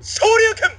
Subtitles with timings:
[0.00, 0.71] 升竜拳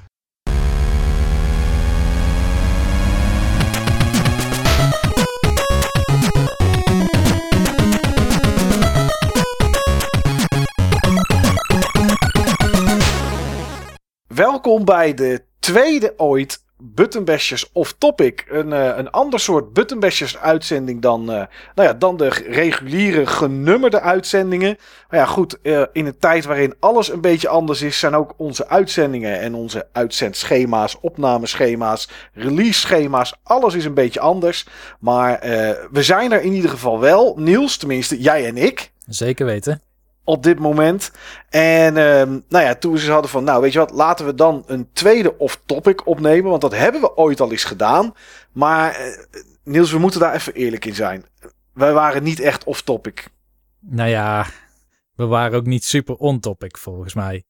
[14.26, 18.44] Welkom bij de tweede ooit Buttonbashers of Topic.
[18.48, 21.42] Een, eh, een ander soort Buttonbashers uitzending dan, eh,
[21.74, 24.76] nou ja, dan de reguliere genummerde uitzendingen.
[25.08, 28.34] Maar ja, goed, eh, in een tijd waarin alles een beetje anders is, zijn ook
[28.36, 34.66] onze uitzendingen en onze uitzendschema's, opnameschema's, release schema's, alles is een beetje anders.
[34.98, 35.38] Maar
[35.90, 37.34] we zijn er in ieder geval wel.
[37.36, 39.91] Niels, tenminste, jij en ik Zeker weten.
[40.24, 41.10] Op dit moment.
[41.48, 44.62] En ehm, nou ja, toen ze hadden van, nou weet je wat, laten we dan
[44.66, 46.50] een tweede off-topic opnemen.
[46.50, 48.14] Want dat hebben we ooit al eens gedaan.
[48.52, 49.06] Maar eh,
[49.64, 51.24] Niels, we moeten daar even eerlijk in zijn.
[51.74, 53.28] Wij waren niet echt off-topic.
[53.80, 54.46] Nou ja,
[55.14, 57.44] we waren ook niet super on-topic volgens mij.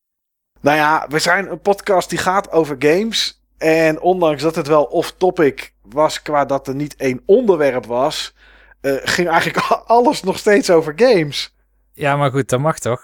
[0.60, 3.42] Nou ja, we zijn een podcast die gaat over games.
[3.58, 8.34] En ondanks dat het wel off-topic was, qua dat er niet één onderwerp was,
[8.80, 11.54] eh, ging eigenlijk alles nog steeds over games.
[11.92, 13.02] Ja, maar goed, dat mag toch?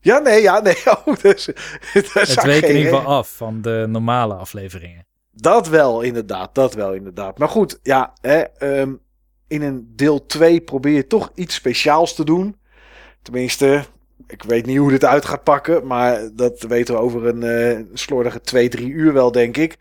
[0.00, 0.76] Ja, nee, ja, nee.
[1.04, 1.46] Oh, dus,
[1.92, 5.06] het week in ieder geval af van de normale afleveringen.
[5.32, 6.54] Dat wel, inderdaad.
[6.54, 7.38] Dat wel, inderdaad.
[7.38, 8.94] Maar goed, ja, hè, ehm,
[9.48, 12.56] in een deel 2 probeer je toch iets speciaals te doen.
[13.22, 13.84] Tenminste,
[14.26, 15.86] ik weet niet hoe dit uit gaat pakken.
[15.86, 19.76] Maar dat weten we over een uh, slordige 2, 3 uur wel, denk ik.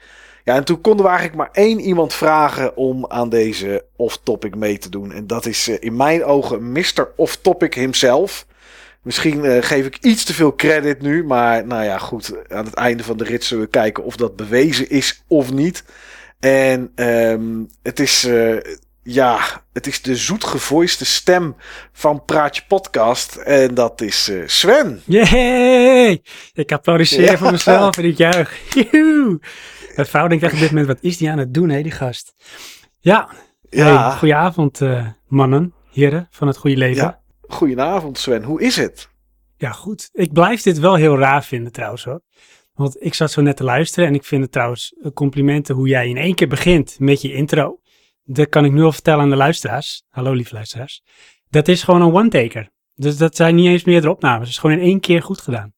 [0.48, 4.78] Ja, en toen konden we eigenlijk maar één iemand vragen om aan deze off-topic mee
[4.78, 5.12] te doen.
[5.12, 7.08] En dat is uh, in mijn ogen Mr.
[7.16, 8.46] Off-topic himself.
[9.02, 11.24] Misschien uh, geef ik iets te veel credit nu.
[11.24, 12.34] Maar nou ja, goed.
[12.48, 15.84] Aan het einde van de rit zullen we kijken of dat bewezen is of niet.
[16.40, 18.26] En um, het is.
[18.26, 18.58] Uh,
[19.04, 19.40] ja,
[19.74, 21.56] het is de zoetgevoiste stem
[21.92, 23.36] van Praatje Podcast.
[23.36, 25.02] En dat is uh, Sven.
[25.06, 26.22] Yay!
[26.54, 27.38] Ik applaudisseer ja.
[27.38, 28.60] voor mezelf en ik juich.
[28.74, 29.40] Joehoe!
[29.98, 31.92] Mijn vrouw denkt echt op dit moment, wat is die aan het doen, hè, die
[31.92, 32.36] gast?
[33.00, 33.30] Ja,
[33.70, 34.08] ja.
[34.08, 34.82] Hey, goedenavond
[35.28, 37.04] mannen, heren van het goede leven.
[37.04, 37.22] Ja.
[37.48, 39.10] Goedenavond Sven, hoe is het?
[39.58, 40.10] Ja, goed.
[40.14, 42.22] Ik blijf dit wel heel raar vinden trouwens hoor.
[42.74, 46.08] Want ik zat zo net te luisteren en ik vind het trouwens complimenten hoe jij
[46.10, 47.80] in één keer begint met je intro.
[48.24, 50.04] Dat kan ik nu al vertellen aan de luisteraars.
[50.10, 51.04] Hallo lieve luisteraars.
[51.50, 52.70] Dat is gewoon een one-taker.
[52.96, 54.40] Dus dat zijn niet eens meerdere opnames.
[54.40, 55.74] Het is gewoon in één keer goed gedaan.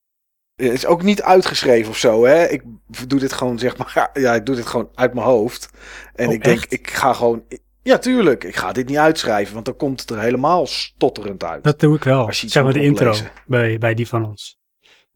[0.59, 2.47] Het is ook niet uitgeschreven of zo, hè?
[2.47, 2.63] Ik
[3.07, 5.69] doe dit gewoon, zeg maar, ja, ik doe dit gewoon uit mijn hoofd.
[6.15, 6.73] En oh, ik denk, echt?
[6.73, 7.43] ik ga gewoon,
[7.81, 8.43] ja, tuurlijk.
[8.43, 11.63] Ik ga dit niet uitschrijven, want dan komt het er helemaal stotterend uit.
[11.63, 12.25] Dat doe ik wel.
[12.25, 13.13] Als je iets zeg maar de intro
[13.45, 14.59] bij, bij die van ons.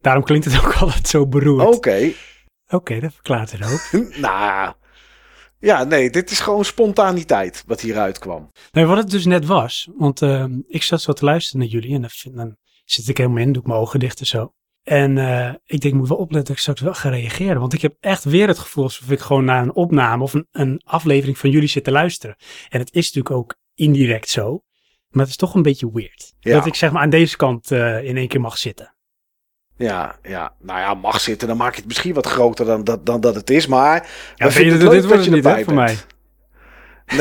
[0.02, 1.76] Daarom klinkt het ook altijd zo beroerd.
[1.76, 2.12] Oké.
[2.68, 4.02] Oké, dat verklaart het ook.
[4.16, 4.74] nou,
[5.60, 8.52] ja, nee, dit is gewoon spontaniteit wat hieruit kwam.
[8.72, 11.96] Nee, wat het dus net was, want uh, ik zat zo te luisteren naar jullie
[11.96, 14.54] en dan, dan zit ik helemaal in, doe ik mijn ogen dicht en zo.
[14.84, 17.60] En uh, ik denk, ik moet wel opletten dat ik straks wel ga reageren.
[17.60, 20.48] Want ik heb echt weer het gevoel alsof ik gewoon naar een opname of een,
[20.52, 22.36] een aflevering van jullie zit te luisteren.
[22.70, 24.64] En het is natuurlijk ook indirect zo.
[25.10, 26.34] Maar het is toch een beetje weird.
[26.40, 26.54] Ja.
[26.54, 28.96] Dat ik zeg maar aan deze kant uh, in één keer mag zitten.
[29.78, 31.48] Ja, ja, nou ja, mag zitten.
[31.48, 33.68] Dan maak je het misschien wat groter dan dat, dan dat het is.
[33.68, 35.98] Maar ja, vind je, het leuk dit dat wordt niet voor mij.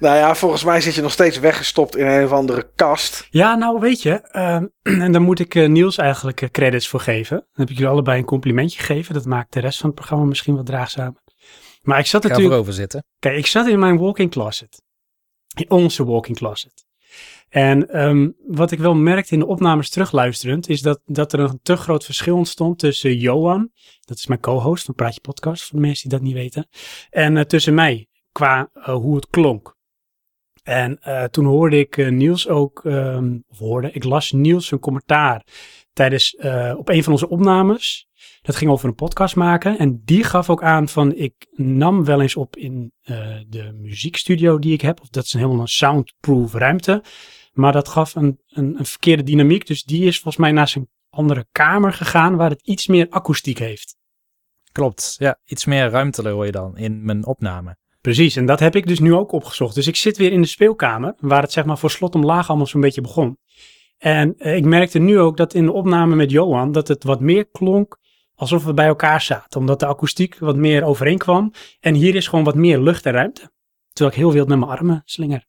[0.00, 3.26] nou ja, volgens mij zit je nog steeds weggestopt in een of andere kast.
[3.30, 4.54] Ja, nou weet je, uh,
[5.04, 7.36] en daar moet ik uh, Niels eigenlijk uh, credits voor geven.
[7.36, 9.14] Dan heb ik jullie allebei een complimentje gegeven.
[9.14, 11.22] Dat maakt de rest van het programma misschien wat draagzamer.
[11.82, 12.54] Maar ik zat Ga natuurlijk...
[12.54, 13.04] voorover zitten.
[13.18, 14.82] Kijk, ik zat in mijn walk-in closet.
[15.54, 16.85] In onze walk-in closet.
[17.56, 21.58] En um, wat ik wel merkte in de opnames terugluisterend, is dat, dat er een
[21.62, 25.86] te groot verschil ontstond tussen Johan, dat is mijn co-host van Praatje Podcast, voor de
[25.86, 26.68] mensen die dat niet weten,
[27.10, 29.76] en uh, tussen mij, qua uh, hoe het klonk.
[30.62, 35.46] En uh, toen hoorde ik Niels ook, um, of hoorde, ik las Niels een commentaar
[35.92, 36.36] tijdens,
[36.76, 38.08] op een van onze opnames.
[38.42, 39.78] Dat ging over een podcast maken.
[39.78, 42.92] En die gaf ook aan van, ik nam wel eens op in
[43.48, 45.00] de muziekstudio die ik heb.
[45.00, 47.02] Of dat is een helemaal een soundproof ruimte.
[47.56, 49.66] Maar dat gaf een, een, een verkeerde dynamiek.
[49.66, 53.58] Dus die is volgens mij naar zijn andere kamer gegaan, waar het iets meer akoestiek
[53.58, 53.96] heeft.
[54.72, 55.38] Klopt, ja.
[55.44, 57.76] Iets meer ruimte hoor je dan in mijn opname.
[58.00, 59.74] Precies, en dat heb ik dus nu ook opgezocht.
[59.74, 62.66] Dus ik zit weer in de speelkamer, waar het zeg maar voor slot omlaag allemaal
[62.66, 63.38] zo'n beetje begon.
[63.98, 67.20] En uh, ik merkte nu ook dat in de opname met Johan, dat het wat
[67.20, 67.98] meer klonk
[68.34, 69.60] alsof we bij elkaar zaten.
[69.60, 71.52] Omdat de akoestiek wat meer overeenkwam.
[71.80, 73.50] En hier is gewoon wat meer lucht en ruimte.
[73.92, 75.46] Terwijl ik heel wild met mijn armen slinger.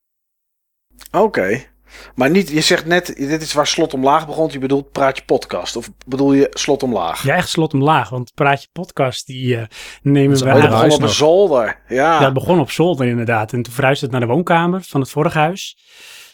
[1.07, 1.18] Oké.
[1.18, 1.68] Okay.
[2.16, 4.50] Maar niet, je zegt net, dit is waar slot omlaag begon.
[4.51, 5.75] Je bedoelt praatje podcast.
[5.75, 7.24] Of bedoel je slot omlaag?
[7.24, 8.10] Ja, echt slot omlaag.
[8.10, 9.63] Want praatje podcast, die uh,
[10.01, 10.62] nemen we aan.
[10.62, 11.81] Het begon op een zolder.
[11.88, 12.19] Ja.
[12.19, 13.54] ja, het begon op zolder inderdaad.
[13.54, 15.78] En toen verhuisde het naar de woonkamer van het vorige huis.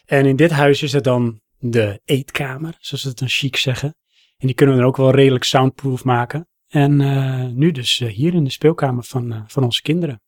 [0.06, 3.96] En in dit huis is het dan de eetkamer, zoals ze het dan chic zeggen.
[4.38, 6.48] En die kunnen we dan ook wel redelijk soundproof maken.
[6.68, 10.22] En eh, nu dus eh, hier in de speelkamer van, eh, van onze kinderen.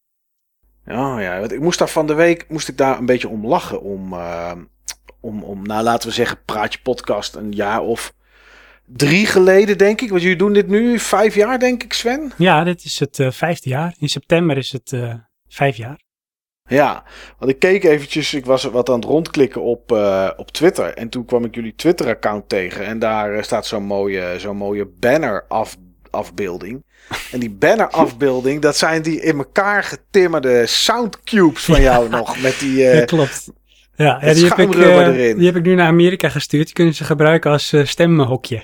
[0.87, 3.47] Oh ja, want ik moest daar van de week moest ik daar een beetje om
[3.47, 3.81] lachen.
[3.81, 4.51] Om, eh,
[5.25, 8.13] om, om, nou laten we zeggen, Praatje Podcast een jaar of
[8.85, 10.09] drie geleden, denk ik.
[10.09, 12.31] Want jullie doen dit nu vijf jaar, denk ik, Sven.
[12.37, 13.95] Ja, dit is het eh, vijfde jaar.
[13.99, 15.13] In september is het eh,
[15.47, 16.03] vijf jaar.
[16.67, 17.03] Ja,
[17.39, 20.93] want ik keek eventjes, ik was wat aan het rondklikken op, eh, op Twitter.
[20.93, 22.85] En toen kwam ik jullie Twitter-account tegen.
[22.85, 26.83] En daar staat zo'n mooie, zo'n mooie banner-afbeelding.
[27.31, 32.41] En die banner-afbeelding, dat zijn die in elkaar getimmerde soundcubes van jou nog.
[32.41, 33.51] Met die, Ja, klopt.
[33.95, 36.65] Ja, die, heb ik, eh, die heb ik nu naar Amerika gestuurd.
[36.65, 38.63] Die kunnen ze gebruiken als eh, stemhokje.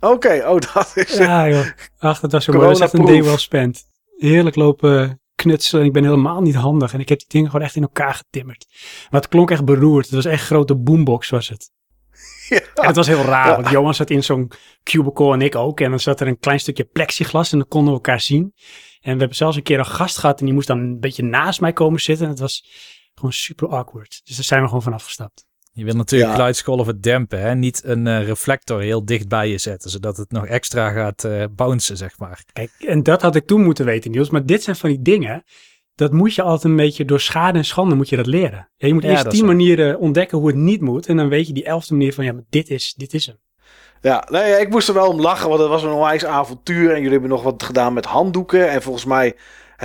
[0.00, 1.16] Oké, oh, dat is...
[1.16, 1.66] Ja, joh.
[1.98, 2.66] Ach, dat was zo mooi.
[2.66, 3.84] Dat is echt een day well spent.
[4.16, 5.84] Heerlijk lopen knutselen.
[5.84, 6.92] Ik ben helemaal niet handig.
[6.92, 8.66] En ik heb die dingen gewoon echt in elkaar getimmerd.
[9.10, 10.04] Maar het klonk echt beroerd.
[10.04, 11.70] Het was echt een grote boombox was het.
[12.48, 12.60] Ja.
[12.74, 14.50] En het was heel raar, want Johan zat in zo'n
[14.82, 15.80] cubicle en ik ook.
[15.80, 18.42] En dan zat er een klein stukje plexiglas en dan konden we elkaar zien.
[19.00, 21.22] En we hebben zelfs een keer een gast gehad en die moest dan een beetje
[21.22, 22.24] naast mij komen zitten.
[22.24, 22.64] En het was
[23.18, 24.20] gewoon super awkward.
[24.24, 25.46] Dus daar zijn we gewoon van afgestapt.
[25.72, 26.36] Je wil natuurlijk Ja.
[26.36, 27.54] geluidsgolven dempen, hè?
[27.54, 31.44] niet een eh, reflector heel dicht bij je zetten, zodat het nog extra gaat eh
[31.50, 32.44] bouncen, zeg maar.
[32.52, 34.30] Kijk, en dat had ik toen moeten weten, Niels.
[34.30, 35.44] Maar dit zijn van die dingen,
[35.94, 38.68] dat moet je altijd een beetje door schade en schande moet je dat leren.
[38.76, 41.06] Ja, je moet Ja, eerst tien manieren ontdekken hoe het niet moet.
[41.06, 43.36] En dan weet je die elfde manier van, ja, maar dit is, dit is hem.
[44.00, 46.88] Ja, nee, ik moest er wel om lachen, want het was een onwijs avontuur.
[46.88, 48.70] En jullie hebben nog wat gedaan met handdoeken.
[48.70, 49.36] En volgens mij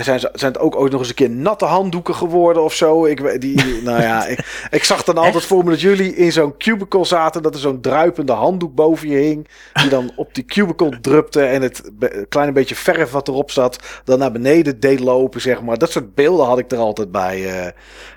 [0.02, 3.06] zijn, ze- zijn het ook ooit nog eens een keer natte handdoeken geworden of zo.
[3.06, 4.40] Ik, weet- die, nou ja, ik,
[4.72, 7.42] ik zag dan altijd voor me dat jullie in zo'n cubicle zaten.
[7.42, 9.48] Dat er zo'n druipende handdoek boven je hing.
[9.74, 11.42] Die dan op die cubicle drupte.
[11.44, 15.62] En het be- kleine beetje verf wat erop zat, dan naar beneden deed lopen, zeg
[15.62, 15.78] maar.
[15.78, 17.60] Dat soort beelden had ik er altijd bij.
[17.60, 17.66] eh.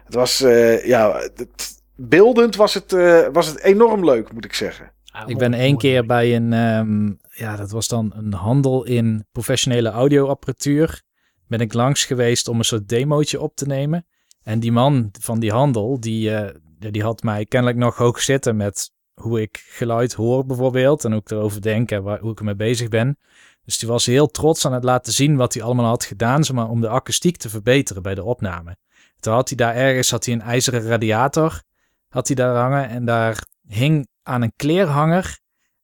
[0.05, 4.55] het was, eh, ja, het- beeldend was het, eh, was het enorm leuk, moet ik
[4.55, 4.90] zeggen.
[5.26, 9.90] Ik ben één keer bij een, ehm, ja, dat was dan een handel in professionele
[9.90, 11.02] audioapparatuur.
[11.48, 14.06] Ben ik langs geweest om een soort demootje op te nemen.
[14.43, 16.54] En die man van die handel, die, eh,
[16.90, 21.04] die had mij kennelijk nog hoog zitten met hoe ik geluid hoor bijvoorbeeld.
[21.04, 23.19] En ook erover denken waar, hoe ik ermee bezig ben.
[23.64, 26.56] Dus die was heel trots aan het laten zien wat hij allemaal had gedaan, zeg
[26.56, 28.76] maar, om de akoestiek te verbeteren bij de opname.
[29.20, 31.62] Toen had hij daar ergens had hij een ijzeren radiator
[32.08, 35.38] had hij daar hangen en daar hing aan een kleerhanger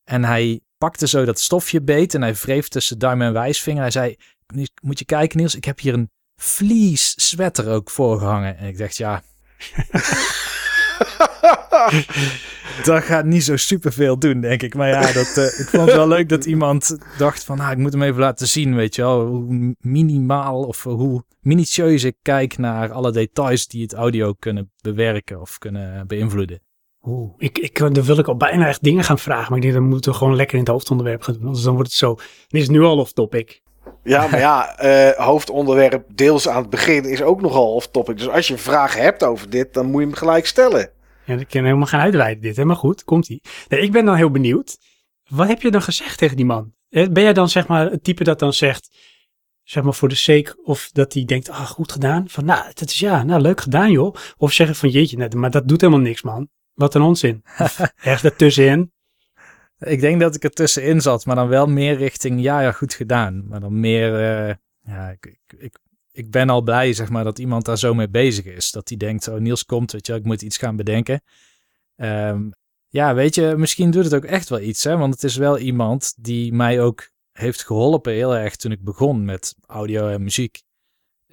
[0.04, 3.82] en hij pakte zo dat stofje beet en hij wreef tussen duim en wijsvinger.
[3.82, 4.16] Hij zei,
[4.82, 6.10] moet je kijken Niels, ik heb hier een
[6.40, 8.56] fleece sweater ook voorgehangen.
[8.56, 9.22] En ik dacht, ja,
[12.84, 14.74] dat gaat niet zo superveel doen, denk ik.
[14.74, 17.78] Maar ja, dat, eh, ik vond het wel leuk dat iemand dacht van, nou, ik
[17.78, 19.26] moet hem even laten zien, weet je wel.
[19.26, 25.40] Hoe minimaal of hoe minutieus ik kijk naar alle details die het audio kunnen bewerken
[25.40, 26.60] of kunnen beïnvloeden.
[27.02, 29.46] Oeh, ik, ik, dan wil ik al bijna echt dingen gaan vragen.
[29.48, 31.44] Maar ik denk, dan moeten we gewoon lekker in het hoofdonderwerp gaan doen.
[31.44, 32.14] Anders dan wordt het zo.
[32.48, 33.62] Dan is nu al off topic.
[34.02, 38.16] Ja, maar ja, eh, hoofdonderwerp deels aan het begin is ook nogal off topic.
[38.16, 40.90] Dus als je vragen hebt over dit, dan moet je hem gelijk stellen.
[41.24, 42.64] Ja, ik kan helemaal gaan uitweiden dit, hè?
[42.64, 43.42] maar goed, komt ie.
[43.68, 44.78] Nee, ik ben dan heel benieuwd.
[45.28, 46.72] Wat heb je dan gezegd tegen die man?
[46.88, 48.96] Ben jij dan zeg maar het type dat dan zegt,
[49.62, 52.28] zeg maar voor de sake, of dat hij denkt, ah, goed gedaan?
[52.28, 54.14] Van, nou, dat is ja, nou, leuk gedaan, joh.
[54.36, 56.48] Of zeggen van, jeetje, nee, maar dat doet helemaal niks, man.
[56.72, 57.44] Wat een onzin.
[57.58, 58.92] Of ergens daartussenin.
[59.84, 62.94] Ik denk dat ik er tussenin zat, maar dan wel meer richting, ja, ja, goed
[62.94, 63.48] gedaan.
[63.48, 65.78] Maar dan meer, eh, ja, ik, ik,
[66.12, 68.70] ik, ben al blij, zeg maar, dat iemand daar zo mee bezig is.
[68.70, 71.22] Dat hij denkt, oh, Niels komt, weet je, ik moet iets gaan bedenken.
[71.96, 72.50] Ehm,
[72.88, 74.96] ja, weet je, misschien doet het ook echt wel iets, hè.
[74.96, 79.24] Want het is wel iemand die mij ook heeft geholpen heel erg toen ik begon
[79.24, 80.62] met audio en muziek.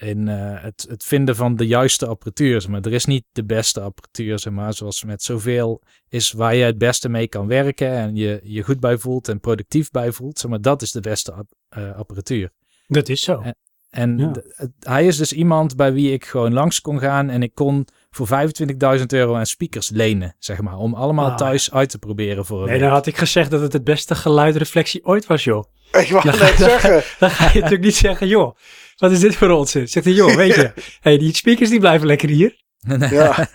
[0.01, 2.62] In eh, het, het vinden van de juiste apparatuur.
[2.62, 6.56] zeg Maar er is niet de beste apparatuur, zeg maar, zoals met zoveel is waar
[6.56, 10.12] je het beste mee kan werken en je je goed bij voelt en productief bij
[10.12, 10.39] voelt.
[10.39, 12.50] Zeg maar dat is de beste ap- eh, apparatuur.
[12.88, 13.44] Dat is zo.
[13.89, 14.32] En Ja.
[14.79, 18.27] hij is dus iemand bij wie ik gewoon langs kon gaan en ik kon voor
[18.27, 21.38] 25.000 euro aan speakers lenen, zeg maar, om allemaal Ah.
[21.38, 22.82] thuis uit te proberen voor een Nee, week.
[22.84, 25.63] dan had ik gezegd dat het het beste geluidreflectie ooit was, joh.
[25.91, 27.03] Ik wou net zeggen.
[27.20, 28.56] Dan ga je natuurlijk niet zeggen, joh,
[29.00, 29.88] wat is dit voor onzin?
[29.88, 32.58] Zegt hij, joh, weet je, hey, die speakers die blijven lekker hier.
[33.12, 33.48] Ja.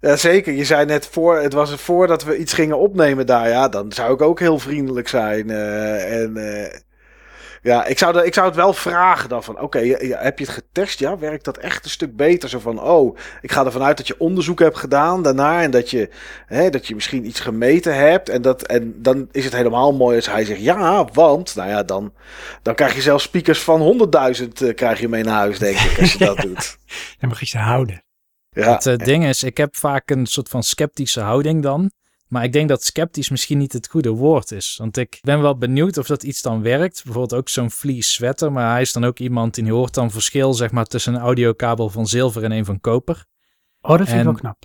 [0.00, 0.52] ja, zeker.
[0.52, 3.48] Je zei net voor, het was voordat we iets gingen opnemen daar.
[3.48, 5.50] Ja, dan zou ik ook heel vriendelijk zijn.
[5.50, 6.78] eh, en eh,
[7.66, 10.54] ja, ik zou, de, ik zou het wel vragen dan van, oké, heb je het
[10.54, 10.98] getest?
[10.98, 12.48] Ja, werkt dat echt een stuk beter?
[12.48, 15.90] Zo van, oh, ik ga ervan uit dat je onderzoek hebt gedaan daarna en dat
[15.90, 16.10] je,
[16.46, 18.28] hè, dat je misschien iets gemeten hebt.
[18.28, 21.82] En, dat, en dan is het helemaal mooi als hij zegt, ja, want, nou ja,
[21.82, 22.12] dan,
[22.62, 24.08] dan krijg je zelfs speakers van
[24.40, 26.78] 100.000 eh, krijg je mee naar huis, denk ik, als je dat doet.
[27.18, 28.04] Dan mag je ze houden.
[28.50, 31.90] Ja, Het eh, ding is, ik heb vaak een soort van sceptische houding dan.
[32.28, 34.76] Maar ik denk dat sceptisch misschien niet het goede woord is.
[34.76, 37.04] Want ik ben wel benieuwd of dat iets dan werkt.
[37.04, 38.52] Bijvoorbeeld ook zo'n fleece sweater.
[38.52, 41.88] Maar hij is dan ook iemand die hoort dan verschil zeg maar, tussen een audiokabel
[41.90, 43.24] van zilver en een van koper.
[43.80, 44.64] Oh, dat vind ik wel knap.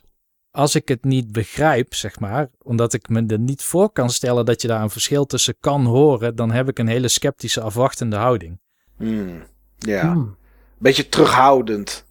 [0.51, 4.45] Als ik het niet begrijp, zeg maar, omdat ik me er niet voor kan stellen
[4.45, 8.15] dat je daar een verschil tussen kan horen, dan heb ik een hele sceptische, afwachtende
[8.15, 8.59] houding.
[8.97, 9.43] Hmm,
[9.77, 10.35] Ja, Hmm.
[10.77, 12.05] beetje terughoudend.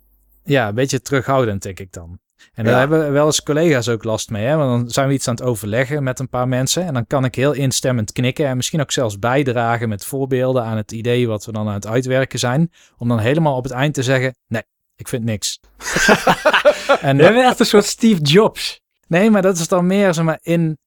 [0.45, 2.19] Ja, een beetje terughoudend, denk ik dan.
[2.55, 2.71] En Ja.
[2.71, 4.45] daar hebben wel eens collega's ook last mee.
[4.45, 4.57] Hè?
[4.57, 6.85] Want dan zijn we iets aan het overleggen met een paar mensen.
[6.87, 8.47] En dan kan ik heel instemmend knikken.
[8.47, 11.87] En misschien ook zelfs bijdragen met voorbeelden aan het idee wat we dan aan het
[11.87, 12.71] uitwerken zijn.
[12.99, 14.63] Om dan helemaal op het eind te zeggen: nee,
[14.97, 15.61] ik vind niks.
[17.01, 18.81] en We hebben echt een soort Steve Jobs.
[19.09, 20.79] Nee, maar dat is dan meer zeg maar, in,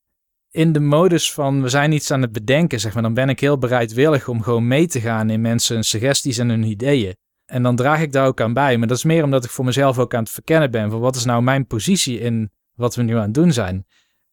[0.51, 2.79] in de modus van we zijn iets aan het bedenken.
[2.79, 3.03] Zeg maar.
[3.03, 6.63] Dan ben ik heel bereidwillig om gewoon mee te gaan in mensen suggesties en hun
[6.63, 7.15] ideeën.
[7.53, 8.77] En dan draag ik daar ook aan bij.
[8.77, 11.15] Maar dat is meer omdat ik voor mezelf ook aan het verkennen ben van wat
[11.15, 13.85] is nou mijn positie in wat we nu aan het doen zijn.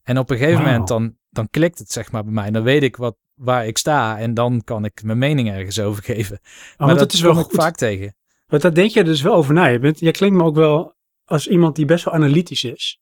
[0.03, 2.51] En op een gegeven moment dan, dan klikt het zeg maar bij mij.
[2.51, 6.03] Dan weet ik wat, waar ik sta en dan kan ik mijn mening ergens over
[6.03, 6.39] geven.
[6.41, 7.53] Oh, maar want dat dat is wel goed.
[7.53, 8.15] vaak tegen.
[8.47, 9.65] Want daar denk je dus wel over na.
[9.65, 12.99] Je, bent, je klinkt me ook wel als iemand die best wel analytisch is.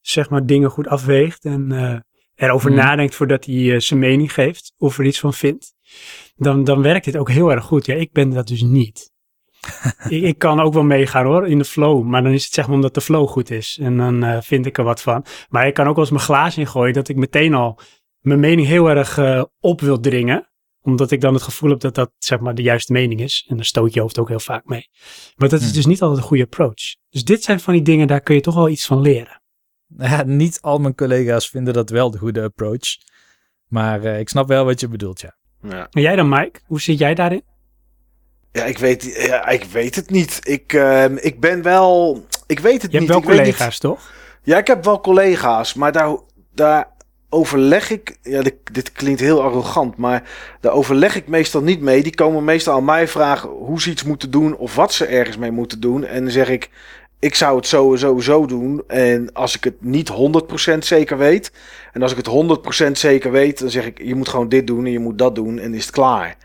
[0.00, 1.98] Zeg maar dingen goed afweegt en eh,
[2.34, 2.78] erover Hmm.
[2.78, 5.74] nadenkt voordat hij eh, zijn mening geeft of er iets van vindt.
[6.34, 7.86] Dan, dan werkt dit ook heel erg goed.
[7.86, 9.11] Ja, ik ben dat dus niet.
[10.08, 12.04] ik, ik kan ook wel meegaan hoor, in de flow.
[12.04, 13.78] Maar dan is het zeg maar omdat de flow goed is.
[13.82, 15.24] En dan eh, vind ik er wat van.
[15.48, 17.80] Maar ik kan ook wel eens mijn glaas ingooien dat ik meteen al
[18.20, 20.46] mijn mening heel erg eh, op wil dringen
[20.82, 23.46] omdat ik dan het gevoel heb dat dat zeg maar de juiste mening is.
[23.48, 24.88] En dan stoot je hoofd ook heel vaak mee.
[25.36, 25.74] Maar dat is Hmm.
[25.74, 26.96] dus niet altijd een goede approach.
[27.08, 29.40] Dus dit zijn van die dingen, daar kun je toch wel iets van leren.
[29.98, 32.96] Ja, niet al mijn collega's vinden dat wel de goede approach.
[33.66, 35.36] Maar eh, ik snap wel wat je bedoelt, ja.
[35.62, 35.86] Ja.
[35.90, 36.60] En jij dan, Mike?
[36.66, 37.42] Hoe zit jij daarin?
[38.52, 40.38] Ja, ik weet, ja, ik weet het niet.
[40.42, 42.24] Ik, ehm, ik ben wel.
[42.46, 43.08] Ik weet het Je niet.
[43.08, 44.10] hebt wel ik collega's, toch?
[44.42, 46.16] Ja, ik heb wel collega's, maar daar,
[46.54, 46.88] daar
[47.28, 48.16] overleg ik.
[48.22, 50.22] Ja, dit, dit klinkt heel arrogant, maar
[50.60, 52.02] daar overleg ik meestal niet mee.
[52.02, 55.36] Die komen meestal aan mij vragen hoe ze iets moeten doen of wat ze ergens
[55.36, 56.04] mee moeten doen.
[56.04, 56.70] En dan zeg ik,
[57.18, 58.82] ik zou het zo en zo zo doen.
[58.86, 60.10] En als ik het niet
[60.74, 61.52] 100% zeker weet,
[61.92, 62.28] en als ik het
[62.88, 65.34] 100% zeker weet, dan zeg ik, je moet gewoon dit doen en je moet dat
[65.34, 66.36] doen en is het klaar.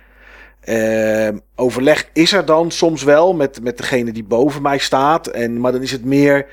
[0.68, 5.28] Ehm, overleg is er dan soms wel met, met degene die boven mij staat.
[5.28, 6.46] En, maar dan is het meer.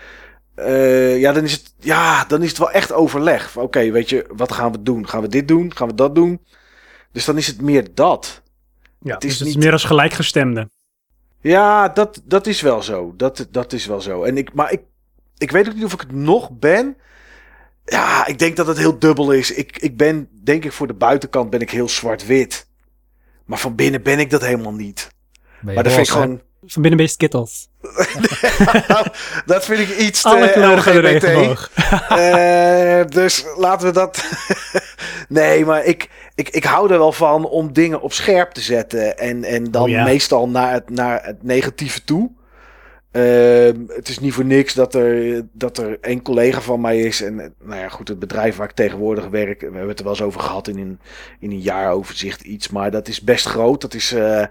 [0.55, 3.57] eh, ja, dan is het, ja, dan is het wel echt overleg.
[3.57, 5.09] Oké, weet je, wat gaan we doen?
[5.09, 5.75] Gaan we dit doen?
[5.77, 6.41] Gaan we dat doen?
[7.13, 8.43] Dus dan is het meer dat.
[9.01, 10.71] Ja, Het is dus het is niet- meer als gelijkgestemde.
[11.41, 13.15] Ja, dat, dat is wel zo.
[13.17, 14.23] Dat, dat is wel zo.
[14.23, 14.81] En ik, maar ik,
[15.39, 16.97] ik weet ook niet of ik het nog ben.
[17.85, 19.53] Ja, ik denk dat het heel dubbel is.
[19.53, 22.67] Ik, ik ben, denk ik, voor de buitenkant ben ik heel zwart-wit.
[23.45, 25.09] Maar van binnen ben ik dat helemaal niet.
[25.61, 26.41] Maar dat vind ik gewoon.
[26.67, 27.69] Van binnen ben je skittles.
[29.47, 31.25] dat vind ik iets te Alle LGBT.
[32.09, 34.25] Eh, dus laten we dat.
[35.29, 39.19] nee, maar ik, ik, ik hou er wel van om dingen op scherp te zetten.
[39.19, 40.05] En, en dan Oh ja.
[40.05, 42.31] meestal naar het, naar het negatieve toe.
[43.15, 47.23] Ehm, het is niet voor niks dat er, dat er één collega van mij is.
[47.23, 49.61] En nou ja, goed, het bedrijf waar ik tegenwoordig werk.
[49.61, 50.99] We hebben het er wel eens over gehad in een,
[51.41, 52.69] in een jaaroverzicht iets.
[52.69, 53.81] Maar dat is best groot.
[53.81, 54.45] Dat is eh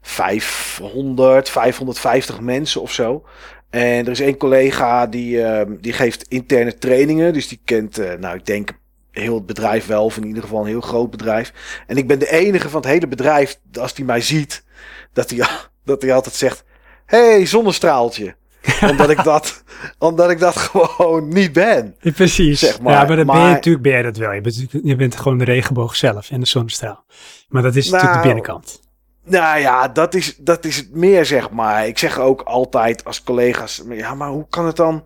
[0.00, 3.24] 500, 550 mensen of zo.
[3.70, 7.32] En er is één collega die, ehm, die geeft interne trainingen.
[7.32, 8.70] Dus die kent, eh, nou ik denk
[9.10, 10.04] heel het bedrijf wel.
[10.04, 11.52] Of in ieder geval een heel groot bedrijf.
[11.86, 14.64] En ik ben de enige van het hele bedrijf, als die mij ziet,
[15.12, 15.46] dat hij,
[15.84, 16.66] dat hij altijd zegt...
[17.08, 18.36] hey, zonnestraaltje.
[18.90, 19.62] omdat, ik dat,
[19.98, 21.96] omdat ik dat gewoon niet ben.
[22.14, 22.58] Precies.
[22.58, 24.32] Zeg maar, ja, maar dan ben je natuurlijk ben je dat wel.
[24.32, 27.04] Je bent, je bent gewoon de regenboog zelf en de zonnestraal.
[27.48, 28.80] Maar dat is natuurlijk de Nou, binnenkant.
[29.24, 31.86] Nou ja, dat is, dat is het meer, zeg maar.
[31.86, 33.82] Ik zeg ook altijd als collega's...
[33.88, 35.04] Ja, maar hoe kan het dan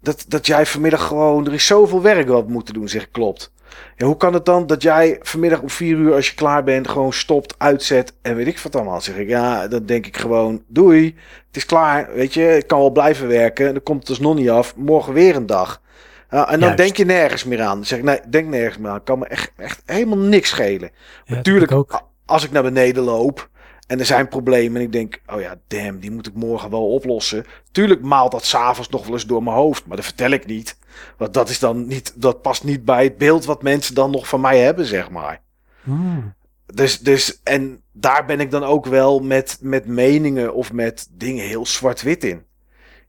[0.00, 1.46] dat, dat jij vanmiddag gewoon...
[1.46, 3.52] Er is zoveel werk wat we moeten doen, zeg ik, klopt.
[3.96, 6.88] Ja, hoe kan het dan dat jij vanmiddag om vier uur als je klaar bent...
[6.88, 9.00] gewoon stopt, uitzet en weet ik wat allemaal.
[9.00, 10.62] Zeg ik, ja, dan denk ik gewoon...
[10.66, 11.04] Doei,
[11.46, 12.56] het is klaar, weet je.
[12.56, 13.72] Ik kan wel blijven werken.
[13.72, 14.76] Dan komt het dus nog niet af.
[14.76, 15.80] Morgen weer een dag.
[16.28, 16.76] En dan Juist.
[16.76, 17.76] denk je nergens meer aan.
[17.76, 19.02] Dan zeg ik, nee, denk nergens meer aan.
[19.02, 20.90] Kan me echt, echt helemaal niks schelen.
[21.24, 22.02] Ja, Natuurlijk, ook.
[22.26, 23.48] als ik naar beneden loop
[23.86, 26.90] en er zijn problemen en ik denk, oh ja, damn, die moet ik morgen wel
[26.90, 27.44] oplossen.
[27.72, 30.78] Tuurlijk maalt dat s'avonds nog wel eens door mijn hoofd, maar dat vertel ik niet.
[31.16, 34.28] Want dat is dan niet, dat past niet bij het beeld wat mensen dan nog
[34.28, 35.40] van mij hebben, zeg maar.
[35.82, 36.34] Hmm.
[36.74, 41.46] Dus, dus en daar ben ik dan ook wel met, met meningen of met dingen
[41.46, 42.44] heel zwart-wit in.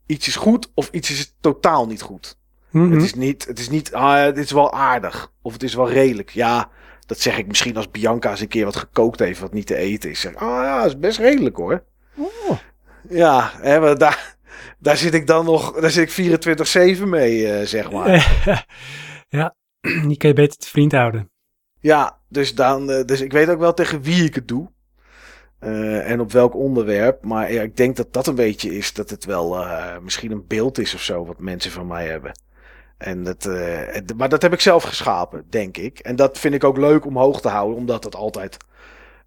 [0.06, 2.38] Iets is goed of iets is totaal niet goed.
[2.70, 2.92] Mhm.
[2.92, 5.32] Het is niet, het is niet, ah, het is wel aardig.
[5.42, 6.30] Of het is wel redelijk.
[6.30, 6.70] Ja,
[7.08, 9.76] dat zeg ik misschien als Bianca eens een keer wat gekookt heeft wat niet te
[9.76, 10.20] eten is.
[10.20, 11.84] Zeg, ah ja, dat is best redelijk hoor.
[12.16, 12.58] Oh.
[13.10, 14.36] Ja, hè, maar daar,
[14.80, 18.10] daar zit ik dan nog, daar zit ik 24-7 mee, eh, zeg maar.
[19.30, 19.56] ja.
[19.82, 21.32] Die kan je beter te vriend houden.
[21.80, 24.70] Ja, dus, dan, eh, dus ik weet ook wel tegen wie ik het doe.
[25.60, 27.24] Eh, en op welk onderwerp.
[27.24, 29.66] Maar ja, ik denk dat dat een beetje is dat het wel
[30.02, 32.32] misschien een beeld is of zo wat mensen van mij hebben.
[32.98, 36.00] En dat, eh, maar dat heb ik zelf geschapen, denk ik.
[36.00, 38.58] En dat vind ik ook leuk om hoog te houden, omdat het altijd,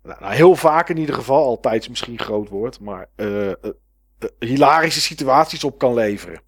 [0.03, 3.55] nou, nou, heel vaak in ieder geval, altijd is misschien groot woord, maar eh, eh,
[4.39, 6.41] hilarische situaties op kan leveren.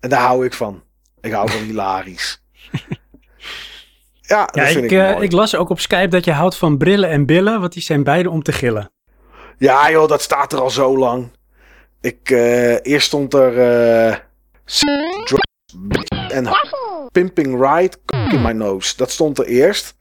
[0.00, 0.82] En daar hou ik van.
[1.20, 2.42] Ik hou van hilarisch.
[4.20, 7.08] ja, dat vind ik, ik, ik las ook op Skype dat je houdt van brillen
[7.08, 8.90] en billen, want die zijn beide om te gillen.
[9.58, 11.30] Ja, joh, dat staat er al zo lang.
[12.00, 12.30] Ik,
[12.82, 14.26] eerst stond er.
[16.28, 16.48] En
[17.12, 17.96] Pimping Ride
[18.32, 18.96] in my nose.
[18.96, 19.96] Dat stond er eerst.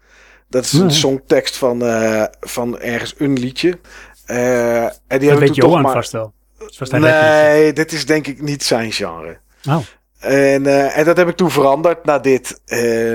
[0.50, 3.80] Dat is een songtekst van, eh, van ergens een liedje.
[4.26, 5.94] Eh, en die Dat weet toen toch Johan maar...
[5.94, 6.34] vast wel.
[6.58, 6.92] Vast.
[6.92, 9.40] Nee, dit is denk ik niet zijn genre.
[9.70, 9.78] Oh.
[10.20, 12.62] En, eh, en dat heb ik toen veranderd naar dit.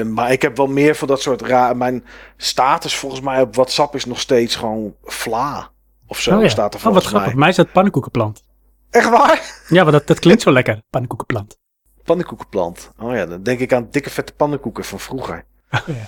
[0.07, 1.77] Maar ik heb wel meer van dat soort raar.
[1.77, 2.05] Mijn
[2.37, 5.71] status volgens mij op WhatsApp is nog steeds gewoon Vla.
[6.07, 6.49] Of zo Oh ja.
[6.49, 7.29] staat er Oh, wat volgens grappig.
[7.31, 7.39] mij.
[7.41, 8.43] Mij is dat pannenkoekenplant.
[8.91, 9.63] Echt waar?
[9.69, 11.59] Ja, maar dat, dat klinkt zo lekker, pannenkoekenplant.
[12.05, 12.91] Pannenkoekenplant.
[12.99, 15.45] Oh ja, dan denk ik aan dikke vette pannenkoeken van vroeger.
[15.71, 16.07] Oh ja.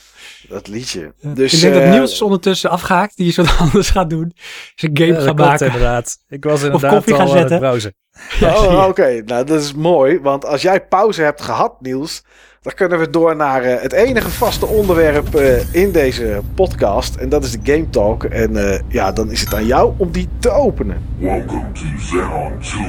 [0.49, 1.13] Dat liedje.
[1.19, 1.35] Ja.
[1.35, 4.33] Dus, ik denk dat eh, Niels is ondertussen afgehaakt, die is wat anders gaat doen.
[4.75, 5.67] Zijn game Ja, dat gaat klopt maken.
[5.67, 6.17] inderdaad.
[6.29, 7.59] Ik was inderdaad koffie gaan het zetten.
[7.59, 7.95] browsen.
[8.41, 8.47] Je.
[8.47, 9.23] Oh, oké.
[9.25, 10.21] Nou, dat is mooi.
[10.21, 12.23] Want als jij pauze hebt gehad, Niels,
[12.63, 17.15] dan kunnen we door naar eh, het enige vaste onderwerp eh, in deze podcast.
[17.15, 18.25] En dat is de Game Talk.
[18.25, 21.03] En eh, ja, dan is het aan jou om die te openen.
[21.19, 22.83] Welcome to Xenon 2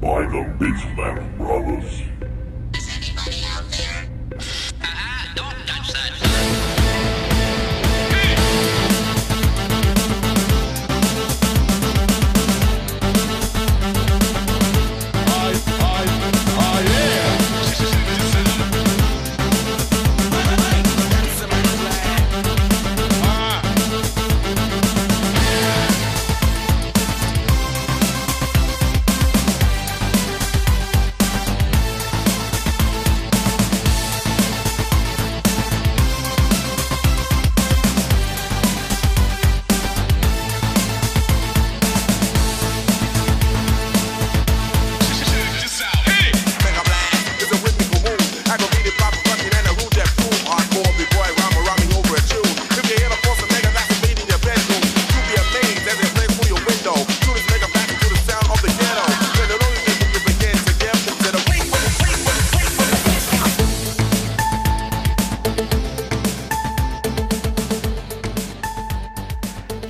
[0.00, 0.84] by the Big
[1.36, 2.04] Brothers.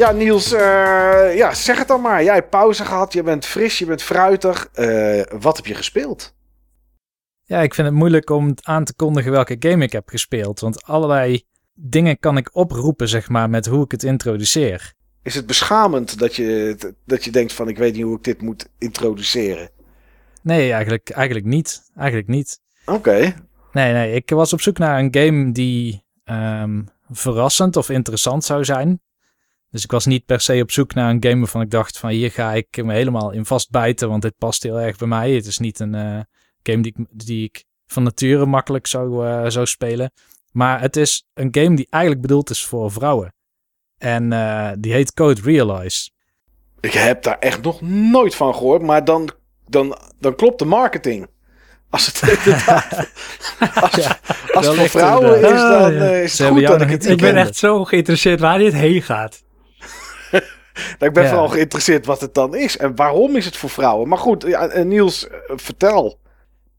[0.05, 2.23] Ja, Niels, eh, ja, zeg het dan maar.
[2.25, 4.69] Jij hebt pauze gehad, je bent fris, je bent fruitig.
[4.73, 6.35] Eh, wat heb je gespeeld?
[7.43, 10.61] Ja, ik vind het moeilijk om aan te kondigen welke game ik heb gespeeld.
[10.61, 11.43] Want allerlei
[11.75, 14.93] dingen kan ik oproepen, zeg maar, met hoe ik het introduceer.
[15.23, 18.43] Is het beschamend dat je, dat je denkt van ik weet niet hoe ik dit
[18.43, 19.71] moet introduceren?
[20.43, 21.83] Nee, eigenlijk, eigenlijk niet.
[21.97, 22.61] Eigenlijk niet.
[22.87, 23.35] Oké.
[23.73, 28.65] Nee, nee, ik was op zoek naar een game die ehm, verrassend of interessant zou
[28.65, 29.03] zijn.
[29.75, 32.11] Dus ik was niet per se op zoek naar een game waarvan ik dacht van
[32.11, 35.33] hier ga ik me helemaal in vastbijten, want dit past heel erg bij mij.
[35.33, 36.21] Het is niet een eh,
[36.63, 40.13] game die ik, die ik van nature makkelijk zou, eh, zou spelen.
[40.53, 43.35] Maar het is een game die eigenlijk bedoeld is voor vrouwen.
[43.99, 46.11] En eh, die heet Code Realize.
[46.81, 49.31] Ik heb daar echt nog nooit van gehoord, maar dan,
[49.69, 51.27] dan, dan klopt de marketing.
[51.91, 53.11] Als het inderdaad,
[53.83, 54.19] als, Ja,
[54.53, 56.11] als het voor vrouwen is, dan Ah, ja.
[56.11, 59.44] is het goed dat ik het ben echt zo geïnteresseerd waar dit heen gaat.
[60.99, 61.29] Nou, ik ben Ja.
[61.29, 64.09] vooral geïnteresseerd wat het dan is en waarom is het voor vrouwen.
[64.09, 66.21] Maar goed, ja, eh, Niels, eh, vertel.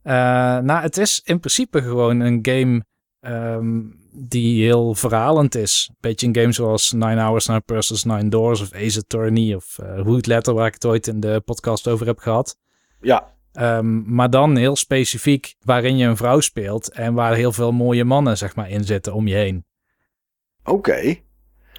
[0.01, 0.13] Eh,
[0.57, 2.85] nou, het is in principe gewoon een game
[3.19, 3.81] ehm,
[4.11, 5.89] die heel verhalend is.
[5.99, 10.01] Beetje een game zoals Nine Hours, Nine Persons, Nine Doors of Ace Attorney of uh,
[10.01, 12.57] Hood Letter, waar ik het ooit in de podcast over heb gehad.
[13.01, 17.71] Ja, Ehm, maar dan heel specifiek waarin je een vrouw speelt en waar heel veel
[17.71, 19.65] mooie mannen zeg maar in zitten om je heen.
[20.63, 21.15] oké.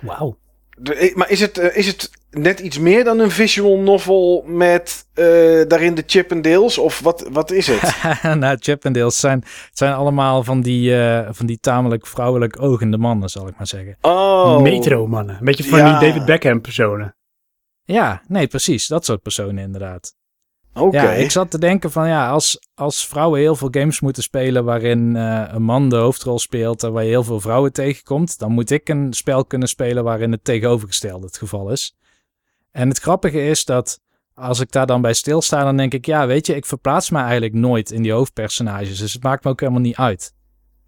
[0.03, 0.37] Wauw.
[0.83, 5.07] Eh, Maar is het, eh, is het net iets meer dan een visual novel met
[5.15, 5.25] eh,
[5.69, 6.79] daarin de Chip Dales?
[6.79, 7.97] Of wat, wat is het?
[8.39, 13.29] nou, Chippendales zijn, het zijn allemaal van die, eh, van die tamelijk vrouwelijk ogende mannen,
[13.29, 13.97] zal ik maar zeggen.
[14.01, 15.37] Oh, Metro mannen.
[15.39, 15.99] Een beetje van Ja.
[15.99, 17.17] die David Beckham personen.
[17.85, 18.87] Ja, nee, precies.
[18.87, 20.15] Dat soort personen inderdaad.
[20.77, 21.03] Oké.
[21.03, 24.65] Ja, ik zat te denken van ja, als, als vrouwen heel veel games moeten spelen
[24.65, 28.53] waarin eh, een man de hoofdrol speelt en waar je heel veel vrouwen tegenkomt, dan
[28.53, 31.97] moet ik een spel kunnen spelen waarin het tegenovergestelde het geval is.
[32.71, 34.01] En het grappige is dat
[34.35, 37.19] als ik daar dan bij stilsta, dan denk ik, ja, weet je, ik verplaats me
[37.19, 40.35] eigenlijk nooit in die hoofdpersonages, dus het maakt me ook helemaal niet uit.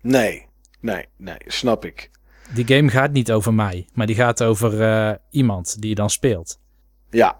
[0.00, 0.46] Nee.
[0.80, 2.10] Nee, nee, snap ik.
[2.54, 6.10] Die game gaat niet over mij, maar die gaat over eh, iemand die je dan
[6.10, 6.60] speelt.
[7.10, 7.38] Ja.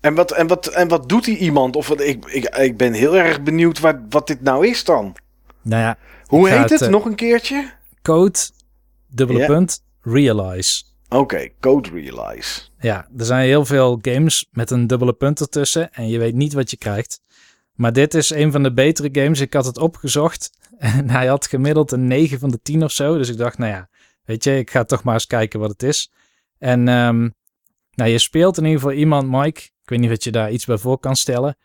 [0.00, 1.76] En wat, en wat, en wat doet die iemand?
[1.76, 5.16] Of wat, ik, ik, ik ben heel erg benieuwd wat, wat dit nou is dan.
[5.62, 6.80] Nou ja, Hoe heet het, het?
[6.82, 7.72] eh, Nog een keertje?
[8.02, 8.38] code,
[9.08, 10.82] dubbele punt, realize.
[11.08, 12.60] Oké, Code Realize.
[12.78, 16.52] Ja, er zijn heel veel games met een dubbele punt ertussen en je weet niet
[16.52, 17.20] wat je krijgt.
[17.74, 19.40] Maar dit is een van de betere games.
[19.40, 23.16] Ik had het opgezocht en hij had gemiddeld een 9 van de 10 of zo.
[23.16, 23.88] Dus ik dacht, nou ja,
[24.24, 26.10] weet je, ik ga toch maar eens kijken wat het is.
[26.58, 27.28] En ehm,
[27.94, 29.60] nou, je speelt in ieder geval iemand, Mike.
[29.90, 31.56] Ik weet niet of je daar iets bij voor kan stellen.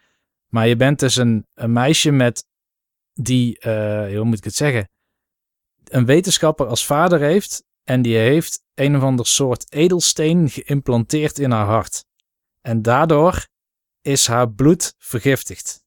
[0.49, 2.45] Maar je bent dus een, een meisje met
[3.13, 4.89] die, eh, hoe moet ik het zeggen,
[5.83, 7.63] een wetenschapper als vader heeft.
[7.83, 12.05] En die heeft een of ander soort edelsteen geïmplanteerd in haar hart.
[12.61, 13.47] En daardoor
[14.01, 15.83] is haar bloed vergiftigd.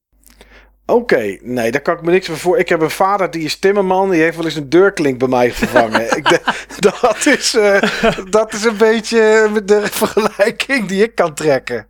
[0.85, 2.59] Oké, nee, daar kan ik me niks van voor.
[2.59, 4.09] Ik heb een vader die is timmerman.
[4.09, 6.01] Die heeft wel eens een deurklink bij mij vervangen.
[6.17, 6.41] ik
[6.79, 7.81] dat, is, eh,
[8.29, 11.89] dat is een beetje de vergelijking die ik kan trekken.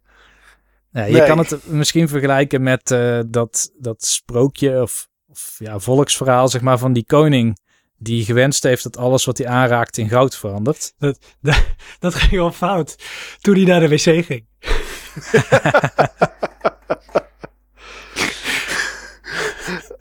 [0.91, 1.27] Ja, je Nee.
[1.27, 6.77] kan het misschien vergelijken met eh, dat, dat sprookje of, of ja, volksverhaal zeg maar,
[6.77, 7.59] van die koning
[7.97, 10.93] die gewenst heeft dat alles wat hij aanraakt in goud verandert.
[10.97, 11.63] Dat, dat,
[11.99, 12.95] dat ging wel fout
[13.41, 14.47] toen hij naar de wc ging.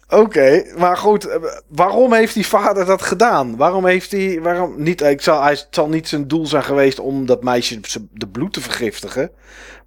[0.08, 1.36] Oké, maar goed, eh,
[1.68, 3.56] waarom heeft die vader dat gedaan?
[3.56, 6.98] Waarom heeft hij, waarom niet, ik zal, hij, het zal niet zijn doel zijn geweest
[6.98, 7.80] om dat meisje
[8.12, 9.30] de bloed te vergiftigen.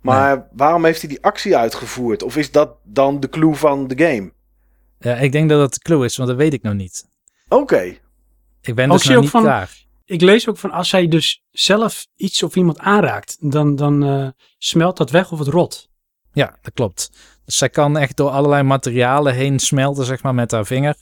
[0.02, 2.24] Maar waarom heeft hij die actie uitgevoerd?
[2.24, 4.32] Of is dat dan de clue van de game?
[5.00, 7.06] Ja, ik denk dat dat de clue is, want dat weet ik nog niet.
[7.48, 7.98] Oké,
[8.62, 9.80] Ik ben Ook dus nog ook niet van- klaar.
[10.06, 14.28] Ik lees ook van als hij dus zelf iets of iemand aanraakt, dan, dan eh,
[14.58, 15.90] smelt dat weg of het rot.
[16.34, 17.10] Ja, dat klopt.
[17.52, 20.96] Dus zij kan echt door allerlei materialen heen smelten, zeg maar, met haar vinger.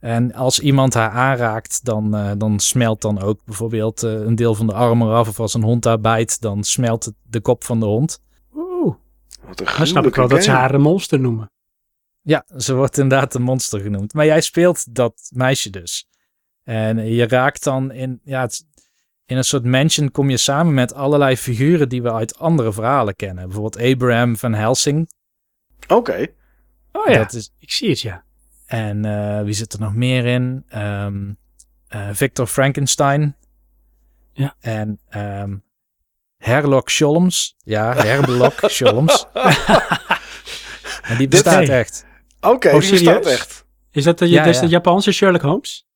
[0.00, 4.54] En als iemand haar aanraakt, dan, eh, dan smelt dan ook bijvoorbeeld eh, een deel
[4.54, 5.28] van de arm eraf.
[5.28, 8.20] Of als een hond haar bijt, dan smelt het de kop van de hond.
[8.54, 8.94] Oeh,
[9.46, 11.50] wat een dan snap ik wel dat ze haar een monster noemen.
[12.20, 14.14] Ja, ze wordt inderdaad een monster genoemd.
[14.14, 16.08] Maar jij speelt dat meisje dus.
[16.62, 18.66] En je raakt dan in, ja, het,
[19.26, 23.16] in een soort mansion kom je samen met allerlei figuren die we uit andere verhalen
[23.16, 23.44] kennen.
[23.44, 25.08] Bijvoorbeeld Abraham van Helsing.
[25.88, 26.26] Oké,
[26.92, 28.24] Oh ja, Dat is, ik zie het ja.
[28.66, 30.64] En eh, wie zit er nog meer in?
[30.68, 31.32] Ehm,
[31.88, 33.36] eh, Victor Frankenstein.
[34.32, 34.54] Ja.
[34.60, 35.54] En ehm
[36.36, 37.54] Herlock Sholmes.
[37.64, 39.26] Ja, Herlock Sholmes.
[41.02, 42.04] en die bestaat echt.
[42.40, 43.38] oké, Oh, die bestaat serieus?
[43.40, 43.64] echt.
[43.90, 44.60] Is dat de, Ja, is ja.
[44.62, 45.86] de Japanse Sherlock Holmes?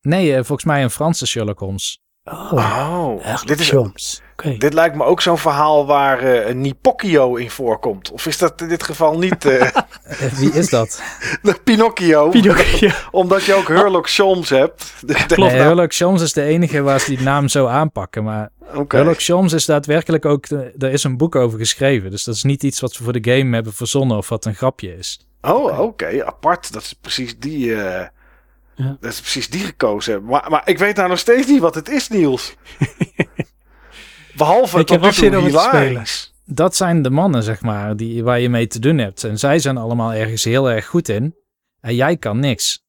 [0.00, 2.02] Nee, eh, volgens mij een Franse Sherlock Holmes.
[2.30, 4.22] Oh, Oh, dit, is, Holmes.
[4.32, 4.56] Oké.
[4.58, 8.10] dit lijkt me ook zo'n verhaal waar eh, een Nipocchio in voorkomt.
[8.10, 9.60] Of is dat in dit geval niet eh,
[10.02, 11.02] Eh, Wie is dat?
[11.42, 12.28] de Pinocchio?
[12.28, 12.90] Pinocchio.
[13.10, 14.92] Omdat je ook Herlock Sholmes hebt.
[15.06, 18.24] Ik denk, Nee, Herlock Sholmes is de enige waar ze die naam zo aanpakken.
[18.24, 18.96] Maar Oké.
[18.96, 20.48] Herlock Sholmes is daadwerkelijk ook...
[20.48, 22.10] De, er is een boek over geschreven.
[22.10, 24.54] Dus dat is niet iets wat we voor de game hebben verzonnen of wat een
[24.54, 25.20] grapje is.
[25.42, 26.72] Oh, oké, apart.
[26.72, 27.74] Dat is precies die.
[27.82, 28.06] eh,
[28.76, 28.96] Ja.
[29.00, 30.24] Dat is precies die gekozen.
[30.24, 32.54] Maar, maar ik weet nou nog steeds niet wat het is, Niels.
[34.36, 36.34] Behalve Ik heb zin om het te hilarisch.
[36.44, 39.24] dat zijn de mannen, zeg maar, die, waar je mee te doen hebt.
[39.24, 41.34] En zij zijn allemaal ergens heel erg goed in.
[41.80, 42.84] En jij kan niks.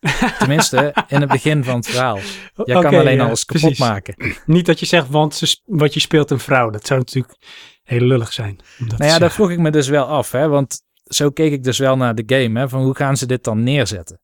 [0.38, 2.18] Tenminste, in het begin van het verhaal.
[2.64, 3.78] Jij kan alleen ja, alles kapot precies.
[3.78, 4.14] maken.
[4.46, 6.70] Niet dat je zegt, want ze wat je speelt een vrouw.
[6.70, 7.34] Dat zou natuurlijk
[7.82, 8.58] heel lullig zijn.
[8.78, 9.30] Nou ja, zeggen.
[9.30, 10.32] vroeg ik me dus wel af.
[10.32, 12.58] Hè, want zo keek ik dus wel naar de game.
[12.58, 14.20] Hè, van hoe gaan ze dit dan neerzetten?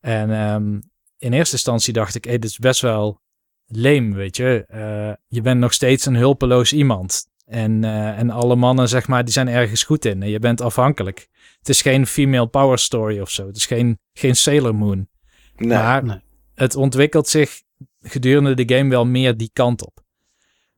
[0.00, 0.80] En ehm,
[1.18, 3.20] in eerste instantie dacht ik, hey, dit is best wel
[3.66, 4.64] leem, weet je.
[4.68, 7.26] Eh, je bent nog steeds een hulpeloos iemand.
[7.44, 10.22] En, eh, en alle mannen, zeg maar, die zijn ergens goed in.
[10.22, 11.28] En je bent afhankelijk.
[11.58, 13.46] Het is geen female power story of zo.
[13.46, 15.08] Het is geen, geen Sailor Moon.
[15.56, 15.68] Nee.
[15.68, 16.20] maar nee.
[16.54, 17.62] het ontwikkelt zich
[18.00, 20.00] gedurende de game wel meer die kant op.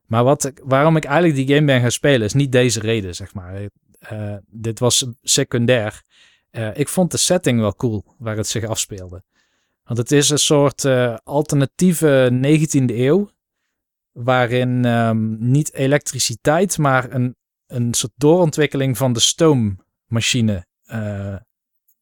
[0.06, 3.34] Maar wat, waarom ik eigenlijk die game ben gaan spelen, is niet deze reden, zeg
[3.34, 3.68] maar.
[3.98, 6.02] Eh, dit was secundair.
[6.50, 9.22] Eh, ik vond de setting wel cool waar het zich afspeelde.
[9.84, 13.30] Want het is een soort eh, alternatieve 19e eeuw.
[14.12, 17.36] Waarin ehm, niet elektriciteit, maar een,
[17.66, 21.36] een soort doorontwikkeling van de stoommachine eh,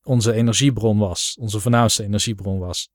[0.03, 1.37] onze energiebron was.
[1.41, 2.91] Onze voornaamste energiebron was.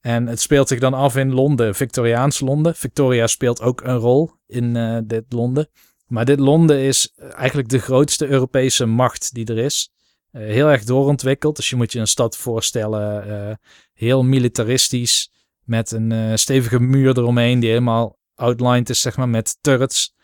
[0.00, 2.74] En het speelt zich dan af in Londen, Victoriaans Londen.
[2.74, 4.72] Victoria speelt ook een rol in
[5.06, 5.68] dit Londen.
[6.06, 9.90] Maar dit Londen is eigenlijk de grootste Europese macht die er is.
[10.36, 11.56] Eh, heel erg doorontwikkeld.
[11.56, 13.54] Dus je moet je een stad voorstellen, eh,
[13.92, 15.30] heel militaristisch.
[15.62, 20.14] Met een eh, stevige muur eromheen die helemaal outlined is, zeg maar, met turrets.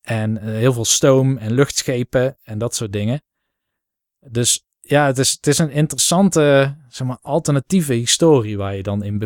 [0.00, 3.22] En heel veel stoom en luchtschepen en dat soort dingen.
[4.20, 9.02] Dus ja, het is, het is een interessante, zeg maar, alternatieve historie waar je dan
[9.02, 9.18] in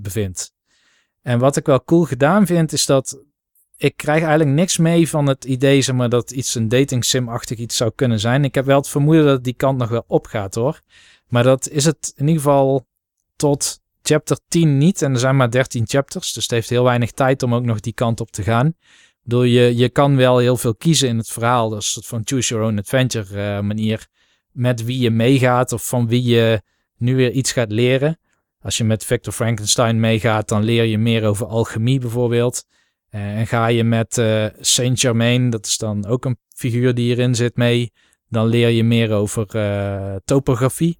[0.00, 0.52] bevindt.
[1.22, 3.22] En wat ik wel cool gedaan vind, is dat
[3.76, 7.58] ik krijg eigenlijk niks mee van het idee, zeg maar, dat iets een dating sim-achtig
[7.58, 8.44] iets zou kunnen zijn.
[8.44, 10.80] Ik heb wel het vermoeden dat die kant nog wel opgaat, hoor.
[11.28, 12.86] Maar dat is het in ieder geval
[13.36, 15.02] tot chapter 10 niet.
[15.02, 17.80] En er zijn maar 13 chapters, dus het heeft heel weinig tijd om ook nog
[17.80, 18.66] die kant op te gaan.
[18.66, 21.72] Ik bedoel, je, je kan wel heel veel kiezen in het verhaal.
[21.72, 24.06] Een soort van choose your own adventure eh, manier.
[24.52, 26.62] Met wie je meegaat of van wie je
[26.96, 28.18] nu weer iets gaat leren.
[28.60, 32.64] Als je met Victor Frankenstein meegaat, dan leer je meer over alchemie bijvoorbeeld.
[33.16, 37.04] Eh, En ga je met eh, Saint Germain, dat is dan ook een figuur die
[37.04, 37.92] hierin zit, mee.
[38.28, 40.98] Dan leer je meer over eh, topografie.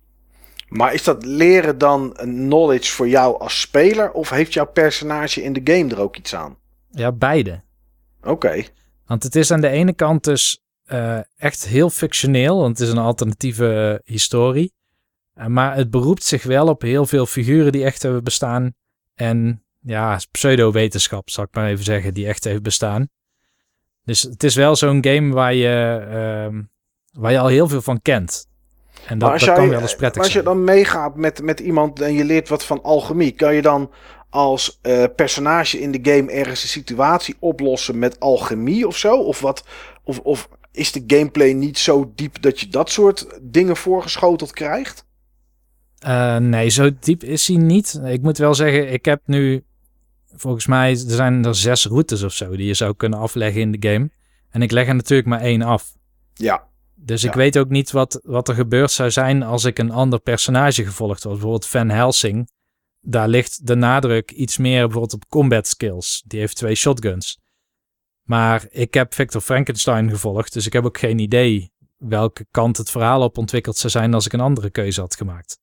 [0.68, 4.12] Maar is dat leren dan een knowledge voor jou als speler?
[4.12, 6.56] Of heeft jouw personage in de game er ook iets aan?
[6.90, 7.62] Ja, beide.
[8.22, 8.64] Oké.
[9.06, 10.60] Want het is aan de ene kant dus
[11.36, 14.72] echt heel fictioneel, want het is een alternatieve historie.
[15.46, 18.74] Maar het beroept zich wel op heel veel figuren die echt hebben bestaan.
[19.14, 23.08] En ja, pseudo-wetenschap, zal ik maar even zeggen, die echt heeft bestaan.
[24.04, 26.62] Dus het is wel zo'n game waar je, ehm,
[27.12, 28.46] waar je al heel veel van kent.
[29.06, 32.14] En dat, kan wel eens prettig maar als je dan meegaat met, met iemand en
[32.14, 33.90] je leert wat van alchemie, kan je dan
[34.30, 39.16] als eh, personage in de game ergens een situatie oplossen met alchemie of zo?
[39.16, 39.64] Of, wat,
[40.04, 45.04] of, of is de gameplay niet zo diep dat je dat soort dingen voorgeschoteld krijgt?
[45.98, 48.00] Eh, nee, zo diep is hij niet.
[48.04, 49.64] Ik moet wel zeggen, ik heb nu...
[50.36, 53.72] Volgens mij er zijn er zes routes of zo die je zou kunnen afleggen in
[53.72, 54.10] de game.
[54.50, 55.94] En ik leg er natuurlijk maar één af.
[56.34, 59.90] Ja, Dus ik weet ook niet wat, wat er gebeurd zou zijn als ik een
[59.90, 61.32] ander personage gevolgd was.
[61.32, 62.48] Bijvoorbeeld Van Helsing.
[63.00, 66.22] Daar ligt de nadruk iets meer bijvoorbeeld op combat skills.
[66.26, 67.40] Die heeft twee shotguns.
[68.22, 70.52] Maar ik heb Victor Frankenstein gevolgd.
[70.52, 74.26] Dus ik heb ook geen idee welke kant het verhaal op ontwikkeld zou zijn als
[74.26, 75.58] ik een andere keuze had gemaakt.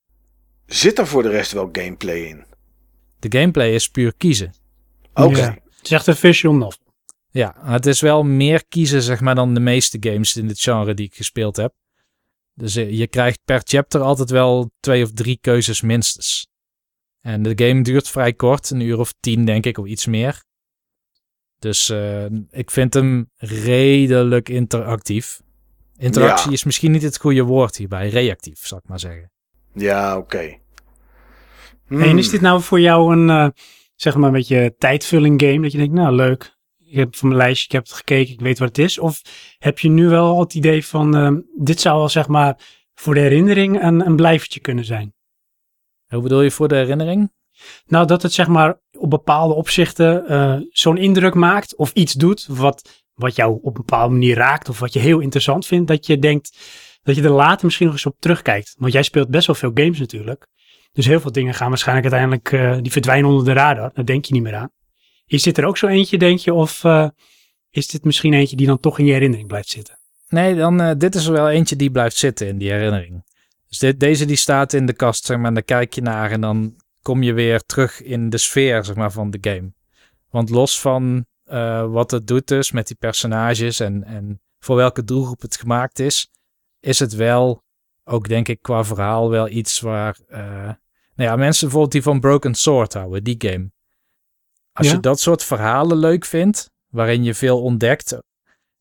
[0.65, 2.45] zit er voor de rest wel gameplay in?
[3.19, 4.53] De gameplay is puur kiezen.
[5.13, 5.37] Oké.
[5.37, 5.51] Ja.
[5.51, 6.81] Het is echt een visual novel.
[7.29, 10.93] Ja, het is wel meer kiezen zeg maar dan de meeste games in dit genre
[10.93, 11.73] die ik gespeeld heb.
[12.53, 16.47] Dus eh, je krijgt per chapter altijd wel twee of drie keuzes minstens.
[17.21, 20.43] En de game duurt vrij kort, een uur of tien denk ik, of iets meer.
[21.59, 25.41] Dus eh, ik vind hem redelijk interactief.
[25.97, 26.53] Interactie Ja.
[26.53, 29.31] is misschien niet het goede woord hierbij, reactief zal ik maar zeggen.
[29.73, 30.57] Ja, oké.
[31.87, 32.01] Hmm.
[32.01, 33.47] En is dit nou voor jou een, eh,
[34.03, 35.61] zeg maar, een beetje tijdvulling game?
[35.61, 38.39] Dat je denkt, nou leuk, ik heb van mijn lijstje, ik heb het gekeken, ik
[38.39, 38.99] weet wat het is.
[38.99, 39.21] Of
[39.57, 42.57] heb je nu wel het idee van, eh, dit zou wel zeg maar
[42.93, 45.13] voor de herinnering een, een blijvertje kunnen zijn?
[46.07, 47.31] Hoe bedoel je voor de herinnering?
[47.85, 52.45] Nou, dat het zeg maar op bepaalde opzichten eh, zo'n indruk maakt of iets doet
[52.49, 56.05] wat, wat jou op een bepaalde manier raakt of wat je heel interessant vindt, dat
[56.05, 56.57] je denkt
[57.03, 58.75] dat je er later misschien nog eens op terugkijkt.
[58.77, 60.47] Want jij speelt best wel veel games natuurlijk.
[60.93, 63.91] Dus heel veel dingen gaan waarschijnlijk uiteindelijk, eh, die verdwijnen onder de radar.
[63.93, 64.71] Daar denk je niet meer aan.
[65.25, 66.53] Is dit er ook zo eentje, denk je?
[66.53, 67.07] Of eh,
[67.69, 69.99] is dit misschien eentje die dan toch in je herinnering blijft zitten?
[70.27, 73.23] Nee, dan, eh, dit is er wel eentje die blijft zitten in die herinnering.
[73.67, 76.31] Dus dit, deze die staat in de kast, zeg maar, en daar kijk je naar
[76.31, 79.73] en dan kom je weer terug in de sfeer, zeg maar, van de game.
[80.29, 81.25] Want los van
[81.91, 86.31] wat het doet dus met die personages en, en voor welke doelgroep het gemaakt is,
[86.79, 87.63] is het wel,
[88.03, 90.17] ook denk ik qua verhaal, wel iets waar,
[91.15, 93.71] nou ja, mensen bijvoorbeeld die van Broken Sword houden, die game.
[94.71, 94.93] Als Ja.
[94.93, 98.17] je dat soort verhalen leuk vindt, waarin je veel ontdekt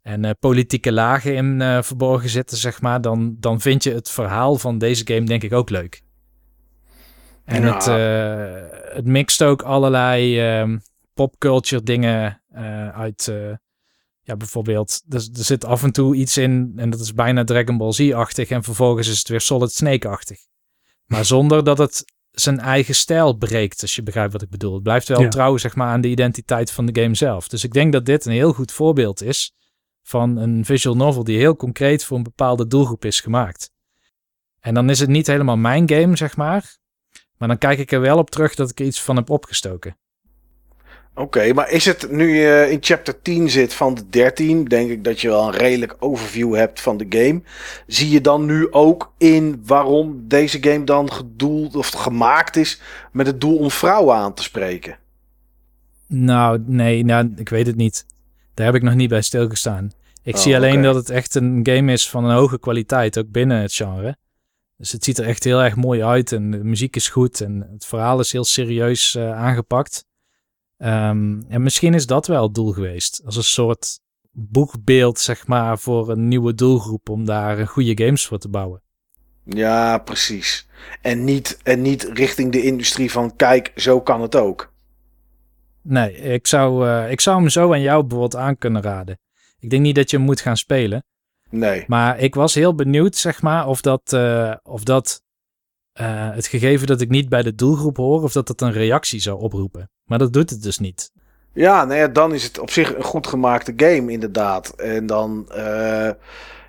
[0.03, 4.11] en eh, politieke lagen in eh, verborgen zitten, zeg maar, dan, dan vind je het
[4.11, 6.03] verhaal van deze game denk ik ook leuk.
[7.45, 7.75] En Ja.
[7.75, 10.79] het, eh, het mixt ook allerlei ehm,
[11.15, 12.43] popculture dingen
[12.95, 13.33] uit,
[14.23, 17.77] ja, bijvoorbeeld, er, er zit af en toe iets in en dat is bijna Dragon
[17.77, 20.39] Ball Z-achtig en vervolgens is het weer Solid Snake-achtig.
[21.07, 24.75] Maar zonder dat het zijn eigen stijl breekt, als je begrijpt wat ik bedoel.
[24.75, 25.29] Het blijft wel Ja.
[25.29, 27.49] trouw, zeg maar, aan de identiteit van de game zelf.
[27.49, 29.53] Dus ik denk dat dit een heel goed voorbeeld is
[30.03, 33.71] van een visual novel die heel concreet voor een bepaalde doelgroep is gemaakt.
[34.61, 36.77] En dan is het niet helemaal mijn game, zeg maar.
[37.37, 39.97] Maar dan kijk ik er wel op terug dat ik er iets van heb opgestoken.
[41.15, 45.05] Oké, maar is het nu je in chapter 10 zit van de 13, denk ik
[45.05, 47.43] dat je wel een redelijk overview hebt van de game.
[47.87, 52.81] Zie je dan nu ook in waarom deze game dan gedoeld of gemaakt is
[53.13, 54.99] met het doel om vrouwen aan te spreken?
[56.07, 58.07] Nou, nee, nou, ik weet het niet.
[58.55, 59.91] Daar heb ik nog niet bij stilgestaan.
[60.23, 63.31] Ik Oh, zie alleen dat het echt een game is van een hoge kwaliteit, ook
[63.31, 64.17] binnen het genre.
[64.77, 67.69] Dus het ziet er echt heel erg mooi uit en de muziek is goed en
[67.73, 70.05] het verhaal is heel serieus eh, aangepakt.
[70.83, 73.23] Ehm, en misschien is dat wel het doel geweest.
[73.25, 78.39] Als een soort boegbeeld, zeg maar, voor een nieuwe doelgroep om daar goede games voor
[78.39, 78.83] te bouwen.
[79.45, 80.69] Ja, precies.
[81.01, 84.73] En niet, en niet richting de industrie van kijk, zo kan het ook.
[85.83, 89.19] Nee, ik zou, eh, ik zou hem zo aan jou bijvoorbeeld aan kunnen raden.
[89.59, 91.05] Ik denk niet dat je hem moet gaan spelen.
[91.51, 91.85] Nee.
[91.87, 95.23] Maar ik was heel benieuwd, zeg maar, of dat, eh, of dat
[95.93, 99.21] eh, het gegeven dat ik niet bij de doelgroep hoor, of dat dat een reactie
[99.21, 99.91] zou oproepen.
[100.05, 101.13] Maar dat doet het dus niet.
[101.53, 104.69] Ja, nou ja, dan is het op zich een goed gemaakte game, inderdaad.
[104.69, 106.11] En dan, eh,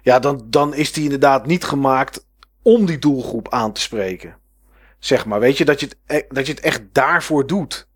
[0.01, 2.25] ja, dan, dan is die inderdaad niet gemaakt
[2.61, 4.35] om die doelgroep aan te spreken.
[4.99, 7.87] Zeg maar, weet je, dat je het, e- dat je het echt daarvoor doet.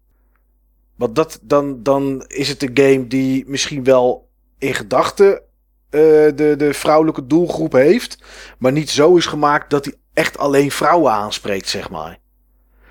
[0.95, 5.41] Want dat, dan, dan is het een game die misschien wel in gedachten
[5.89, 6.02] eh,
[6.36, 8.23] de, de vrouwelijke doelgroep heeft.
[8.60, 12.19] Maar niet zo is gemaakt dat hij echt alleen vrouwen aanspreekt, zeg maar.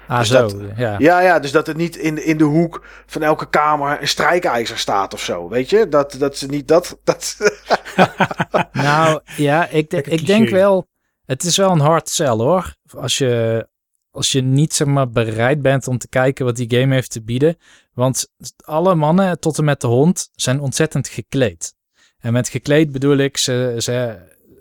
[0.09, 0.41] Ah, Dus zo.
[0.49, 0.95] dat- ja.
[0.99, 4.79] Ja, ja, dus dat er niet in, in de hoek van elke kamer een strijkijzer
[4.79, 5.49] staat of zo.
[5.49, 5.89] Weet je?
[5.89, 6.99] Dat, dat ze niet dat.
[7.05, 7.37] dat
[8.73, 10.89] Nou ja, ik, de- ik denk wel,
[11.25, 12.75] het is wel een hard sell hoor.
[12.97, 13.67] Als je,
[14.11, 17.23] als je niet zeg maar bereid bent om te kijken wat die game heeft te
[17.23, 17.57] bieden.
[17.93, 18.29] Want
[18.65, 21.75] alle mannen tot en met de hond zijn ontzettend gekleed.
[22.19, 24.17] En met gekleed bedoel ik, ze, ze,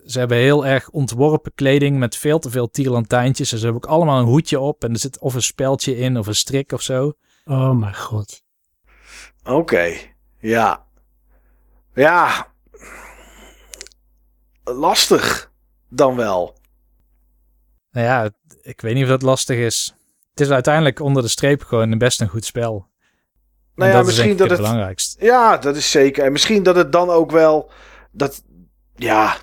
[0.06, 3.52] ze hebben heel erg ontworpen kleding met veel te veel tierlantijntjes.
[3.52, 6.18] En ze hebben ook allemaal een hoedje op en er zit of een speldje in
[6.18, 7.14] of een strik of zo.
[7.46, 8.44] Oh mijn god.
[9.44, 9.94] Oké,
[10.40, 10.86] ja.
[11.94, 12.48] Ja.
[14.64, 15.52] Lastig
[15.90, 16.58] dan wel.
[17.92, 18.30] Nou ja,
[18.62, 19.96] ik weet niet of dat lastig is.
[20.30, 22.88] Het is uiteindelijk onder de streep gewoon een best een goed spel.
[23.76, 24.68] Nou ja, dat is denk misschien ik dat het het.
[24.68, 25.26] belangrijkste.
[25.26, 26.24] Ja, dat is zeker.
[26.26, 27.72] En misschien dat het dan ook wel.
[28.12, 28.44] Dat.
[28.96, 29.38] Ja.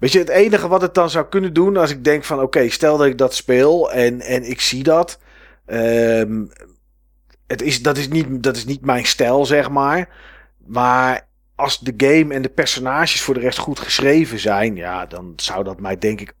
[0.00, 1.76] Weet je, het enige wat het dan zou kunnen doen.
[1.76, 5.18] Als ik denk van oké, stel dat ik dat speel en, en ik zie dat.
[5.66, 6.46] ehm,
[7.46, 10.08] het is, dat, is niet, dat is niet mijn stijl, zeg maar.
[10.66, 14.76] Maar als de game en de personages voor de rest goed geschreven zijn.
[14.76, 16.34] Ja, dan zou dat mij denk ik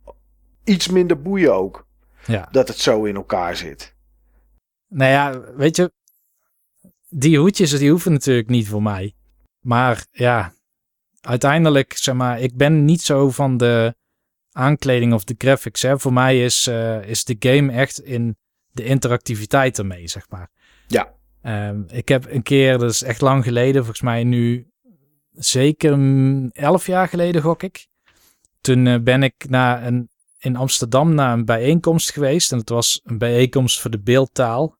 [0.64, 1.86] iets minder boeien ook.
[2.26, 2.48] Ja.
[2.50, 3.94] Dat het zo in elkaar zit.
[4.88, 5.92] Nou ja, weet je,
[7.08, 9.14] die hoedjes die hoeven natuurlijk niet voor mij.
[9.60, 10.52] Maar ja,
[11.20, 13.94] uiteindelijk, zeg maar, ik ben niet zo van de
[14.52, 15.82] aankleding of de graphics.
[15.82, 15.98] Hè.
[15.98, 18.36] Voor mij is, eh, is de game echt in
[18.70, 20.50] de interactiviteit ermee, zeg maar.
[20.86, 21.14] Ja.
[21.42, 24.70] Ehm, ik heb een keer, dat is echt lang geleden, volgens mij nu
[25.32, 25.98] zeker
[26.52, 27.86] elf jaar geleden gok ik.
[28.60, 32.52] Toen eh, ben ik naar een, in Amsterdam naar een bijeenkomst geweest.
[32.52, 34.78] En het was een bijeenkomst voor de beeldtaal.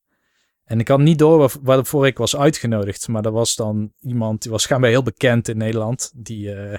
[0.70, 3.08] En ik had niet door waar- waarvoor ik was uitgenodigd.
[3.08, 6.12] Maar dat was dan iemand, die was schijnbaar heel bekend in Nederland.
[6.14, 6.78] Die, eh,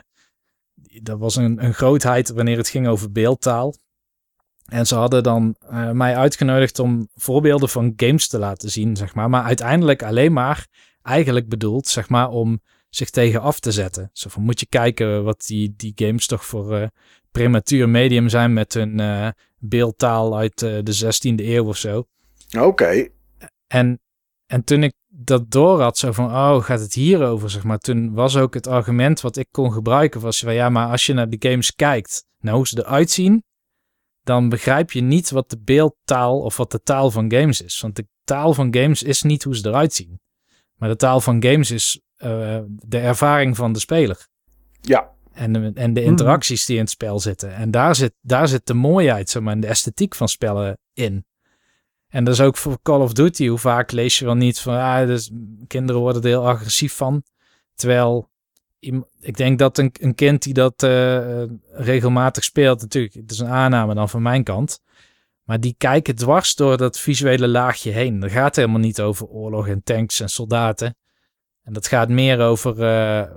[1.02, 3.76] dat was een, een grootheid wanneer het ging over beeldtaal.
[4.66, 9.16] En ze hadden dan eh, mij uitgenodigd om voorbeelden van games te laten zien, zeg
[9.16, 9.30] maar.
[9.30, 10.68] Maar uiteindelijk alleen maar
[11.02, 14.10] eigenlijk bedoeld, zeg maar, om zich tegen af te zetten.
[14.14, 16.88] Zo van, moet je kijken wat die, die games toch voor eh,
[17.32, 19.02] prematuur medium zijn met hun
[19.60, 22.08] beeldtaal uit de 16e eeuw of zo.
[22.60, 23.08] Oké.
[23.72, 24.00] En,
[24.46, 27.78] en toen ik dat door had, zo van, oh, gaat het hierover, zeg maar.
[27.78, 31.14] Toen was ook het argument wat ik kon gebruiken, was van, ja, maar als je
[31.14, 33.44] naar de games kijkt, naar hoe ze eruit zien,
[34.22, 37.80] dan begrijp je niet wat de beeldtaal of wat de taal van games is.
[37.82, 40.20] Want de taal van games is niet hoe ze eruit zien.
[40.76, 44.28] Maar de taal van games is eh, de ervaring van de speler.
[44.82, 45.12] Ja.
[45.34, 47.54] En, de- en de interacties die in het spel zitten.
[47.56, 51.26] En daar zit, daar zit de mooiheid zeg maar, en de esthetiek van spellen in.
[52.12, 53.48] En dat is ook voor Call of Duty.
[53.48, 54.74] Hoe vaak lees je wel niet van...
[54.76, 55.32] Ah, dus
[55.68, 57.24] kinderen worden er heel agressief van.
[57.76, 58.30] Terwijl...
[59.20, 62.82] Ik denk dat een, een kind die dat eh, regelmatig speelt...
[62.82, 64.82] Natuurlijk, het is een aanname dan van mijn kant.
[65.44, 68.20] Maar die kijken dwars door dat visuele laagje heen.
[68.20, 70.96] Dat gaat helemaal niet over oorlog en tanks en soldaten.
[71.64, 72.82] En dat gaat meer over...
[72.84, 73.30] eh,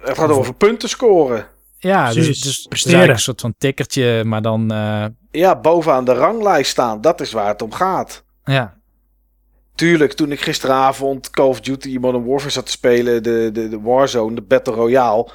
[0.00, 1.46] Het gaat over punten scoren.
[1.80, 2.96] Ja, dus, Precies, dus het is presteren.
[2.98, 4.70] eigenlijk een soort van tikkertje, maar dan...
[4.70, 7.00] eh, Ja, bovenaan de ranglijst staan.
[7.00, 8.24] Dat is waar het om gaat.
[8.44, 8.78] ja,
[9.74, 13.80] Tuurlijk, toen ik gisteravond Call of Duty Modern Warfare zat te spelen, de, de, de
[13.80, 15.30] Warzone, de Battle Royale.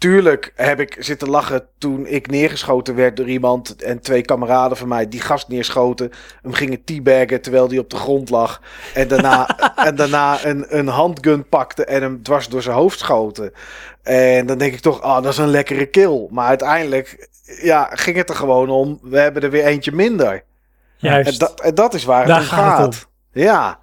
[0.00, 4.88] Tuurlijk heb ik zitten lachen toen ik neergeschoten werd door iemand en twee kameraden van
[4.88, 6.10] mij die gast neerschoten.
[6.42, 8.60] Hem gingen teabaggen terwijl hij op de grond lag.
[8.94, 13.52] En daarna, en daarna een, een handgun pakte en hem dwars door zijn hoofd schoten.
[14.02, 16.26] En dan denk ik toch, ah, dat is een lekkere kill.
[16.30, 17.28] Maar uiteindelijk,
[17.62, 18.98] ja, ging het er gewoon om.
[19.02, 20.44] We hebben er weer eentje minder.
[20.96, 21.30] Juist.
[21.30, 22.94] En dat, en dat is waar het Daar om gaat gaat.
[22.94, 23.79] het Ja.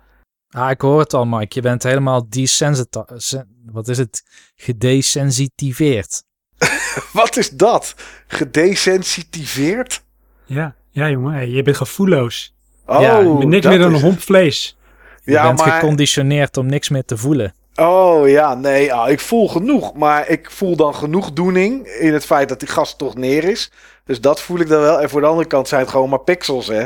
[0.58, 1.56] Ah, ik hoor het al, Mike.
[1.56, 3.46] Je bent helemaal desensitiveerd.
[3.72, 4.24] Wat is het?
[4.56, 6.24] Gedesensitiveerd.
[7.14, 7.96] Wat is dat?
[8.28, 10.02] Gedesensitiveerd?
[10.46, 12.56] Ja, ja jongen, je bent gevoelloos.
[12.86, 14.78] Oh, Ja, Je bent niks meer dan een homp vlees.
[15.24, 17.54] Je Ja, bent maar, geconditioneerd om niks meer te voelen.
[17.76, 19.94] Oh ja, nee, ah, ik voel genoeg.
[19.94, 23.72] Maar ik voel dan genoegdoening in het feit dat die gast toch neer is.
[24.06, 25.02] Dus dat voel ik dan wel.
[25.02, 26.86] En voor de andere kant zijn het gewoon maar pixels, hè.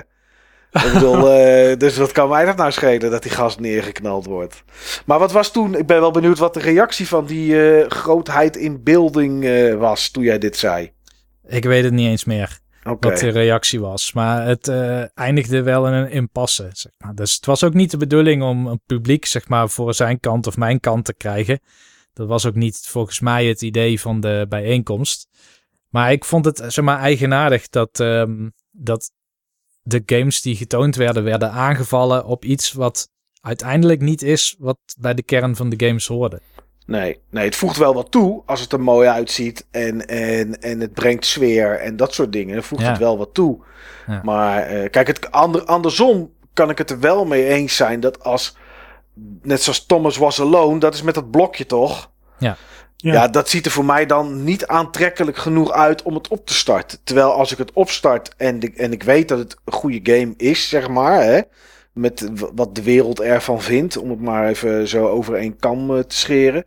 [0.71, 4.63] Ik bedoel, eh, dus wat kan mij dat nou schelen dat die gast neergeknald wordt.
[5.05, 8.55] Maar wat was toen, ik ben wel benieuwd wat de reactie van die eh, grootheid
[8.55, 10.91] in beelding eh, was toen jij dit zei.
[11.47, 14.13] Ik weet het niet eens meer wat de reactie was.
[14.13, 14.67] Maar het
[15.13, 16.69] eindigde wel in een impasse.
[16.71, 17.15] Zeg maar.
[17.15, 20.47] Dus het was ook niet de bedoeling om een publiek zeg maar, voor zijn kant
[20.47, 21.59] of mijn kant te krijgen.
[22.13, 25.27] Dat was ook niet volgens mij het idee van de bijeenkomst.
[25.89, 29.11] Maar ik vond het zeg maar, eigenaardig dat, ehm, dat
[29.81, 33.09] de games die getoond werden, werden aangevallen op iets wat
[33.41, 36.39] uiteindelijk niet is wat bij de kern van de games hoorde.
[36.85, 40.79] nee, nee, het voegt wel wat toe als het er mooi uitziet en, en, en
[40.79, 42.63] het brengt sfeer en dat soort dingen.
[42.63, 42.89] Voegt Ja.
[42.89, 43.59] het wel wat toe.
[44.07, 44.21] Ja.
[44.23, 48.23] Maar eh, kijk, het ander, andersom kan ik het er wel mee eens zijn dat
[48.23, 48.55] als,
[49.41, 52.11] net zoals Thomas Was Alone, dat is met dat blokje toch?
[52.37, 52.57] Ja.
[53.01, 53.27] Ja.
[53.27, 56.99] dat ziet er voor mij dan niet aantrekkelijk genoeg uit om het op te starten.
[57.03, 60.69] Terwijl als ik het opstart en, en ik weet dat het een goede game is,
[60.69, 61.41] zeg maar, hè,
[61.93, 66.03] met wat de wereld ervan vindt, om het maar even zo over één kam eh,
[66.03, 66.63] te scheren.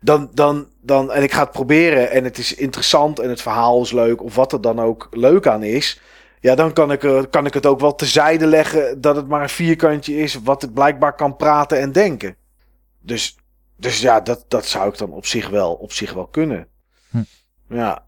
[0.00, 3.82] Dan, dan, dan, en ik ga het proberen en het is interessant en het verhaal
[3.82, 6.00] is leuk, of wat er dan ook leuk aan is.
[6.40, 9.42] Ja, dan kan ik, er- kan ik het ook wel tezijde leggen dat het maar
[9.42, 12.36] een vierkantje is, wat het blijkbaar kan praten en denken.
[13.00, 13.36] Dus,
[13.84, 16.68] dus ja, dat, dat zou ik dan op zich wel, op zich wel kunnen.
[17.10, 17.22] Hm.
[17.68, 18.06] Ja.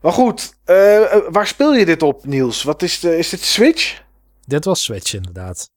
[0.00, 2.62] Maar goed, eh, eh, waar speel je dit op, Niels?
[2.62, 4.02] Wat is, de, is dit Switch?
[4.46, 5.70] Dit was Switch inderdaad.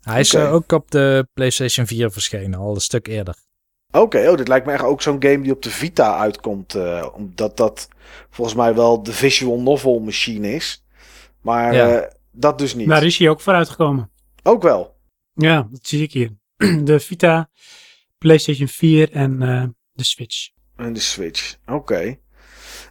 [0.00, 3.36] Hij is eh, ook op de PlayStation 4 verschenen, al een stuk eerder.
[3.92, 6.74] Oké, oh, dit lijkt me echt ook zo'n game die op de Vita uitkomt.
[6.74, 7.88] eh, omdat dat
[8.30, 10.84] volgens mij wel de visual novel machine is.
[11.40, 11.88] Maar Ja.
[12.00, 12.88] eh, dat dus niet.
[12.88, 14.10] Daar is hij ook voor uitgekomen.
[14.42, 14.96] Ook wel.
[15.32, 16.30] Ja, dat zie ik hier.
[16.84, 17.50] De Vita,
[18.18, 20.48] PlayStation 4 en eh, de Switch.
[20.76, 21.56] En de Switch.
[21.66, 22.16] Oké.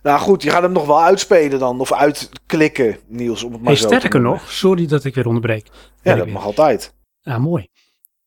[0.04, 1.80] Nou goed, je gaat hem nog wel uitspelen dan.
[1.80, 3.44] Of uitklikken, Niels.
[3.44, 5.68] Om het maar Hey, zo te sterker nog, sorry dat ik weer onderbreek.
[6.02, 6.94] Ja, dat mag altijd.
[7.24, 7.68] Ah, mooi.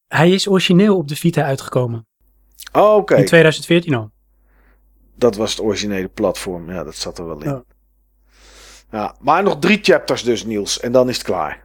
[0.09, 2.07] Hij is origineel op de Vita uitgekomen.
[2.73, 4.11] Oh, Oké, In 2014 al.
[5.17, 6.71] dat was het originele platform.
[6.71, 7.51] Ja, dat zat er wel in.
[7.51, 7.65] Ja.
[8.91, 10.81] Ja, maar nog drie chapters dus, Niels.
[10.81, 11.65] En dan is het klaar.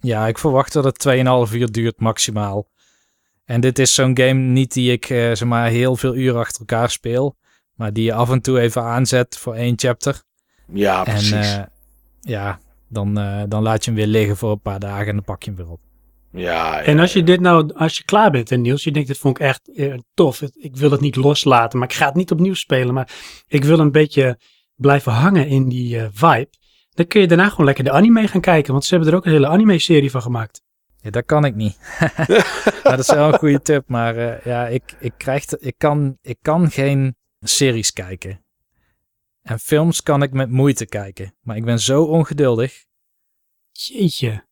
[0.00, 1.06] Ja, ik verwacht dat het
[1.48, 2.66] 2,5 uur duurt maximaal.
[3.50, 6.60] En dit is zo'n game niet die ik eh, zeg maar heel veel uren achter
[6.60, 7.36] elkaar speel.
[7.74, 10.22] Maar die je af en toe even aanzet voor één chapter.
[10.72, 11.32] Ja, precies.
[11.32, 11.64] En eh,
[12.20, 15.24] ja, dan, eh, dan laat je hem weer liggen voor een paar dagen en dan
[15.24, 15.80] pak je hem weer op.
[16.30, 19.08] ja, ja, En als je dit nou, als je klaar bent en Niels, je denkt,
[19.08, 20.42] dit vond ik echt eh, tof.
[20.42, 22.94] Ik wil het niet loslaten, maar ik ga het niet opnieuw spelen.
[22.94, 23.12] Maar
[23.46, 24.38] ik wil een beetje
[24.74, 26.50] blijven hangen in die eh, vibe.
[26.90, 28.72] Dan kun je daarna gewoon lekker de anime gaan kijken.
[28.72, 30.62] Want ze hebben er ook een hele anime-serie van gemaakt.
[31.02, 31.78] Ja, dat kan ik niet.
[32.82, 33.88] dat is wel een goede tip.
[33.88, 38.44] Maar eh, ja, ik, ik, krijg te- ik, kan, ik kan geen series kijken.
[39.42, 41.34] En films kan ik met moeite kijken.
[41.40, 42.84] Maar ik ben zo ongeduldig.
[43.70, 44.48] Jeetje.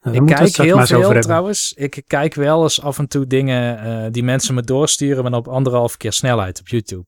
[0.00, 1.72] Nou, ik kijk heel veel trouwens.
[1.72, 5.48] Ik kijk wel eens af en toe dingen eh, die mensen me doorsturen, maar op
[5.48, 7.04] anderhalf keer snelheid op YouTube.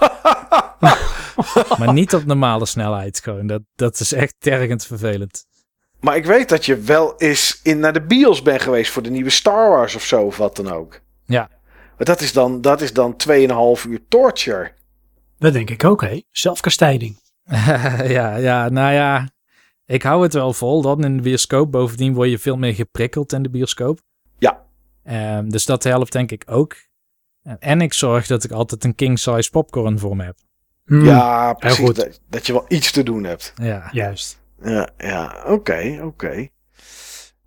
[1.78, 3.46] maar niet op normale snelheid gewoon.
[3.46, 5.46] Dat, dat is echt tergend vervelend.
[6.00, 9.10] Maar ik weet dat je wel eens in naar de bios bent geweest voor de
[9.10, 11.00] nieuwe Star Wars of zo, of wat dan ook.
[11.24, 11.48] Ja.
[11.96, 13.34] Maar dat is dan, dat is dan 2,5
[13.88, 14.72] uur torture.
[15.38, 16.22] Dat denk ik ook, hè.
[16.30, 17.16] Zelfkastijding.
[18.16, 19.28] ja, ja, nou ja.
[19.86, 21.70] Ik hou het wel vol dan in de bioscoop.
[21.72, 24.00] Bovendien word je veel meer geprikkeld in de bioscoop.
[24.38, 24.64] Ja.
[25.04, 26.76] Ehm, dus dat helpt denk ik ook.
[27.58, 30.36] En- ik zorg dat ik altijd een king size popcorn voor me heb.
[30.84, 31.78] Hmm, Ja, precies.
[31.84, 31.96] goed.
[31.96, 33.52] Dat, dat je wel iets te doen hebt.
[33.62, 33.88] Ja.
[33.92, 34.37] Juist.
[34.62, 35.42] Ja, ja.
[35.46, 36.48] Oké, oké.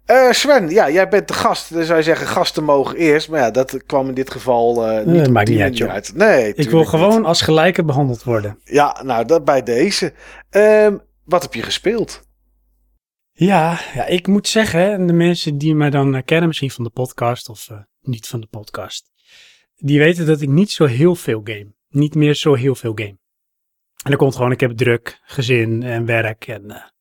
[0.05, 1.73] Eh, Sven, ja, jij bent de gast.
[1.73, 3.29] Dan zou je zeggen, gasten mogen eerst.
[3.29, 6.15] Maar ja, dat kwam in dit geval eh, niet op maakt niet uit.
[6.15, 7.25] Nee, Ik wil gewoon niet.
[7.25, 8.59] als gelijke behandeld worden.
[8.63, 10.13] Ja, nou, dat bij deze.
[10.49, 12.29] Ehm, wat heb je gespeeld?
[13.31, 16.89] Ja, ja, ik moet zeggen, en de mensen die mij dan kennen, misschien van de
[16.89, 19.11] podcast of eh, niet van de podcast,
[19.75, 21.73] die weten dat ik niet zo heel veel game.
[21.89, 23.17] Niet meer zo heel veel game.
[24.03, 26.91] En dat komt gewoon, ik heb druk, gezin en werk en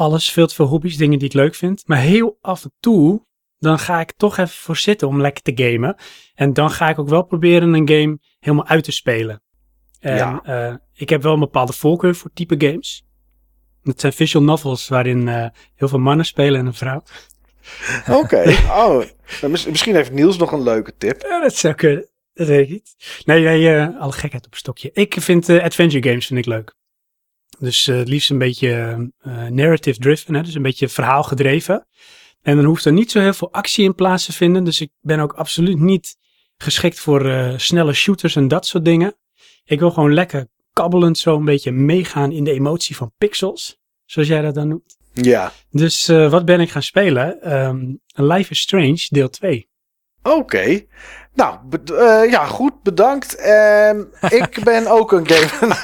[0.00, 0.30] alles.
[0.32, 1.82] Veel te veel hobby's, dingen die ik leuk vind.
[1.86, 3.26] Maar heel af en toe,
[3.58, 5.94] dan ga ik toch even voor zitten om lekker te gamen.
[6.34, 9.42] En dan ga ik ook wel proberen een game helemaal uit te spelen.
[10.00, 10.40] En Ja.
[10.44, 13.04] eh, ik heb wel een bepaalde voorkeur voor type games.
[13.82, 17.02] Het zijn visual novels waarin eh, heel veel mannen spelen en een vrouw.
[18.20, 18.42] Oké.
[18.48, 19.02] oh,
[19.40, 21.22] nou, mis- misschien heeft Niels nog een leuke tip.
[21.22, 22.08] Ja, dat zou kunnen.
[22.34, 22.94] Dat weet ik niet.
[23.24, 24.90] Nee, nee eh, alle gekheid op een stokje.
[24.92, 26.74] Ik vind adventure games vind ik leuk.
[27.60, 28.70] Dus eh, het liefst een beetje
[29.18, 31.86] eh, narrative driven, hè, dus een beetje verhaalgedreven.
[32.42, 34.64] En dan hoeft er niet zo heel veel actie in plaats te vinden.
[34.64, 36.16] Dus ik ben ook absoluut niet
[36.62, 39.16] geschikt voor eh, snelle shooters en dat soort dingen.
[39.64, 44.28] Ik wil gewoon lekker kabbelend zo een beetje meegaan in de emotie van pixels, zoals
[44.28, 44.96] jij dat dan noemt.
[45.12, 45.52] Ja.
[45.70, 47.42] Dus eh, wat ben ik gaan spelen?
[47.42, 49.68] Ehm, Life is Strange, deel 2.
[50.22, 50.84] Oké.
[51.34, 53.34] Nou, eh, ja, goed, bedankt.
[53.36, 55.74] Ehm, ik ben ook een game.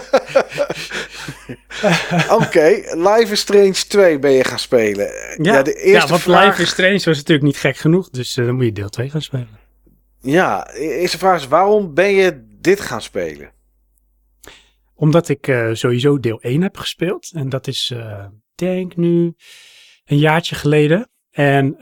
[2.40, 5.08] Oké, Life is Strange 2 ben je gaan spelen.
[5.42, 6.46] Ja, de eerste want vraag.
[6.46, 9.10] Life is Strange was natuurlijk niet gek genoeg, dus eh, dan moet je deel 2
[9.10, 9.58] gaan spelen.
[10.20, 13.52] Ja, de eerste vraag is: waarom ben je dit gaan spelen?
[14.94, 17.30] Omdat ik eh, sowieso deel 1 heb gespeeld.
[17.34, 18.24] En dat is, eh
[18.54, 19.34] denk nu,
[20.04, 21.10] een jaartje geleden.
[21.30, 21.76] En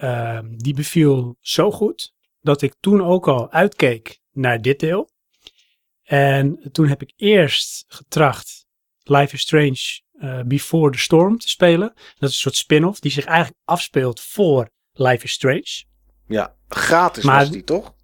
[0.57, 5.13] die beviel zo goed dat ik toen ook al uitkeek naar dit deel.
[6.05, 8.67] En toen heb ik eerst getracht
[9.03, 11.89] Life is Strange eh, Before the Storm te spelen.
[11.95, 15.85] Dat is een soort spin-off die zich eigenlijk afspeelt voor Life is Strange.
[16.27, 17.95] Ja, gratis Maar- was die toch?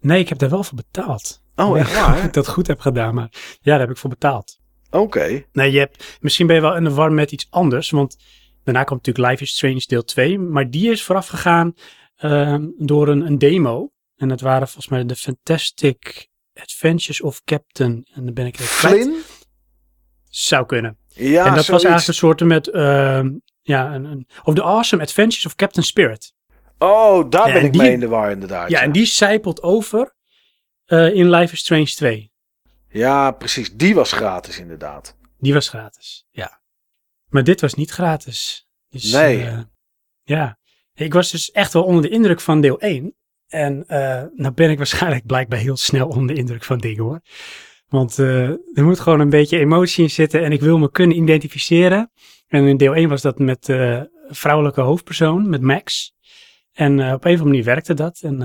[0.00, 1.42] Nee, ik heb daar wel voor betaald.
[1.56, 2.24] Oh, echt Of waar?
[2.24, 4.58] ik dat goed heb gedaan, maar ja, daar heb ik voor betaald.
[4.90, 5.44] Oké.
[5.52, 8.16] Nee, je hebt, misschien ben je wel in de war met iets anders, want
[8.64, 11.74] daarna komt natuurlijk Life is Strange deel 2, maar die is vooraf gegaan
[12.16, 13.92] ehm, door een, een demo.
[14.16, 16.27] En dat waren volgens mij de Fantastic
[16.60, 18.94] Adventures of Captain, en dan ben ik het kwijt.
[19.02, 19.22] Flynn?
[20.28, 20.98] Zou kunnen.
[21.08, 23.30] Ja, en dat was eigenlijk een soort met, ehm,
[23.62, 26.34] ja, een, een, of The Awesome Adventures of Captain Spirit.
[26.78, 28.70] Oh, daar Ja, ben en ik die- mee in de war inderdaad.
[28.70, 30.16] Ja, en die zijpelt over
[30.84, 32.32] eh, in Life is Strange 2.
[32.88, 33.72] Ja, precies.
[33.72, 35.16] Die was gratis inderdaad.
[35.38, 36.60] Die was gratis, ja.
[37.28, 38.68] Maar dit was niet gratis.
[38.88, 39.44] Dus, Nee.
[39.44, 39.58] eh,
[40.24, 40.58] ja,
[40.94, 43.14] ik was dus echt wel onder de indruk van deel 1.
[43.48, 47.20] En eh nou ben ik waarschijnlijk blijkbaar heel snel onder de indruk van dingen hoor.
[47.88, 51.16] Want eh, er moet gewoon een beetje emotie in zitten en ik wil me kunnen
[51.16, 52.10] identificeren.
[52.48, 56.12] En in deel 1 was dat met de vrouwelijke hoofdpersoon, met Max.
[56.72, 58.20] En op een of andere manier werkte dat.
[58.20, 58.38] En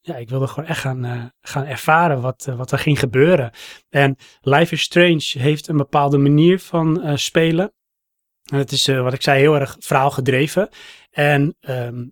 [0.00, 3.50] ja, ik wilde gewoon echt gaan, gaan ervaren wat, wat er ging gebeuren.
[3.90, 7.72] En Life is Strange heeft een bepaalde manier van spelen.
[8.44, 10.68] En het is, wat ik zei, heel erg verhaalgedreven.
[11.10, 12.04] En, ehm,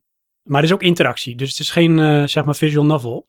[0.43, 1.36] maar er is ook interactie.
[1.36, 3.26] Dus het is geen, eh, zeg maar, visual novel.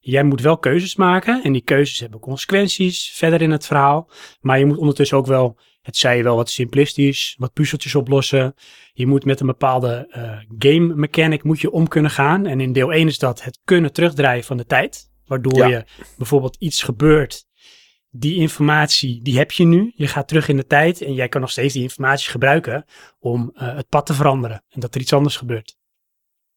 [0.00, 1.42] Jij moet wel keuzes maken.
[1.42, 4.10] En die keuzes hebben consequenties verder in het verhaal.
[4.40, 8.54] Maar je moet ondertussen ook wel, het zij je wel wat simplistisch, wat puzzeltjes oplossen.
[8.92, 12.46] Je moet met een bepaalde eh, game mechanic moet je om kunnen gaan.
[12.46, 15.10] En in deel 1 is dat het kunnen terugdraaien van de tijd.
[15.26, 15.66] Waardoor Ja.
[15.66, 15.84] je
[16.16, 17.46] bijvoorbeeld iets gebeurt
[18.10, 19.92] die informatie, die heb je nu.
[19.94, 22.84] Je gaat terug in de tijd en jij kan nog steeds die informatie gebruiken
[23.18, 24.64] om eh, het pad te veranderen.
[24.68, 25.77] En dat er iets anders gebeurt.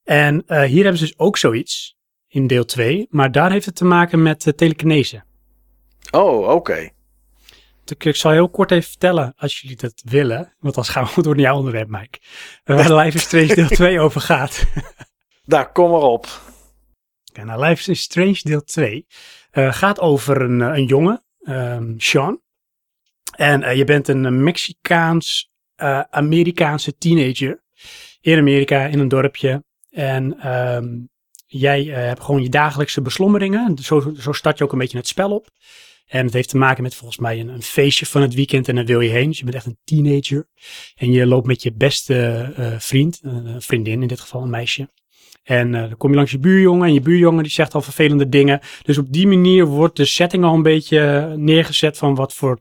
[0.03, 1.95] En eh, hier hebben ze dus ook zoiets
[2.27, 5.23] in deel 2, maar daar heeft het te maken met uh, telekinese.
[6.11, 6.89] Oh, oké.
[7.85, 11.21] Ik, ik zal heel kort even vertellen, als jullie dat willen, want dan gaan we
[11.21, 12.19] door naar jouw onderwerp, Mike.
[12.65, 14.65] Uh, waar Life is Strange deel 2 over gaat.
[15.43, 16.27] Daar, kom maar op.
[17.29, 19.05] Okay, nou, Life is Strange deel 2
[19.51, 22.41] uh, gaat over een, een jongen, um, Sean.
[23.35, 27.63] En uh, je bent een Mexicaans-Amerikaanse teenager
[28.21, 29.63] in Amerika, in een dorpje.
[29.91, 31.09] En um,
[31.47, 33.77] jij uh, hebt gewoon je dagelijkse beslommeringen.
[33.77, 35.49] Zo, zo start je ook een beetje het spel op.
[36.07, 38.75] En het heeft te maken met volgens mij een, een, feestje van het weekend en
[38.75, 39.27] dan wil je heen.
[39.27, 40.47] Dus je bent echt een teenager.
[40.95, 44.89] En je loopt met je beste uh, vriend, een vriendin in dit geval, een meisje.
[45.43, 48.29] En uh, dan kom je langs je buurjongen en je buurjongen die zegt al vervelende
[48.29, 48.59] dingen.
[48.83, 52.59] Dus op die manier wordt de setting al een beetje neergezet van wat voor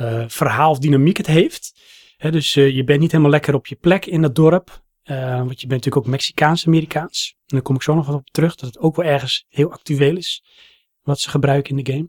[0.00, 1.72] uh, verhaal of dynamiek het heeft.
[2.16, 4.84] He, dus uh, je bent niet helemaal lekker op je plek in het dorp.
[5.14, 7.34] Want je bent natuurlijk ook Mexicaans-Amerikaans.
[7.38, 9.72] En daar kom ik zo nog wat op terug, dat het ook wel ergens heel
[9.72, 10.44] actueel is.
[11.02, 12.08] Wat ze gebruiken in de game.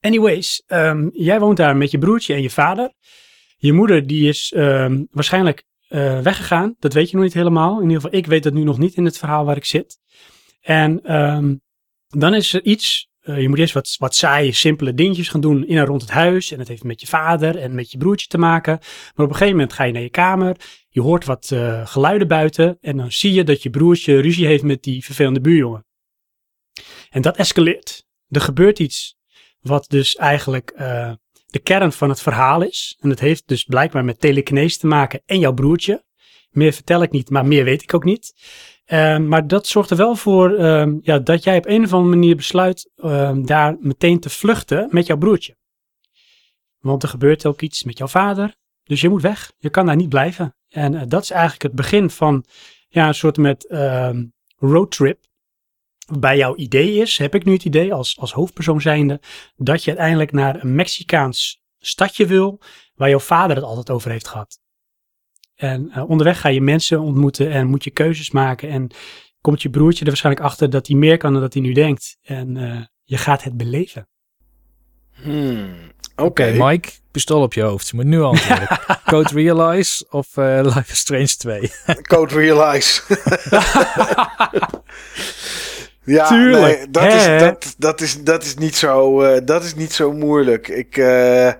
[0.00, 2.92] Anyways, um, jij woont daar met je broertje en je vader.
[3.56, 6.74] Je moeder die is um, waarschijnlijk uh, weggegaan.
[6.78, 7.76] Dat weet je nog niet helemaal.
[7.76, 9.98] In ieder geval, ik weet dat nu nog niet in het verhaal waar ik zit.
[10.60, 11.60] En um,
[12.08, 13.08] dan is er iets.
[13.22, 16.10] Uh, je moet eerst wat, wat saaie, simpele dingetjes gaan doen in en rond het
[16.10, 16.50] huis.
[16.50, 18.78] En dat heeft met je vader en met je broertje te maken.
[19.14, 20.56] Maar op een gegeven moment ga je naar je kamer.
[20.96, 22.78] Je hoort wat uh, geluiden buiten.
[22.80, 25.86] En dan zie je dat je broertje ruzie heeft met die vervelende buurjongen.
[27.10, 28.04] En dat escaleert.
[28.28, 29.16] Er gebeurt iets
[29.60, 31.12] wat dus eigenlijk uh,
[31.46, 32.96] de kern van het verhaal is.
[33.00, 36.04] En dat heeft dus blijkbaar met telekinese te maken en jouw broertje.
[36.50, 38.34] Meer vertel ik niet, maar meer weet ik ook niet.
[38.86, 42.14] Uh, maar dat zorgt er wel voor uh, ja, dat jij op een of andere
[42.14, 42.90] manier besluit
[43.44, 45.56] daar meteen te vluchten met jouw broertje.
[46.78, 48.56] Want er gebeurt ook iets met jouw vader.
[48.82, 49.52] Dus je moet weg.
[49.58, 50.55] Je kan daar niet blijven.
[50.76, 52.44] En uh, dat is eigenlijk het begin van
[52.88, 53.66] ja, een soort met
[54.56, 55.24] roadtrip
[56.18, 59.20] bij jouw idee is, heb ik nu het idee als, als hoofdpersoon zijnde,
[59.56, 62.60] dat je uiteindelijk naar een Mexicaans stadje wil,
[62.94, 64.58] waar jouw vader het altijd over heeft gehad.
[65.54, 68.90] En uh, onderweg ga je mensen ontmoeten en moet je keuzes maken en
[69.40, 72.18] komt je broertje er waarschijnlijk achter dat hij meer kan dan dat hij nu denkt.
[72.22, 74.08] En eh, je gaat het beleven.
[75.10, 76.54] Hmm, Oké.
[76.56, 77.88] Mike, pistool op je hoofd.
[77.88, 78.68] Je moet nu antwoorden.
[79.10, 81.72] Code Realize of eh, Life is Strange 2?
[82.12, 83.02] Code Realize.
[86.16, 87.34] ja, Tuurlijk, nee, dat, hè?
[87.34, 90.68] is, dat, dat, is, dat, is niet zo, eh, dat is niet zo moeilijk.
[90.68, 91.52] Ik eh,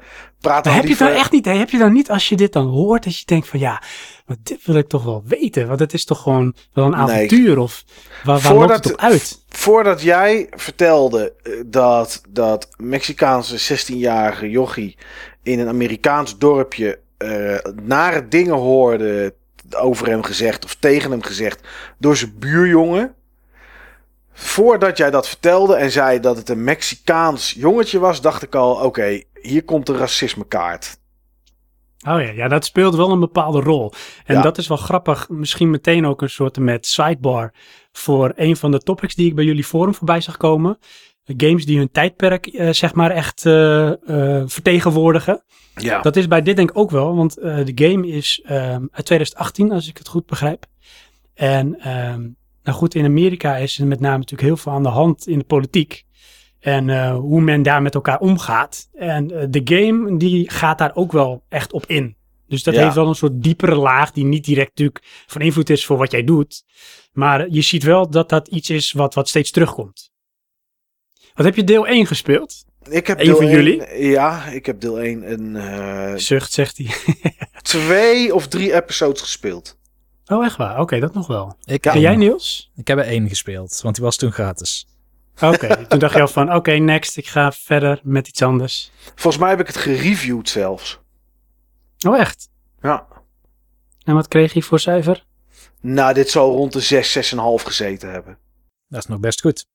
[0.47, 3.05] Maar heb je dan echt niet, heb je dan niet als je dit dan hoort,
[3.05, 3.83] dat je denkt van ja,
[4.27, 5.67] maar dit wil ik toch wel weten.
[5.67, 7.01] Want het is toch gewoon wel een Nee.
[7.01, 7.85] avontuur of
[8.25, 9.43] waar, waar Voordat- loopt het op uit?
[9.49, 14.97] Voordat jij vertelde eh, dat dat Mexicaanse 16-jarige jochie
[15.43, 19.35] in een Amerikaans dorpje eh, nare dingen hoorde
[19.77, 21.61] over hem gezegd of tegen hem gezegd
[21.99, 23.15] door zijn buurjongen.
[24.39, 28.75] Voordat jij dat vertelde en zei dat het een Mexicaans jongetje was, dacht ik al:
[28.75, 30.99] oké, hier komt de racismekaart.
[32.09, 33.93] Oh ja, ja, dat speelt wel een bepaalde rol.
[34.25, 34.43] En Ja.
[34.43, 35.29] dat is wel grappig.
[35.29, 37.53] Misschien meteen ook een soort met sidebar
[37.93, 40.79] voor een van de topics die ik bij jullie forum voorbij zag komen.
[41.37, 45.43] Games die hun tijdperk, eh, zeg maar, echt eh, eh, vertegenwoordigen.
[45.75, 49.07] Ja, Dat is bij dit denk ik ook wel, want de game is ehm, uit
[49.07, 50.67] 2018, als ik het goed begrijp.
[51.35, 52.29] En ehm,
[52.67, 55.39] nou goed, in Amerika is er met name natuurlijk heel veel aan de hand in
[55.39, 56.05] de politiek.
[56.61, 58.89] En eh, hoe men daar met elkaar omgaat.
[58.93, 62.17] En eh, de game, die gaat daar ook wel echt op in.
[62.49, 62.83] Dus dat Ja.
[62.83, 66.11] heeft wel een soort diepere laag die niet direct natuurlijk van invloed is voor wat
[66.11, 66.63] jij doet.
[67.13, 70.11] Maar je ziet wel dat dat iets is wat, wat steeds terugkomt.
[71.35, 72.65] Wat heb je deel 1 gespeeld?
[72.91, 73.99] ik heb een deel van jullie?
[73.99, 77.15] Ja, ik heb deel 1 en eh, Zucht, zegt hij.
[77.63, 79.79] twee of drie episodes gespeeld.
[80.27, 80.81] Oh, echt waar?
[80.81, 81.57] Oké, dat nog wel.
[81.65, 81.87] Ik.
[81.87, 82.71] En jij, Niels?
[82.75, 84.87] ik heb er één gespeeld, want die was toen gratis.
[85.41, 88.91] Oké, toen dacht je al van, oké, next, ik ga verder met iets anders.
[89.05, 91.01] Volgens mij heb ik het gereviewd zelfs.
[92.07, 92.49] Oh, echt?
[92.81, 93.07] Ja.
[94.05, 95.25] En wat kreeg je voor cijfer?
[95.81, 98.39] Nou, dit zal rond de 6, 6,5 gezeten hebben.
[98.89, 99.67] Dat is nog best goed.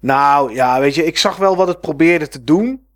[0.00, 2.86] Nou ja, weet je, ik zag wel wat het probeerde te doen.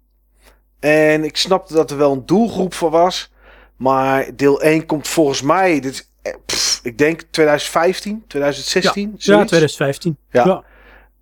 [0.80, 3.32] En ik snapte dat er wel een doelgroep voor was.
[3.76, 6.11] Maar deel 1 komt volgens mij, dit is,
[6.46, 9.02] pff, ik denk 2015, 2016.
[9.02, 9.46] Ja, zoiets.
[9.48, 10.16] 2015.
[10.30, 10.64] Ja.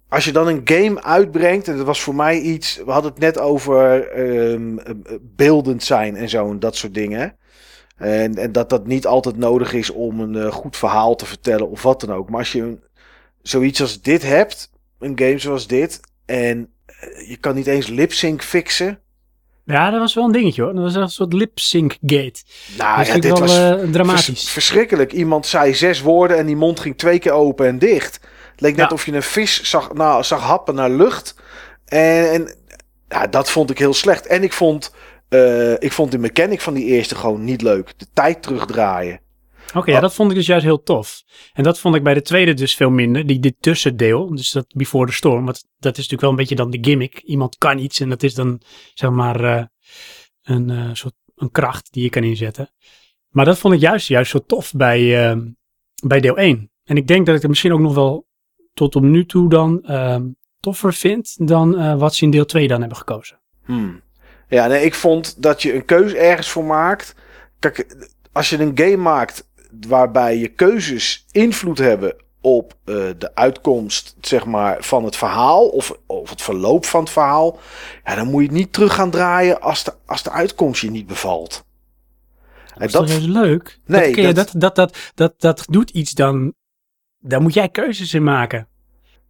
[0.09, 3.21] Als je dan een game uitbrengt, en dat was voor mij iets, we hadden het
[3.21, 7.37] net over ehm, eh, beeldend zijn en zo en dat soort dingen.
[7.97, 11.71] En, en dat dat niet altijd nodig is om een eh, goed verhaal te vertellen
[11.71, 12.29] of wat dan ook.
[12.31, 12.83] Maar als je een-
[13.43, 18.13] zoiets als dit hebt, een game zoals dit, en eh, je kan niet eens lip
[18.13, 18.99] sync fixen.
[19.71, 20.75] Ja, dat was wel een dingetje hoor.
[20.75, 22.43] Dat was een soort lip sync gate.
[22.79, 24.25] Nou dat ja, dit wel was eh, dramatisch.
[24.25, 25.13] vers- verschrikkelijk.
[25.13, 28.21] Iemand zei zes woorden en die mond ging twee keer open en dicht.
[28.51, 31.35] Het leek net of je een vis zag, nou, zag happen naar lucht.
[31.85, 32.55] En, en
[33.09, 34.27] ja, dat vond ik heel slecht.
[34.27, 34.95] En ik vond,
[35.29, 37.93] eh, ik vond de mechanic van die eerste gewoon niet leuk.
[37.97, 39.21] De tijd terugdraaien.
[39.75, 41.23] Oké, ja, dat vond ik dus juist heel tof.
[41.53, 43.27] En dat vond ik bij de tweede dus veel minder.
[43.27, 45.45] Die dit tussendeel, dus dat Before the Storm.
[45.45, 47.19] Want dat is natuurlijk wel een beetje dan de gimmick.
[47.19, 48.61] Iemand kan iets en dat is dan
[48.95, 49.65] zeg maar eh,
[50.43, 52.71] een eh, soort een kracht die je kan inzetten.
[53.29, 55.39] Maar dat vond ik juist, juist zo tof bij, eh,
[56.07, 56.71] bij deel 1.
[56.85, 58.27] En ik denk dat ik het misschien ook nog wel
[58.75, 60.23] tot op nu toe dan ehm,
[60.61, 63.41] toffer vind dan eh, wat ze in deel 2 dan hebben gekozen.
[63.65, 64.03] Hmm.
[64.49, 67.15] Ja, nee, ik vond dat je een keuze ergens voor maakt.
[67.59, 69.50] Kijk, als je een game maakt
[69.87, 75.99] waarbij je keuzes invloed hebben op eh, de uitkomst, zeg maar, van het verhaal of,
[76.07, 77.59] of het verloop van het verhaal,
[78.05, 80.91] ja, dan moet je het niet terug gaan draaien als de, als de uitkomst je
[80.91, 81.65] niet bevalt.
[82.75, 83.79] Dat is toch leuk?
[83.87, 86.55] Nee, dat, dat, dat, dat, dat doet iets dan.
[87.19, 88.69] Daar moet jij keuzes in maken.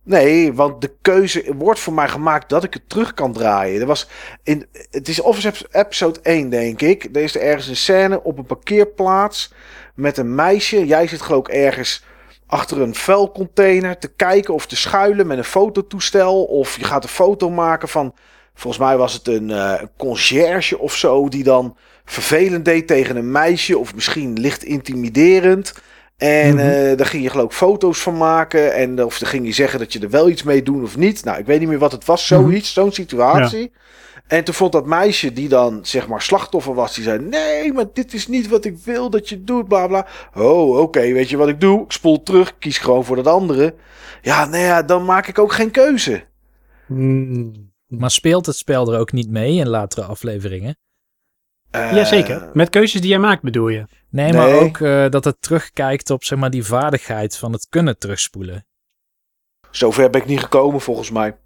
[0.03, 3.81] Nee, want de keuze wordt voor mij gemaakt dat ik het terug kan draaien.
[3.81, 4.09] Er was
[4.43, 7.05] in, het is Office episode 1, denk ik.
[7.05, 9.53] Er is er ergens een scène op een parkeerplaats
[10.01, 10.87] met een meisje.
[10.87, 12.05] Jij zit geloof ik ergens
[12.47, 16.45] achter een vuilcontainer te kijken of te schuilen met een fototoestel.
[16.45, 18.15] Of je gaat een foto maken van,
[18.55, 23.17] volgens mij was het een, eh, een conciërge of zo, die dan vervelend deed tegen
[23.17, 23.79] een meisje.
[23.79, 25.75] Of misschien licht intimiderend.
[26.17, 26.59] En Mhm.
[26.69, 28.75] eh, daar ging je geloof ik foto's van maken.
[28.75, 31.25] En of dan ging je zeggen dat je er wel iets mee doet of niet.
[31.25, 32.27] Nou, ik weet niet meer wat het was.
[32.27, 33.73] Zoiets, zo'n situatie.
[34.31, 36.95] En toen vond dat meisje die dan zeg maar slachtoffer was.
[36.95, 40.07] Die zei, nee, maar dit is niet wat ik wil dat je doet, bla bla.
[40.35, 41.85] Oh, oké, weet je wat ik doe?
[41.85, 43.75] Ik spoel terug, kies gewoon voor dat andere.
[44.23, 46.25] Ja, nou ja, dan maak ik ook geen keuze.
[46.87, 47.73] Hmm.
[47.87, 50.77] Maar speelt het spel er ook niet mee in latere afleveringen?
[51.71, 52.51] Eh, Jazeker.
[52.53, 53.87] Met keuzes die jij maakt bedoel je.
[54.11, 57.99] Nee, maar ook eh, dat het terugkijkt op zeg maar, die vaardigheid van het kunnen
[57.99, 58.67] terugspoelen.
[59.71, 61.37] Zover ben ik niet gekomen volgens mij.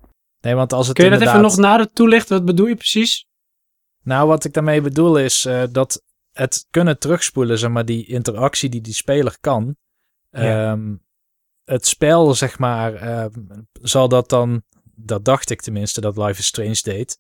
[0.45, 2.37] Nee, want als het Kun je dat even nog nader toelichten?
[2.37, 3.27] Wat bedoel je precies?
[4.03, 8.69] Nou, wat ik daarmee bedoel is eh, dat het kunnen terugspoelen, zeg maar, die interactie
[8.69, 9.77] die die speler kan,
[10.31, 10.71] Ja.
[10.73, 10.95] ehm,
[11.65, 13.27] het spel, zeg maar, eh,
[13.73, 14.63] zal dat dan,
[14.95, 17.19] dat dacht ik tenminste, dat Life is Strange deed,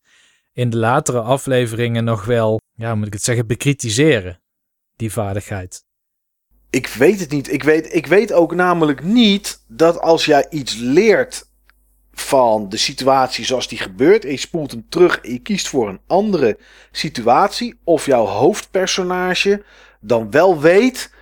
[0.52, 4.40] in de latere afleveringen nog wel, ja, moet ik het zeggen, bekritiseren,
[4.96, 5.84] die vaardigheid.
[6.70, 7.52] Ik weet het niet.
[7.52, 11.52] Ik weet, ik weet ook namelijk niet dat als jij iets leert
[12.14, 15.88] van de situatie zoals die gebeurt en je spoelt hem terug en je kiest voor
[15.88, 16.58] een andere
[16.90, 19.62] situatie of jouw hoofdpersonage
[20.00, 21.12] dan wel weet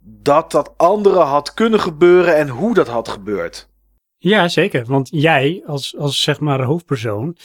[0.00, 3.70] dat dat andere had kunnen gebeuren en hoe dat had gebeurd.
[4.18, 4.84] Ja, zeker.
[4.86, 7.36] Want jij als, als zeg maar hoofdpersoon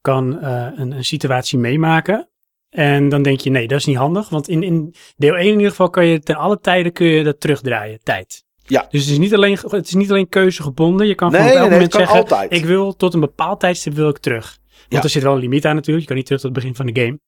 [0.00, 2.28] kan eh, een, een situatie meemaken.
[2.70, 4.28] En dan denk je, nee, dat is niet handig.
[4.28, 7.24] Want in, in deel 1 in ieder geval kan je ten alle tijden kun je
[7.24, 8.43] dat terugdraaien, tijd.
[8.66, 8.86] Ja.
[8.90, 11.06] Dus het is niet alleen, het is niet alleen keuzegebonden.
[11.06, 12.52] Je kan Nee, gewoon op elk nee, moment zeggen, altijd.
[12.52, 14.58] ik wil tot een bepaald tijdstip wil ik terug.
[14.68, 15.02] Want Ja.
[15.02, 16.00] er zit wel een limiet aan natuurlijk.
[16.00, 17.20] Je kan niet terug tot het begin van de game.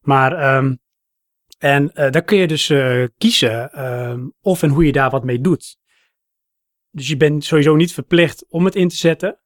[0.00, 0.74] Maar, ehm,
[1.58, 5.24] en eh daar kun je dus eh, kiezen ehm, of en hoe je daar wat
[5.24, 5.76] mee doet.
[6.90, 9.38] Dus je bent sowieso niet verplicht om het in te zetten.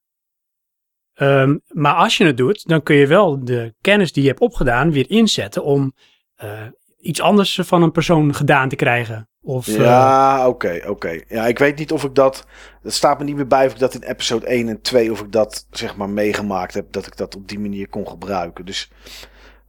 [1.15, 4.41] Ehm, maar als je het doet, dan kun je wel de kennis die je hebt
[4.41, 5.93] opgedaan weer inzetten om
[6.35, 6.67] eh,
[6.99, 9.29] iets anders van een persoon gedaan te krijgen.
[9.49, 11.21] Of, eh, Ja, oké, oké.
[11.29, 12.47] Ja, ik weet niet of ik dat.
[12.83, 15.21] Het staat me niet meer bij of ik dat in episode 1 en 2 of
[15.21, 16.93] ik dat zeg maar meegemaakt heb.
[16.93, 18.65] Dat ik dat op die manier kon gebruiken.
[18.65, 18.91] Dus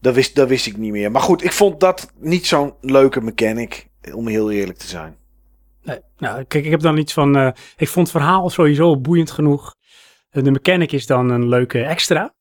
[0.01, 1.11] dat wist, dat wist ik niet meer.
[1.11, 3.87] Maar goed, ik vond dat niet zo'n leuke mechanic.
[4.13, 5.17] Om heel eerlijk te zijn.
[5.83, 7.35] Nee, nou, kijk, ik heb dan iets van.
[7.37, 9.75] eh, ik vond het verhaal sowieso boeiend genoeg.
[10.29, 12.33] Eh, De mechanic is dan een leuke extra.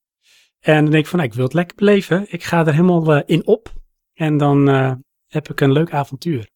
[0.61, 2.27] En dan denk ik van, nou, ik wil het lekker beleven.
[2.29, 3.73] Ik ga er helemaal eh, in op.
[4.15, 4.93] En dan eh,
[5.27, 6.49] heb ik een leuk avontuur.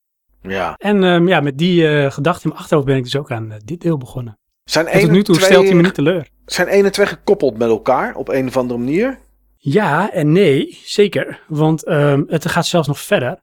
[0.42, 0.74] Ja.
[0.76, 3.52] En ehm, ja, met die eh gedachte in mijn achterhoofd ben ik dus ook aan
[3.52, 4.38] eh, dit deel begonnen.
[4.64, 6.28] Zijn En tot 1 nu en toe 2 stelt hij me niet teleur.
[6.44, 9.18] Zijn 1 en 2 gekoppeld met elkaar op een of andere manier?
[9.56, 11.40] Ja en nee, zeker.
[11.48, 13.40] Want ehm, het gaat zelfs nog verder.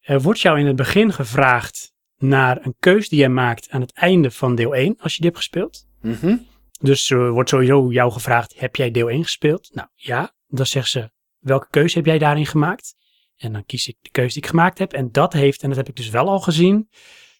[0.00, 3.92] Er wordt jou in het begin gevraagd naar een keus die je maakt aan het
[3.92, 5.86] einde van deel 1, als je die hebt gespeeld.
[6.00, 6.36] Mhm.
[6.80, 9.70] Dus er wordt sowieso jou gevraagd, heb jij deel 1 gespeeld?
[9.74, 12.94] Nou ja, dan zegt ze, welke keuze heb jij daarin gemaakt?
[13.36, 14.92] En dan kies ik de keuze die ik gemaakt heb.
[14.92, 16.88] En dat heeft, en dat heb ik dus wel al gezien,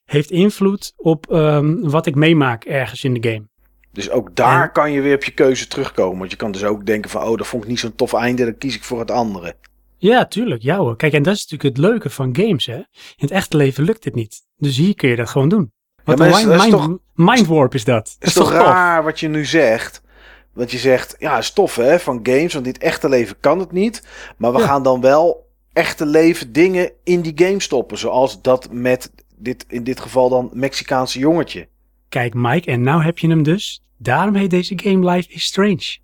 [0.04, 3.48] heeft invloed op ehm, wat ik meemaak ergens in de game.
[3.92, 6.18] Dus ook daar En- kan je weer op je keuze terugkomen.
[6.18, 8.44] Want je kan dus ook denken van, oh, dat vond ik niet zo'n tof einde,
[8.44, 9.56] dan kies ik voor het andere.
[9.98, 10.62] Ja, tuurlijk.
[10.62, 10.96] Ja hoor.
[10.96, 12.76] Kijk, en dat is natuurlijk het leuke van games, hè.
[12.76, 12.84] In
[13.16, 14.42] het echte leven lukt het niet.
[14.56, 15.72] Dus hier kun je dat gewoon doen.
[16.04, 18.16] Wat een dat is- mind, is mindwarp is dat.
[18.18, 18.60] Het is toch tof?
[18.60, 20.02] raar wat je nu zegt?
[20.52, 23.58] Want je zegt, ja, is tof hè, van games, want in het echte leven kan
[23.58, 24.06] het niet.
[24.36, 24.66] Maar we Ja.
[24.66, 25.45] gaan dan wel
[25.76, 27.98] echte leven dingen in die game stoppen.
[27.98, 31.68] Zoals dat met dit, in dit geval dan Mexicaanse jongetje.
[32.08, 33.82] Kijk, Mike, en nou heb je hem dus.
[33.98, 35.98] Daarom heet deze game Life is Strange.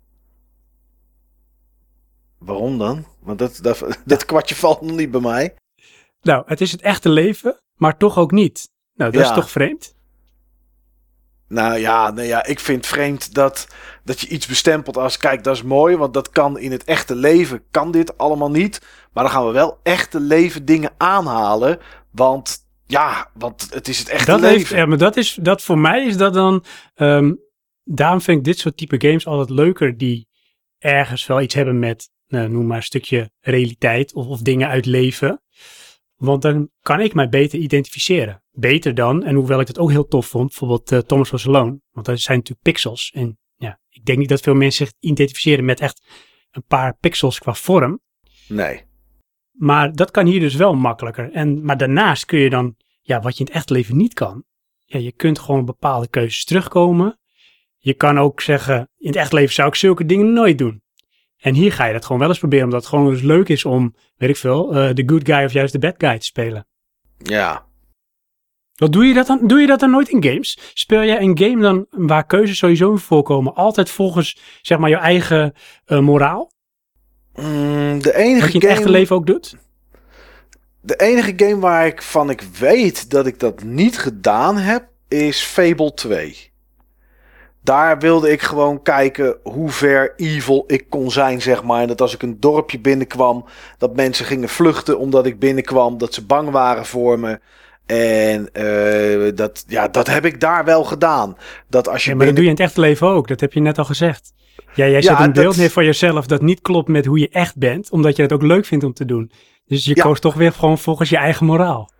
[2.37, 3.05] Waarom dan?
[3.19, 5.55] Want dat, dat, dat kwartje valt nog niet bij mij.
[6.21, 8.69] Nou, het is het echte leven, maar toch ook niet.
[8.95, 9.29] Nou, dat Ja.
[9.29, 9.92] is toch vreemd?
[11.53, 13.67] Nou ja, nou ja, ik vind vreemd dat,
[14.03, 17.15] dat je iets bestempelt als, kijk, dat is mooi, want dat kan in het echte
[17.15, 18.81] leven, kan dit allemaal niet.
[19.13, 21.79] Maar dan gaan we wel echte leven dingen aanhalen,
[22.11, 24.57] want ja, want het is het echte Dat leven.
[24.57, 27.33] heeft, ja, maar dat is, dat voor mij is dat dan, ehm,
[27.83, 30.27] daarom vind ik dit soort type games altijd leuker die
[30.79, 34.85] ergens wel iets hebben met, nou, noem maar een stukje realiteit of, of dingen uit
[34.85, 35.41] leven.
[36.15, 38.42] Want dan kan ik mij beter identificeren.
[38.55, 41.79] Beter dan, en hoewel ik het ook heel tof vond, bijvoorbeeld eh, Thomas Was Alone.
[41.91, 43.11] Want dat zijn natuurlijk pixels.
[43.13, 46.01] En ja, ik denk niet dat veel mensen zich identificeren met echt
[46.51, 47.99] een paar pixels qua vorm.
[48.47, 48.83] Nee.
[49.51, 51.31] Maar dat kan hier dus wel makkelijker.
[51.31, 54.43] En, maar daarnaast kun je dan, ja, wat je in het echt leven niet kan.
[54.85, 57.19] Ja, je kunt gewoon bepaalde keuzes terugkomen.
[57.77, 60.81] Je kan ook zeggen, in het echt leven zou ik zulke dingen nooit doen.
[61.37, 63.65] En hier ga je dat gewoon wel eens proberen, omdat het gewoon eens leuk is
[63.65, 66.67] om, weet ik veel, eh, de good guy of juist de bad guy te spelen.
[67.17, 67.65] Ja.
[68.75, 69.39] Wat doe je dat dan?
[69.47, 70.59] Doe je dat dan nooit in games?
[70.73, 75.01] Speel jij een game dan waar keuzes sowieso in voorkomen, altijd volgens, zeg maar, jouw
[75.01, 75.53] eigen
[75.85, 76.51] eh, moraal?
[77.35, 79.55] Mm, de, enige Wat je in het game, echte leven ook doet?
[80.85, 85.43] de enige game waar ik van ik weet dat ik dat niet gedaan heb, is
[85.43, 86.51] Fable 2.
[87.61, 91.81] Daar wilde ik gewoon kijken hoe ver evil ik kon zijn, zeg maar.
[91.81, 93.45] En dat als ik een dorpje binnenkwam,
[93.77, 95.97] dat mensen gingen vluchten omdat ik binnenkwam.
[95.97, 97.39] Dat ze bang waren voor me.
[97.85, 101.37] En eh, dat, ja, dat heb ik daar wel gedaan.
[101.69, 103.27] Dat als je Ja, maar dat doe je in het echte leven ook.
[103.27, 104.33] Dat heb je net al gezegd.
[104.75, 107.19] Ja, jij zet Ja, een beeld dat- neer van jezelf dat niet klopt met hoe
[107.19, 109.31] je echt bent, omdat je het ook leuk vindt om te doen.
[109.67, 110.03] Dus je Ja.
[110.03, 111.91] koos toch weer gewoon volgens je eigen moraal.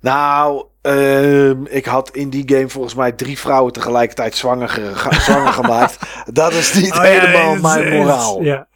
[0.00, 5.52] Nou, ehm, ik had in die game volgens mij drie vrouwen tegelijkertijd zwanger, ge- zwanger
[5.52, 5.98] gemaakt.
[6.32, 8.42] Dat is niet Oh helemaal mijn moraal.
[8.42, 8.66] Ja.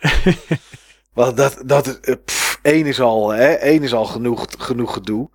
[1.15, 4.93] Want dat, dat is, eh, pff, één is al, hè, één is al genoeg, genoeg
[4.93, 5.31] gedoe.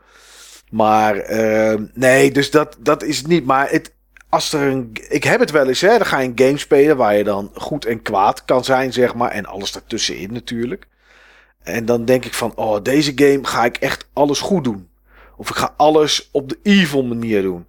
[0.74, 3.46] Maar ehm, nee, dus dat, dat is niet.
[3.46, 3.94] Maar het,
[4.30, 4.92] als er een.
[5.10, 5.98] Ik heb het wel eens, hè?
[5.98, 9.16] Dan ga je een game spelen waar je dan goed en kwaad kan zijn, zeg
[9.16, 9.32] maar.
[9.32, 10.88] En alles daartussenin natuurlijk.
[11.64, 14.90] En dan denk ik van, oh, deze game ga ik echt alles goed doen.
[15.38, 17.66] Of ik ga alles op de evil manier doen.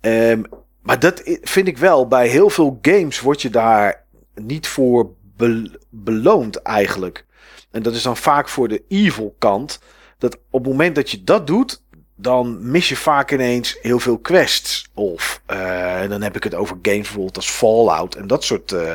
[0.00, 0.42] Ehm,
[0.82, 5.78] maar dat vind ik wel, bij heel veel games word je daar niet voor be-
[5.90, 7.24] beloond eigenlijk.
[7.70, 9.80] En dat is dan vaak voor de evil kant.
[10.18, 11.84] Dat op het moment dat je dat doet,
[12.16, 14.88] dan mis je vaak ineens heel veel quests.
[14.94, 18.94] Of eh, dan heb ik het over games bijvoorbeeld als Fallout en dat soort, eh,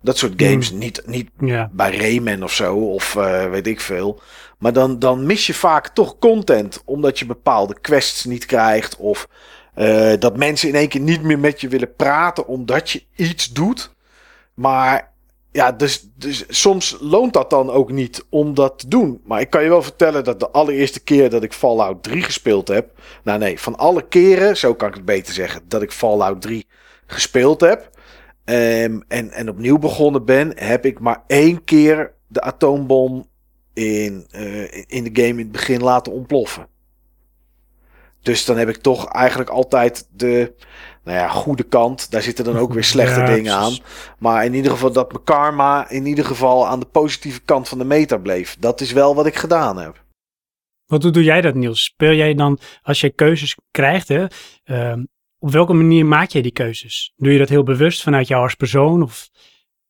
[0.00, 0.70] dat soort games.
[0.70, 1.30] Niet, niet
[1.72, 4.20] bij Rayman of zo, of eh, weet ik veel.
[4.58, 8.96] Maar dan, dan mis je vaak toch content, omdat je bepaalde quests niet krijgt.
[8.96, 9.28] Of
[10.18, 13.94] dat mensen in één keer niet meer met je willen praten, omdat je iets doet.
[14.54, 15.11] Maar
[15.52, 19.20] ja, dus, dus soms loont dat dan ook niet om dat te doen.
[19.24, 22.68] Maar ik kan je wel vertellen dat de allereerste keer dat ik Fallout 3 gespeeld
[22.68, 23.00] heb.
[23.22, 26.66] Nou nee, van alle keren, zo kan ik het beter zeggen, dat ik Fallout 3
[27.06, 27.90] gespeeld heb.
[28.44, 33.26] ehm, en, en opnieuw begonnen ben, heb ik maar één keer de atoombom
[33.72, 36.66] in, eh, in de game in het begin laten ontploffen.
[38.22, 40.54] Dus dan heb ik toch eigenlijk altijd de
[41.04, 42.10] nou ja, goede kant.
[42.10, 43.76] Daar zitten dan ook weer slechte Ja, dingen aan.
[44.18, 47.78] Maar in ieder geval dat mijn karma in ieder geval aan de positieve kant van
[47.78, 48.56] de meter bleef.
[48.58, 50.04] Dat is wel wat ik gedaan heb.
[50.86, 51.82] Wat doe, doe jij dat, Niels?
[51.84, 54.26] Speel jij dan, als jij keuzes krijgt, hè,
[54.64, 55.04] ehm,
[55.38, 57.12] op welke manier maak jij die keuzes?
[57.16, 59.02] Doe je dat heel bewust vanuit jou als persoon?
[59.02, 59.28] Of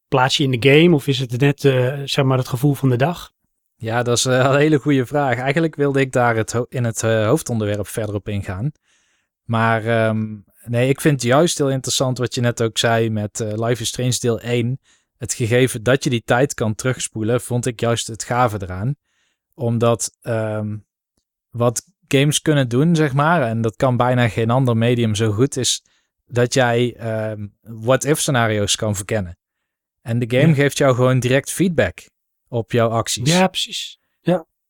[0.09, 0.95] plaats je in de game?
[0.95, 3.33] Of is het net, eh, zeg maar, het gevoel van de dag?
[3.77, 5.39] Ja, dat is eh, een hele goede vraag.
[5.39, 8.73] Eigenlijk wilde ik daar het in het eh, hoofdonderwerp verder op ingaan.
[9.45, 10.35] Maar ehm,
[10.65, 13.89] nee, ik vind juist heel interessant wat je net ook zei met eh, Life is
[13.89, 14.81] Strange deel 1.
[15.19, 18.95] Het gegeven dat je die tijd kan terugspoelen, vond ik juist het gave eraan.
[19.55, 20.77] Omdat ehm,
[21.51, 25.57] wat games kunnen doen, zeg maar, en dat kan bijna geen ander medium zo goed,
[25.57, 25.83] is
[26.27, 29.39] dat jij ehm what-if scenario's kan verkennen.
[30.01, 30.55] En de game Ja.
[30.55, 32.09] geeft jou gewoon direct feedback
[32.49, 33.33] op jouw acties.
[33.33, 33.99] Ja, precies.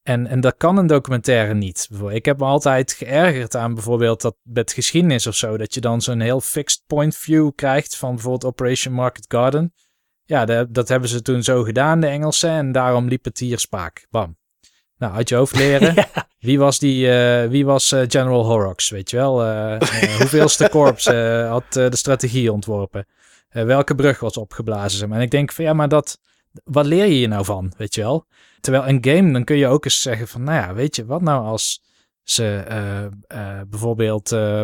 [0.03, 1.89] En, en dat kan een documentaire niet.
[2.09, 6.01] Ik heb me altijd geërgerd aan bijvoorbeeld dat met geschiedenis of zo, dat je dan
[6.03, 9.75] zo'n heel fixed point view krijgt van bijvoorbeeld Operation Market Garden.
[10.25, 13.59] Ja, de- dat hebben ze toen zo gedaan, de Engelsen, en daarom liep het hier
[13.59, 14.07] spaak.
[14.11, 14.37] Bam.
[14.97, 15.95] Nou, uit je hoofd leren.
[16.39, 19.45] Wie was, die, eh, wie was eh, General Horrocks, weet je wel?
[19.45, 19.81] Eh,
[20.19, 21.07] hoeveelste korps
[21.49, 23.07] had de strategie ontworpen?
[23.51, 25.13] Welke brug was opgeblazen?
[25.13, 26.19] En ik denk van ja, maar dat,
[26.65, 28.27] wat leer je hier nou van, weet je wel?
[28.61, 31.23] Terwijl een game, dan kun je ook eens zeggen van, nou ja, weet je, wat
[31.23, 31.83] nou als
[32.23, 34.63] ze eh, eh, bijvoorbeeld eh,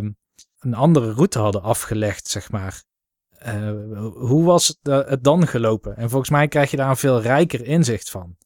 [0.59, 2.83] een andere route hadden afgelegd, zeg maar.
[3.29, 3.71] Eh,
[4.15, 5.97] hoe was het, dan gelopen?
[5.97, 8.37] En volgens mij krijg je daar een veel rijker inzicht van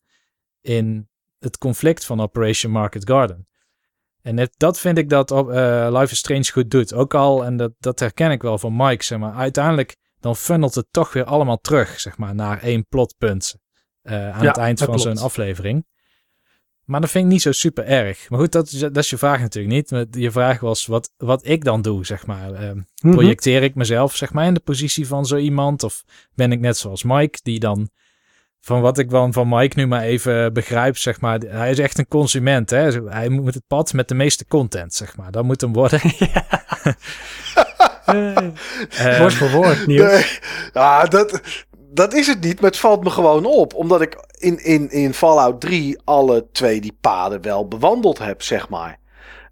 [0.61, 3.47] in het conflict van Operation Market Garden.
[4.23, 5.31] En dat vind ik dat
[5.91, 6.95] Life is Strange goed doet.
[6.95, 10.75] Ook al, en dat, dat herken ik wel van Mike, zeg maar, uiteindelijk dan funnelt
[10.75, 13.55] het toch weer allemaal terug, zeg maar, naar één plotpunt
[14.03, 15.87] eh, aan Ja, het eind van zo'n aflevering.
[16.85, 18.31] Maar dat vind ik niet zo super erg.
[18.31, 20.07] Maar goed, dat is, dat is je vraag natuurlijk niet.
[20.11, 22.53] Je vraag was wat, wat ik dan doe, zeg maar.
[22.55, 23.13] Ehm, Mhm.
[23.15, 25.83] projecteer ik mezelf, zeg maar, in de positie van zo iemand?
[25.83, 26.03] Of
[26.35, 27.91] ben ik net zoals Mike, die dan,
[28.61, 31.99] van wat ik dan van Mike nu maar even begrijp, zeg maar, hij is echt
[31.99, 33.09] een consument, hè.
[33.09, 35.31] Hij moet het pad met de meeste content, zeg maar.
[35.31, 36.01] Dat moet hem worden.
[36.01, 36.37] Eh,
[38.07, 38.51] Ehm,
[39.19, 40.11] woord voor woord, Niels.
[40.11, 40.39] Nee,
[40.73, 41.41] ja, dat,
[41.95, 43.75] dat is het niet, maar het valt me gewoon op.
[43.75, 48.69] Omdat ik in, in, in Fallout 3 alle twee die paden wel bewandeld heb, zeg
[48.69, 48.99] maar.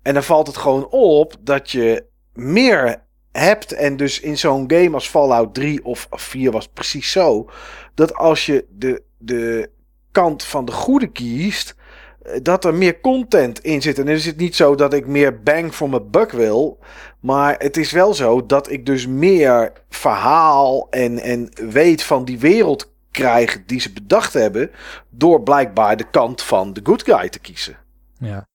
[0.03, 3.73] En dan valt het gewoon op dat je meer hebt.
[3.73, 7.51] En dus in zo'n game als Fallout 3 of 4 was het precies zo.
[7.95, 9.71] Dat als je de, de
[10.13, 11.75] kant van de goede kiest.
[12.23, 13.99] Eh, Dat er meer content in zit.
[13.99, 16.79] En dan is het niet zo dat ik meer bang voor mijn buck wil.
[17.21, 22.39] Maar het is wel zo dat ik dus meer verhaal en, en weet van die
[22.39, 24.71] wereld krijg die ze bedacht hebben.
[25.11, 27.79] Door blijkbaar de kant van de good guy te kiezen.
[28.19, 28.49] Ja.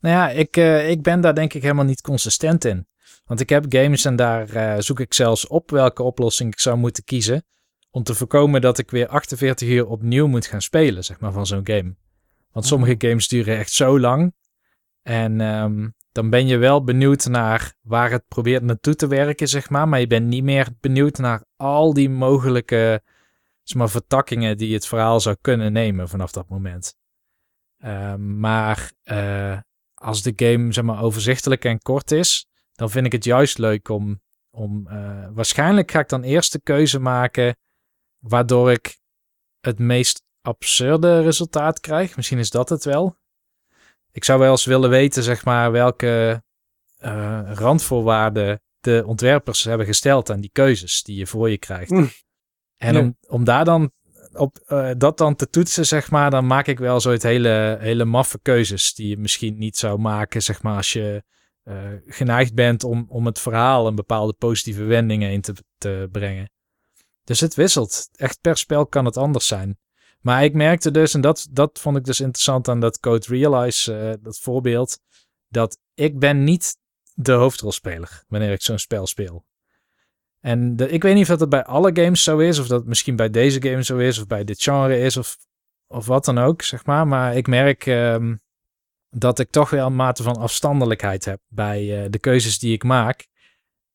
[0.00, 2.86] Nou ja, ik, eh, ik ben daar denk ik helemaal niet consistent in.
[3.24, 6.76] Want ik heb games en daar eh, zoek ik zelfs op welke oplossing ik zou
[6.76, 7.44] moeten kiezen.
[7.90, 11.46] Om te voorkomen dat ik weer 48 uur opnieuw moet gaan spelen, zeg maar, van
[11.46, 11.94] zo'n game.
[12.52, 14.34] Want sommige games duren echt zo lang.
[15.02, 19.70] En ehm, dan ben je wel benieuwd naar waar het probeert naartoe te werken, zeg
[19.70, 19.88] maar.
[19.88, 23.02] Maar je bent niet meer benieuwd naar al die mogelijke
[23.62, 26.96] zeg maar, vertakkingen die het verhaal zou kunnen nemen vanaf dat moment.
[27.78, 29.58] Ehm, maar eh,
[29.94, 33.88] als de game zeg maar, overzichtelijk en kort is, dan vind ik het juist leuk
[33.88, 34.20] om.
[34.50, 37.56] om eh, waarschijnlijk ga ik dan eerst de keuze maken
[38.18, 38.98] waardoor ik
[39.60, 42.16] het meest absurde resultaat krijg.
[42.16, 43.16] Misschien is dat het wel.
[44.12, 46.42] Ik zou wel eens willen weten, zeg maar, welke
[46.98, 51.90] eh, randvoorwaarden de ontwerpers hebben gesteld aan die keuzes die je voor je krijgt.
[51.90, 52.10] Mm.
[52.76, 53.00] En Ja.
[53.00, 53.92] om, om daar dan
[54.32, 58.04] op eh, dat dan te toetsen, zeg maar, dan maak ik wel zoiets hele, hele
[58.04, 61.22] maffe keuzes die je misschien niet zou maken, zeg maar, als je
[61.62, 61.76] eh,
[62.06, 66.50] geneigd bent om, om het verhaal een bepaalde positieve wendingen in te, te brengen.
[67.24, 68.08] Dus het wisselt.
[68.12, 69.78] Echt per spel kan het anders zijn.
[70.22, 73.94] Maar ik merkte dus, en dat, dat vond ik dus interessant aan dat Code Realize,
[73.94, 74.98] eh, dat voorbeeld,
[75.48, 76.76] dat ik ben niet
[77.14, 79.44] de hoofdrolspeler wanneer ik zo'n spel speel.
[80.40, 83.16] En de, ik weet niet of dat bij alle games zo is, of dat misschien
[83.16, 85.36] bij deze game zo is, of bij dit genre is, of,
[85.86, 87.06] of wat dan ook, zeg maar.
[87.06, 88.34] Maar ik merk ehm,
[89.10, 92.84] dat ik toch wel een mate van afstandelijkheid heb bij eh, de keuzes die ik
[92.84, 93.26] maak.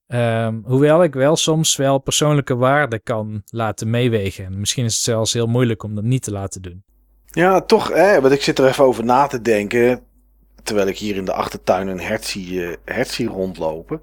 [0.08, 4.46] Ehm, hoewel ik wel soms wel persoonlijke waarde kan laten meewegen.
[4.46, 6.84] En misschien is het zelfs heel moeilijk om dat niet te laten doen.
[7.26, 10.02] Ja, toch, hè, want ik zit er even over na te denken.
[10.64, 14.02] Terwijl ik hier in de achtertuin een hert zie, eh, rondlopen.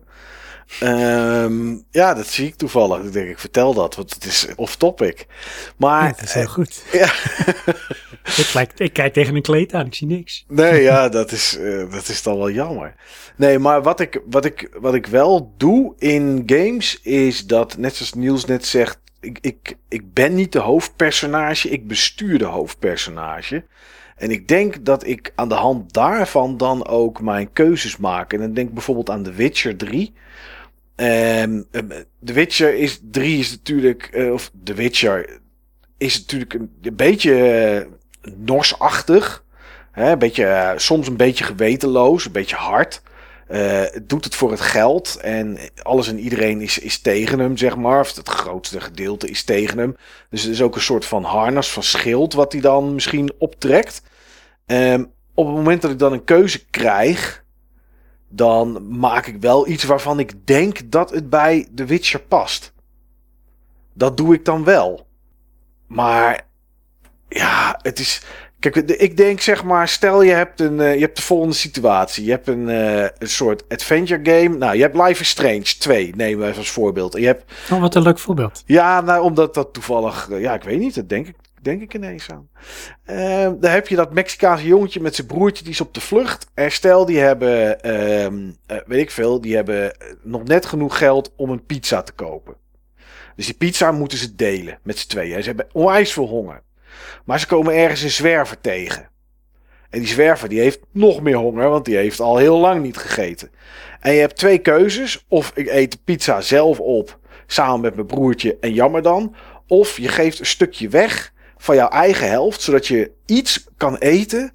[0.81, 3.03] Ehm, ja, dat zie ik toevallig.
[3.03, 5.27] Ik denk, ik vertel dat, want het is off-topic.
[5.77, 6.83] Maar, dat is heel goed.
[6.93, 7.13] ja,
[8.43, 10.45] ik, kijk, ik kijk tegen een kleed aan, ik zie niks.
[10.49, 12.95] nee, ja, dat is, eh, dat is dan wel jammer.
[13.37, 17.95] Nee, maar wat ik, wat, ik, wat ik wel doe in games is dat, net
[17.95, 23.65] zoals Niels net zegt, ik, ik, ik ben niet de hoofdpersonage, ik bestuur de hoofdpersonage.
[24.17, 28.33] En ik denk dat ik aan de hand daarvan dan ook mijn keuzes maak.
[28.33, 30.13] En dan denk ik bijvoorbeeld aan The Witcher 3.
[30.97, 31.63] Ehm,
[32.25, 35.41] The Witcher is 3 is natuurlijk, eh, of The Witcher
[35.99, 37.35] is natuurlijk een, beetje
[38.21, 39.45] eh, norsachtig.
[39.93, 43.03] Hè, een beetje, eh, soms een beetje gewetenloos, een beetje hard.
[44.03, 48.01] Doet het voor het geld en alles en iedereen is, is tegen hem, zeg maar.
[48.01, 49.97] Of het grootste gedeelte is tegen hem.
[50.31, 54.03] Dus het is ook een soort van harnas, van schild, wat hij dan misschien optrekt.
[54.67, 57.44] Ehm, op het moment dat ik dan een keuze krijg,
[58.37, 62.73] dan maak ik wel iets waarvan ik denk dat het bij The Witcher past.
[63.93, 65.07] Dat doe ik dan wel.
[65.87, 66.47] Maar
[67.29, 68.23] ja, het is.
[68.59, 72.25] Kijk, ik denk zeg maar, stel je hebt, een, eh, je hebt de volgende situatie.
[72.25, 74.57] Je hebt een, eh, een soort adventure game.
[74.57, 77.15] Nou, je hebt Life is Strange 2, nemen we even als voorbeeld.
[77.15, 78.63] En je hebt, Oh, wat een leuk voorbeeld.
[78.67, 81.35] ja, nou, omdat dat toevallig, eh, ja, ik weet niet, dat denk ik,
[81.65, 82.49] denk ik ineens aan.
[83.05, 86.47] Eh, dan heb je dat Mexicaanse jongetje met zijn broertje, die is op de vlucht.
[86.55, 90.99] En stel, die hebben, ehm, eh, weet ik veel, die hebben eh, nog net genoeg
[90.99, 92.55] geld om een pizza te kopen.
[93.37, 95.41] Dus die pizza moeten ze delen met z'n tweeën.
[95.43, 96.63] Ze hebben onwijs veel honger.
[97.25, 99.09] Maar ze komen ergens een zwerver tegen.
[99.91, 102.97] En die zwerver die heeft nog meer honger, want die heeft al heel lang niet
[102.97, 103.51] gegeten.
[104.01, 105.25] En je hebt twee keuzes.
[105.29, 109.35] Of ik eet de pizza zelf op, samen met mijn broertje en jammer dan.
[109.67, 114.53] Of je geeft een stukje weg van jouw eigen helft, zodat je iets kan eten,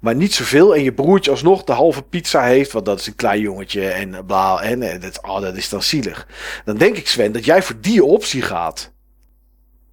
[0.00, 0.74] maar niet zoveel.
[0.74, 4.26] En je broertje alsnog de halve pizza heeft, want dat is een klein jongetje en
[4.26, 4.60] bla.
[4.62, 6.26] En, en dat, oh, dat is dan zielig.
[6.64, 8.92] Dan denk ik, Sven, dat jij voor die optie gaat.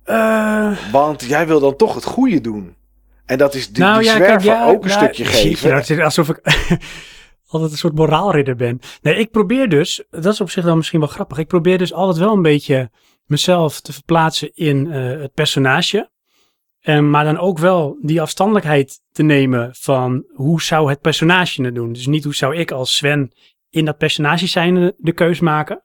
[0.03, 2.75] Eh, Want jij wil dan toch het goede doen.
[3.25, 5.75] En dat is die, nou die ja, zwerver ja, ook een nou, stukje geven.
[5.75, 6.39] het is alsof ik
[7.47, 8.79] altijd een soort moraalridder ben.
[9.01, 11.37] Nee, ik probeer dus, dat is op zich dan misschien wel grappig.
[11.37, 12.91] Ik probeer dus altijd wel een beetje
[13.25, 16.09] mezelf te verplaatsen in eh, het personage.
[16.81, 21.75] En, maar dan ook wel die afstandelijkheid te nemen van hoe zou het personage het
[21.75, 21.93] doen.
[21.93, 23.31] Dus niet hoe zou ik als Sven
[23.69, 25.83] in dat personage zijn de, de keus maken.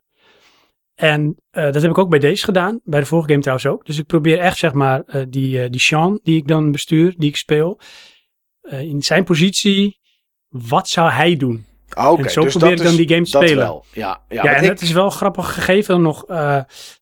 [0.94, 2.80] En eh, dat heb ik ook bij deze gedaan.
[2.84, 3.86] Bij de vorige game trouwens ook.
[3.86, 7.14] Dus ik probeer echt zeg maar eh, die, eh, die Sean die ik dan bestuur,
[7.16, 7.80] die ik speel.
[8.70, 9.98] in zijn positie,
[10.48, 11.66] wat zou hij doen?
[11.88, 13.64] Ah, Oké, en zo dus probeer ik dan is- die game te dat spelen.
[13.64, 13.84] wel.
[13.92, 16.24] Ja, ja, Ja, en ik- het is wel grappig gegeven nog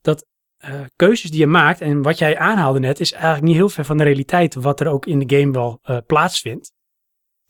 [0.00, 0.26] dat
[0.64, 3.84] eh, keuzes die je maakt en wat jij aanhaalde net is eigenlijk niet heel ver
[3.84, 6.72] van de realiteit wat er ook in de game wel eh, plaatsvindt.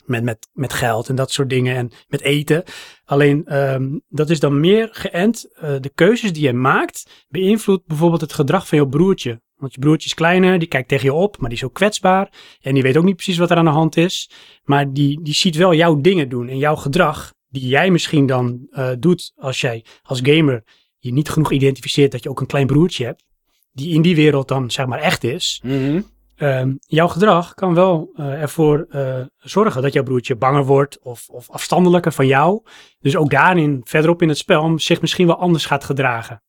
[0.05, 2.65] Met, met, met geld en dat soort dingen en met eten.
[3.05, 5.55] Alleen ehm, dat is dan meer geënt.
[5.55, 9.43] eh, de keuzes die je maakt beïnvloedt bijvoorbeeld het gedrag van je broertje.
[9.55, 12.33] Want je broertje is kleiner, die kijkt tegen je op, maar die is ook kwetsbaar.
[12.61, 14.31] En die weet ook niet precies wat er aan de hand is.
[14.63, 18.69] Maar die, die ziet wel jouw dingen doen en jouw gedrag, die jij misschien dan
[18.99, 20.65] doet als jij als gamer
[21.05, 23.25] je niet genoeg identificeert dat je ook een klein broertje hebt.
[23.73, 25.61] Die in die wereld dan zeg maar echt is.
[25.65, 26.01] Mhm.
[26.37, 31.29] Ehm, jouw gedrag kan wel eh, ervoor eh, zorgen dat jouw broertje banger wordt of,
[31.29, 32.63] of afstandelijker van jou.
[33.01, 36.43] Dus ook daarin, verderop in het spel, zich misschien wel anders gaat gedragen.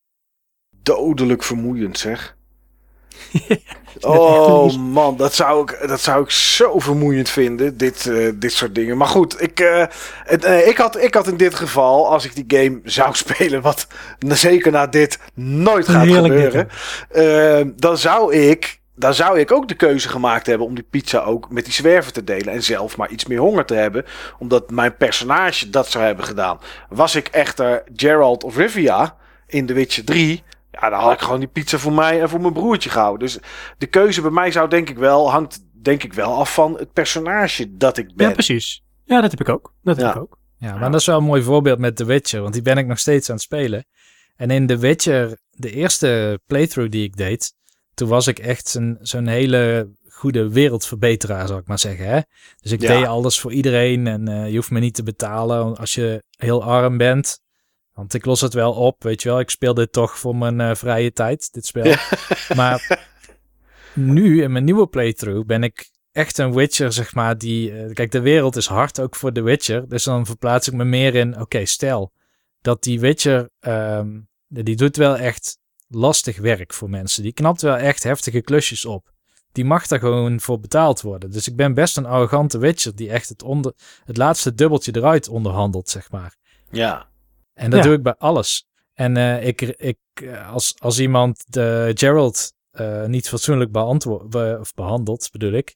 [0.83, 2.37] Dodelijk vermoeiend, zeg.
[4.01, 8.75] oh man, dat zou, ik, dat zou ik zo vermoeiend vinden, dit, eh, dit soort
[8.75, 8.97] dingen.
[8.97, 9.85] Maar goed, ik, eh,
[10.23, 13.61] het, eh, ik, had, ik had in dit geval, als ik die game zou spelen,
[13.61, 13.87] wat
[14.19, 19.75] zeker na dit nooit gaat Heerlijk gebeuren, dan zou ik dan zou ik ook de
[19.75, 22.53] keuze gemaakt hebben om die pizza ook met die zwerver te delen.
[22.53, 24.05] En zelf maar iets meer honger te hebben.
[24.39, 26.59] Omdat mijn personage dat zou hebben gedaan.
[26.89, 29.15] Was ik echter Gerald of Rivia
[29.47, 30.43] in The Witcher 3.
[30.81, 33.19] Ja, dan had ik gewoon die pizza voor mij en voor mijn broertje gehouden.
[33.27, 33.37] Dus
[33.77, 36.93] de keuze bij mij zou denk ik wel, hangt denk ik wel af van het
[36.93, 38.27] personage dat ik ben.
[38.27, 38.83] Ja, precies.
[39.03, 39.73] Ja, dat heb ik ook.
[39.83, 40.11] Dat heb Ja.
[40.11, 40.37] ik ook.
[40.57, 42.87] Ja, maar dat is wel een mooi voorbeeld met The Witcher, want die ben ik
[42.87, 43.85] nog steeds aan het spelen.
[44.35, 47.53] En in The Witcher, de eerste playthrough die ik deed,
[47.93, 52.05] toen was ik echt zo'n zo'n hele goede wereldverbeteraar, zal ik maar zeggen.
[52.07, 52.19] Hè?
[52.61, 52.87] Dus ik Ja.
[52.97, 56.63] deed alles voor iedereen en eh, je hoeft me niet te betalen als je heel
[56.63, 57.39] arm bent.
[57.95, 59.39] Want ik los het wel op, weet je wel.
[59.39, 61.95] Ik speel dit toch voor mijn eh, vrije tijd, dit spel.
[62.55, 63.07] Maar
[63.93, 67.37] nu, in mijn nieuwe playthrough, ben ik echt een Witcher, zeg maar.
[67.37, 69.89] Die, eh, kijk, de wereld is hard ook voor de Witcher.
[69.89, 72.11] Dus dan verplaats ik me meer in, oké, stel
[72.61, 77.23] dat die Witcher, ehm, die doet wel echt lastig werk voor mensen.
[77.23, 79.13] Die knapt wel echt heftige klusjes op.
[79.51, 81.31] Die mag daar gewoon voor betaald worden.
[81.31, 83.73] Dus ik ben best een arrogante Witcher die echt het, onder,
[84.03, 86.35] het laatste dubbeltje eruit onderhandelt, zeg maar.
[86.69, 87.07] Ja.
[87.55, 87.85] En dat Ja.
[87.85, 88.67] doe ik bij alles.
[88.93, 94.57] En eh, ik, ik, eh, als, als iemand de Gerald eh, niet fatsoenlijk beantwo- be-
[94.59, 95.75] of behandelt, bedoel ik,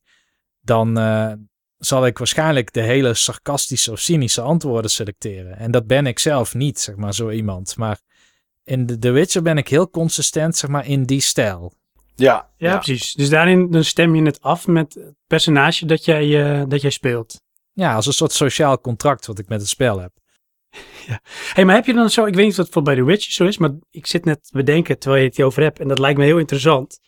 [0.61, 1.31] dan eh,
[1.77, 5.57] zal ik waarschijnlijk de hele sarcastische of cynische antwoorden selecteren.
[5.57, 7.77] En dat ben ik zelf niet, zeg maar, zo iemand.
[7.77, 7.99] Maar
[8.63, 11.73] in de The Witcher ben ik heel consistent, zeg maar, in die stijl.
[12.15, 13.13] Ja, Ja, precies.
[13.13, 16.91] Dus daarin dan stem je het af met het personage dat jij, eh, dat jij
[16.91, 17.41] speelt.
[17.73, 20.11] Ja, als een soort sociaal contract wat ik met het spel heb.
[21.53, 23.31] hey, maar heb je dan zo, ik weet niet of het voor bij The Witcher
[23.31, 25.87] zo is, maar ik zit net te bedenken terwijl je het hier over hebt en
[25.87, 26.99] dat lijkt me heel interessant.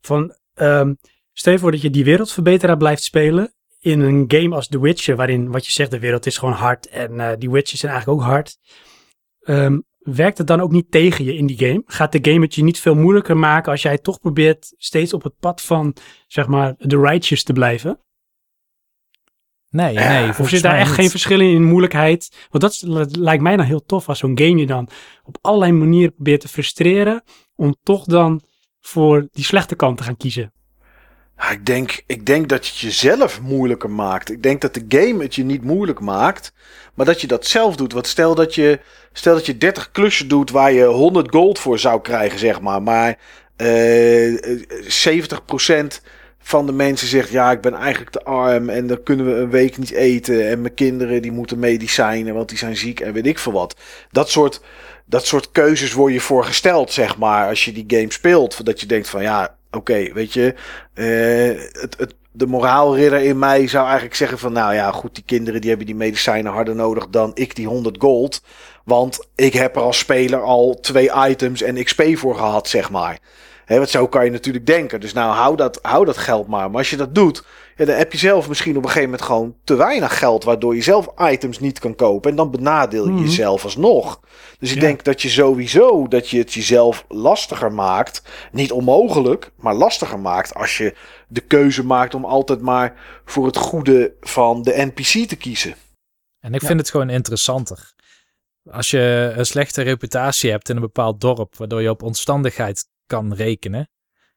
[0.00, 0.94] Van, ehm,
[1.32, 5.16] stel je voor dat je die wereldverbeteraar blijft spelen in een game als The Witcher,
[5.16, 8.22] waarin wat je zegt, de wereld is gewoon hard en eh, die Witchers zijn eigenlijk
[8.22, 8.58] ook hard.
[9.40, 11.82] Ehm, werkt het dan ook niet tegen je in die game?
[11.86, 15.22] Gaat de game het je niet veel moeilijker maken als jij toch probeert steeds op
[15.22, 18.00] het pad van, zeg maar, de righteous te blijven?
[19.72, 20.28] Nee, Ja, nee.
[20.28, 20.94] of Of zit daar echt niet.
[20.96, 22.30] geen verschil in, in moeilijkheid?
[22.50, 24.88] Want dat, is- dat lijkt mij dan heel tof als zo'n game je dan
[25.24, 27.22] op allerlei manieren probeert te frustreren.
[27.56, 28.42] Om toch dan
[28.80, 30.52] voor die slechte kant te gaan kiezen.
[31.36, 34.30] Ja, ik, denk, ik denk dat je het jezelf moeilijker maakt.
[34.30, 36.52] Ik denk dat de game het je niet moeilijk maakt.
[36.94, 37.92] Maar dat je dat zelf doet.
[37.92, 38.80] Want stel dat je,
[39.12, 42.82] stel dat je 30 klussen doet waar je 100 gold voor zou krijgen, zeg maar.
[42.82, 43.18] Maar
[43.56, 46.02] eh, eh, 70%
[46.42, 48.68] van de mensen zegt: Ja, ik ben eigenlijk te arm.
[48.68, 50.48] En dan kunnen we een week niet eten.
[50.48, 53.76] En mijn kinderen die moeten medicijnen, want die zijn ziek en weet ik veel wat.
[54.10, 54.60] Dat soort,
[55.04, 57.48] dat soort keuzes word je voor gesteld, zeg maar.
[57.48, 58.64] Als je die game speelt.
[58.64, 60.54] Dat je denkt: van ja, oké, weet je.
[60.94, 64.52] eh, het, het, de moraalridder in mij zou eigenlijk zeggen van...
[64.52, 67.96] nou ja, goed, die kinderen die hebben die medicijnen harder nodig dan ik die 100
[68.00, 68.42] gold.
[68.84, 73.18] Want ik heb er als speler al twee items en XP voor gehad, zeg maar.
[73.64, 75.00] Hè, want zo kan je natuurlijk denken.
[75.00, 76.68] Dus nou, hou dat, hou dat geld maar.
[76.70, 77.44] Maar als je dat doet,
[77.76, 80.44] ja, dan heb je zelf misschien op een gegeven moment gewoon te weinig geld...
[80.44, 82.30] waardoor je zelf items niet kan kopen.
[82.30, 83.22] En dan benadeel je Mhm.
[83.22, 84.20] jezelf alsnog.
[84.58, 84.80] Dus ik Ja.
[84.80, 88.22] denk dat je sowieso dat je het jezelf lastiger maakt.
[88.52, 90.94] Niet onmogelijk, maar lastiger maakt als je
[91.28, 92.94] de keuze maakt om altijd maar
[93.24, 95.74] voor het goede van de NPC te kiezen.
[96.40, 97.92] En ik vind het gewoon interessanter.
[98.70, 103.34] Als je een slechte reputatie hebt in een bepaald dorp, waardoor je op omstandigheid kan
[103.34, 103.90] rekenen.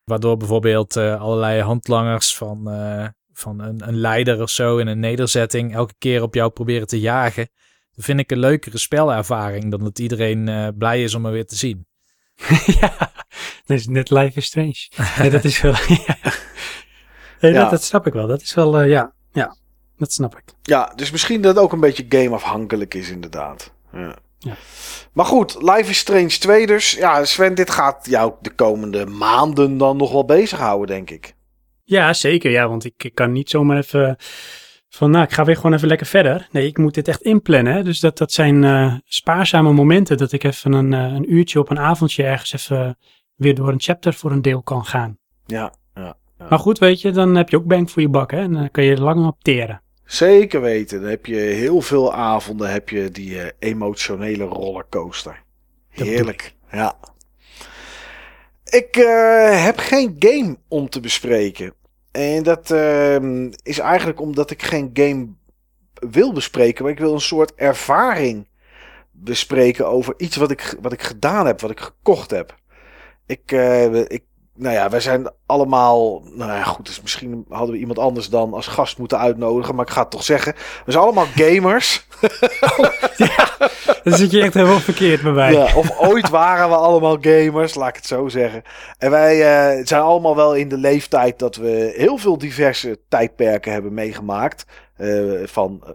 [0.03, 4.99] Waardoor bijvoorbeeld eh, allerlei handlangers van, eh, van een, een leider of zo in een
[4.99, 7.49] nederzetting elke keer op jou proberen te jagen.
[7.91, 11.45] Dan vind ik een leukere spelervaring dan dat iedereen eh, blij is om me weer
[11.45, 11.87] te zien.
[12.79, 12.97] ja,
[13.65, 14.89] dat is net Life is Strange.
[15.19, 15.73] Nee, dat is wel...
[16.07, 16.17] ja.
[17.39, 17.61] Nee, Ja.
[17.61, 18.27] dat, dat snap ik wel.
[18.27, 19.55] Dat is wel, eh, ja, ja,
[19.97, 20.43] dat snap ik.
[20.61, 23.73] Ja, dus misschien dat het ook een beetje gameafhankelijk is inderdaad.
[23.91, 24.17] Ja.
[24.39, 24.53] Ja.
[25.13, 26.91] Maar goed, Life is Strange 2 dus.
[26.91, 31.35] Ja, Sven, dit gaat jou de komende maanden dan nog wel bezighouden, denk ik.
[31.83, 32.51] Ja, zeker.
[32.51, 34.17] Ja, want ik, ik kan niet zomaar even
[34.89, 36.47] van, nou, ik ga weer gewoon even lekker verder.
[36.51, 37.73] Nee, ik moet dit echt inplannen.
[37.73, 37.83] Hè?
[37.83, 41.69] Dus dat, dat zijn eh, spaarzame momenten dat ik even een, eh, een uurtje op
[41.69, 42.97] een avondje ergens even
[43.35, 45.17] weer door een chapter voor een deel kan gaan.
[45.45, 46.17] Ja, ja.
[46.49, 48.37] Maar goed, weet je, dan heb je ook bang voor je bak, hè.
[48.37, 49.81] En dan kan je er lang op teren.
[50.05, 51.01] Zeker weten.
[51.01, 55.43] Dan heb je heel veel avonden heb je die eh, emotionele rollercoaster.
[55.89, 56.53] Heerlijk.
[56.71, 56.95] Ja.
[58.65, 61.73] Ik eh, heb geen game om te bespreken.
[62.11, 65.27] En dat ehm, is eigenlijk omdat ik geen game
[65.93, 66.83] wil bespreken.
[66.83, 68.47] Maar ik wil een soort ervaring
[69.11, 72.55] bespreken over iets wat ik, wat ik gedaan heb, wat ik gekocht heb.
[73.25, 74.23] Ik, eh, ik
[74.57, 78.53] nou ja, wij zijn allemaal, nou ja, goed, dus misschien hadden we iemand anders dan
[78.53, 80.53] als gast moeten uitnodigen, maar ik ga het toch zeggen.
[80.85, 82.07] We zijn allemaal gamers.
[84.03, 85.53] Dan zit je echt helemaal verkeerd bij mij.
[85.53, 88.61] Ja, of ooit waren we allemaal gamers, laat ik het zo zeggen.
[88.97, 93.71] En wij eh, zijn allemaal wel in de leeftijd dat we heel veel diverse tijdperken
[93.71, 94.65] hebben meegemaakt.
[94.95, 95.91] Eh, van eh,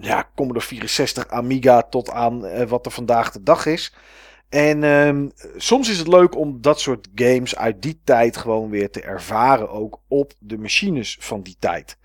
[0.00, 3.94] ja, Commodore 64, Amiga tot aan wat er vandaag de dag is.
[4.48, 8.90] En ehm, soms is het leuk om dat soort games uit die tijd gewoon weer
[8.90, 9.70] te ervaren.
[9.70, 11.98] Ook op de machines van die tijd.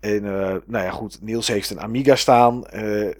[0.00, 2.66] En eh, nou ja, goed, Niels heeft een Amiga staan.
[2.66, 3.10] Eh,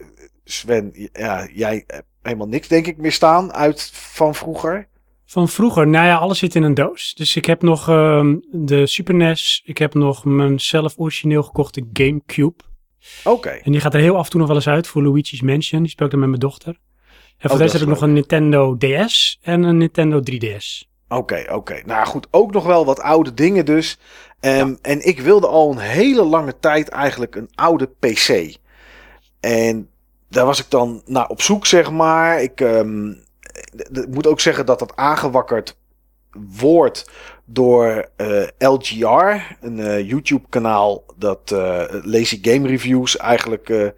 [0.44, 4.88] Sven, ja, jij hebt helemaal niks denk ik meer staan uit van vroeger.
[5.26, 7.14] Van vroeger, nou ja, alles zit in een doos.
[7.14, 9.62] Dus ik heb nog ehm, de Super NES.
[9.64, 12.62] Ik heb nog mijn zelf origineel gekochte Gamecube.
[13.24, 15.42] Oké, En die gaat er heel af en toe nog wel eens uit voor Luigi's
[15.42, 15.82] Mansion.
[15.82, 16.78] Die speelt dan met mijn dochter.
[17.38, 20.88] En voor Oh, heb ik nog een Nintendo DS en een Nintendo 3DS.
[21.08, 21.82] oké, oké.
[21.86, 23.98] Nou goed, ook nog wel wat oude dingen dus.
[24.40, 28.56] Ehm, En ik wilde al een hele lange tijd eigenlijk een oude PC.
[29.40, 29.88] En
[30.28, 32.42] daar was ik dan naar op zoek, zeg maar.
[32.42, 33.10] Ik, ehm,
[33.92, 35.76] ik moet ook zeggen dat dat aangewakkerd
[36.58, 37.10] wordt
[37.44, 43.92] door eh, LGR, een eh, YouTube-kanaal dat eh, Lazy Game Reviews eigenlijk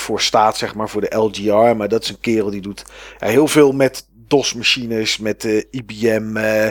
[0.00, 1.76] voor staat, zeg maar, voor de LGR.
[1.76, 2.84] Maar dat is een kerel die doet
[3.18, 6.70] heel veel met DOS-machines, met eh, IBM, eh,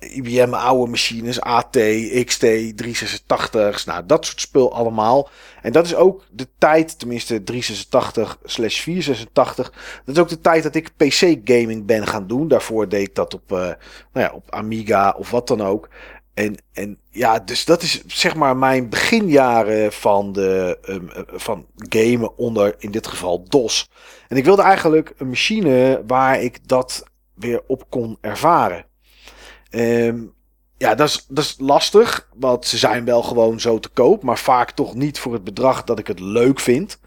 [0.00, 1.78] IBM oude machines, AT,
[2.24, 2.44] XT,
[2.74, 5.28] 386's, nou dat soort spul allemaal.
[5.62, 9.72] En dat is ook de tijd, tenminste 386 slash 486,
[10.04, 12.48] dat is ook de tijd dat ik PC-gaming ben gaan doen.
[12.48, 13.76] Daarvoor deed ik dat op, eh, nou
[14.12, 15.88] ja, op Amiga of wat dan ook.
[16.40, 21.66] En, en ja, dus dat is zeg maar mijn beginjaren van, de, ehm, eh, van
[21.74, 23.90] gamen onder in dit geval DOS.
[24.28, 27.04] En ik wilde eigenlijk een machine waar ik dat
[27.34, 28.84] weer op kon ervaren.
[29.70, 30.18] Ehm,
[30.76, 34.94] ja, dat is, lastig, want ze zijn wel gewoon zo te koop, maar vaak toch
[34.94, 37.00] niet voor het bedrag dat ik het leuk vind.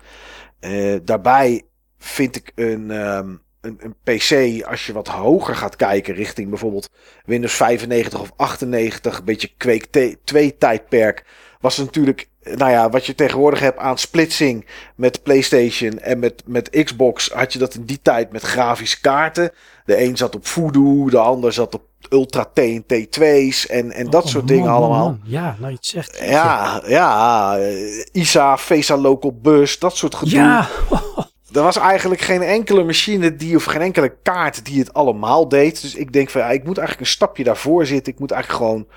[0.59, 1.61] Eh, daarbij
[1.97, 6.89] vind ik een, ehm, een, een PC, als je wat hoger gaat kijken, richting bijvoorbeeld
[7.25, 11.25] Windows 95 of 98, een beetje Quake 2 tijdperk,
[11.61, 14.65] was natuurlijk, eh, nou ja, wat je tegenwoordig hebt aan splitsing
[14.95, 19.51] met PlayStation en met, met Xbox, had je dat in die tijd met grafische kaarten.
[19.85, 24.09] De een zat op Voodoo, de ander zat op Ultra T en T2's en, en
[24.09, 25.05] dat Oh, soort man, dingen man, allemaal.
[25.07, 25.19] man.
[25.23, 26.19] Ja, nou je het zegt.
[26.25, 30.39] Ja, ja, eh, ISA, VESA Local Bus, dat soort gedoe.
[30.39, 30.67] Ja,
[31.53, 35.81] Er was eigenlijk geen enkele machine die, of geen enkele kaart die het allemaal deed.
[35.81, 38.13] Dus ik denk van, ja, ik moet eigenlijk een stapje daarvoor zitten.
[38.13, 38.87] Ik moet eigenlijk gewoon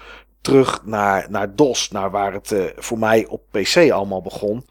[0.41, 4.67] terug naar, naar DOS, naar waar het eh, voor mij op PC allemaal begon.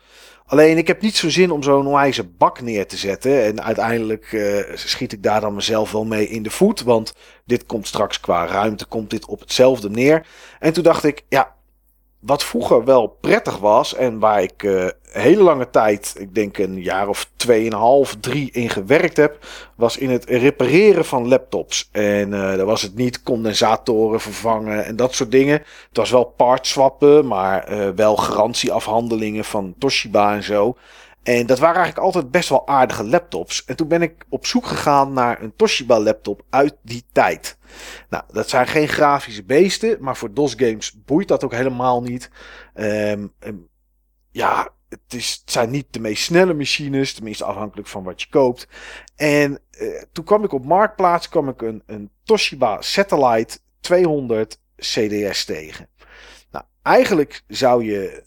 [0.46, 3.44] Alleen ik heb niet zo zin om zo'n onwijze bak neer te zetten.
[3.44, 6.82] En uiteindelijk eh, schiet ik daar dan mezelf wel mee in de voet.
[6.82, 7.14] Want
[7.46, 10.26] dit komt straks qua ruimte, komt dit op hetzelfde neer.
[10.60, 11.55] En toen dacht ik, ja,
[12.26, 16.82] wat vroeger wel prettig was en waar ik een hele lange tijd, ik denk een
[16.82, 19.46] jaar of tweeënhalf, drie in gewerkt heb,
[19.76, 21.90] was in het repareren van laptops.
[21.92, 25.58] En eh daar was het niet condensatoren vervangen en dat soort dingen.
[25.88, 30.76] Het was wel parts swappen, maar eh, wel garantieafhandelingen van Toshiba en zo.
[31.26, 33.66] En dat waren eigenlijk altijd best wel aardige laptops.
[33.66, 37.58] En toen ben ik op zoek gegaan naar een Toshiba laptop uit die tijd.
[38.10, 42.30] Nou, dat zijn geen grafische beesten, maar voor DOS games boeit dat ook helemaal niet.
[42.74, 43.56] Ehm, ehm,
[44.32, 48.68] ja, het, is, zijn niet de meest snelle machines, tenminste afhankelijk van wat je koopt.
[49.16, 55.46] En eh, toen kwam ik op Marktplaats kwam ik een, een Toshiba Satellite 200 CDS
[55.46, 55.90] tegen.
[56.52, 58.24] Nou, eigenlijk zou je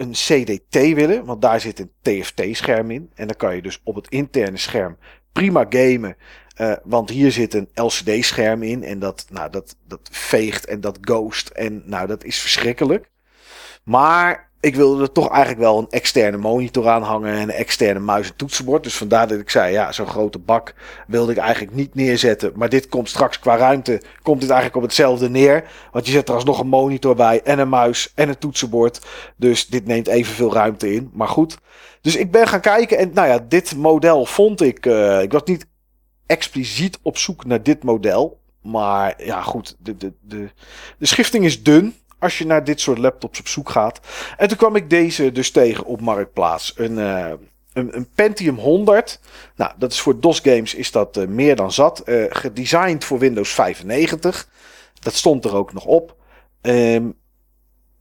[0.00, 3.10] een CDT willen, want daar zit een TFT-scherm in.
[3.14, 4.96] En dan kan je dus op het interne scherm
[5.32, 6.16] prima gamen.
[6.54, 10.98] Eh, want hier zit een LCD-scherm in en dat, nou, dat, dat veegt en dat
[11.00, 11.48] ghost.
[11.48, 13.10] En nou, dat is verschrikkelijk.
[13.82, 18.00] Maar ik wilde er toch eigenlijk wel een externe monitor aan hangen en een externe
[18.00, 18.82] muis en toetsenbord.
[18.82, 20.74] Dus vandaar dat ik zei, ja, zo'n grote bak
[21.06, 22.52] wilde ik eigenlijk niet neerzetten.
[22.54, 25.64] Maar dit komt straks qua ruimte, komt dit eigenlijk op hetzelfde neer.
[25.92, 29.06] Want je zet er alsnog een monitor bij en een muis en een toetsenbord.
[29.36, 31.10] Dus dit neemt evenveel ruimte in.
[31.12, 31.58] Maar goed.
[32.00, 35.42] Dus ik ben gaan kijken en nou ja, dit model vond ik, eh, ik was
[35.44, 35.66] niet
[36.26, 38.40] expliciet op zoek naar dit model.
[38.62, 40.50] Maar ja, goed, de, de, de,
[40.98, 44.00] de schifting is dun als je naar dit soort laptops op zoek gaat.
[44.36, 46.72] En toen kwam ik deze dus tegen op Marktplaats.
[46.76, 47.32] Een, eh,
[47.72, 49.20] een, een Pentium 100.
[49.56, 51.98] Nou, dat is voor DOS games is dat eh, meer dan zat.
[51.98, 54.48] Eh, gedesigned voor Windows 95.
[55.00, 56.16] Dat stond er ook nog op.
[56.60, 57.08] Ehm,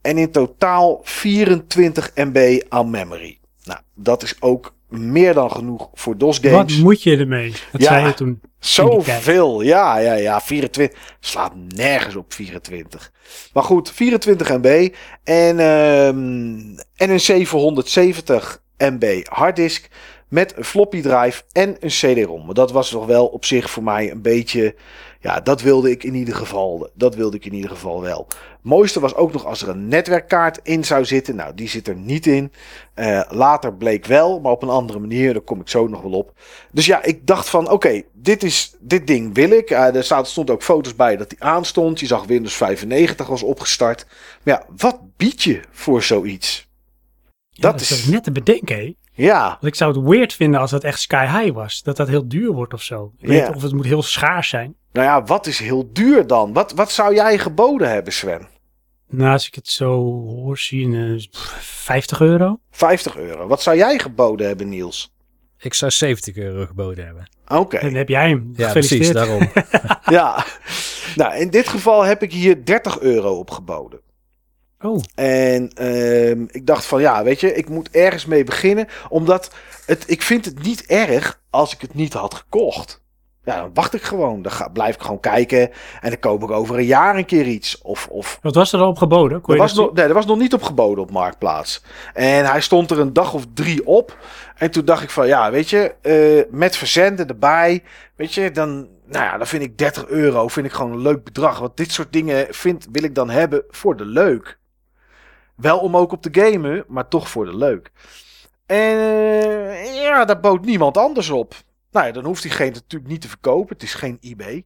[0.01, 3.39] en in totaal 24 MB aan memory.
[3.63, 6.77] Nou, dat is ook meer dan genoeg voor DOS Wat games.
[6.77, 7.51] moet je ermee?
[7.71, 7.87] Dat Ja.
[7.87, 8.41] zei je toen.
[8.59, 10.41] Zoveel, ja, ja, ja.
[10.41, 13.11] 24 slaat nergens op 24.
[13.53, 14.89] Maar goed, 24 MB
[15.23, 16.59] en, ehm,
[16.95, 19.87] en een 770 MB harddisk
[20.27, 22.45] met een floppy drive en een CD-ROM.
[22.45, 24.75] Maar dat was nog wel op zich voor mij een beetje,
[25.19, 26.89] ja, dat wilde ik in ieder geval.
[26.93, 28.27] Dat wilde ik in ieder geval wel.
[28.61, 31.35] Mooiste was ook nog als er een netwerkkaart in zou zitten.
[31.35, 32.51] Nou, die zit er niet in.
[32.93, 35.33] Eh, later bleek wel, maar op een andere manier.
[35.33, 36.33] Daar kom ik zo nog wel op.
[36.71, 39.69] Dus ja, ik dacht van, oké, dit is dit ding wil ik.
[39.69, 41.99] Eh, er staat, stond ook foto's bij dat die aanstond.
[41.99, 44.05] Je zag Windows 95 was opgestart.
[44.43, 46.67] Maar ja, wat bied je voor zoiets?
[47.49, 48.95] Ja, dat is is- net te bedenken?
[49.23, 51.81] Ja, Want ik zou het weird vinden als dat echt sky high was.
[51.81, 53.11] Dat dat heel duur wordt of zo.
[53.17, 54.75] Ik weet of het moet heel schaars zijn.
[54.91, 56.53] nou ja, wat is heel duur dan?
[56.53, 58.47] Wat, wat zou jij geboden hebben, Sven?
[59.09, 59.91] Nou, als ik het zo
[60.25, 62.59] hoor zien, pff, 50 euro.
[62.71, 63.47] 50 euro.
[63.47, 65.13] Wat zou jij geboden hebben, Niels?
[65.57, 67.29] Ik zou 70 euro geboden hebben.
[67.47, 67.77] Oké.
[67.77, 68.53] En dan heb jij hem.
[68.55, 69.51] Ja, precies, Gefeliciteerd.
[69.53, 69.97] daarom.
[70.19, 70.45] Ja,
[71.15, 73.99] nou in dit geval heb ik hier 30 euro op geboden.
[74.81, 78.87] Oh, En ehm, ik dacht van ja, weet je, ik moet ergens mee beginnen.
[79.09, 79.51] Omdat
[79.85, 83.01] het, ik vind het niet erg als ik het niet had gekocht.
[83.43, 84.41] Ja, dan wacht ik gewoon.
[84.41, 85.69] Dan ga, blijf ik gewoon kijken.
[86.01, 87.81] En dan koop ik over een jaar een keer iets.
[87.81, 89.41] Of, of wat was er al op geboden?
[89.41, 91.83] Kon er was, nog, nee, er was nog niet op geboden op Marktplaats.
[92.13, 94.17] En hij stond er een dag of drie op.
[94.55, 97.83] En toen dacht ik van, ja, weet je, eh, met verzenden erbij,
[98.15, 101.23] weet je, dan, nou ja, dan vind ik 30 euro vind ik gewoon een leuk
[101.23, 101.59] bedrag.
[101.59, 104.57] Want dit soort dingen vind, wil ik dan hebben voor de leuk.
[105.59, 107.91] Wel om ook op te gamen, maar toch voor de leuk.
[108.65, 111.55] En eh, ja, daar bood niemand anders op.
[111.91, 113.73] Nou ja, dan hoeft diegene natuurlijk niet te verkopen.
[113.73, 114.65] Het is geen eBay.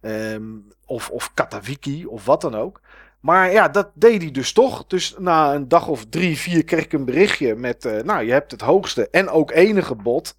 [0.00, 0.44] Ehm,
[0.86, 2.80] of, of Katawiki of wat dan ook.
[3.20, 4.86] Maar ja, dat deed hij dus toch.
[4.86, 7.84] Dus na een dag of drie, vier kreeg ik een berichtje met...
[7.84, 10.36] eh, nou, je hebt het hoogste en ook enige bod.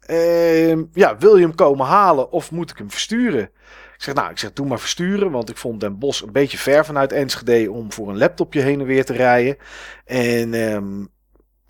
[0.00, 3.50] Ehm, ja, wil je hem komen halen of moet ik hem versturen?
[4.02, 5.30] Zeg, nou, ik zeg, doe maar versturen.
[5.30, 7.70] Want ik vond Den Bosch een beetje ver vanuit Enschede...
[7.70, 9.56] om voor een laptopje heen en weer te rijden.
[10.04, 10.54] En...
[10.54, 11.04] ehm,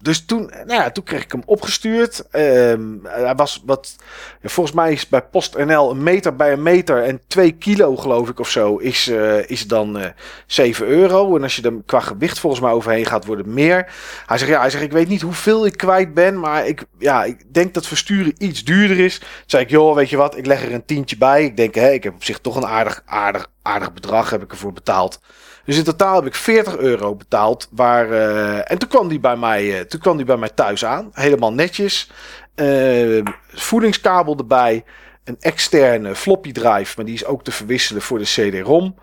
[0.02, 2.24] dus toen, nou ja, toen kreeg ik hem opgestuurd.
[2.30, 3.96] Ehm, hij was wat,
[4.42, 8.40] volgens mij is bij PostNL een meter bij een meter en 2 kilo geloof ik
[8.40, 10.10] of zo is, eh, is dan eh
[10.46, 11.36] 7 euro.
[11.36, 13.92] En als je er qua gewicht volgens mij overheen gaat, wordt het meer.
[14.26, 17.24] Hij zegt, ja, hij zegt, ik weet niet hoeveel ik kwijt ben, maar ik, ja,
[17.24, 19.18] ik denk dat versturen iets duurder is.
[19.18, 21.44] Toen zei ik, joh, weet je wat, ik leg er een tientje bij.
[21.44, 24.50] Ik denk, hè, ik heb op zich toch een aardig, aardig, aardig bedrag heb ik
[24.50, 25.20] ervoor betaald.
[25.64, 27.68] Dus in totaal heb ik 40 euro betaald.
[27.70, 30.84] Waar, eh, en toen kwam, die bij mij, eh, toen kwam die bij mij thuis
[30.84, 31.10] aan.
[31.12, 32.10] Helemaal netjes.
[32.54, 34.84] Eh, voedingskabel erbij.
[35.24, 36.92] Een externe floppy drive.
[36.96, 38.94] Maar die is ook te verwisselen voor de CD-ROM.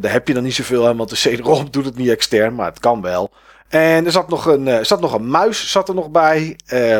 [0.00, 0.96] Daar heb je dan niet zoveel aan.
[0.96, 2.54] Want de CD-ROM doet het niet extern.
[2.54, 3.30] Maar het kan wel.
[3.68, 6.56] En er zat nog een, eh, zat nog een muis zat er nog bij.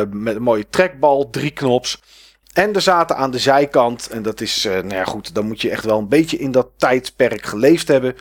[0.09, 1.29] met een mooie trackbal.
[1.29, 2.01] Drie knops.
[2.53, 4.09] En er zaten aan de zijkant.
[4.09, 5.35] En dat is, nou ja goed.
[5.35, 8.15] Dan moet je echt wel een beetje in dat tijdperk geleefd hebben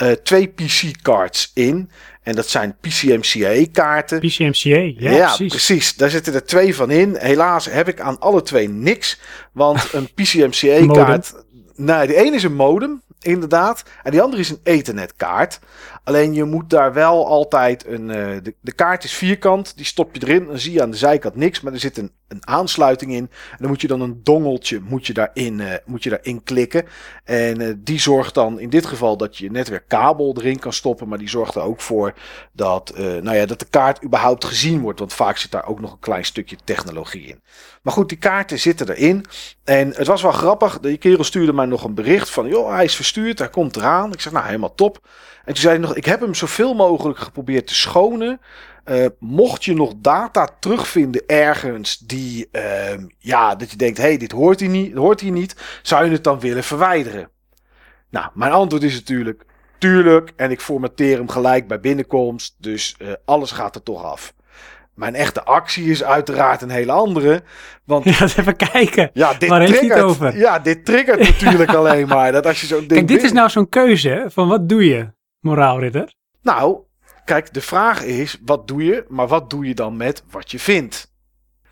[0.00, 1.90] eh, twee PC-cards in.
[2.22, 4.20] En dat zijn PCMCA-kaarten.
[4.20, 5.96] PCMCA, ja, precies.
[5.96, 7.16] Daar zitten er twee van in.
[7.18, 9.20] Helaas heb ik aan alle twee niks.
[9.52, 11.34] Want een PCMCA-kaart...
[11.74, 13.82] Nee, de ene is een modem, inderdaad.
[14.02, 15.58] En die andere is een Ethernet-kaart.
[16.04, 18.10] Alleen je moet daar wel altijd een...
[18.10, 20.46] eh, de, de kaart is vierkant, die stop je erin.
[20.46, 23.30] Dan zie je aan de zijkant niks, maar er zit een, een aansluiting in.
[23.50, 26.86] En dan moet je dan een dongeltje moet je daarin, eh, moet je daarin klikken.
[27.24, 31.08] En eh, die zorgt dan in dit geval dat je netwerkkabel erin kan stoppen.
[31.08, 32.14] Maar die zorgt er ook voor
[32.52, 34.98] dat, nou ja, dat de kaart überhaupt gezien wordt.
[34.98, 37.42] Want vaak zit daar ook nog een klein stukje technologie in.
[37.82, 39.24] Maar goed, die kaarten zitten erin.
[39.64, 40.80] En het was wel grappig.
[40.80, 42.48] Die kerel stuurde mij nog een bericht van...
[42.48, 44.12] joh, hij is verstuurd, hij komt eraan.
[44.12, 45.08] Ik zeg, nou, helemaal top.
[45.44, 45.96] En toen zei hij nog...
[45.96, 48.40] ik heb hem zoveel mogelijk geprobeerd te schonen.
[48.84, 52.48] Eh, mocht je nog data terugvinden ergens die...
[52.52, 55.56] ehm, ja, dat je denkt, hé, hey, dit hoort hier, niet, hoort hier niet.
[55.82, 57.28] Zou je het dan willen verwijderen?
[58.10, 59.42] Nou, mijn antwoord is natuurlijk...
[59.78, 62.54] Tuurlijk, en ik formateer hem gelijk bij binnenkomst.
[62.58, 64.34] Dus eh, alles gaat er toch af.
[64.94, 67.42] Mijn echte actie is uiteraard een hele andere.
[67.84, 69.10] Want Ja, even kijken.
[69.12, 70.10] ja, dit Waar heeft hij het triggert.
[70.10, 70.38] over?
[70.38, 72.32] Ja, dit triggert natuurlijk alleen maar.
[72.32, 75.08] Dat als je zo'n ding Kijk, dit is nou zo'n keuze van wat doe je,
[75.40, 76.14] moraalridder?
[76.42, 76.78] Nou,
[77.24, 79.04] kijk, de vraag is, wat doe je?
[79.08, 81.10] Maar wat doe je dan met wat je vindt?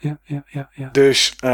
[0.00, 0.88] Ja, ja, ja, ja.
[0.92, 1.50] Dus, eh,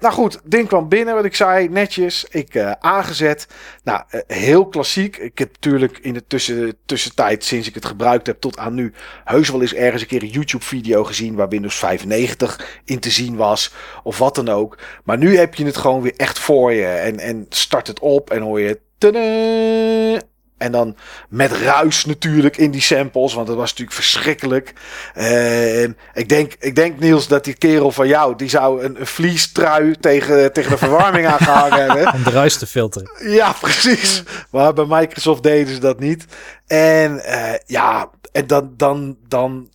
[0.00, 2.24] nou goed, ding kwam binnen, wat ik zei, netjes.
[2.30, 3.48] Ik eh, aangezet.
[3.84, 5.16] Nou, eh, heel klassiek.
[5.16, 8.92] Ik heb natuurlijk in de tussen, tussentijd, sinds ik het gebruikt heb tot aan nu,
[9.24, 13.36] heus wel eens ergens een keer een YouTube-video gezien waar Windows 95 in te zien
[13.36, 13.74] was.
[14.02, 14.78] Of wat dan ook.
[15.04, 16.86] Maar nu heb je het gewoon weer echt voor je.
[16.86, 18.80] En, en start het op en hoor je.
[18.98, 20.20] tadaa,
[20.58, 20.96] En dan
[21.28, 24.72] met ruis natuurlijk in die samples, want dat was natuurlijk verschrikkelijk.
[25.14, 29.06] En ik denk, ik denk Niels dat die kerel van jou, die zou een, een
[29.06, 32.12] vliestrui tegen, tegen de verwarming aangehangen hebben.
[32.12, 33.10] Om de ruis te filteren.
[33.18, 34.22] Ja, precies.
[34.50, 36.24] Maar bij Microsoft deden ze dat niet.
[36.66, 39.70] En eh, ja, en dan, dan, dan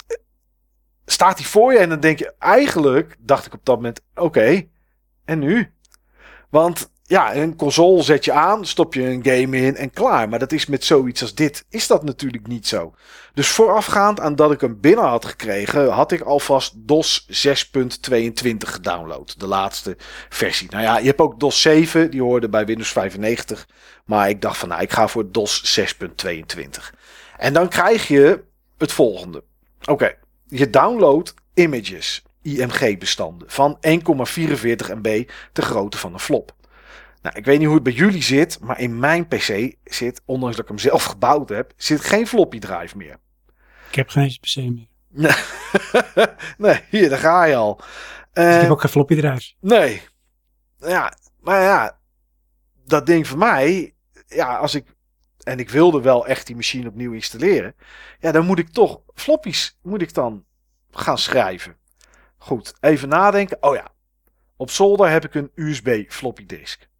[1.05, 4.65] staat hij voor je en dan denk je eigenlijk, dacht ik op dat moment, oké,
[5.25, 5.71] en nu?
[6.49, 10.29] Want ja, een console zet je aan, stop je een game in en klaar.
[10.29, 12.93] Maar dat is met zoiets als dit, is dat natuurlijk niet zo.
[13.33, 19.39] Dus voorafgaand aan dat ik hem binnen had gekregen, had ik alvast DOS 6.22 gedownload.
[19.39, 19.97] De laatste
[20.29, 20.69] versie.
[20.69, 23.67] Nou ja, je hebt ook DOS 7, die hoorde bij Windows 95.
[24.05, 26.99] Maar ik dacht van, nou, ik ga voor DOS 6.22.
[27.37, 28.43] En dan krijg je
[28.77, 29.43] het volgende.
[29.85, 30.15] Oké,
[30.47, 33.91] je download images, IMG-bestanden, van 1,44
[35.01, 36.53] MB te grootte van een flop.
[37.23, 40.55] Nou, ik weet niet hoe het bij jullie zit, maar in mijn PC zit, ondanks
[40.55, 43.17] dat ik hem zelf gebouwd heb, zit geen floppy drive meer.
[43.89, 44.87] Ik heb geen PC meer.
[46.57, 47.79] nee, hier, daar ga je al.
[47.79, 47.85] ik
[48.33, 49.53] Eh, heb ook geen floppy drive.
[49.59, 50.01] Nee.
[50.77, 51.99] Ja, maar ja,
[52.85, 53.93] dat ding voor mij,
[54.27, 54.85] ja, als ik,
[55.43, 57.75] en ik wilde wel echt die machine opnieuw installeren,
[58.19, 60.45] ja, dan moet ik toch floppies, moet ik dan
[60.91, 61.75] gaan schrijven.
[62.37, 63.57] Goed, even nadenken.
[63.59, 63.87] Oh ja,
[64.55, 66.91] op zolder heb ik een USB floppy disk.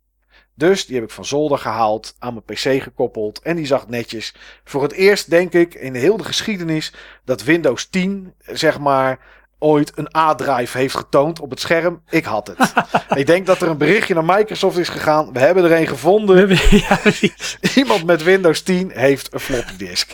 [0.56, 4.36] Dus die heb ik van zolder gehaald, aan mijn PC gekoppeld en die zag netjes.
[4.64, 6.94] Voor het eerst denk ik in de hele geschiedenis
[7.26, 9.20] dat Windows 10, zeg maar,
[9.60, 12.02] ooit een A-drive heeft getoond op het scherm.
[12.10, 12.74] Ik had het.
[13.20, 15.34] ik denk dat er een berichtje naar Microsoft is gegaan.
[15.34, 16.50] We hebben er een gevonden.
[16.88, 17.00] ja.
[17.76, 20.14] Iemand met Windows 10 heeft een floppy disk.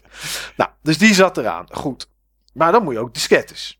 [0.55, 1.67] Nou, dus die zat eraan.
[1.71, 2.09] Goed.
[2.53, 3.78] Maar dan moet je ook diskettes.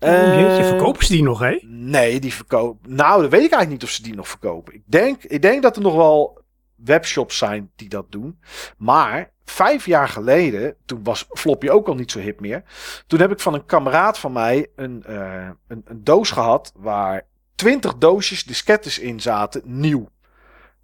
[0.00, 1.58] Oh, jeetje, Eh, verkopen ze die nog, hè?
[1.66, 2.94] Nee, die verkopen.
[2.94, 4.74] Nou, dan weet ik eigenlijk niet of ze die nog verkopen.
[4.74, 6.40] Ik denk, ik denk dat er nog wel
[6.76, 8.38] webshops zijn die dat doen.
[8.76, 12.62] Maar vijf jaar geleden, toen was Floppy ook al niet zo hip meer.
[13.06, 17.26] Toen heb ik van een kameraad van mij een, eh, een, een doos gehad waar
[17.54, 20.08] 20 doosjes diskettes in zaten, nieuw.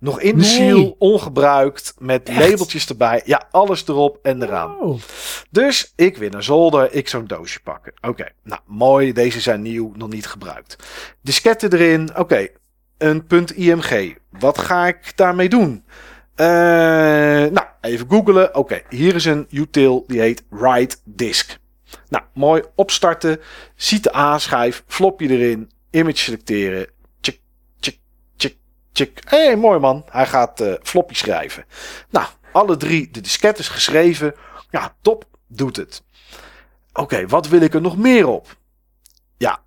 [0.04, 0.50] Nog in de Nee.
[0.50, 2.38] seal, ongebruikt, met Echt?
[2.38, 3.22] labeltjes erbij.
[3.24, 5.00] Ja, alles erop en eraan.
[5.50, 7.92] Dus ik weer naar zolder, ik zo'n doosje pakken.
[8.00, 10.76] Oké, nou mooi, deze zijn nieuw, nog niet gebruikt.
[11.22, 12.48] Disketten erin, oké,
[12.98, 13.24] een
[13.54, 14.14] .img.
[14.30, 15.84] Wat ga ik daarmee doen?
[16.34, 18.54] Eh, nou, even googlen.
[18.54, 21.58] Oké, hier is een util die heet write disk.
[22.08, 23.40] Nou, mooi opstarten.
[23.76, 26.86] Ziet de A-schijf, flopje erin, image selecteren.
[28.94, 29.22] Tjik.
[29.28, 30.04] Hé, hey, mooi man.
[30.10, 31.64] Hij gaat eh floppy schrijven.
[32.10, 34.34] Nou, alle drie de diskettes geschreven.
[34.70, 36.02] Ja, top, doet het.
[36.92, 38.56] Oké, wat wil ik er nog meer op?
[39.36, 39.62] Ja,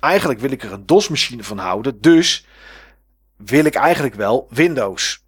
[0.00, 2.00] eigenlijk wil ik er een DOS-machine van houden.
[2.00, 2.46] Dus
[3.36, 5.23] wil ik eigenlijk wel Windows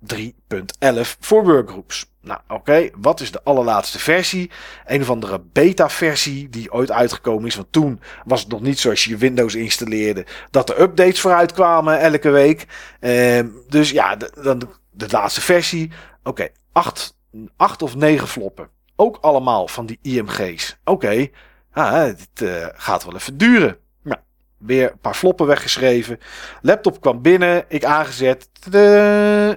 [0.00, 2.10] 3.11 voor workgroups.
[2.22, 4.50] Nou, oké, wat is de allerlaatste versie?
[4.86, 7.54] Een of andere beta-versie die ooit uitgekomen is.
[7.54, 10.26] Want toen was het nog niet zoals je Windows installeerde.
[10.50, 12.66] Dat er updates vooruit kwamen elke week.
[13.00, 15.90] Ehm, dus ja, dan de, laatste versie.
[16.22, 17.16] Oké, acht,
[17.56, 18.68] acht of negen floppen.
[18.96, 20.78] Ook allemaal van die IMG's.
[20.84, 21.28] Oké,
[21.72, 23.78] ah, dit eh, gaat wel even duren.
[24.60, 26.18] Weer een paar floppen weggeschreven.
[26.62, 28.48] Laptop kwam binnen, ik aangezet.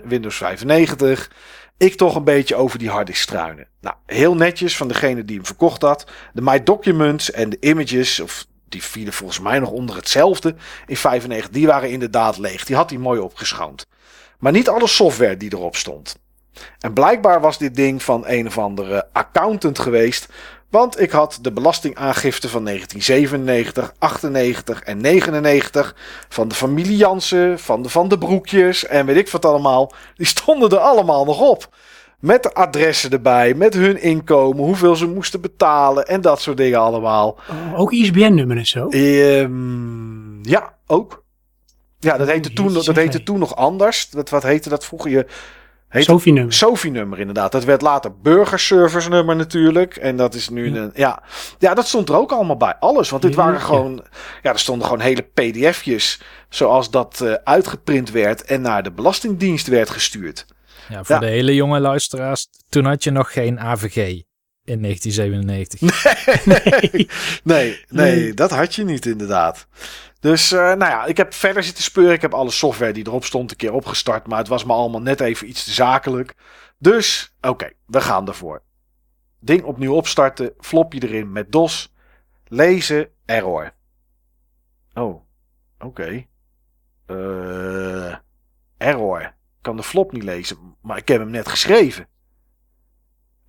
[0.04, 1.32] Windows 95.
[1.78, 3.68] Ik toch een beetje over die harddisk struinen.
[3.82, 6.06] Nou, heel netjes van degene die hem verkocht had.
[6.34, 10.56] De My Documents en de images, of die vielen volgens mij nog onder hetzelfde
[10.86, 11.50] in 95.
[11.50, 12.66] Die waren inderdaad leeg.
[12.66, 13.86] Die had hij mooi opgeschoond.
[14.40, 16.16] Maar niet alle software die erop stond.
[16.80, 20.28] En blijkbaar was dit ding van een of andere accountant geweest.
[20.74, 25.96] Want ik had de belastingaangifte van 1997, 98 en 99
[26.30, 29.94] van de familie Jansen, van de Van de Broekjes en weet ik wat allemaal.
[30.16, 31.76] Die stonden er allemaal nog op.
[32.20, 36.80] Met de adressen erbij, met hun inkomen, hoeveel ze moesten betalen en dat soort dingen
[36.80, 37.38] allemaal.
[37.50, 38.88] Oh, ook ISBN-nummer en zo.
[38.90, 41.24] Ehm, ja, ook.
[42.00, 44.10] Ja, dat heette, toen, dat heette toen nog anders.
[44.10, 45.12] Dat, wat heette dat vroeger?
[45.12, 45.26] Je
[45.94, 46.54] Sophie-nummer.
[46.54, 47.52] Sophie-nummer inderdaad.
[47.52, 49.96] Dat werd later burgerservice-nummer natuurlijk.
[49.96, 50.92] En dat is nu een...
[50.94, 51.24] Ja.
[51.60, 52.76] ja, dat stond er ook allemaal bij.
[52.80, 53.10] Alles.
[53.10, 54.04] Want dit waren gewoon...
[54.42, 56.22] Ja, er stonden gewoon hele pdf'jes.
[56.50, 60.46] Zoals dat eh, uitgeprint werd en naar de Belastingdienst werd gestuurd.
[60.90, 61.22] Ja, voor Ja.
[61.22, 62.48] de hele jonge luisteraars.
[62.70, 63.96] Toen had je nog geen AVG
[64.66, 65.82] in 1997.
[66.46, 67.08] Nee,
[67.44, 68.34] nee, Nee.
[68.34, 69.68] dat had je niet inderdaad.
[70.24, 72.14] Dus eh, nou ja, ik heb verder zitten speuren.
[72.14, 74.28] Ik heb alle software die erop stond een keer opgestart.
[74.28, 76.36] Maar het was me allemaal net even iets te zakelijk.
[76.78, 78.62] Dus, oké, we gaan ervoor.
[79.40, 80.54] Ding opnieuw opstarten.
[80.60, 81.94] Flopje erin met DOS.
[82.48, 83.74] Lezen, error.
[84.94, 85.22] Oh,
[85.80, 86.26] oké.
[87.06, 88.16] Eh,
[88.78, 89.34] error.
[89.62, 90.76] kan de flop niet lezen.
[90.82, 92.08] Maar ik heb hem net geschreven.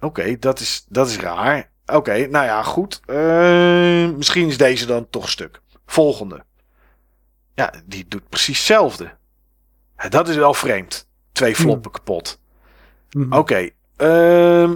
[0.01, 1.71] Oké, dat, is, dat is raar.
[1.87, 3.01] Oké, nou ja, goed.
[3.07, 5.61] Eh, misschien is deze dan toch stuk.
[5.87, 6.45] Volgende.
[7.55, 9.11] Ja, die doet precies hetzelfde.
[10.09, 11.07] Dat is wel vreemd.
[11.33, 12.39] Twee floppen kapot.
[13.11, 13.33] Mhm.
[13.33, 13.69] Oké.
[13.97, 14.75] ehm,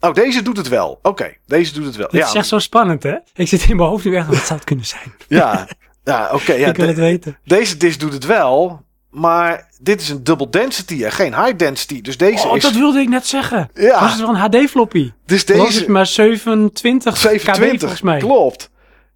[0.00, 0.98] oh, deze doet het wel.
[1.02, 2.08] Oké, deze doet het wel.
[2.10, 3.16] Dit ja, is echt zo spannend, hè?
[3.34, 5.12] Ik zit in mijn hoofd nu echt, wat zou het kunnen zijn?
[5.28, 5.68] ja,
[6.04, 6.52] ja oké.
[6.52, 7.38] ja, ik wil de- het weten.
[7.44, 8.84] deze disc doet het wel.
[9.10, 12.00] Maar dit is een double density en geen high density.
[12.00, 12.62] Dus deze Oh, is...
[12.62, 13.70] dat wilde ik net zeggen.
[13.74, 14.00] Ja.
[14.00, 15.12] Was het wel een HD-floppy?
[15.26, 18.18] dus Deze is maar 27, 27 KB 27, volgens mij.
[18.18, 18.70] klopt.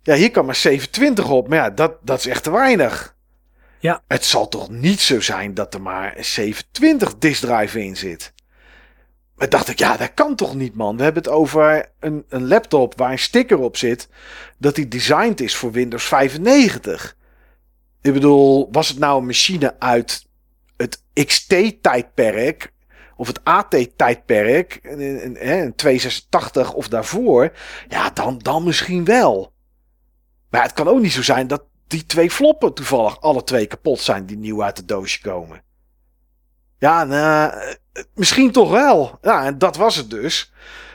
[0.04, 1.48] Ja, hier kan maar 27 op.
[1.48, 3.16] Maar ja, dat, dat is echt te weinig.
[3.78, 4.02] Ja.
[4.08, 8.32] Het zal toch niet zo zijn dat er maar een 27 disk drive in zit.
[9.34, 10.96] Maar dacht ik, ja, dat kan toch niet, man.
[10.96, 14.08] We hebben het over een, een laptop waar een sticker op zit.
[14.58, 17.16] Dat die designed is voor Windows 95.
[18.02, 20.26] Ik bedoel, was het nou een machine uit
[20.76, 22.72] het XT-tijdperk
[23.16, 27.52] of het AT-tijdperk, een, een, een, een 286 of daarvoor,
[27.88, 29.53] ja, dan, dan misschien wel.
[30.54, 34.00] Maar het kan ook niet zo zijn dat die twee floppen toevallig alle twee kapot
[34.00, 35.62] zijn die nieuw uit het doosje komen.
[36.78, 39.18] Ja, nou, eh, misschien toch wel.
[39.22, 40.52] Ja, en dat was het dus.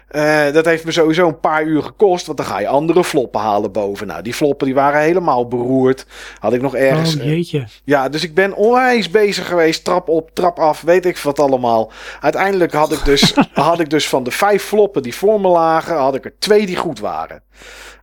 [0.09, 3.41] Eh, dat heeft me sowieso een paar uur gekost, want dan ga je andere floppen
[3.41, 4.07] halen boven.
[4.07, 6.05] Nou, die floppen die waren helemaal beroerd.
[6.39, 7.15] Had ik nog ergens...
[7.15, 7.67] Oh eh, jeetje.
[7.83, 9.83] ja, dus ik ben onwijs bezig geweest.
[9.83, 11.91] Trap op, trap af, weet ik wat allemaal.
[12.19, 15.95] Uiteindelijk had ik dus, had ik dus van de vijf floppen die voor me lagen,
[15.95, 17.43] had ik er twee die goed waren.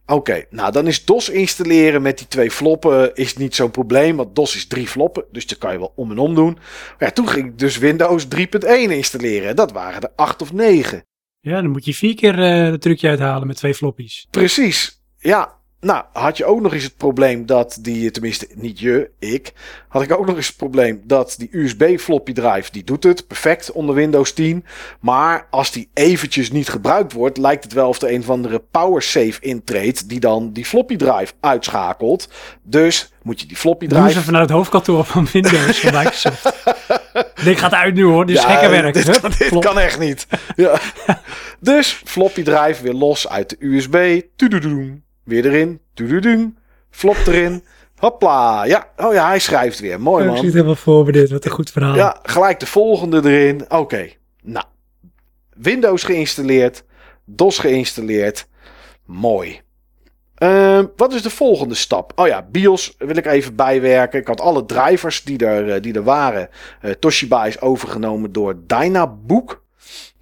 [0.06, 4.16] Oké, nou dan is DOS installeren met die twee floppen is niet zo'n probleem.
[4.16, 6.52] Want DOS is drie floppen, dus dat kan je wel om en om doen.
[6.98, 8.40] Maar ja, toen ging ik dus Windows 3.1
[8.88, 9.56] installeren.
[9.56, 11.04] Dat waren er acht of negen.
[11.50, 14.26] Ja, dan moet je vier keer eh het trucje uithalen met twee floppies.
[14.30, 15.00] Precies.
[15.18, 19.52] Ja, nou had je ook nog eens het probleem dat die, tenminste niet je, ik,
[19.88, 23.26] had ik ook nog eens het probleem dat die USB floppy drive, die doet het
[23.26, 24.64] perfect onder Windows 10.
[25.00, 28.62] Maar als die eventjes niet gebruikt wordt, lijkt het wel of er een of andere
[28.70, 32.28] power save intreedt die dan die floppy drive uitschakelt.
[32.62, 34.24] Dus moet je die floppy Doen ze drive...
[34.24, 36.52] vanuit het hoofdkantoor van Windows van Microsoft.
[37.44, 38.94] Dit gaat uit nu hoor, dit is Ja, gekke werk.
[38.94, 39.62] Dit, kan, dit flop.
[39.62, 40.26] kan echt niet.
[40.56, 40.78] Ja.
[41.60, 44.20] dus floppy drive weer los uit de USB.
[44.36, 45.02] Tududoem.
[45.24, 45.80] Weer erin.
[45.94, 46.58] Tududoem.
[46.90, 47.64] Flop erin.
[47.96, 48.64] Hopla.
[48.64, 48.88] Ja.
[48.96, 50.00] Oh ja, hij schrijft weer.
[50.00, 50.38] Mooi Ik man.
[50.44, 51.94] zit helemaal voor me dit, wat een goed verhaal.
[51.94, 53.64] Ja, gelijk de volgende erin.
[53.68, 54.08] Oké.
[54.42, 54.64] Nou.
[55.56, 56.84] Windows geïnstalleerd.
[57.24, 58.46] DOS geïnstalleerd.
[59.04, 59.60] Mooi.
[60.36, 62.12] Ehm, wat is de volgende stap?
[62.14, 64.20] Oh ja, BIOS wil ik even bijwerken.
[64.20, 66.48] Ik had alle drivers die er, eh, die er waren.
[66.80, 69.64] Eh, Toshiba is overgenomen door Dynabook.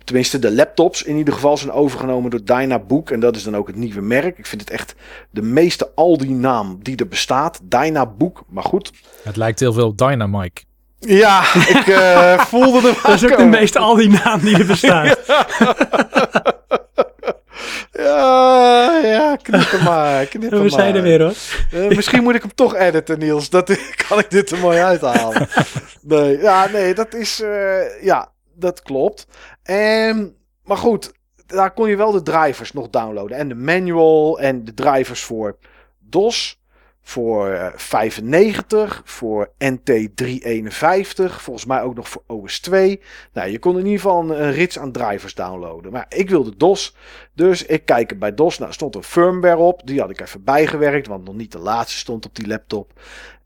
[0.05, 3.11] Tenminste, de laptops in ieder geval zijn overgenomen door Dynabook.
[3.11, 4.39] En dat is dan ook het nieuwe merk.
[4.39, 4.95] Ik vind het echt
[5.31, 7.61] de meeste Aldi-naam die er bestaat.
[7.63, 8.45] Dynabook.
[8.49, 8.93] Maar goed.
[9.23, 10.63] Het lijkt heel veel op Dynamike.
[10.99, 14.67] Ja, ik eh, voelde hem Dat is ook de meeste al die naam die er
[14.67, 15.21] bestaat.
[15.27, 15.47] Ja,
[18.03, 20.27] ja, knip hem maar.
[20.27, 20.97] Knip hem We zijn maar.
[20.97, 21.35] er weer hoor.
[21.73, 23.51] Eh, misschien moet ik hem toch editen, Niels.
[23.51, 25.49] Dat kan ik dit er mooi uithalen.
[26.07, 27.41] Nee, ja, nee, dat is.
[27.41, 29.27] eh, ja, dat klopt.
[29.63, 31.13] En, maar goed,
[31.47, 33.37] daar kon je wel de drivers nog downloaden.
[33.37, 35.57] En de manual en de drivers voor
[35.99, 36.63] DOS.
[37.07, 42.71] Voor eh, 95, voor NT351, volgens mij ook nog voor OS2.
[43.33, 45.93] Nou, je kon in ieder geval een, rits aan drivers downloaden.
[45.93, 46.97] Maar ik wilde DOS,
[47.35, 48.59] dus ik kijk er bij DOS.
[48.59, 49.87] Nou, stond een firmware op.
[49.87, 52.93] Die had ik even bijgewerkt, want nog niet de laatste stond op die laptop.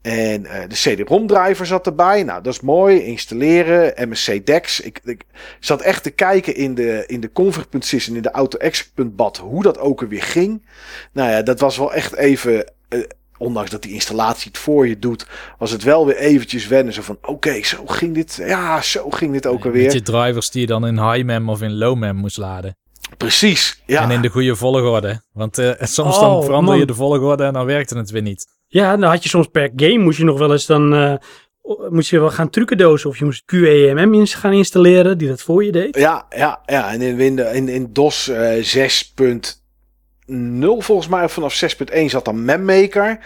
[0.03, 2.23] En eh, de CD-ROM driver zat erbij.
[2.23, 3.03] Nou, dat is mooi.
[3.03, 4.09] Installeren.
[4.09, 4.81] MSC DEX.
[4.81, 5.25] Ik, ik
[5.61, 9.79] zat echt te kijken in de, in de config.sys en in de auto-exec.bat hoe dat
[9.79, 10.67] ook alweer ging.
[11.13, 12.73] Nou ja, dat was wel echt even...
[12.89, 13.01] eh,
[13.39, 15.27] ondanks dat die installatie het voor je doet,
[15.59, 16.93] was het wel weer eventjes wennen.
[16.93, 18.43] Zo van, oké, zo ging dit.
[18.47, 19.85] Ja, zo ging dit ook alweer.
[19.85, 22.77] Met je drivers die je dan in high mem of in low mem moest laden.
[23.17, 24.03] Precies, ja.
[24.03, 25.23] En in de goede volgorde.
[25.33, 28.47] Want eh, soms dan oh, verander je de volgorde en dan werkte het weer niet.
[28.67, 30.95] Ja, dan had je soms per game moest je nog wel eens dan...
[30.95, 31.15] Eh,
[31.91, 35.73] moest je wel gaan trucendozen of je moest QEMM gaan installeren die dat voor je
[35.73, 35.97] deed.
[35.97, 36.93] Ja, ja, ja.
[36.93, 39.13] en in, in, in DOS eh, 6.
[40.29, 41.63] 0 volgens mij, vanaf
[41.95, 43.19] 6.1 zat dan Memmaker.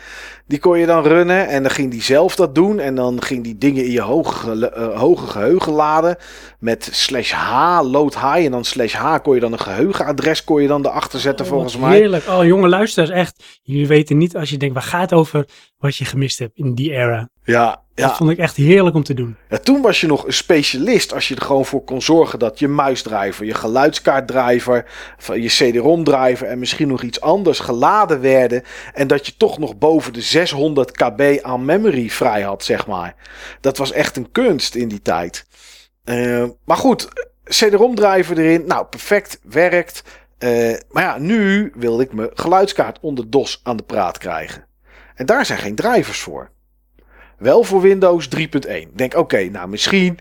[0.47, 2.79] Die kon je dan runnen en dan ging die zelf dat doen.
[2.79, 6.17] En dan ging die dingen in je hoge, eh, hoge geheugen laden
[6.59, 8.45] met slash H, load high.
[8.45, 11.53] En dan slash H kon je dan een geheugenadres kon je dan erachter zetten oh,
[11.53, 11.97] volgens mij.
[11.97, 12.29] Heerlijk.
[12.29, 13.45] Oh jongen, luister echt.
[13.63, 15.47] Jullie weten niet als je denkt, waar gaat over
[15.79, 17.29] wat je gemist hebt in die era.
[17.45, 19.37] Ja, Dat vond ik echt heerlijk om te doen.
[19.49, 22.59] ja, toen was je nog een specialist als je er gewoon voor kon zorgen dat
[22.59, 24.85] je muisdriver, je geluidskaartdriver,
[25.19, 28.63] van je CD-ROM-driver en misschien nog iets anders geladen werden.
[28.93, 33.15] En dat je toch nog boven de 600 kb aan memory vrij had, zeg maar.
[33.61, 35.47] Dat was echt een kunst in die tijd.
[36.05, 37.09] Eh, maar goed,
[37.45, 38.67] CD-ROM-driver erin.
[38.67, 40.03] Nou, perfect, werkt.
[40.39, 44.67] Eh, maar ja, nu wilde ik mijn geluidskaart onder DOS aan de praat krijgen.
[45.15, 46.51] En daar zijn geen drivers voor.
[47.43, 48.41] Wel voor Windows 3.1.
[48.41, 50.19] Ik Denk, oké, nou misschien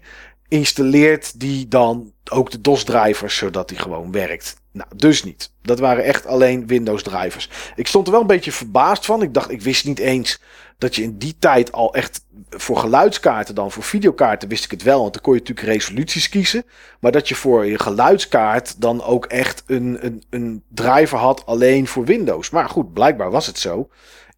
[0.47, 4.55] installeert die dan ook de DOS-drivers zodat die gewoon werkt.
[4.71, 5.51] Nou, dus niet.
[5.61, 7.49] Dat waren echt alleen Windows-drivers.
[7.75, 9.21] Ik stond er wel een beetje verbaasd van.
[9.21, 10.41] Ik dacht, ik wist niet eens
[10.77, 14.83] dat je in die tijd al echt voor geluidskaarten dan, voor videokaarten wist ik het
[14.83, 16.63] wel, want dan kon je natuurlijk resoluties kiezen.
[16.99, 21.87] Maar dat je voor je geluidskaart dan ook echt een, een, een driver had alleen
[21.87, 22.49] voor Windows.
[22.49, 23.89] Maar goed, blijkbaar was het zo.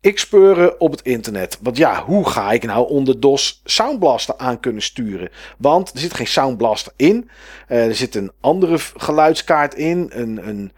[0.03, 1.57] Ik speuren op het internet.
[1.61, 5.29] Want ja, hoe ga ik nou onder DOS Sound Blaster aan kunnen sturen?
[5.57, 7.29] Want er zit geen Sound Blaster in.
[7.67, 10.09] Eh, er zit een andere geluidskaart in.
[10.13, 10.71] Een, een,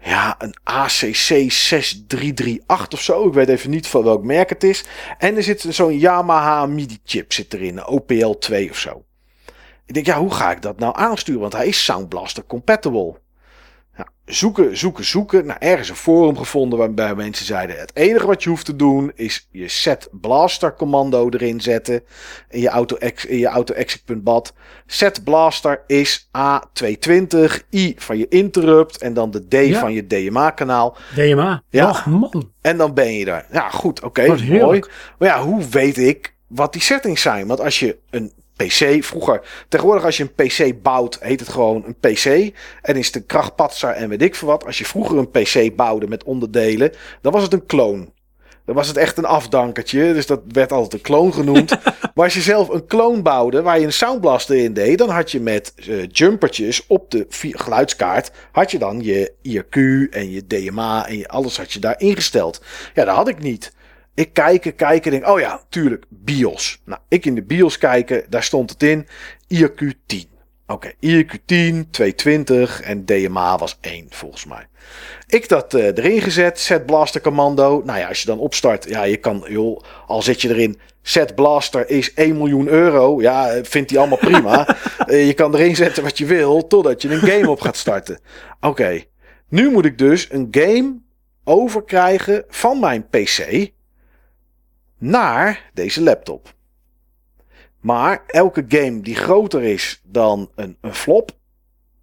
[0.00, 3.26] ja, een ACC 6338 of zo.
[3.26, 4.84] Ik weet even niet van welk merk het is.
[5.18, 7.76] En er zit zo'n Yamaha MIDI chip zit erin.
[7.76, 9.04] Een OPL 2 of zo.
[9.86, 11.40] Ik denk, ja, hoe ga ik dat nou aansturen?
[11.40, 13.20] Want hij is Sound Blaster compatible.
[14.28, 15.46] Zoeken, zoeken, zoeken.
[15.46, 19.12] Nou, ergens een forum gevonden waarbij mensen zeiden: het enige wat je hoeft te doen
[19.14, 22.02] is je set blaster commando erin zetten
[22.48, 22.96] in je auto
[23.26, 24.52] in je auto exit.bat.
[24.86, 29.80] Set blaster is A220 I van je interrupt en dan de D Ja.
[29.80, 31.62] van je DMA kanaal DMA.
[31.70, 31.88] Ja.
[31.88, 32.50] Och, man.
[32.60, 33.46] en dan ben je er.
[33.52, 34.82] Ja, goed, oké, Wat mooi.
[35.18, 37.46] Maar ja, hoe weet ik wat die settings zijn?
[37.46, 38.32] Want als je een
[38.66, 42.54] PC vroeger, tegenwoordig als je een PC bouwt, heet het gewoon een PC.
[42.82, 44.66] En is het een krachtpatser en weet ik veel wat.
[44.66, 48.12] Als je vroeger een PC bouwde met onderdelen, dan was het een kloon.
[48.68, 51.70] Dan was het echt een afdankertje, dus dat werd altijd een kloon genoemd.
[52.14, 55.30] maar als je zelf een kloon bouwde waar je een soundblaster in deed, dan had
[55.30, 61.08] je met eh, jumpertjes op de geluidskaart, had je dan je IRQ en je DMA
[61.08, 62.62] en je, alles had je daar ingesteld.
[62.94, 63.72] Ja, dat had ik niet.
[64.18, 66.80] Ik kijken, kijken, denk, oh ja, tuurlijk, BIOS.
[66.84, 69.06] Nou, ik in de BIOS kijken, daar stond het in,
[69.54, 70.28] IRQ 10.
[70.66, 74.66] Oké, IRQ 10, 220 en DMA was 1 volgens mij.
[75.26, 77.82] Ik dat eh, erin gezet, set blaster commando.
[77.84, 81.34] Nou ja, als je dan opstart, ja, je kan, joh, al zet je erin, set
[81.34, 83.20] blaster is 1 miljoen euro.
[83.20, 84.66] Ja, eh, vindt hij allemaal prima.
[84.98, 88.20] Eh, je kan erin zetten wat je wil, totdat je een game op gaat starten.
[88.60, 89.02] Oké,
[89.48, 90.96] nu moet ik dus een game
[91.44, 93.70] overkrijgen van mijn PC
[94.98, 96.52] naar deze laptop.
[97.80, 101.30] Maar elke game die groter is dan een, een flop,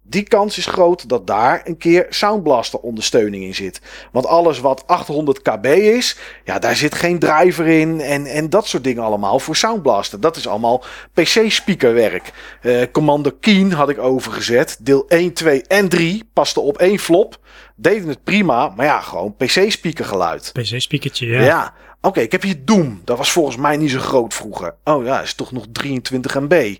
[0.08, 3.80] die kans is groot dat daar een keer Sound Blaster ondersteuning in zit.
[4.12, 8.66] Want alles wat 800 kb is, ja, daar zit geen driver in en, en dat
[8.66, 10.20] soort dingen allemaal voor Sound Blaster.
[10.20, 12.32] Dat is allemaal PC-speakerwerk.
[12.62, 14.76] Eh Commander Keen had ik overgezet.
[14.80, 17.38] Deel 1, 2 en 3 paste op één flop.
[17.76, 20.50] Deden het prima, maar ja, gewoon PC-speaker geluid.
[20.52, 21.40] PC-speakertje, Ja.
[21.42, 21.74] ja.
[22.00, 23.00] Oké, ik heb hier Doom.
[23.04, 24.74] Dat was volgens mij niet zo groot vroeger.
[24.84, 26.76] Oh ja, is toch nog 23 MB.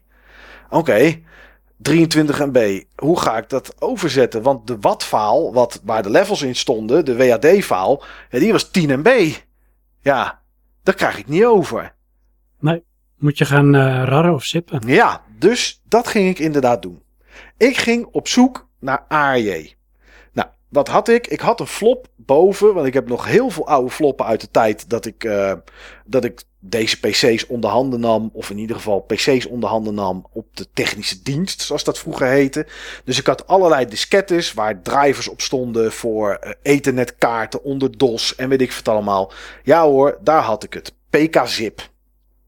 [0.70, 1.20] Oké,
[1.76, 2.82] 23 MB.
[2.96, 4.42] Hoe ga ik dat overzetten?
[4.42, 7.14] Want de WAT-file, wat, waar de levels in stonden, de
[8.30, 9.32] ja, die was 10 MB.
[10.00, 10.40] Ja,
[10.82, 11.94] dat krijg ik niet over.
[13.18, 14.80] Moet je gaan eh rarren of zippen.
[14.86, 17.02] Ja, dus dat ging ik inderdaad doen.
[17.56, 19.74] Ik ging op zoek naar ARJ.
[20.68, 21.26] Wat had ik?
[21.26, 24.50] Ik had een flop boven, want ik heb nog heel veel oude floppen uit de
[24.50, 25.52] tijd dat ik, eh,
[26.04, 30.26] dat ik deze PC's onder handen nam, of in ieder geval PC's onder handen nam
[30.32, 32.66] op de technische dienst, zoals dat vroeger heette.
[33.04, 38.48] Dus ik had allerlei diskettes waar drivers op stonden voor eh, ethernetkaarten onder DOS en
[38.48, 39.32] weet ik wat allemaal.
[39.62, 40.92] Ja hoor, daar had ik het.
[41.10, 41.88] PK-zip.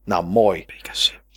[0.05, 0.65] Nou, mooi.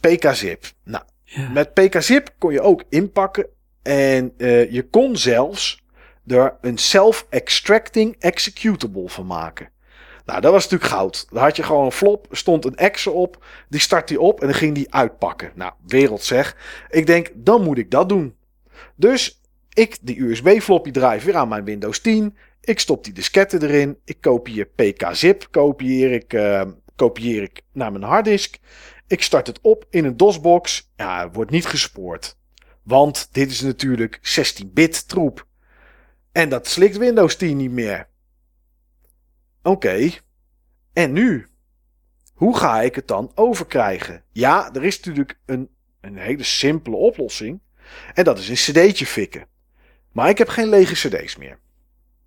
[0.00, 0.64] PK-zip.
[0.84, 1.48] Nou, Ja.
[1.48, 3.46] met PK-zip kon je ook inpakken.
[3.82, 5.81] En eh, je kon zelfs
[6.26, 9.70] er een self-extracting executable van maken.
[10.24, 11.26] Nou, dat was natuurlijk goud.
[11.30, 14.46] Dan had je gewoon een flop, stond een exe op, die start die op en
[14.46, 15.52] dan ging die uitpakken.
[15.54, 16.56] Nou, wereld zeg.
[16.90, 18.36] Ik denk, dan moet ik dat doen.
[18.94, 19.40] Dus
[19.72, 22.36] ik die USB floppy drive weer aan mijn Windows 10.
[22.60, 23.98] Ik stop die disketten erin.
[24.04, 26.62] Ik kopieer PK-zip, kopieer ik, eh,
[26.96, 28.58] kopieer ik naar mijn harddisk.
[29.06, 30.90] Ik start het op in een DOS-box.
[30.96, 32.36] Ja, wordt niet gespoord.
[32.82, 35.46] Want dit is natuurlijk 16-bit troep.
[36.32, 38.08] En dat slikt Windows 10 niet meer.
[39.62, 40.10] Oké.
[40.92, 41.46] En nu?
[42.34, 44.22] Hoe ga ik het dan overkrijgen?
[44.32, 45.68] Ja, er is natuurlijk een,
[46.00, 47.60] een hele simpele oplossing.
[48.14, 49.46] En dat is een cd'tje fikken.
[50.12, 51.58] Maar ik heb geen lege cd's meer.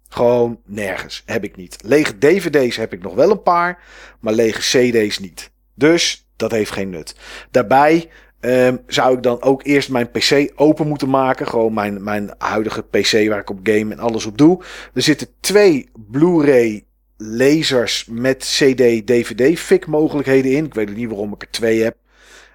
[0.10, 1.24] Gewoon nergens.
[1.26, 1.78] Heb ik niet.
[1.84, 3.84] Lege dvd's heb ik nog wel een paar.
[4.20, 5.52] Maar lege cd's niet.
[5.74, 7.16] Dus Dat heeft geen nut.
[7.52, 8.10] Daarbij
[8.46, 11.48] ehm, zou ik dan ook eerst mijn PC open moeten maken.
[11.48, 14.64] Gewoon mijn, mijn huidige PC waar ik op game en alles op doe.
[14.94, 16.86] Er zitten twee Blu-ray
[17.18, 20.66] lasers met CD, DVD FIC mogelijkheden in.
[20.66, 21.96] Ik weet niet waarom ik er twee heb.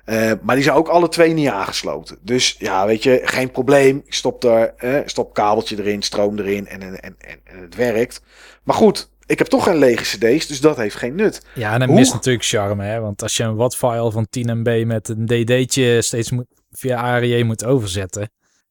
[0.05, 2.19] Eh, maar die zijn ook alle twee niet aangesloten.
[2.23, 4.03] Dus ja, weet je, geen probleem.
[4.07, 8.23] Ik stop er, eh, stop kabeltje erin, stroom erin en, en, en, en het werkt.
[8.63, 11.43] Maar goed, ik heb toch geen lege cd's, dus dat heeft geen nut.
[11.55, 13.01] Ja, en dan Hoe- mist natuurlijk charme, hè?
[13.01, 17.43] Want als je een WAT-file van 10 MB met een DD'tje steeds moet, via ARJ
[17.43, 18.31] moet overzetten,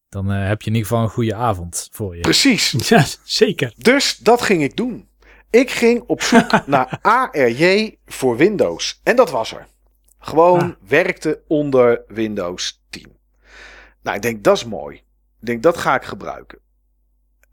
[0.09, 2.21] dan eh, heb je in ieder geval een goede avond voor je.
[2.21, 2.71] Precies.
[2.89, 3.73] Ja, zeker.
[3.77, 5.07] Dus dat ging ik doen.
[5.49, 8.99] Ik ging op zoek naar ARJ voor Windows.
[9.03, 9.67] En dat was er.
[10.19, 10.69] Gewoon Ah.
[10.87, 13.17] werkte onder Windows 10.
[14.03, 14.95] Nou, ik denk dat is mooi.
[15.39, 16.59] Ik denk dat ga ik gebruiken.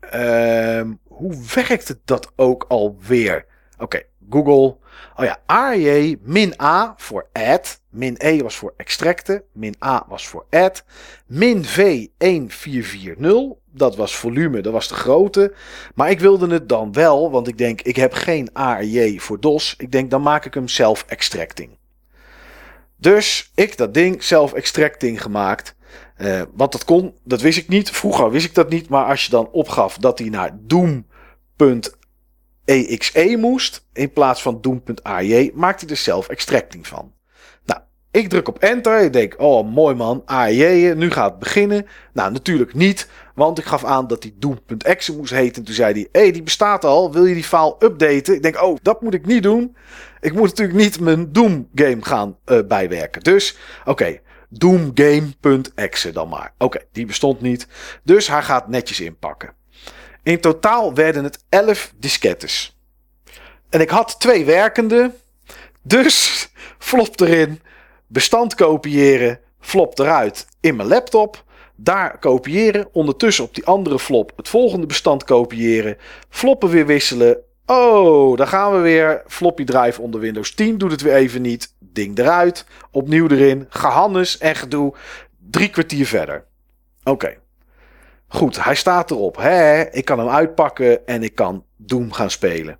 [0.00, 3.46] Ehm, hoe werkte dat ook alweer?
[3.78, 4.76] Oké, Google.
[5.16, 7.80] Oh ja, ARJ min A voor add.
[7.90, 9.42] Min E was voor extracten.
[9.52, 10.84] Min A was voor add.
[11.26, 13.56] Min V 1440.
[13.70, 15.54] Dat was volume, dat was de grootte.
[15.94, 19.74] Maar ik wilde het dan wel, want ik denk, ik heb geen ARJ voor DOS.
[19.78, 21.78] Ik denk, dan maak ik hem self-extracting.
[22.96, 25.75] Dus ik dat ding self-extracting gemaakt.
[26.16, 27.90] Eh, want dat kon, dat wist ik niet.
[27.90, 28.88] Vroeger wist ik dat niet.
[28.88, 31.36] Maar als je dan opgaf dat hij naar Doom.exe
[33.38, 37.12] moest, in plaats van Doom.arj, maakte hij er self-extracting van.
[37.64, 37.80] Nou,
[38.10, 39.00] ik druk op enter.
[39.00, 41.86] Ik denk, oh mooi man, ARJ, nu gaat het beginnen.
[42.12, 43.08] Nou, natuurlijk niet.
[43.34, 45.64] Want ik gaf aan dat die Doom.exe moest heten.
[45.64, 47.12] Toen zei hij, hé, hey, die bestaat al.
[47.12, 48.34] Wil je die file updaten?
[48.34, 49.76] Ik denk, oh, dat moet ik niet doen.
[50.20, 53.22] Ik moet natuurlijk niet mijn Doom game gaan eh, bijwerken.
[53.22, 54.18] Dus, oké,
[54.58, 56.52] doomgame.exe dan maar.
[56.58, 57.66] Oké, die bestond niet.
[58.02, 59.52] Dus hij gaat netjes inpakken.
[60.22, 62.78] In totaal werden het 11 diskettes.
[63.70, 65.14] En ik had twee werkende.
[65.82, 67.60] Dus flop erin,
[68.06, 71.44] bestand kopiëren, flop eruit in mijn laptop.
[71.76, 75.96] Daar kopiëren, ondertussen op die andere flop het volgende bestand kopiëren,
[76.28, 77.38] floppen weer wisselen.
[77.66, 79.22] Oh, daar gaan we weer.
[79.26, 81.74] Floppy drive onder Windows 10 doet het weer even niet.
[81.78, 84.94] Ding eruit, opnieuw erin, gehannes en gedoe.
[85.50, 86.44] Drie kwartier verder.
[87.04, 87.36] Oké.
[88.28, 89.36] Goed, hij staat erop.
[89.36, 92.78] Hè, ik kan hem uitpakken en ik kan Doom gaan spelen.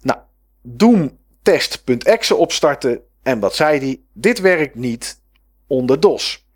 [0.00, 0.18] Nou,
[0.62, 3.00] Doom test.exe opstarten.
[3.22, 4.00] En wat zei hij?
[4.12, 5.20] Dit werkt niet
[5.66, 6.46] onder DOS.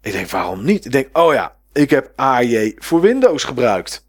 [0.00, 0.84] Ik denk, waarom niet?
[0.84, 4.03] Ik denk, oh ja, ik heb ARJ voor Windows gebruikt.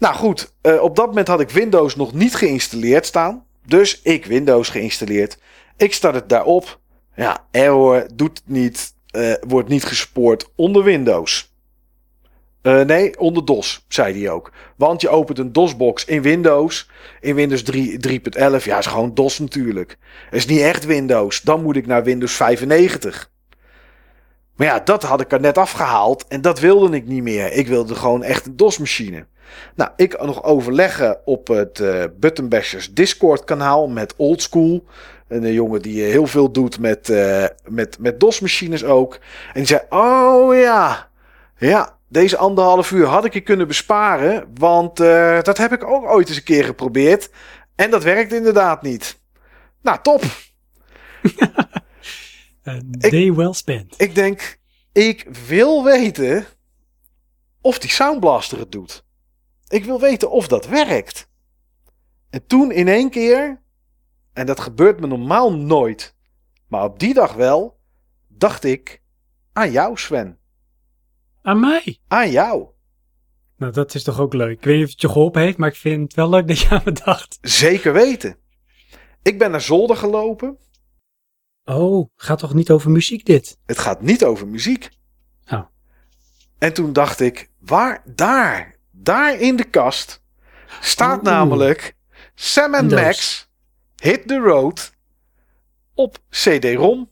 [0.00, 3.44] Nou goed, eh, op dat moment had ik Windows nog niet geïnstalleerd staan.
[3.66, 5.38] Dus ik Windows geïnstalleerd.
[5.76, 6.78] Ik start het daarop.
[7.14, 8.94] Ja, error, doet het niet.
[9.10, 11.54] eh, wordt niet gespoord onder Windows.
[12.62, 14.52] Eh, nee, onder DOS, zei hij ook.
[14.76, 16.90] Want je opent een DOS-box in Windows.
[17.20, 18.64] In Windows 3 3.11.
[18.64, 19.98] Ja, is gewoon DOS natuurlijk.
[20.30, 21.40] is niet echt Windows.
[21.40, 23.30] Dan moet ik naar Windows 95.
[24.56, 26.26] Maar ja, dat had ik er net afgehaald.
[26.28, 27.52] En dat wilde ik niet meer.
[27.52, 29.26] Ik wilde gewoon echt een DOS-machine.
[29.74, 31.82] Nou, ik nog overleggen op het
[32.20, 34.84] Buttonbashers Discord kanaal met Oldschool.
[35.30, 39.14] Een jongen die eh, heel veel doet met, eh, met, met DOS-machines ook.
[39.46, 41.08] En die zei, oh ja,
[41.56, 44.50] ja, deze anderhalf uur had ik je kunnen besparen.
[44.54, 44.96] Want
[45.44, 47.30] dat heb ik ook ooit eens een keer geprobeerd.
[47.74, 49.20] En dat werkt inderdaad niet.
[49.82, 50.22] Nou, top.
[53.10, 53.94] Day well spent.
[53.96, 54.58] Ik denk,
[54.92, 56.46] ik wil weten
[57.60, 59.04] of die Soundblaster het doet.
[59.70, 61.28] Ik wil weten of dat werkt.
[62.30, 63.62] En toen in één keer,
[64.32, 66.14] en dat gebeurt me normaal nooit,
[66.68, 67.78] maar op die dag wel,
[68.28, 69.02] dacht ik
[69.52, 70.38] aan jou, Sven.
[71.42, 71.98] Aan mij.
[72.08, 72.68] Aan jou.
[73.56, 74.58] Nou, dat is toch ook leuk.
[74.58, 76.58] Ik weet niet of het je geholpen heeft, maar ik vind het wel leuk dat
[76.58, 77.38] je aan me dacht.
[77.40, 78.36] Zeker weten.
[79.22, 80.58] Ik ben naar zolder gelopen.
[81.64, 83.58] Oh, gaat toch niet over muziek dit?
[83.66, 84.88] Het gaat niet over muziek.
[85.48, 85.66] Oh.
[86.58, 90.22] En toen dacht ik, waar, daar, daar in de kast
[90.80, 91.24] staat Oeh.
[91.24, 91.94] namelijk
[92.34, 93.48] Sam Een Max.
[93.96, 94.92] Hit the Road
[95.94, 97.10] op CD-ROM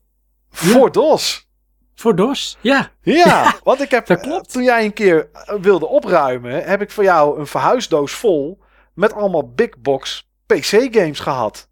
[0.50, 1.48] voor DOS.
[1.94, 2.58] Voor DOS?
[2.60, 2.90] Ja.
[3.02, 4.52] Ja, want ik heb, dat klopt.
[4.52, 8.58] toen jij een keer eh, wilde opruimen, heb ik voor jou een verhuisdoos vol
[8.94, 11.68] met allemaal big box PC-games gehad.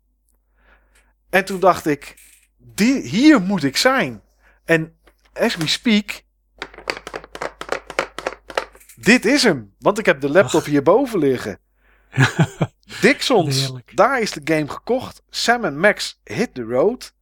[1.31, 2.15] En toen dacht ik,
[2.57, 4.23] die, hier moet ik zijn.
[4.65, 4.97] En
[5.33, 6.23] as we speak,
[9.07, 9.75] dit is hem.
[9.79, 11.59] Want ik heb de laptop hierboven liggen.
[13.01, 13.97] Dixons, Heerlijk.
[13.97, 15.23] daar is de game gekocht.
[15.31, 17.15] Sam Max Hit the Road.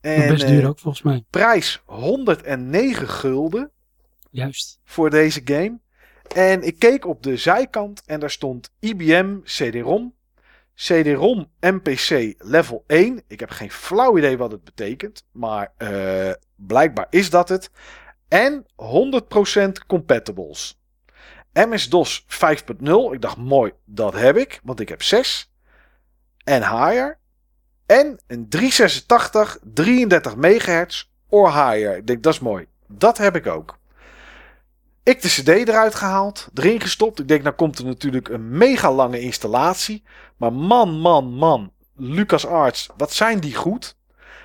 [0.00, 1.24] En Best eh, duur ook volgens mij.
[1.30, 3.70] prijs 109 gulden
[4.30, 4.80] Juist.
[4.84, 5.78] voor deze game.
[6.34, 10.14] En ik keek op de zijkant en daar stond IBM CD-ROM
[10.74, 13.22] CD-ROM MPC level 1.
[13.26, 15.24] Ik heb geen flauw idee wat het betekent.
[15.32, 17.70] Maar eh, blijkbaar is dat het.
[18.28, 20.78] En 100% compatibles.
[21.56, 23.12] MS-DOS 5.0.
[23.12, 24.60] Ik dacht mooi, dat heb ik.
[24.62, 25.52] Want ik heb 6.
[26.44, 27.18] En higher.
[27.86, 31.96] En een 386 33 megahertz or higher.
[31.96, 32.66] Ik denk dat is mooi.
[32.86, 33.78] Dat heb ik ook.
[35.02, 37.18] Ik de CD eruit gehaald, erin gestopt.
[37.18, 40.02] Ik denk, nou komt er natuurlijk een mega lange installatie.
[40.36, 43.96] Maar man, man, man, LucasArts, wat zijn die goed?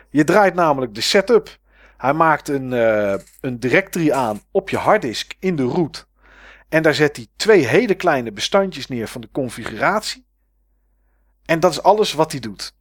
[0.10, 1.58] Je draait namelijk de setup.
[1.98, 6.08] Hij maakt een, eh, een directory aan op je harddisk in de root.
[6.72, 10.26] En daar zet hij twee hele kleine bestandjes neer van de configuratie.
[11.46, 12.74] En dat is alles wat hij doet.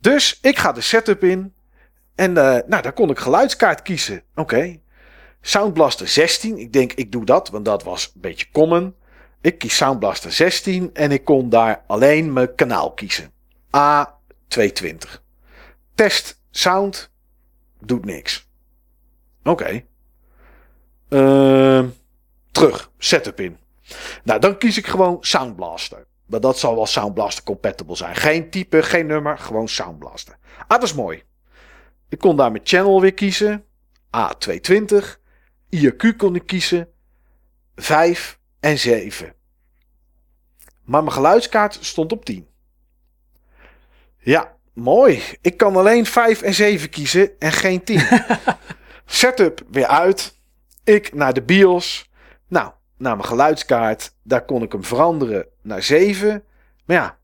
[0.00, 1.54] Dus ik ga de setup in.
[2.14, 4.22] En eh, nou, daar kon ik geluidskaart kiezen.
[4.34, 4.80] Oké.
[5.40, 6.58] Sound Blaster 16.
[6.58, 8.94] Ik denk, ik doe dat, want dat was een beetje common.
[9.40, 13.32] Ik kies Sound Blaster 16 en ik kon daar alleen mijn kanaal kiezen.
[13.76, 15.20] A220.
[15.94, 17.10] Test sound.
[17.80, 18.48] Doet niks.
[19.44, 19.84] Oké.
[21.08, 21.88] Ehm,
[22.58, 22.90] terug.
[22.98, 23.58] Setup in.
[24.24, 26.06] Nou, dan kies ik gewoon Sound Blaster.
[26.26, 28.16] Maar dat zal wel Sound Blaster compatible zijn.
[28.16, 30.38] Geen type, geen nummer, gewoon Sound Blaster.
[30.58, 31.22] Ah, dat is mooi.
[32.08, 33.64] Ik kon daar mijn channel weer kiezen.
[34.16, 35.04] A220.
[35.70, 36.88] IRQ kon ik kiezen.
[37.76, 39.34] 5 en 7.
[40.84, 42.48] Maar mijn geluidskaart stond op 10.
[44.18, 45.22] Ja, mooi.
[45.40, 48.02] Ik kan alleen 5 en 7 kiezen en geen 10.
[49.06, 50.36] Setup weer uit.
[50.84, 52.07] Ik naar de BIOS.
[52.48, 54.14] Nou, naar mijn geluidskaart.
[54.22, 56.44] Daar kon ik hem veranderen naar 7.
[56.84, 57.18] Maar ja,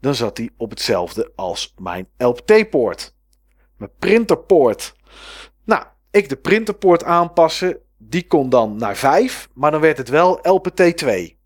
[0.00, 3.14] dan zat hij op hetzelfde als mijn LPT-poort.
[3.76, 4.94] Mijn printerpoort.
[5.64, 7.78] Nou, ik de printerpoort aanpassen.
[7.96, 11.38] Die kon dan naar 5, maar dan werd het wel LPT2.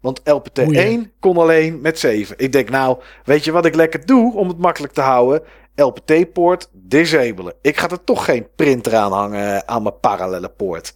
[0.00, 1.12] Want LPT1 Oei.
[1.20, 2.38] kon alleen met 7.
[2.38, 5.42] Ik denk nou, weet je wat ik lekker doe om het makkelijk te houden?
[5.74, 7.54] LPT-poort disabelen.
[7.60, 10.94] Ik ga er toch geen printer aan hangen aan mijn parallele poort.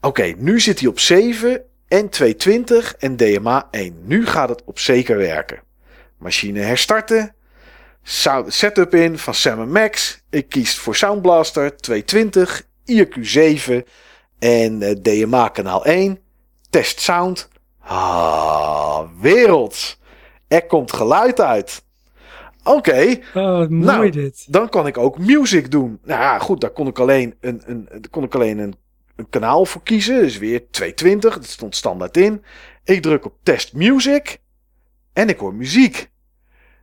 [0.00, 3.94] Oké, nu zit hij op 7 en 220 en DMA 1.
[4.04, 5.62] Nu gaat het op zeker werken.
[6.18, 7.34] Machine herstarten.
[8.46, 10.22] Setup in van Sam Max.
[10.30, 12.62] Ik kies voor Sound Blaster 220,
[12.92, 13.84] IRQ 7
[14.38, 16.18] en eh, DMA kanaal 1.
[16.70, 17.48] Test sound.
[17.80, 20.00] Ah, werelds.
[20.48, 21.82] Er komt geluid uit.
[22.64, 24.44] Oké, Oh, wat mooi Nou, dit.
[24.48, 25.98] dan kan ik ook music doen.
[26.04, 28.74] Nou ja, goed, daar kon ik alleen een, een, kon ik alleen een,
[29.20, 30.20] een kanaal voor kiezen.
[30.20, 32.44] Dus weer 220, dat stond standaard in.
[32.84, 34.40] Ik druk op test music
[35.12, 36.10] en ik hoor muziek.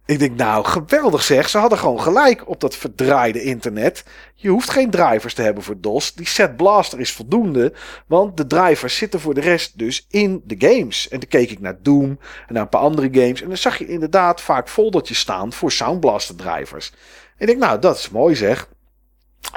[0.08, 1.50] Ik denk, nou, geweldig zeg.
[1.50, 4.04] Ze hadden gewoon gelijk op dat verdraaide internet.
[4.36, 6.14] Je hoeft geen drivers te hebben voor DOS.
[6.14, 7.74] Die set blaster is voldoende.
[8.06, 11.10] Want de drivers zitten voor de rest dus in de games.
[11.10, 13.42] En dan keek ik naar Doom en naar een paar andere games.
[13.42, 16.92] En dan zag je inderdaad vaak foldertjes staan voor Sound Blaster drivers.
[17.38, 18.70] Ik denk, nou, dat is mooi zeg.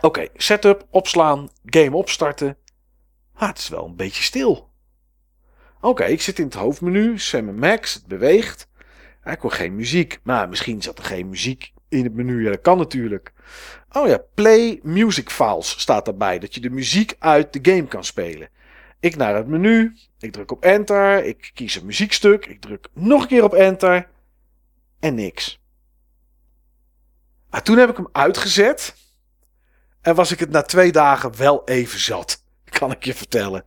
[0.00, 2.56] Oké, setup, opslaan, game opstarten.
[3.40, 4.70] Ah, het is wel een beetje stil.
[5.80, 8.68] Oké, ik zit in het hoofdmenu, Sam Max, het beweegt.
[9.24, 10.20] Ik hoor geen muziek.
[10.22, 12.44] Maar misschien zat er geen muziek in het menu.
[12.44, 13.32] Ja, dat kan natuurlijk.
[13.92, 16.38] Oh ja, play music files staat daarbij.
[16.38, 18.48] Dat je de muziek uit de game kan spelen.
[18.98, 19.96] Ik naar het menu.
[20.18, 21.24] Ik druk op enter.
[21.24, 22.46] Ik kies een muziekstuk.
[22.46, 24.08] Ik druk nog een keer op enter.
[24.98, 25.60] En niks.
[27.50, 28.94] Maar toen heb ik hem uitgezet.
[30.00, 32.48] En was ik het na twee dagen wel even zat.
[32.80, 33.64] Kan ik je vertellen.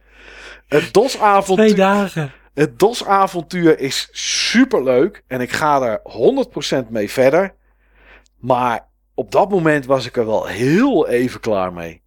[0.67, 1.65] Het DOS-avontuur.
[1.65, 2.31] Twee dagen.
[2.53, 6.01] Het DOS-avontuur is superleuk en ik ga er
[6.85, 7.55] 100% mee verder.
[8.39, 12.01] Maar op dat moment was ik er wel heel even klaar mee.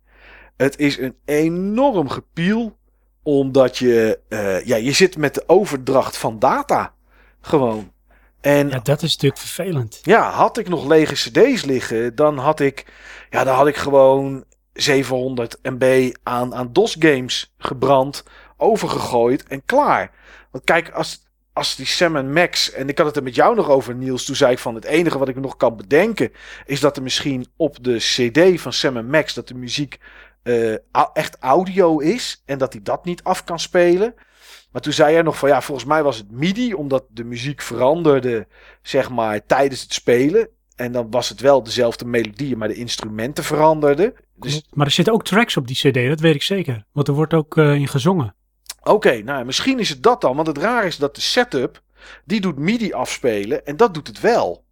[0.56, 2.76] Het is een enorm gepiel,
[3.22, 6.94] omdat je, eh, ja, je zit met de overdracht van data.
[7.40, 7.92] Gewoon.
[8.40, 9.98] En Ja, dat is natuurlijk vervelend.
[10.02, 12.86] ja, had ik nog lege cd's liggen, dan had ik,
[13.30, 14.44] ja, dan had ik gewoon
[14.76, 18.24] 700 MB aan, aan DOS-games gebrand,
[18.56, 20.10] overgegooid en klaar.
[20.50, 23.68] Want kijk, als, als die Sam Max, en ik had het er met jou nog
[23.68, 26.32] over Niels, toen zei ik van het enige wat ik nog kan bedenken,
[26.66, 29.98] is dat er misschien op de cd van Sam Max, dat de muziek
[30.42, 30.74] eh,
[31.12, 34.14] echt audio is en dat hij dat niet af kan spelen.
[34.72, 37.62] Maar toen zei hij nog van ja, volgens mij was het MIDI, omdat de muziek
[37.62, 38.46] veranderde,
[38.82, 40.48] zeg maar, tijdens het spelen.
[40.76, 44.14] En dan was het wel dezelfde melodie, maar de instrumenten veranderden.
[44.34, 46.84] Dus Maar er zitten ook tracks op die cd, dat weet ik zeker.
[46.92, 48.34] Want er wordt ook eh, in gezongen.
[48.82, 50.36] oké, nou misschien is het dat dan.
[50.36, 51.82] Want het raar is dat de setup,
[52.24, 54.64] die doet MIDI afspelen en dat doet het wel.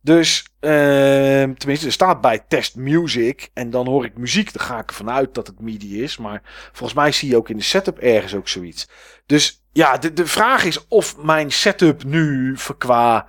[0.00, 3.50] Dus, ehm, tenminste, er staat bij test music.
[3.54, 4.52] En dan hoor ik muziek.
[4.52, 6.16] Dan ga ik ervan uit dat het MIDI is.
[6.16, 6.42] Maar
[6.72, 8.88] volgens mij zie je ook in de setup ergens ook zoiets.
[9.26, 13.26] Dus ja, de, de vraag is of mijn setup nu qua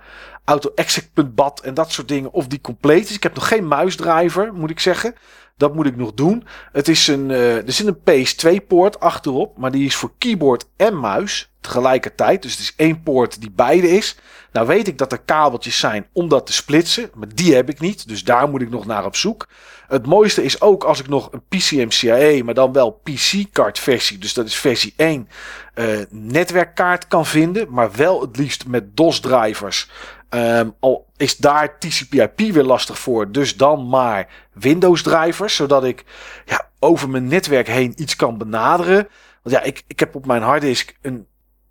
[0.50, 3.14] auto-exec.bat en dat soort dingen, of die compleet is.
[3.14, 5.14] Ik heb nog geen muisdriver, moet ik zeggen.
[5.56, 6.46] Dat moet ik nog doen.
[6.72, 11.00] Het is een, eh, er zit een PS2-poort achterop, maar die is voor keyboard en
[11.00, 12.42] muis tegelijkertijd.
[12.42, 14.16] Dus het is één poort die beide is.
[14.52, 17.80] Nou weet ik dat er kabeltjes zijn om dat te splitsen, maar die heb ik
[17.80, 18.08] niet.
[18.08, 19.48] Dus daar moet ik nog naar op zoek.
[19.88, 24.34] Het mooiste is ook als ik nog een PCMCIe, maar dan wel PC-card versie, dus
[24.34, 25.28] dat is versie 1,
[25.74, 27.66] eh, netwerkkaart kan vinden.
[27.70, 29.90] Maar wel het liefst met DOS-drivers.
[30.30, 36.04] Ehm, al is daar TCP/IP weer lastig voor, dus dan maar Windows-drivers, zodat ik
[36.44, 39.08] ja, over mijn netwerk heen iets kan benaderen.
[39.42, 41.26] Want ja, ik, ik heb op mijn harddisk een,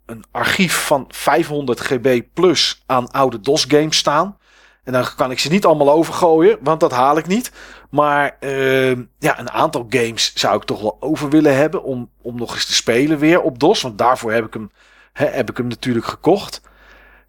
[0.06, 4.38] een archief van 500 GB plus aan oude DOS-games staan.
[4.84, 7.52] En dan kan ik ze niet allemaal overgooien, want dat haal ik niet.
[7.90, 12.38] Maar ehm, ja, een aantal games zou ik toch wel over willen hebben om, om
[12.38, 13.82] nog eens te spelen weer op DOS.
[13.82, 14.72] Want daarvoor heb ik hem,
[15.14, 16.62] hè, heb ik hem natuurlijk gekocht.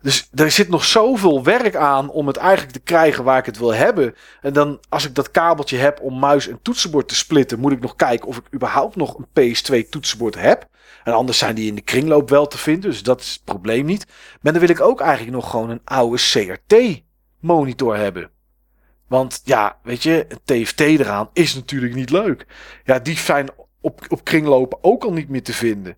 [0.03, 3.59] Dus er zit nog zoveel werk aan om het eigenlijk te krijgen waar ik het
[3.59, 4.15] wil hebben.
[4.41, 7.81] En dan als ik dat kabeltje heb om muis en toetsenbord te splitten, moet ik
[7.81, 10.69] nog kijken of ik überhaupt nog een PS2 toetsenbord heb.
[11.05, 13.85] En anders zijn die in de kringloop wel te vinden, dus dat is het probleem
[13.85, 14.07] niet.
[14.41, 17.03] Maar dan wil ik ook eigenlijk nog gewoon een oude CRT
[17.41, 18.31] monitor hebben.
[19.09, 22.47] Want ja, weet je, een TFT eraan is natuurlijk niet leuk.
[22.85, 23.49] Ja, die zijn
[23.81, 25.97] op, op kringlopen ook al niet meer te vinden.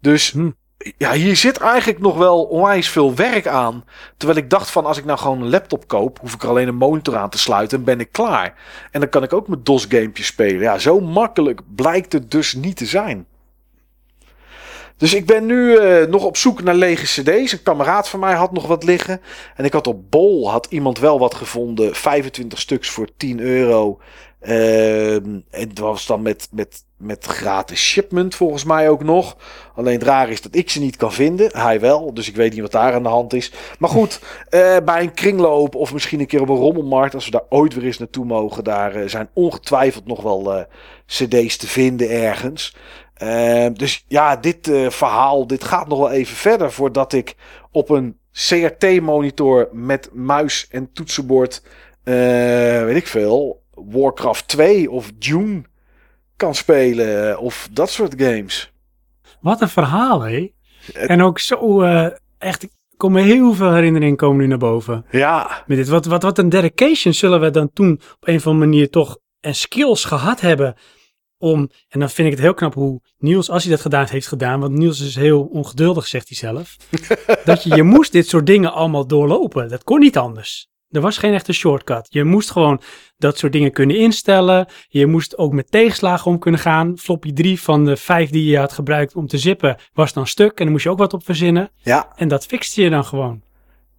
[0.00, 0.50] Dus Hm.
[0.96, 3.84] Ja, hier zit eigenlijk nog wel onwijs veel werk aan.
[4.16, 6.68] Terwijl ik dacht van als ik nou gewoon een laptop koop, hoef ik er alleen
[6.68, 8.54] een monitor aan te sluiten en ben ik klaar.
[8.90, 10.60] En dan kan ik ook mijn DOS gamepjes spelen.
[10.60, 13.26] Ja, zo makkelijk blijkt het dus niet te zijn.
[14.96, 17.52] Dus ik ben nu eh, nog op zoek naar lege cd's.
[17.52, 19.20] Een kameraad van mij had nog wat liggen.
[19.56, 21.94] En ik had op Bol had iemand wel wat gevonden.
[21.94, 24.00] 25 stuks voor 10 euro.
[24.40, 29.36] Ehm, en dat was dan met, met, met gratis shipment volgens mij ook nog.
[29.74, 31.50] Alleen het raar is dat ik ze niet kan vinden.
[31.52, 33.52] Hij wel, dus ik weet niet wat daar aan de hand is.
[33.78, 37.14] Maar goed, eh, bij een kringloop of misschien een keer op een rommelmarkt...
[37.14, 38.64] als we daar ooit weer eens naartoe mogen...
[38.64, 40.64] daar eh, zijn ongetwijfeld nog wel eh,
[41.06, 42.76] cd's te vinden ergens.
[43.72, 46.72] Dus ja, dit verhaal, dit gaat nog wel even verder...
[46.72, 47.34] voordat ik
[47.70, 51.62] op een CRT-monitor met muis en toetsenbord...
[52.04, 53.62] weet ik veel...
[53.74, 55.62] Warcraft 2 of Dune
[56.40, 57.38] kan spelen.
[57.38, 58.72] Of dat soort games.
[59.40, 60.52] Wat een verhaal, hé.
[60.92, 62.06] En ook zo, eh,
[62.38, 65.04] echt, ik kom me heel veel herinneringen komen nu naar boven.
[65.10, 65.88] Ja, Met dit.
[65.88, 69.18] Wat, wat, wat een dedication zullen we dan toen op een of andere manier toch
[69.40, 70.74] en skills gehad hebben
[71.38, 74.26] om, en dan vind ik het heel knap hoe Niels, als hij dat gedaan heeft
[74.26, 76.76] gedaan, want Niels is heel ongeduldig, zegt hij zelf,
[77.44, 79.68] dat je, je moest dit soort dingen allemaal doorlopen.
[79.68, 80.68] Dat kon niet anders.
[80.90, 82.06] Er was geen echte shortcut.
[82.08, 82.80] Je moest gewoon
[83.20, 84.66] dat soort dingen kunnen instellen.
[84.88, 86.98] Je moest ook met tegenslagen om kunnen gaan.
[86.98, 90.58] Floppy 3 van de 5 die je had gebruikt om te zippen was dan stuk.
[90.58, 91.70] En dan moest je ook wat op verzinnen.
[91.76, 93.42] ja, En dat fixte je dan gewoon.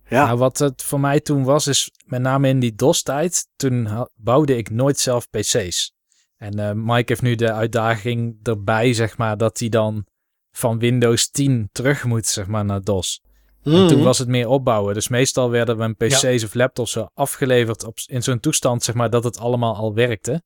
[0.10, 0.26] ja.
[0.26, 4.58] Nou, wat het voor mij toen was, is met name in die DOS-tijd, toen bouwde
[4.58, 5.94] ik nooit zelf PC's.
[6.38, 10.06] En eh, Mike heeft nu de uitdaging erbij, zeg maar, dat hij dan
[10.52, 13.22] van Windows 10 terug moet, zeg maar, naar DOS.
[13.64, 14.94] En toen was het meer opbouwen.
[14.94, 19.24] Dus meestal werden mijn PC's of laptops afgeleverd op, in zo'n toestand, zeg maar, dat
[19.24, 20.44] het allemaal al werkte.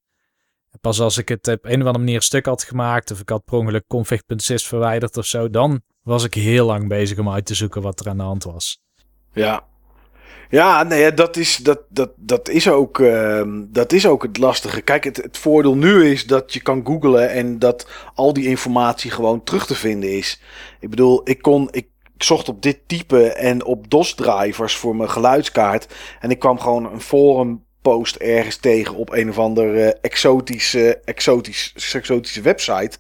[0.82, 3.46] Pas als ik het op een of andere manier stuk had gemaakt, of ik had
[3.46, 7.56] per ongeluk config.sys verwijderd of zo, dan was ik heel lang bezig om uit te
[7.56, 8.80] zoeken wat er aan de hand was.
[9.34, 9.64] Ja.
[10.50, 14.82] Ja, nee, dat is, dat, dat, dat, is ook, ehm, dat is ook het lastige.
[14.82, 19.12] Kijk, het, het voordeel nu is dat je kan googlen en dat al die informatie
[19.12, 20.42] gewoon terug te vinden is.
[20.80, 25.10] Ik bedoel, ik kon, ik, ik zocht op dit type en op DOS-drivers voor mijn
[25.10, 25.94] geluidskaart.
[26.20, 31.94] En ik kwam gewoon een forum post ergens tegen op een of andere exotische, exotisch,
[31.94, 32.98] exotische website.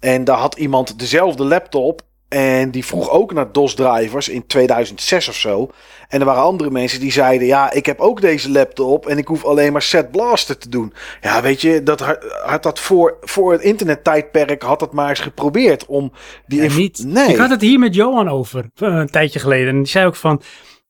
[0.00, 2.02] En daar had iemand dezelfde laptop.
[2.28, 5.70] En die vroeg ook naar DOS-drivers in 2006 of zo.
[6.08, 9.06] En er waren andere mensen die zeiden: Ja, ik heb ook deze laptop.
[9.06, 10.92] En ik hoef alleen maar Set Blaster te doen.
[11.20, 14.62] Ja, weet je, dat had, dat voor, voor het internettijdperk.
[14.62, 16.12] had dat maar eens geprobeerd om
[16.46, 16.70] die.
[16.70, 17.04] Niet.
[17.04, 17.28] Nee.
[17.28, 19.68] Ik had het hier met Johan over, een tijdje geleden.
[19.68, 20.42] En die zei ook van,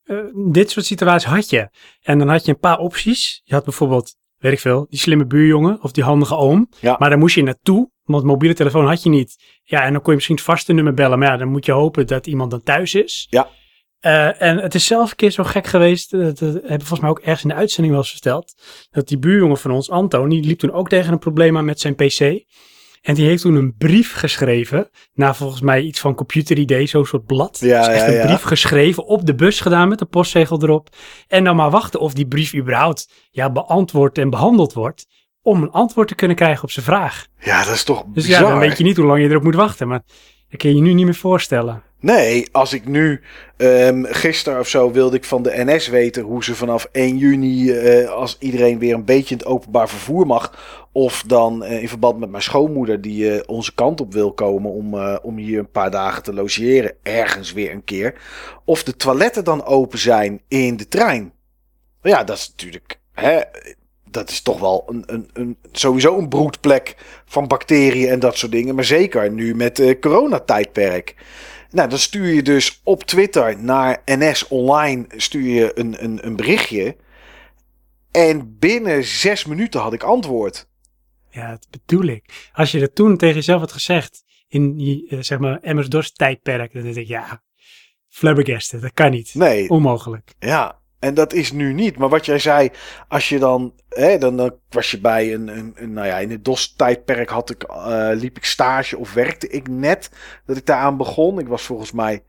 [0.05, 1.69] eh, dit soort situaties had je.
[2.02, 3.40] En dan had je een paar opties.
[3.44, 6.69] Je had bijvoorbeeld, weet ik veel, die slimme buurjongen of die handige oom.
[6.81, 6.97] Ja.
[6.98, 9.57] Maar daar moest je naartoe, want mobiele telefoon had je niet.
[9.70, 11.19] Ja, en dan kon je misschien het vaste nummer bellen.
[11.19, 13.27] Maar ja, dan moet je hopen dat iemand dan thuis is.
[13.31, 13.49] Ja.
[14.01, 17.01] Eh, en het is zelf een keer zo gek geweest, eh, dat hebben we volgens
[17.01, 18.55] mij ook ergens in de uitzending wel eens verteld,
[18.90, 21.81] dat die buurjongen van ons, Anton, die liep toen ook tegen een probleem aan met
[21.81, 22.20] zijn pc.
[23.03, 24.90] En die heeft toen een brief geschreven.
[25.12, 27.59] naar volgens mij iets van Computer ID, zo'n soort blad.
[27.61, 28.27] Ja, dus echt ja, een ja.
[28.27, 30.89] brief geschreven, op de bus gedaan met een postzegel erop.
[31.28, 35.07] En dan maar wachten of die brief überhaupt ja, beantwoord en behandeld wordt.
[35.43, 37.27] Om een antwoord te kunnen krijgen op zijn vraag.
[37.40, 38.43] Ja, dat is toch Dus bizar.
[38.43, 39.89] ja, dan weet je niet hoe lang je erop moet wachten.
[39.89, 40.02] Maar
[40.51, 41.82] dat kun je je nu niet meer voorstellen.
[42.01, 43.20] Nee, als ik nu
[43.56, 47.70] ehm gisteren of zo wilde ik van de NS weten hoe ze vanaf 1 juni,
[47.73, 50.52] eh, als iedereen weer een beetje in het openbaar vervoer mag,
[50.93, 54.70] of dan eh, in verband met mijn schoonmoeder die eh, onze kant op wil komen
[54.70, 58.15] om, om hier een paar dagen te logeren, ergens weer een keer,
[58.65, 61.32] of de toiletten dan open zijn in de trein.
[62.02, 63.40] Ja, dat is natuurlijk, hè,
[64.10, 68.52] dat is toch wel een, een, een, sowieso een broedplek van bacteriën en dat soort
[68.52, 71.14] dingen, maar zeker nu met eh coronatijdperk.
[71.70, 76.36] Nou, dan stuur je dus op Twitter naar NS Online stuur je een, een, een
[76.36, 76.97] berichtje.
[78.10, 80.66] En binnen zes minuten had ik antwoord.
[81.30, 82.48] Ja, dat bedoel ik.
[82.52, 84.24] Als je dat toen tegen jezelf had gezegd.
[84.48, 86.72] in die, eh, zeg maar, Emmers tijdperk.
[86.72, 87.43] dan denk ik, ja,
[88.09, 89.35] flabbergasted, dat kan niet.
[89.35, 90.32] Nee, Onmogelijk.
[90.39, 90.78] ja.
[90.99, 91.99] En dat is nu niet.
[91.99, 92.70] Maar wat jij zei,
[93.09, 96.31] als je dan, hè, dan, dan was je bij een, een, een nou ja, in
[96.31, 100.11] het DOS-tijdperk had ik, eh, liep ik stage of werkte ik net
[100.47, 101.39] dat ik daaraan begon.
[101.39, 102.23] Ik was volgens mij,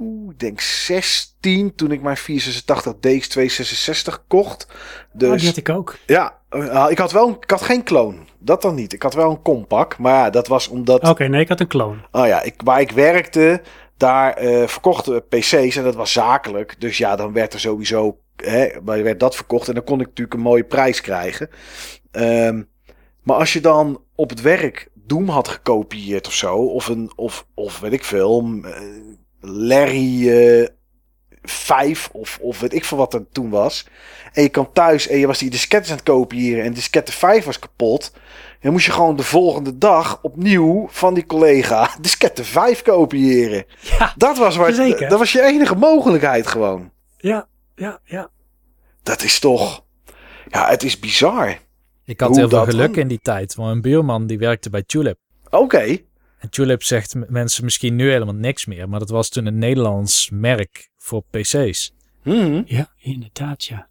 [0.00, 4.66] oeh, ik denk 16 toen ik mijn 486 DX266 kocht.
[5.12, 5.96] Dus Oh, die had ik ook.
[6.06, 8.28] Ja, eh, ik had wel een, ik had geen kloon.
[8.38, 8.92] Dat dan niet.
[8.92, 9.98] Ik had wel een compact.
[9.98, 11.08] Maar ja, dat was omdat.
[11.08, 12.04] Oké, nee, ik had een kloon.
[12.10, 13.60] Oh ja, ik, waar ik werkte,
[14.00, 16.80] daar eh, verkochten PC's en dat was zakelijk.
[16.80, 18.18] Dus ja, dan werd er sowieso.
[18.36, 21.48] Hè, werd dat verkocht en dan kon ik natuurlijk een mooie prijs krijgen.
[22.10, 22.62] Ehm,
[23.22, 27.46] maar als je dan op het werk Doom had gekopieerd of zo, of een, of,
[27.54, 28.80] of weet ik veel, eh,
[29.40, 30.68] Larry eh
[31.42, 33.86] 5 of, of weet ik veel wat er toen was.
[34.32, 37.44] En je kwam thuis en je was die diskettes aan het kopiëren en diskette 5
[37.44, 38.12] was kapot.
[38.60, 43.64] Dan moest je gewoon de volgende dag opnieuw van die collega diskette 5 kopiëren.
[43.80, 45.08] Ja, Dat was, waar, Zeker.
[45.08, 46.90] dat was je enige mogelijkheid gewoon.
[47.16, 48.30] ja, ja, ja.
[49.02, 49.84] Dat is toch...
[50.48, 51.58] Ja, het is bizar.
[52.04, 53.02] Ik had Hoe heel veel geluk dan?
[53.02, 53.54] in die tijd.
[53.54, 55.18] Want een buurman die werkte bij Tulip.
[55.50, 55.98] Oké.
[56.38, 58.88] En Tulip zegt mensen misschien nu helemaal niks meer.
[58.88, 61.92] Maar dat was toen een Nederlands merk voor PC's.
[62.22, 62.62] Mhm.
[62.66, 63.88] Ja, inderdaad, ja.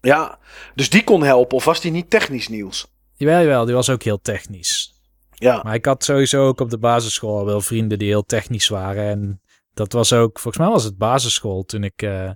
[0.00, 0.38] Ja,
[0.74, 1.56] dus die kon helpen.
[1.56, 2.86] Of was die niet technisch nieuws?
[3.14, 4.94] Jawel, jawel, die was ook heel technisch.
[5.34, 5.60] Ja.
[5.62, 9.04] Maar ik had sowieso ook op de basisschool wel vrienden die heel technisch waren.
[9.04, 9.40] En
[9.74, 12.30] dat was ook, volgens mij was het basisschool toen ik eh,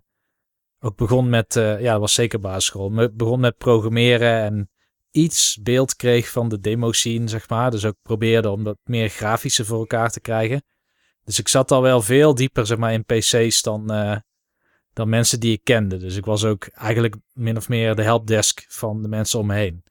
[0.80, 2.90] ook begon met, eh, ja, dat was zeker basisschool.
[2.90, 4.70] Me- begon met programmeren en
[5.10, 7.70] iets beeld kreeg van de demo scene, zeg maar.
[7.70, 10.62] Dus ook probeerde om dat meer grafische voor elkaar te krijgen.
[11.30, 14.16] Dus ik zat al wel veel dieper, zeg maar, in PC's dan, eh,
[14.92, 15.96] dan mensen die ik kende.
[15.96, 19.54] Dus ik was ook eigenlijk min of meer de helpdesk van de mensen om me
[19.54, 19.82] heen.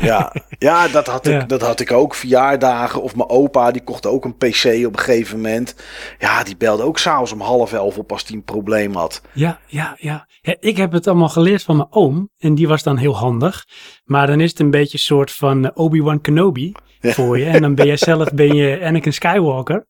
[0.00, 1.44] Ja, ja, dat, had ik, Ja.
[1.44, 2.14] dat had ik ook.
[2.14, 5.74] Verjaardagen of mijn opa, die kocht ook een PC op een gegeven moment.
[6.18, 9.22] Ja, die belde ook s'avonds om half elf op als hij een probleem had.
[9.32, 10.26] Ja, ja, ja.
[10.40, 10.56] ja.
[10.60, 12.30] Ik heb het allemaal geleerd van mijn oom.
[12.38, 13.64] En die was dan heel handig.
[14.04, 17.44] Maar dan is het een beetje een soort van eh, Obi-Wan Kenobi voor je.
[17.44, 19.86] En dan ben je zelf ben je Anakin Skywalker.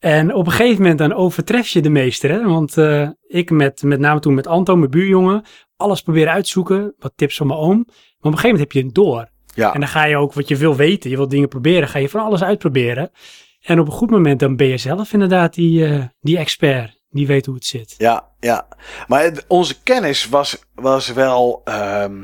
[0.00, 2.30] En op een gegeven moment dan overtref je de meester.
[2.30, 2.44] Hè?
[2.44, 5.44] Want eh, ik met, met name toen met Anto, mijn buurjongen,
[5.76, 6.94] alles proberen uitzoeken.
[6.98, 7.76] Wat tips van mijn oom.
[7.86, 9.28] Maar op een gegeven moment heb je het door.
[9.54, 11.10] Ja, En dan ga je ook wat je wil weten.
[11.10, 11.88] Je wilt dingen proberen.
[11.88, 13.10] Ga je van alles uitproberen.
[13.60, 16.98] En op een goed moment dan ben je zelf inderdaad die, eh, die expert.
[17.10, 17.94] Die weet hoe het zit.
[17.98, 18.68] ja, ja.
[19.06, 22.22] Maar het- onze kennis was, was wel ehm,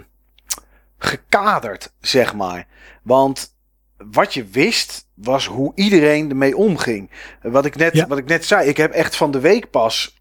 [0.98, 2.66] gekaderd, zeg maar.
[3.03, 3.55] Want
[3.97, 7.11] wat je wist, was hoe iedereen ermee omging.
[7.43, 10.17] Wat ik, net, wat ik net zei, ik heb echt van de week pas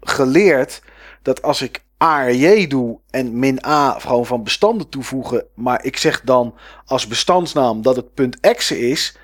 [0.00, 0.82] geleerd
[1.22, 6.20] dat als ik ARJ doe en min A gewoon van bestanden toevoegen, maar ik zeg
[6.20, 6.54] dan
[6.84, 9.16] als bestandsnaam dat het punt exe is,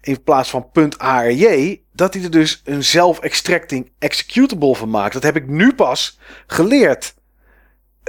[0.00, 5.12] in plaats van punt ARJ, dat hij er dus een self-extracting executable van maakt.
[5.12, 7.14] Dat heb ik nu pas geleerd.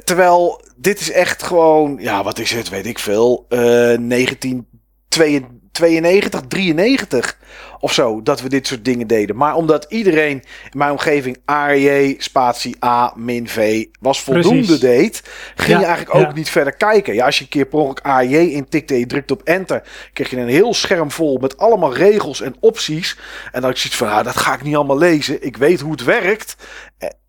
[0.03, 3.63] Terwijl dit is echt gewoon, ja, wat is het, weet ik veel, eh, uh,
[4.09, 5.58] 1922.
[5.71, 7.37] 92, 93
[7.79, 9.35] of zo dat we dit soort dingen deden.
[9.35, 15.23] Maar omdat iedereen in mijn omgeving ARJ, spatie A, min V was voldoende deed,
[15.55, 17.13] ging je eigenlijk ook niet verder kijken.
[17.13, 19.83] Ja, als je een keer per ongeluk ARJ intikte en je drukt op enter,
[20.13, 23.17] kreeg je een heel scherm vol met allemaal regels en opties.
[23.51, 25.45] En dan ik zoiets van, ah, dat ga ik niet allemaal lezen.
[25.45, 26.55] Ik weet hoe het werkt.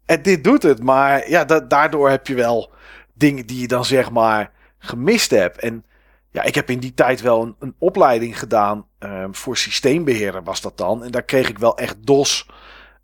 [0.07, 0.83] En dit doet het.
[0.83, 2.71] Maar ja, daardoor heb je wel
[3.15, 5.59] dingen die je dan zeg maar gemist hebt.
[5.59, 5.85] En
[6.31, 10.61] ja, ik heb in die tijd wel een, een opleiding gedaan ehm, voor systeembeheerder was
[10.61, 11.05] dat dan.
[11.05, 12.47] En daar kreeg ik wel echt DOS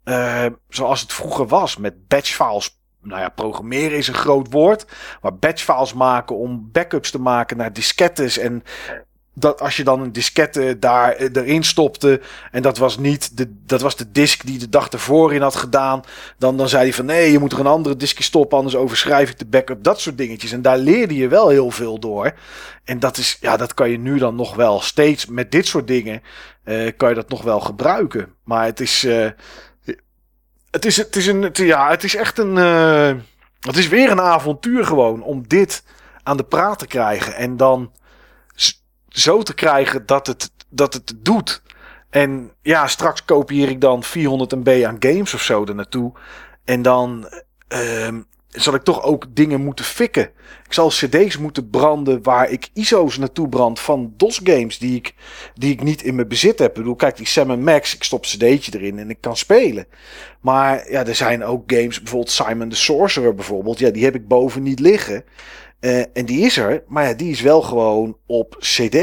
[0.04, 2.80] ehm, zoals het vroeger was met batchfiles.
[3.02, 4.86] Nou ja, programmeren is een groot woord.
[5.20, 8.62] Maar batchfiles maken om backups te maken naar diskettes en
[9.38, 12.20] dat als je dan een diskette daar eh, erin stopte.
[12.50, 15.56] En dat was niet de, dat was de disk die de dag ervoor in had
[15.56, 16.02] gedaan.
[16.38, 18.58] Dan, dan zei hij van nee, je moet er een andere diskje stoppen.
[18.58, 19.82] Anders overschrijf ik de backup.
[19.84, 20.52] Dat soort dingetjes.
[20.52, 22.32] En daar leerde je wel heel veel door.
[22.84, 25.86] En dat is, ja, dat kan je nu dan nog wel steeds met dit soort
[25.86, 26.22] dingen.
[26.64, 28.34] eh, kan je dat nog wel gebruiken.
[28.44, 29.04] Maar het is.
[29.04, 29.28] eh,
[30.70, 31.42] het is, het is een.
[31.42, 32.56] het- ja, het is echt een.
[33.60, 35.82] het is weer een avontuur gewoon om dit
[36.22, 37.34] aan de praat te krijgen.
[37.34, 37.92] En dan
[39.18, 41.62] zo te krijgen dat het, dat het doet.
[42.10, 46.12] En ja, straks kopieer ik dan 400 MB aan games of zo er naartoe.
[46.64, 47.28] En dan
[47.68, 50.30] ehm, zal ik toch ook dingen moeten fikken.
[50.66, 55.14] Ik zal cd's moeten branden waar ik ISO's naartoe brand van DOS games die ik,
[55.54, 56.68] die ik niet in mijn bezit heb.
[56.68, 59.86] Ik bedoel, kijk, die Sam Max, ik stop cd'tje erin en ik kan spelen.
[60.40, 63.78] Maar ja, er zijn ook games, bijvoorbeeld Simon the Sorcerer bijvoorbeeld.
[63.78, 65.24] Ja, die heb ik boven niet liggen.
[65.80, 68.94] Eh, en die is er, maar ja, die is wel gewoon op CD.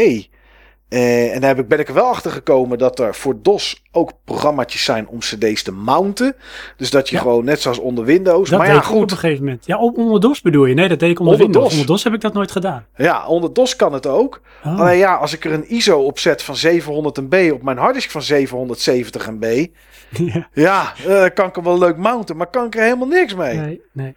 [0.90, 3.84] Eh, en daar heb ik, ben ik er wel achter gekomen dat er voor DOS
[3.92, 6.36] ook programma's zijn om CD's te mounten.
[6.78, 7.22] Dus dat je Ja.
[7.22, 8.50] gewoon net zoals onder Windows.
[8.50, 9.12] Dat maar ja, ook op goed.
[9.12, 9.66] een gegeven moment.
[9.66, 10.74] Ja, op, onder DOS bedoel je?
[10.74, 11.70] Nee, dat deed ik onder, Onder Windows.
[11.70, 11.80] DOS.
[11.80, 12.86] Onder DOS heb ik dat nooit gedaan.
[12.96, 14.42] Ja, onder DOS kan het ook.
[14.66, 14.80] Oh.
[14.80, 18.10] Alleen ja, als ik er een ISO op zet van 700 MB op mijn harddisk
[18.10, 19.66] van 770 MB.
[20.34, 20.48] ja.
[20.54, 23.58] Ja, eh, kan ik hem wel leuk mounten, maar kan ik er helemaal niks mee.
[23.58, 24.16] Nee, nee.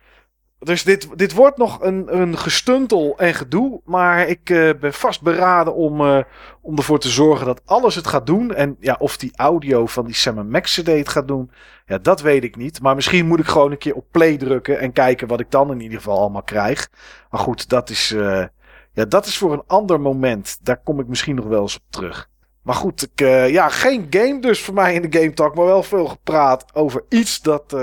[0.59, 3.81] Dus dit, dit wordt nog een, een gestuntel en gedoe.
[3.85, 6.23] Maar ik eh, ben vast beraden om, eh,
[6.61, 8.55] om ervoor te zorgen dat alles het gaat doen.
[8.55, 11.51] En ja, of die audio van die Sam Max CD het gaat doen,
[11.87, 12.81] ja, dat weet ik niet.
[12.81, 15.71] Maar misschien moet ik gewoon een keer op play drukken en kijken wat ik dan
[15.71, 16.89] in ieder geval allemaal krijg.
[17.31, 18.45] Maar goed, dat is, eh,
[18.93, 20.59] ja, dat is voor een ander moment.
[20.63, 22.29] Daar kom ik misschien nog wel eens op terug.
[22.63, 23.21] Maar goed, ik,
[23.51, 25.55] ja, geen game dus voor mij in de Game Talk.
[25.55, 27.77] Maar wel veel gepraat over iets dat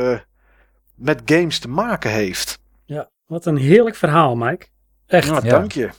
[0.95, 2.61] met games te maken heeft.
[3.33, 4.65] Wat een heerlijk verhaal, Mike.
[5.07, 5.27] Echt.
[5.27, 5.39] Ja.
[5.39, 5.89] dank je.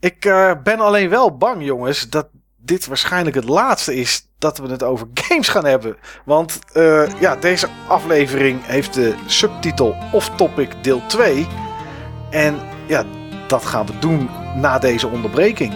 [0.00, 4.68] Ik eh, ben alleen wel bang, jongens, dat dit waarschijnlijk het laatste is dat we
[4.68, 5.96] het over games gaan hebben.
[6.24, 11.46] Want eh, ja, deze aflevering heeft de subtitel Off Topic deel 2.
[12.30, 13.04] En ja,
[13.46, 15.74] dat gaan we doen na deze onderbreking.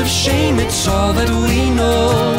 [0.00, 2.36] Of shame, it's all that we know.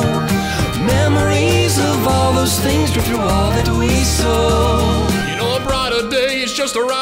[0.85, 5.07] Memories of all those things drift through all that we sow.
[5.29, 6.98] You know, a brighter day is just around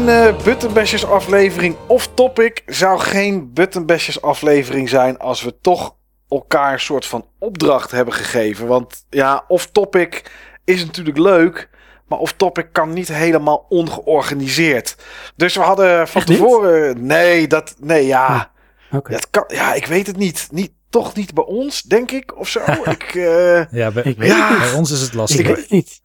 [0.00, 5.94] Een eh Buttonbashers aflevering of topic zou geen Buttonbashers aflevering zijn als we toch
[6.28, 8.66] elkaar een soort van opdracht hebben gegeven.
[8.66, 10.30] Want ja, off topic
[10.64, 11.68] is natuurlijk leuk,
[12.08, 14.96] maar off topic kan niet helemaal ongeorganiseerd.
[15.36, 16.38] Dus we hadden van Echt niet?
[16.38, 18.50] tevoren, nee, dat, nee, ja,
[18.92, 19.12] Oké.
[19.12, 20.48] dat kan, ja, ik weet het niet.
[20.50, 20.72] niet.
[20.90, 22.60] Toch niet bij ons, denk ik, of zo.
[22.84, 24.48] ik, eh, Ja, bij, Ik weet Ja.
[24.48, 24.76] het bij niet.
[24.76, 25.46] ons is het Ik lastig.
[25.46, 26.00] weet het niet.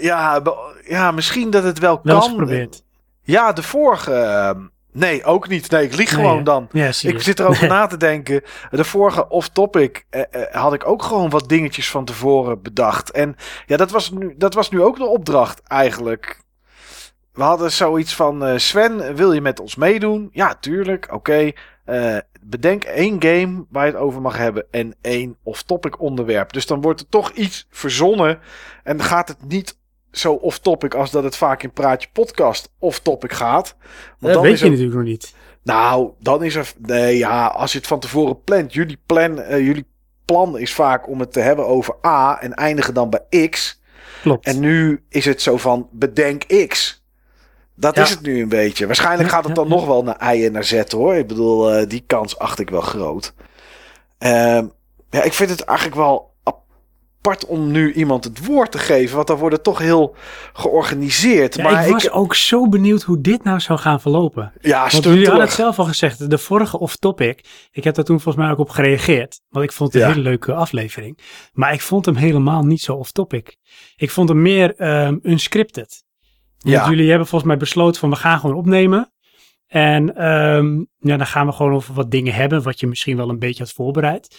[0.00, 0.42] ja,
[0.84, 2.34] ja, misschien dat het wel Wel eens kan.
[2.34, 2.84] geprobeerd.
[3.26, 4.12] Ja, de vorige.
[4.12, 4.50] eh,
[4.92, 5.70] nee, ook niet.
[5.70, 6.68] Nee, ik lieg Nee, gewoon dan.
[6.72, 6.86] Ja.
[6.86, 8.42] Ik zit erover na te denken.
[8.70, 13.10] De vorige off-topic eh, eh, had ik ook gewoon wat dingetjes van tevoren bedacht.
[13.10, 13.36] En
[13.66, 16.40] ja, dat was nu, dat was nu ook de opdracht eigenlijk.
[17.32, 20.28] We hadden zoiets van: eh, Sven, wil je met ons meedoen?
[20.32, 21.08] Ja, tuurlijk.
[21.12, 21.52] Oké.
[22.42, 26.52] Bedenk één game waar je het over mag hebben en één off-topic onderwerp.
[26.52, 28.38] Dus dan wordt er toch iets verzonnen
[28.82, 29.78] en gaat het niet
[30.18, 33.74] zo off-topic als dat het vaak in Praatje Podcast off-topic gaat.
[33.78, 35.34] Want Dat dan weet is je natuurlijk nog niet.
[35.62, 36.72] nou, dan is er.
[36.78, 38.72] Nee, ja, als je het van tevoren plant.
[38.72, 39.86] Jullie, plan, eh, jullie
[40.24, 43.80] plan is vaak om het te hebben over A en eindigen dan bij X.
[44.22, 44.46] Klopt.
[44.46, 47.04] En nu is het zo van bedenk X.
[47.74, 48.02] Dat Ja.
[48.02, 48.86] is het nu een beetje.
[48.86, 51.14] Waarschijnlijk gaat het ja, dan nog wel naar I en naar Z hoor.
[51.14, 53.34] Ik bedoel, eh, die kans acht ik wel groot.
[54.18, 54.66] Ehm,
[55.10, 56.34] ja, ik vind het eigenlijk wel
[57.18, 59.16] apart om nu iemand het woord te geven.
[59.16, 60.14] Want dan wordt het toch heel
[60.52, 61.54] georganiseerd.
[61.54, 64.52] Ja, maar ik was ook zo benieuwd hoe dit nou zou gaan verlopen.
[64.60, 67.44] ja, Want jullie hadden het zelf al gezegd, de vorige off-topic.
[67.70, 69.40] Ik heb daar toen volgens mij ook op gereageerd.
[69.48, 70.14] Want ik vond het een Ja.
[70.14, 71.18] hele leuke aflevering.
[71.52, 73.56] Maar ik vond hem helemaal niet zo off-topic.
[73.96, 76.04] Ik vond hem meer ehm unscripted.
[76.58, 76.88] Want Ja.
[76.90, 79.10] jullie hebben volgens mij besloten van we gaan gewoon opnemen.
[79.66, 82.62] En ehm, ja, dan gaan we gewoon over wat dingen hebben.
[82.62, 84.36] Wat je misschien wel een beetje had voorbereid.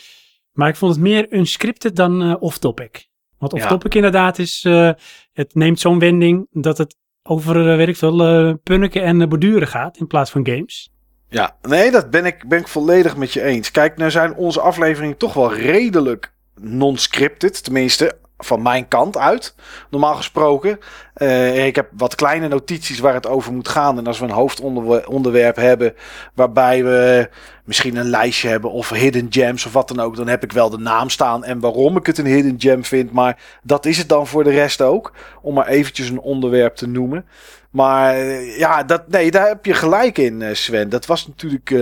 [0.57, 3.07] Maar ik vond het meer unscripted dan eh, off-topic.
[3.37, 4.91] Want off-topic inderdaad is, eh,
[5.33, 9.97] het neemt zo'n wending dat het over, eh, weet ik veel, punniken en borduren gaat
[9.97, 10.91] in plaats van games.
[11.29, 13.71] Ja, nee, dat ben ik, ben ik volledig met je eens.
[13.71, 17.63] Kijk, nou zijn onze afleveringen toch wel redelijk non-scripted.
[17.63, 19.55] Tenminste, van mijn kant uit.
[19.89, 20.79] Normaal gesproken.
[21.13, 23.97] Eh, ik heb wat kleine notities waar het over moet gaan.
[23.97, 25.95] En als we een hoofdonderwerp hebben.
[26.33, 27.29] waarbij we
[27.63, 28.71] misschien een lijstje hebben.
[28.71, 30.15] of hidden gems of wat dan ook.
[30.15, 31.43] dan heb ik wel de naam staan.
[31.43, 33.11] en waarom ik het een hidden gem vind.
[33.11, 35.13] Maar dat is het dan voor de rest ook.
[35.41, 37.25] Om maar eventjes een onderwerp te noemen.
[37.69, 40.89] Maar eh, ja, dat, nee, daar heb je gelijk in, eh, Sven.
[40.89, 41.75] Dat was natuurlijk.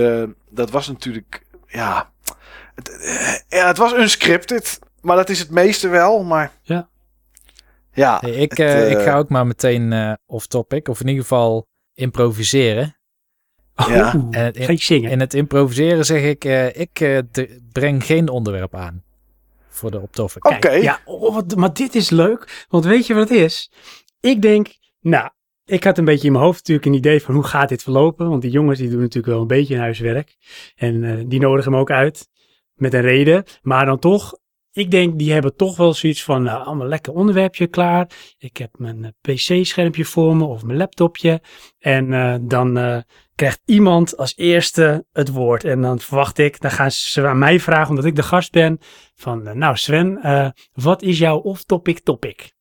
[0.50, 1.42] dat was natuurlijk.
[1.66, 2.10] Ja.
[2.74, 4.78] Het, ja, het was unscripted.
[5.06, 6.24] Maar dat is het meeste wel.
[6.24, 6.52] Maar.
[6.62, 6.88] Ja.
[7.92, 8.18] Ja.
[8.20, 11.22] Hey, ik, het, eh, ik eh, ga ook maar meteen eh, off-topic, of in ieder
[11.22, 12.96] geval improviseren.
[13.88, 14.28] Ja.
[14.30, 15.10] En in- zingen?
[15.10, 17.24] In het improviseren zeg ik, eh, ik
[17.72, 19.04] breng geen onderwerp aan
[19.68, 20.44] voor de off-topic.
[20.44, 20.70] Oké.
[20.70, 22.66] Ja, oh, wat, maar dit is leuk.
[22.68, 23.70] Want weet je wat het is?
[24.20, 24.68] Ik denk,
[25.00, 25.30] nou,
[25.64, 28.28] ik had een beetje in mijn hoofd natuurlijk een idee van hoe gaat dit verlopen.
[28.28, 30.36] Want die jongens die doen natuurlijk wel een beetje hun huiswerk.
[30.74, 32.28] En eh, die nodigen hem ook uit.
[32.74, 33.44] Met een reden.
[33.62, 34.38] Maar dan toch,
[34.76, 38.10] ik denk die hebben toch wel zoiets van, nou, allemaal lekker onderwerpje klaar.
[38.38, 41.40] Ik heb mijn eh, pc-schermpje voor me of mijn laptopje.
[41.78, 42.98] En eh, dan eh,
[43.34, 45.64] krijgt iemand als eerste het woord.
[45.64, 48.78] En dan verwacht ik, dan gaan ze aan mij vragen, omdat ik de gast ben.
[49.14, 50.20] Van, nou Sven,
[50.72, 52.52] wat is jouw off-topic topic?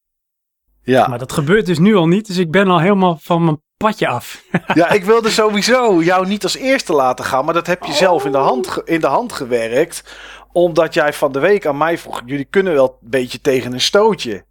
[0.82, 1.08] Ja.
[1.08, 4.08] Maar dat gebeurt dus nu al niet, dus ik ben al helemaal van mijn padje
[4.08, 4.42] af.
[4.74, 7.46] ja, ik wilde sowieso jou niet als eerste laten gaan.
[7.46, 10.04] Maar dat heb je zelf in de, hand in de hand gewerkt.
[10.52, 12.22] Omdat jij van de week aan mij vroeg.
[12.26, 14.46] Jullie kunnen wel een beetje tegen een stootje.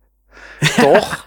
[0.77, 1.25] Toch?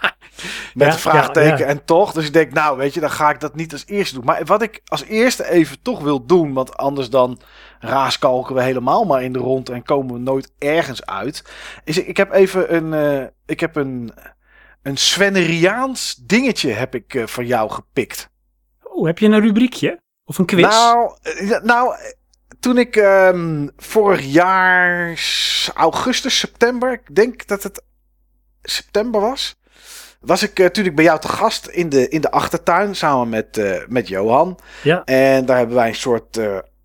[0.74, 1.64] Met Ja, een vraagteken ja, ja.
[1.64, 2.12] en toch.
[2.12, 4.24] Dus ik denk, nou weet je, dan ga ik dat niet als eerste doen.
[4.24, 6.52] Maar wat ik als eerste even toch wil doen.
[6.52, 7.40] Want anders dan
[7.80, 9.68] raaskalken we helemaal maar in de rond.
[9.68, 11.44] En komen we nooit ergens uit.
[11.84, 12.92] Is ik, ik heb even een...
[12.94, 14.12] eh, ik heb een...
[14.82, 18.28] Een Svenneriaans dingetje heb ik eh, van jou gepikt.
[18.82, 20.00] Oh, heb je een rubriekje?
[20.24, 20.62] Of een quiz?
[20.62, 22.00] Nou, eh, nou eh,
[22.60, 25.20] toen ik ehm, vorig jaar
[25.74, 27.82] augustus, september, ik denk dat het
[28.62, 29.56] september was,
[30.20, 34.08] was ik natuurlijk bij jou te gast in de, in de achtertuin samen met, met
[34.08, 34.58] Johan.
[34.82, 35.04] ja.
[35.04, 36.40] En daar hebben wij een soort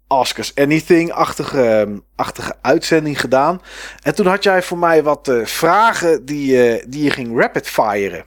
[0.08, 3.62] Ask Us Anything-achtige ehm, achtige uitzending gedaan.
[4.02, 8.26] En toen had jij voor mij wat eh, vragen die, eh, die je ging rapid-firen.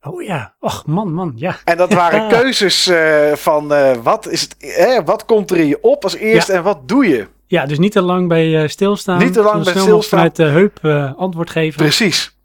[0.00, 0.54] Oh ja.
[0.60, 1.56] Och, man, man, ja.
[1.64, 3.72] En dat waren keuzes eh, van
[4.02, 7.26] wat, is het, wat komt er in je op als eerste en wat doe je?
[7.46, 9.18] Ja, dus niet te lang bij stilstaan.
[9.18, 10.18] Niet te lang bij stilstaan.
[10.18, 10.84] Vanuit de heup
[11.16, 11.82] antwoord geven.
[11.82, 12.36] Precies.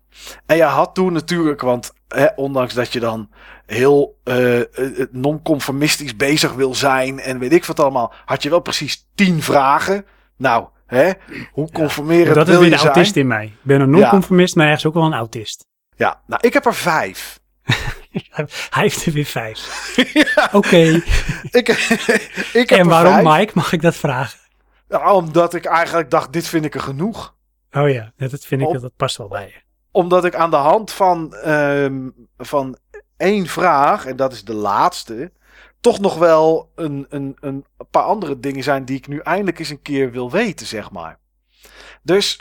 [0.45, 3.29] En je had toen natuurlijk, want hè, ondanks dat je dan
[3.65, 4.59] heel eh,
[5.11, 10.05] non-conformistisch bezig wil zijn en weet ik wat allemaal, had je wel precies tien vragen.
[10.37, 11.11] Nou, hè,
[11.51, 12.93] hoe conformerend dat is wil weer je de zijn?
[12.93, 13.45] autist in mij.
[13.45, 15.65] Ik ben een non-conformist, maar ergens ook wel een autist.
[15.95, 17.39] Ja, nou, ik heb er vijf.
[18.69, 19.93] Hij heeft er weer vijf.
[20.51, 20.77] Oké.
[21.51, 21.67] Ik,
[22.53, 23.37] ik heb En waarom, vijf.
[23.37, 23.51] Mike?
[23.55, 24.39] Mag ik dat vragen?
[24.89, 27.35] Ja, omdat ik eigenlijk dacht, dit vind ik er genoeg.
[27.71, 29.61] Oh ja, ja, dat vind ik, Op- dat past wel bij je.
[29.91, 32.77] Omdat ik aan de hand van, ehm, van
[33.17, 35.31] één vraag, en dat is de laatste,
[35.79, 39.69] toch nog wel een, een, een paar andere dingen zijn die ik nu eindelijk eens
[39.69, 41.19] een keer wil weten, zeg maar.
[42.03, 42.39] Dus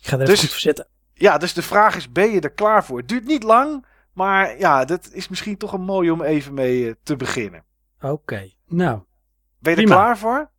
[0.00, 0.86] Ik ga er Dus- even voor zitten.
[1.14, 2.98] ja, dus de vraag is, ben je er klaar voor?
[2.98, 6.86] Het duurt niet lang, maar ja, dat is misschien toch een mooi om even mee
[6.88, 7.64] eh, te beginnen.
[8.00, 8.50] Oké.
[8.66, 9.00] Nou,
[9.58, 9.94] Ben je er Prima.
[10.00, 10.50] klaar voor?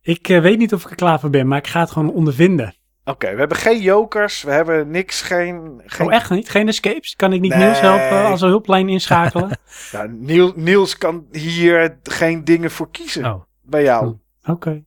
[0.00, 2.12] ik eh, weet niet of ik er klaar voor ben, maar ik ga het gewoon
[2.12, 2.74] ondervinden.
[3.08, 5.82] Oké, we hebben geen jokers, we hebben niks, geen...
[5.86, 6.48] geen Oh, echt niet?
[6.48, 7.16] Geen escapes?
[7.16, 7.64] Kan ik niet Nee.
[7.64, 9.50] Niels helpen als een hulplijn inschakelen?
[9.92, 14.16] Ja, Niels, Niels kan hier geen dingen voor kiezen oh, bij jou.
[14.44, 14.84] oké.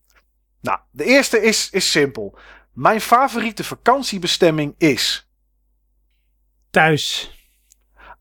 [0.62, 2.38] Nou, de eerste is, is simpel.
[2.74, 5.30] Mijn favoriete vakantiebestemming is...
[6.70, 7.34] Thuis,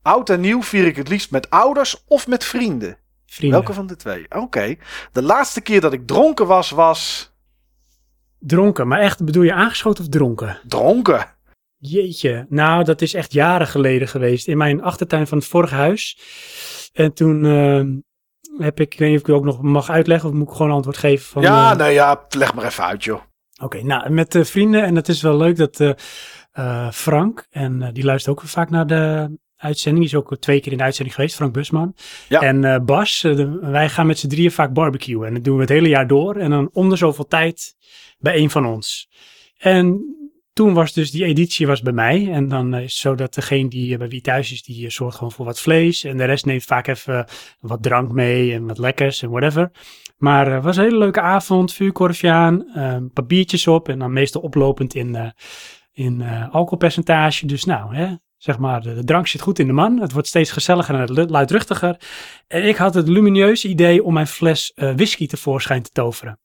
[0.02, 2.98] Oud en nieuw vier ik het liefst met ouders of met vrienden.
[3.26, 3.58] vrienden.
[3.58, 4.26] Welke van de twee?
[4.28, 4.76] Oké.
[5.12, 7.27] De laatste keer dat ik dronken was, was...
[8.38, 10.58] Dronken, maar echt bedoel je aangeschoten of dronken?
[10.66, 11.36] Dronken.
[11.76, 14.48] Jeetje, nou dat is echt jaren geleden geweest.
[14.48, 16.18] In mijn achtertuin van het vorige huis.
[16.92, 17.96] En toen ehm,
[18.62, 20.54] heb ik, ik weet niet of ik u ook nog mag uitleggen of moet ik
[20.56, 21.42] gewoon antwoord geven van...
[21.42, 23.20] ja, eh, nou ja, leg maar even uit, joh.
[23.62, 25.90] Oké, nou met eh, vrienden en het is wel leuk dat eh,
[26.58, 30.60] eh, Frank, en eh, die luistert ook vaak naar de uitzending, die is ook twee
[30.60, 31.94] keer in de uitzending geweest, Frank Busman.
[32.28, 32.40] Ja.
[32.40, 35.54] En eh, Bas, eh, de- wij gaan met z'n drieën vaak barbecuen en dat doen
[35.54, 37.74] we het hele jaar door en dan om de zoveel tijd
[38.18, 39.08] bij een van ons.
[39.58, 40.02] En
[40.52, 43.34] toen was dus die editie was bij mij en dan eh, is het zo dat
[43.34, 46.44] degene die bij wie thuis is, die zorgt gewoon voor wat vlees en de rest
[46.44, 47.26] neemt vaak even
[47.60, 49.70] wat drank mee en wat lekkers en whatever.
[50.16, 54.40] Maar het was een hele leuke avond, vuurkorfje aan, eh, papiertjes op en dan meestal
[54.42, 55.32] oplopend in,
[55.92, 57.46] in alcoholpercentage.
[57.46, 60.00] Dus nou, hè, zeg maar, de, drank zit goed in de man.
[60.00, 62.00] Het wordt steeds gezelliger en lu- luidruchtiger.
[62.46, 66.40] En ik had het lumineuze idee om mijn fles eh, whisky tevoorschijn te toveren.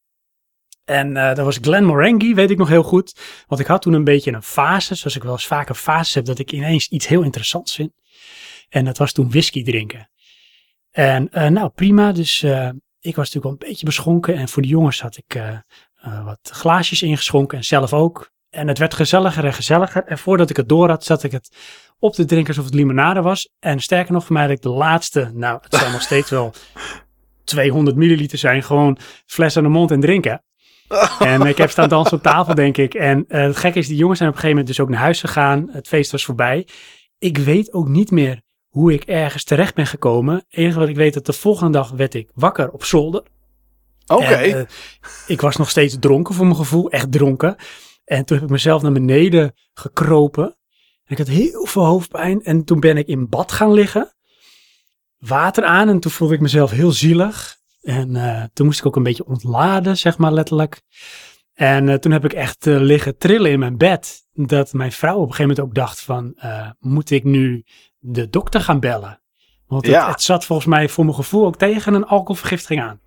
[0.85, 3.19] En eh, dat was Glenmorangie, weet ik nog heel goed.
[3.47, 6.25] Want ik had toen een beetje een fase, zoals ik wel eens vaker fases heb,
[6.25, 7.91] dat ik ineens iets heel interessants vind.
[8.69, 10.09] En dat was toen whisky drinken.
[10.91, 12.11] En eh, nou, prima.
[12.11, 12.43] Dus
[12.99, 14.35] ik was natuurlijk wel een beetje beschonken.
[14.35, 15.41] En voor de jongens had ik
[16.23, 18.31] wat glaasjes ingeschonken en zelf ook.
[18.53, 20.03] En het werd gezelliger en gezelliger.
[20.05, 21.55] En voordat ik het door had, zat ik het
[21.99, 23.49] op te drinken alsof het limonade was.
[23.59, 26.53] En sterker nog, voor mij de laatste, nou, het zal nog steeds wel
[27.43, 28.63] 200 milliliter zijn.
[28.63, 30.43] Gewoon fles aan de mond en drinken.
[31.19, 32.93] En ik heb staan dansen op tafel, denk ik.
[32.93, 35.03] En eh, het gekke is, die jongens zijn op een gegeven moment dus ook naar
[35.03, 35.69] huis gegaan.
[35.71, 36.67] Het feest was voorbij.
[37.19, 40.35] Ik weet ook niet meer hoe ik ergens terecht ben gekomen.
[40.35, 43.23] Het enige wat ik weet, dat de volgende dag werd ik wakker op zolder.
[44.07, 44.33] Oké.
[44.33, 44.61] Eh,
[45.27, 47.55] ik was nog steeds dronken voor mijn gevoel, echt dronken.
[48.13, 50.45] En toen heb ik mezelf naar beneden gekropen.
[51.03, 52.43] En ik had heel veel hoofdpijn.
[52.43, 54.13] En toen ben ik in bad gaan liggen.
[55.17, 57.57] Water aan en toen voelde ik mezelf heel zielig.
[57.81, 60.81] En eh, toen moest ik ook een beetje ontladen, zeg maar letterlijk.
[61.53, 64.25] En eh, toen heb ik echt eh, liggen trillen in mijn bed.
[64.33, 66.35] Dat mijn vrouw op een gegeven moment ook dacht van,
[66.79, 67.63] moet ik nu
[67.99, 69.21] de dokter gaan bellen?
[69.67, 70.09] Want het, Ja.
[70.09, 73.01] het zat volgens mij voor mijn gevoel ook tegen een alcoholvergiftiging aan.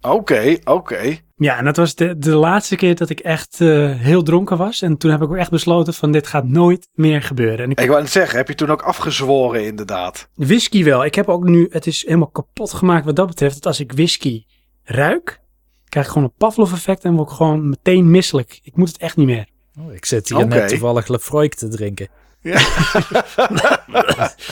[0.00, 1.18] Oké, oké.
[1.42, 4.82] Ja, en dat was de, de laatste keer dat ik echt eh, heel dronken was.
[4.82, 7.58] En toen heb ik ook echt besloten van dit gaat nooit meer gebeuren.
[7.58, 10.28] En ik, Ik wou net zeggen, heb je toen ook afgezworen inderdaad?
[10.34, 11.04] whisky wel.
[11.04, 13.54] Ik heb ook nu, het is helemaal kapot gemaakt wat dat betreft.
[13.54, 14.44] Dat als ik whisky
[14.84, 15.40] ruik,
[15.88, 18.60] krijg ik gewoon een Pavlov effect en word ik gewoon meteen misselijk.
[18.62, 19.46] Ik moet het echt niet meer.
[19.80, 22.08] Oh, ik zit hier net toevallig Lefroy te drinken.
[22.40, 22.58] Ja.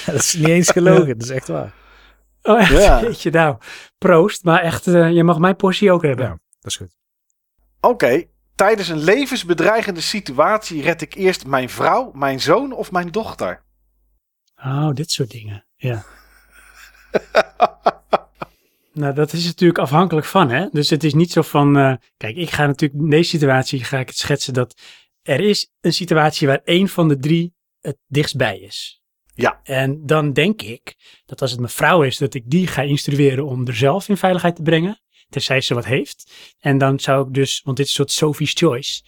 [0.07, 1.73] dat is niet eens gelogen, dat is echt waar.
[2.43, 2.71] Oh, echt?
[2.71, 3.01] Ja.
[3.01, 3.57] Jeetje, nou,
[3.99, 4.45] proost.
[4.45, 6.27] Maar echt, eh, je mag mijn portie ook hebben.
[6.27, 6.97] Ja, dat is goed.
[7.81, 8.24] Oké.
[8.55, 13.62] Tijdens een levensbedreigende situatie red ik eerst mijn vrouw, mijn zoon of mijn dochter.
[14.57, 15.66] Oh, dit soort dingen.
[15.77, 16.05] Ja.
[18.93, 20.69] nou, dat is natuurlijk afhankelijk van, hè.
[20.73, 21.77] Dus het is niet zo van...
[21.77, 23.01] eh, kijk, ik ga natuurlijk...
[23.01, 24.81] In deze situatie ga ik het schetsen dat...
[25.23, 29.03] Er is een situatie waar één van de drie het dichtstbij is.
[29.35, 29.61] Ja.
[29.62, 32.19] En dan denk ik dat als het mijn vrouw is...
[32.19, 35.01] dat ik die ga instrueren om er zelf in veiligheid te brengen.
[35.31, 36.32] Tenzij ze wat heeft.
[36.61, 37.61] En dan zou ik dus...
[37.65, 39.02] Want dit is een soort Sophie's Choice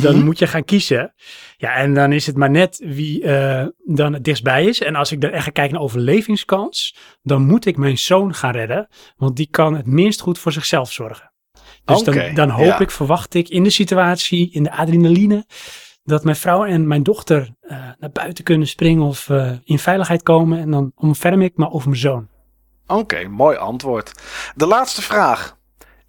[0.00, 1.14] dan moet je gaan kiezen.
[1.56, 4.80] Ja, en dan is het maar net wie eh, dan het dichtstbij is.
[4.80, 8.52] En als ik dan echt ga kijken naar overlevingskans, dan moet ik mijn zoon gaan
[8.52, 11.32] redden, want die kan het minst goed voor zichzelf zorgen.
[11.84, 12.78] Dus dan, dan hoop ja.
[12.78, 15.46] ik, verwacht ik in de situatie, in de adrenaline,
[16.04, 20.22] dat mijn vrouw en mijn dochter eh, naar buiten kunnen springen of eh, in veiligheid
[20.22, 20.58] komen.
[20.58, 22.28] En dan omverm ik me over mijn zoon.
[22.86, 24.12] Oké, mooi antwoord.
[24.54, 25.56] De laatste vraag.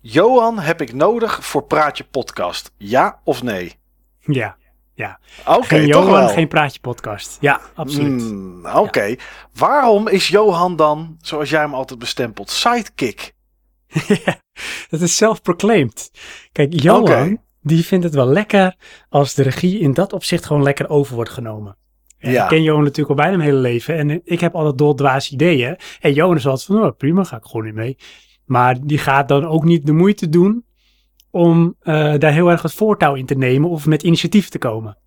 [0.08, 2.72] Johan heb ik nodig voor Praatje Podcast?
[2.78, 3.74] Ja of nee?
[4.20, 4.58] Ja,
[4.94, 5.20] ja.
[5.46, 6.28] Oké, geen toch Johan, wel.
[6.30, 7.38] geen praatje podcast.
[7.40, 8.22] Ja, absoluut.
[8.22, 9.16] Hmm, Oké.
[9.54, 13.34] Waarom is Johan dan, zoals jij hem altijd bestempelt, sidekick?
[14.90, 16.12] Dat is self-proclaimed.
[16.52, 18.76] Kijk, Johan, die vindt het wel lekker
[19.10, 21.78] als de regie in dat opzicht gewoon lekker over wordt genomen.
[22.18, 22.44] En Ja.
[22.44, 25.78] Ik ken Johan natuurlijk al bijna mijn hele leven en ik heb altijd doldwaas ideeën.
[26.00, 27.98] En Johan is altijd van, oh, prima, ga ik gewoon niet mee.
[28.46, 30.66] Maar die gaat dan ook niet de moeite doen
[31.30, 34.98] om eh, daar heel erg het voortouw in te nemen of met initiatief te komen.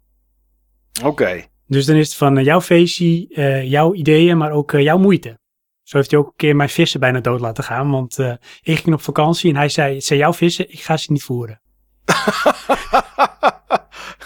[1.05, 1.44] Oké.
[1.66, 5.39] Dus dan is het van eh, jouw feestje, eh, jouw ideeën, maar ook jouw moeite.
[5.82, 7.90] Zo heeft hij ook een keer mijn vissen bijna dood laten gaan.
[7.90, 8.19] Want
[8.60, 11.23] ik ging op vakantie en hij zei, het zijn jouw vissen, ik ga ze niet
[11.23, 11.60] voeren.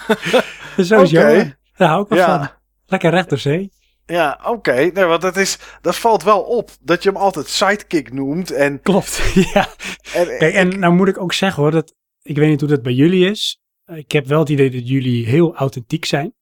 [0.75, 1.03] Dus zo.
[1.03, 1.53] Johan.
[1.75, 2.37] Daar hou ik wel Ja.
[2.37, 2.49] van.
[2.85, 3.71] Lekker recht door zee.
[4.05, 4.89] Ja, oké.
[4.93, 8.51] Nee, want dat, is, dat valt wel op dat je hem altijd sidekick noemt.
[8.51, 9.67] En, Klopt, ja.
[10.13, 12.81] en, Kijk, en nou moet ik ook zeggen hoor, dat, ik weet niet hoe dat
[12.81, 13.61] bij jullie is.
[13.85, 16.33] Ik heb wel het idee dat jullie heel authentiek zijn.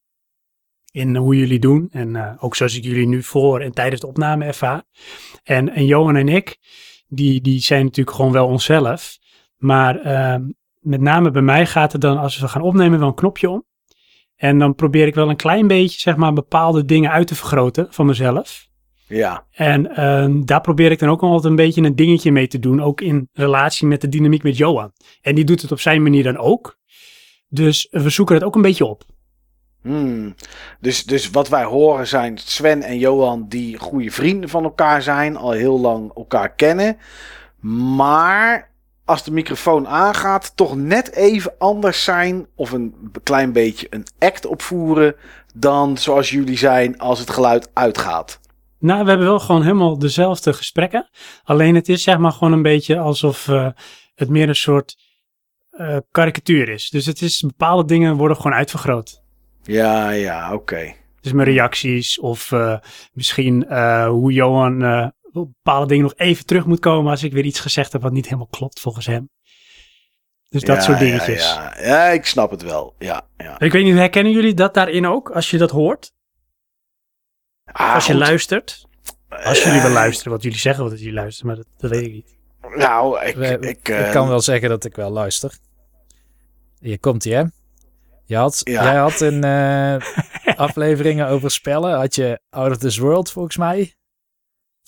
[0.91, 1.87] In hoe jullie doen.
[1.91, 4.83] En eh, ook zoals ik jullie nu voor en tijdens de opname ervaar.
[5.43, 6.57] En, en Johan en ik,
[7.07, 9.17] die, die zijn natuurlijk gewoon wel onszelf.
[9.57, 10.43] Maar ehm,
[10.79, 13.65] met name bij mij gaat het dan, als we gaan opnemen, wel een knopje om.
[14.41, 17.87] En dan probeer ik wel een klein beetje, zeg maar, bepaalde dingen uit te vergroten
[17.89, 18.67] van mezelf.
[19.07, 22.59] Ja, En ehm, daar probeer ik dan ook altijd een beetje een dingetje mee te
[22.59, 22.81] doen.
[22.81, 24.91] Ook in relatie met de dynamiek met Johan.
[25.21, 26.77] En die doet het op zijn manier dan ook.
[27.47, 29.03] Dus we zoeken het ook een beetje op.
[29.81, 30.35] Hmm.
[30.79, 35.37] Dus, dus wat wij horen zijn Sven en Johan die goede vrienden van elkaar zijn,
[35.37, 36.97] al heel lang elkaar kennen.
[37.95, 38.70] Maar
[39.11, 44.45] als de microfoon aangaat, toch net even anders zijn of een klein beetje een act
[44.45, 45.15] opvoeren
[45.53, 48.39] dan zoals jullie zijn als het geluid uitgaat.
[48.79, 51.09] Nou, we hebben wel gewoon helemaal dezelfde gesprekken.
[51.43, 53.67] Alleen het is zeg maar gewoon een beetje alsof eh,
[54.15, 54.97] het meer een soort
[55.69, 56.89] eh, karikatuur is.
[56.89, 59.21] Dus het is bepaalde dingen worden gewoon uitvergroot.
[59.63, 60.93] Ja, ja, oké.
[61.21, 62.77] Dus mijn reacties of eh,
[63.13, 63.73] misschien
[64.07, 68.01] hoe Johan bepaalde dingen nog even terug moet komen als ik weer iets gezegd heb
[68.01, 69.29] wat niet helemaal klopt volgens hem.
[70.49, 71.43] Dus dat Ja, soort ja, dingetjes.
[71.43, 72.95] Ja, ja, ik snap het wel.
[72.99, 73.59] Ja, ja.
[73.59, 76.11] Ik weet niet, herkennen jullie dat daarin ook als je dat hoort?
[77.65, 78.21] Ah, als je goed.
[78.21, 78.85] luistert?
[79.29, 82.05] Als jullie wel Eh, luisteren, wat jullie zeggen wat jullie luisteren, maar dat, dat weet
[82.05, 82.37] ik niet.
[82.75, 85.57] Nou, ik, We- ik, ik eh, kan wel zeggen dat ik wel luister.
[86.79, 87.43] Hier komt hij, hè?
[88.25, 88.83] Je had, Ja.
[88.83, 89.95] Jij had in eh,
[90.65, 93.93] afleveringen over spellen, had je Out of This World volgens mij.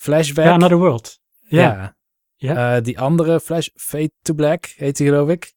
[0.03, 0.45] Flashback.
[0.45, 1.19] Ja, Another World.
[1.39, 1.95] Ja.
[2.35, 2.75] Ja.
[2.75, 5.53] Eh, die andere Flash, Fade to Black heet die geloof ik.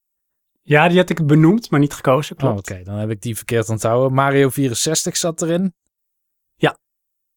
[0.62, 2.58] Ja, die had ik benoemd, maar niet gekozen, Oh, klopt.
[2.70, 4.12] Oké, dan heb ik die verkeerd onthouden.
[4.12, 5.74] Mario 64 zat erin.
[6.54, 6.78] Ja.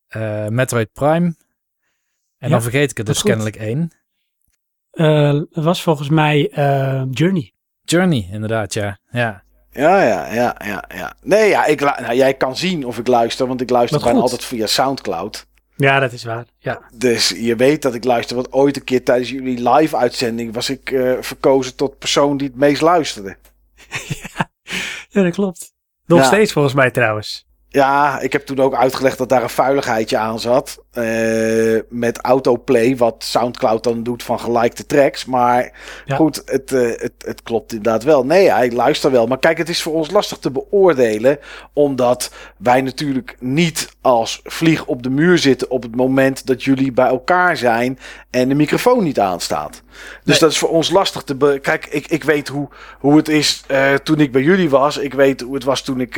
[0.07, 1.25] Eh, Metroid Prime.
[1.25, 1.35] En
[2.37, 3.91] Ja, dan vergeet ik er dat dus kennelijk één.
[4.91, 7.53] Eh, het was volgens mij eh, Journey.
[7.81, 8.99] Journey, inderdaad, ja.
[9.11, 11.15] Ja, Ja, ja, ja, ja, ja.
[11.21, 14.45] Nee, ja, ik, nou, jij kan zien of ik luister, want ik luister bijna altijd
[14.45, 15.47] via Soundcloud.
[15.81, 16.45] Ja, dat is waar.
[16.57, 16.81] Ja.
[16.93, 20.91] Dus je weet dat ik luister, want ooit een keer tijdens jullie live-uitzending was ik
[20.91, 23.37] eh, verkozen tot persoon die het meest luisterde.
[25.09, 25.73] ja, dat klopt.
[26.05, 26.25] Nog Ja.
[26.25, 27.47] steeds volgens mij trouwens.
[27.71, 30.83] Ja, ik heb toen ook uitgelegd dat daar een vuiligheidje aan zat.
[30.89, 35.25] eh, met autoplay, wat Soundcloud dan doet van gelikte tracks.
[35.25, 35.71] Maar
[36.05, 36.15] Ja.
[36.15, 38.25] goed, het, eh, het, het klopt inderdaad wel.
[38.25, 39.27] Nee, hij luistert wel.
[39.27, 41.39] Maar kijk, het is voor ons lastig te beoordelen.
[41.73, 46.91] Omdat wij natuurlijk niet als vlieg op de muur zitten op het moment dat jullie
[46.91, 49.71] bij elkaar zijn en de microfoon niet aanstaat.
[49.71, 49.81] Dus
[50.23, 50.39] Nee.
[50.39, 51.35] dat is voor ons lastig te...
[51.35, 52.67] Be kijk, ik, ik weet hoe,
[52.99, 54.97] hoe het is eh, toen ik bij jullie was.
[54.97, 56.17] Ik weet hoe het was toen ik...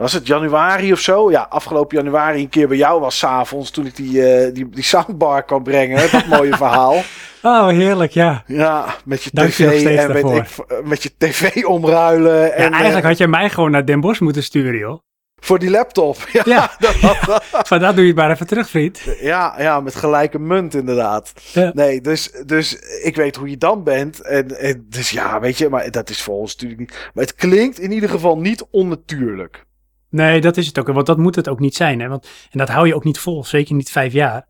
[0.00, 1.30] was het januari of zo?
[1.30, 3.70] Ja, afgelopen januari een keer bij jou was s'avonds.
[3.70, 6.10] Toen ik die, eh, die, die soundbar kwam brengen.
[6.10, 7.02] Dat mooie verhaal.
[7.42, 8.42] Oh, heerlijk, ja.
[8.46, 10.36] Ja, met je Dank tv en daarvoor.
[10.36, 12.40] ik, met je tv omruilen.
[12.40, 14.98] ja En, eigenlijk eh, had je mij gewoon naar Den Bosch moeten sturen, joh.
[15.42, 16.16] Voor die laptop.
[16.32, 19.00] Ja, Ja, dat- van dat doe je het maar even terug, vriend.
[19.20, 21.32] ja, ja, met gelijke munt inderdaad.
[21.52, 21.70] Ja.
[21.74, 24.20] Nee, dus, dus ik weet hoe je dan bent.
[24.20, 27.10] En, en dus ja, weet je, maar dat is voor ons natuurlijk niet.
[27.14, 29.64] Maar het klinkt in ieder geval niet onnatuurlijk.
[30.10, 30.86] Nee, dat is het ook.
[30.86, 32.00] Want dat moet het ook niet zijn.
[32.00, 32.08] Hè?
[32.08, 33.44] Want, en dat hou je ook niet vol.
[33.44, 34.48] Zeker niet vijf jaar.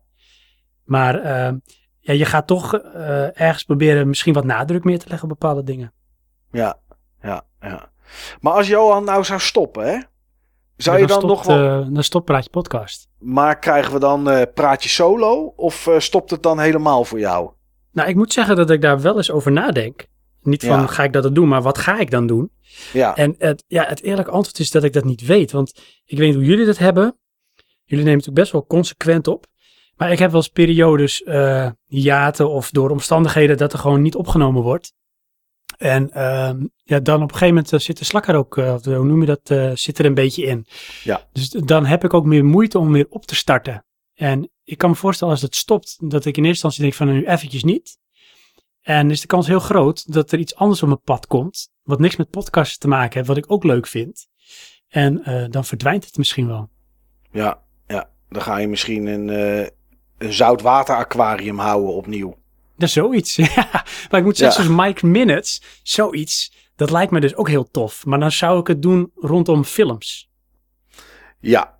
[0.85, 1.53] Maar eh,
[1.99, 5.63] ja, je gaat toch eh, ergens proberen misschien wat nadruk meer te leggen op bepaalde
[5.63, 5.93] dingen.
[6.51, 6.77] Ja,
[7.21, 7.89] ja, ja.
[8.39, 9.99] Maar als Johan nou zou stoppen, hè?
[10.77, 11.81] Zou Ja, je dan, stopt, nog wel...
[11.81, 13.07] eh, dan stopt Praatje Podcast.
[13.19, 15.53] Maar krijgen we dan eh praatje solo?
[15.55, 17.51] Of stopt het dan helemaal voor jou?
[17.91, 20.05] Nou, ik moet zeggen dat ik daar wel eens over nadenk.
[20.41, 20.87] Niet van, Ja.
[20.87, 22.51] ga ik dat dan doen, maar wat ga ik dan doen?
[22.93, 25.51] Ja, En het, ja, het eerlijke antwoord is dat ik dat niet weet.
[25.51, 27.17] Want ik weet hoe jullie dat hebben.
[27.83, 29.45] Jullie nemen het ook best wel consequent op.
[29.95, 34.15] Maar ik heb wel eens periodes, eh hiaten of door omstandigheden dat er gewoon niet
[34.15, 34.93] opgenomen wordt.
[35.77, 38.85] En ehm, ja, dan op een gegeven moment eh, zit de slakker ook, eh, of
[38.85, 40.65] hoe noem je dat, zit er een beetje in.
[41.03, 41.27] Ja.
[41.31, 43.85] Dus dan heb ik ook meer moeite om weer op te starten.
[44.13, 47.07] En ik kan me voorstellen als het stopt, dat ik in eerste instantie denk van
[47.07, 47.97] nu eventjes niet.
[48.81, 51.99] En is de kans heel groot dat er iets anders op mijn pad komt, wat
[51.99, 54.27] niks met podcasten te maken heeft, wat ik ook leuk vind.
[54.87, 56.69] En eh, dan verdwijnt het misschien wel.
[57.31, 58.09] ja, ja.
[58.29, 59.67] Dan ga je misschien een, eh
[60.17, 62.37] een zoutwater-aquarium houden opnieuw.
[62.77, 63.37] Dat is zoiets.
[64.09, 64.69] Maar ik moet zeggen, Ja.
[64.69, 68.05] zoals Mike Minutes, zoiets, dat lijkt me dus ook heel tof.
[68.05, 70.29] Maar dan zou ik het doen rondom films.
[71.39, 71.77] Ja,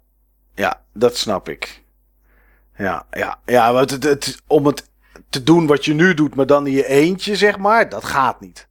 [0.55, 1.83] ja, dat snap ik.
[2.77, 4.89] Ja, ja, ja want het, het, om het
[5.31, 8.41] te doen wat je nu doet, maar dan in je eentje, zeg maar, dat gaat
[8.41, 8.69] niet.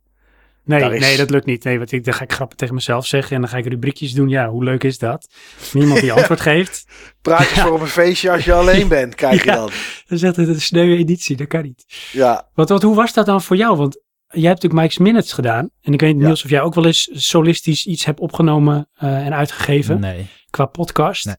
[0.64, 1.64] Nee, is- nee, dat lukt niet.
[1.64, 4.12] Nee, want ik, dan ga ik grappen tegen mezelf zeggen en dan ga ik rubriekjes
[4.12, 4.28] doen.
[4.28, 5.28] Ja, hoe leuk is dat?
[5.72, 6.84] Niemand die antwoord geeft.
[7.22, 9.56] Praatjes voor op een feestje als je alleen bent, krijg je Ja.
[9.56, 9.70] dan.
[10.08, 11.84] Dan zegt het een sneuwe editie, dat kan niet.
[12.12, 13.76] Ja, Wat, wat, hoe was dat dan voor jou?
[13.76, 13.94] Want
[14.28, 15.70] jij hebt natuurlijk Mike's Minutes gedaan.
[15.80, 16.26] En ik weet niet, Ja.
[16.26, 20.26] Niels, of jij ook wel eens solistisch iets hebt opgenomen eh, en uitgegeven Nee.
[20.50, 21.24] qua podcast.
[21.26, 21.36] Nee.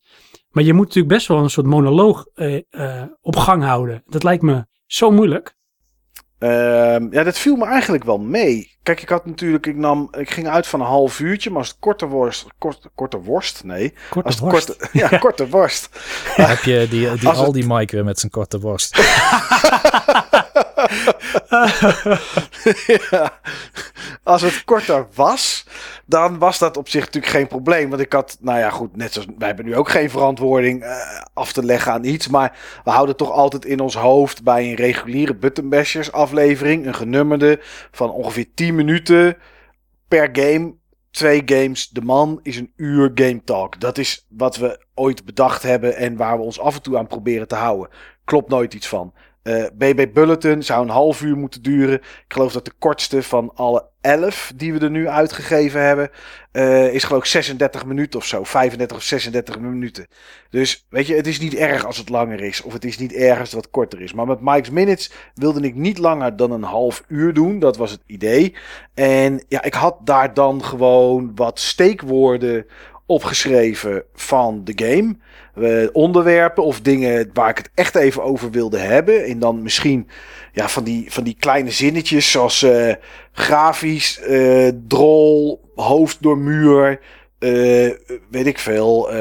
[0.50, 4.04] Maar je moet natuurlijk best wel een soort monoloog eh, eh, op gang houden.
[4.06, 5.56] Dat lijkt me zo moeilijk.
[6.40, 8.78] Ehm, ja, dat viel me eigenlijk wel mee.
[8.84, 11.68] Kijk, ik had natuurlijk, ik nam, ik ging uit van een half uurtje, maar als
[11.68, 13.94] het korte worst, kort, korte worst, nee.
[14.10, 14.66] Korte Als het worst.
[14.78, 15.90] korte, ja, korte worst.
[16.36, 18.98] Heb je die, die Als het- Aldi Mike weer met zijn korte worst.
[24.24, 25.66] Als het korter was,
[26.06, 27.90] dan was dat op zich natuurlijk geen probleem.
[27.90, 31.22] Want ik had, nou ja, goed, net zoals wij hebben nu ook geen verantwoording eh,
[31.34, 32.28] af te leggen aan iets.
[32.28, 36.96] Maar we houden toch altijd in ons hoofd bij een reguliere Button Bashers aflevering, een
[36.96, 37.60] genummerde
[37.92, 39.38] van ongeveer 10 minuten
[40.08, 40.80] per game.
[41.12, 43.80] Twee games, de man is een uur game talk.
[43.80, 47.08] Dat is wat we ooit bedacht hebben en waar we ons af en toe aan
[47.08, 47.90] proberen te houden.
[48.24, 49.14] Klopt nooit iets van.
[49.44, 51.96] Eh, BB Bulletin zou een half uur moeten duren.
[51.96, 56.10] Ik geloof dat de kortste van alle 11 die we er nu uitgegeven hebben,
[56.52, 58.44] eh, is geloof ik 36 minuten of zo.
[58.44, 60.08] 35 of 36 minuten.
[60.50, 62.62] Dus weet je, het is niet erg als het langer is.
[62.62, 64.14] Of het is niet erg als het wat korter is.
[64.14, 67.60] Maar met Mike's Minutes wilde ik niet langer dan een half uur doen.
[67.60, 68.56] Dat was het idee.
[68.94, 72.66] En ja, ik had daar dan gewoon wat steekwoorden
[73.06, 75.16] opgeschreven van de game.
[75.56, 79.26] Eh, onderwerpen of dingen waar ik het echt even over wilde hebben.
[79.26, 80.10] En dan misschien
[80.54, 82.94] ja, van, die, van die kleine zinnetjes zoals eh,
[83.32, 87.00] grafisch, eh, drol, hoofd door muur,
[88.30, 89.12] weet ik veel,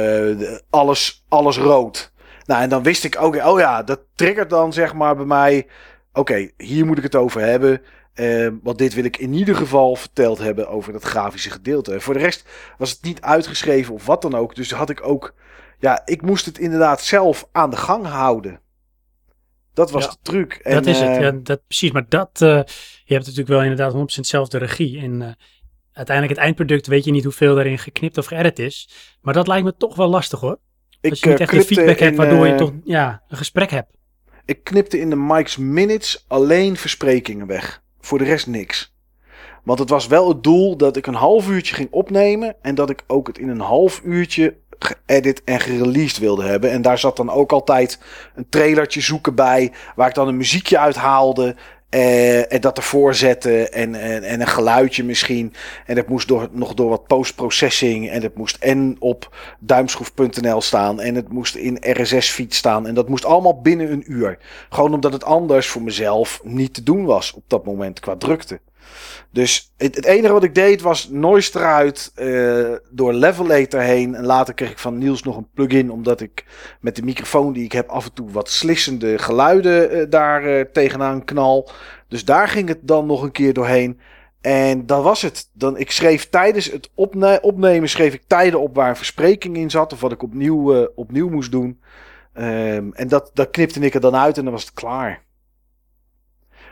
[0.71, 2.13] alles, alles rood.
[2.45, 5.67] Nou, en dan wist ik ook, oh ja, dat triggert dan zeg maar bij mij,
[6.13, 7.83] oké, hier moet ik het over hebben.
[8.15, 12.01] Eh, want dit wil ik in ieder geval verteld hebben over dat grafische gedeelte.
[12.01, 12.45] Voor de rest
[12.79, 14.55] was het niet uitgeschreven of wat dan ook.
[14.55, 15.35] Dus had ik ook,
[15.81, 18.61] ja, ik moest het inderdaad zelf aan de gang houden.
[19.75, 20.53] Dat was Ja, de truc.
[20.53, 21.91] En, dat is het, eh, ja, dat, precies.
[21.91, 22.49] Maar dat, eh,
[23.05, 25.01] je hebt natuurlijk wel inderdaad 100% zelf de regie.
[25.01, 25.29] En eh,
[25.93, 28.89] uiteindelijk het eindproduct weet je niet hoeveel daarin geknipt of geëdit is.
[29.21, 30.59] Maar dat lijkt me toch wel lastig hoor.
[31.01, 33.71] ik, Als je niet echt een knipte feedback hebt waardoor je toch ja, een gesprek
[33.71, 33.99] hebt.
[34.45, 37.83] Ik knipte in de Mike's Minutes alleen versprekingen weg.
[38.01, 38.95] Voor de rest niks.
[39.65, 42.57] Want het was wel het doel dat ik een half uurtje ging opnemen.
[42.63, 46.71] En dat ik ook het in een half uurtje geëdit en gereleased wilde hebben.
[46.71, 47.99] En daar zat dan ook altijd
[48.35, 49.73] een trailertje zoeken bij.
[49.97, 51.57] Waar ik dan een muziekje uithaalde.
[51.91, 53.69] eh, en dat ervoor zette.
[53.69, 55.53] En, en, en een geluidje misschien.
[55.87, 58.11] En dat moest door, nog door wat post-processing.
[58.11, 61.01] En het moest en op duimschroef.nl staan.
[61.01, 62.87] En het moest in RSS-feed staan.
[62.87, 64.39] En dat moest allemaal binnen een uur.
[64.69, 68.61] Gewoon omdat het anders voor mezelf niet te doen was op dat moment qua drukte.
[69.31, 74.15] Dus het, het enige wat ik deed was noise eruit eh, door Levelator heen.
[74.15, 75.91] En later kreeg ik van Niels nog een plugin.
[75.91, 76.45] Omdat ik
[76.81, 80.65] met de microfoon die ik heb af en toe wat slissende geluiden eh, daar eh,
[80.73, 81.71] tegenaan knal.
[82.09, 84.01] Dus daar ging het dan nog een keer doorheen.
[84.41, 85.51] En dat was het.
[85.53, 89.71] Dan, ik schreef tijdens het opne- opnemen schreef ik tijden op waar een verspreking in
[89.71, 89.93] zat.
[89.93, 91.81] Of wat ik opnieuw, opnieuw moest doen.
[92.33, 95.23] Ehm, en dat, dat knipte ik er dan uit en dan was het klaar.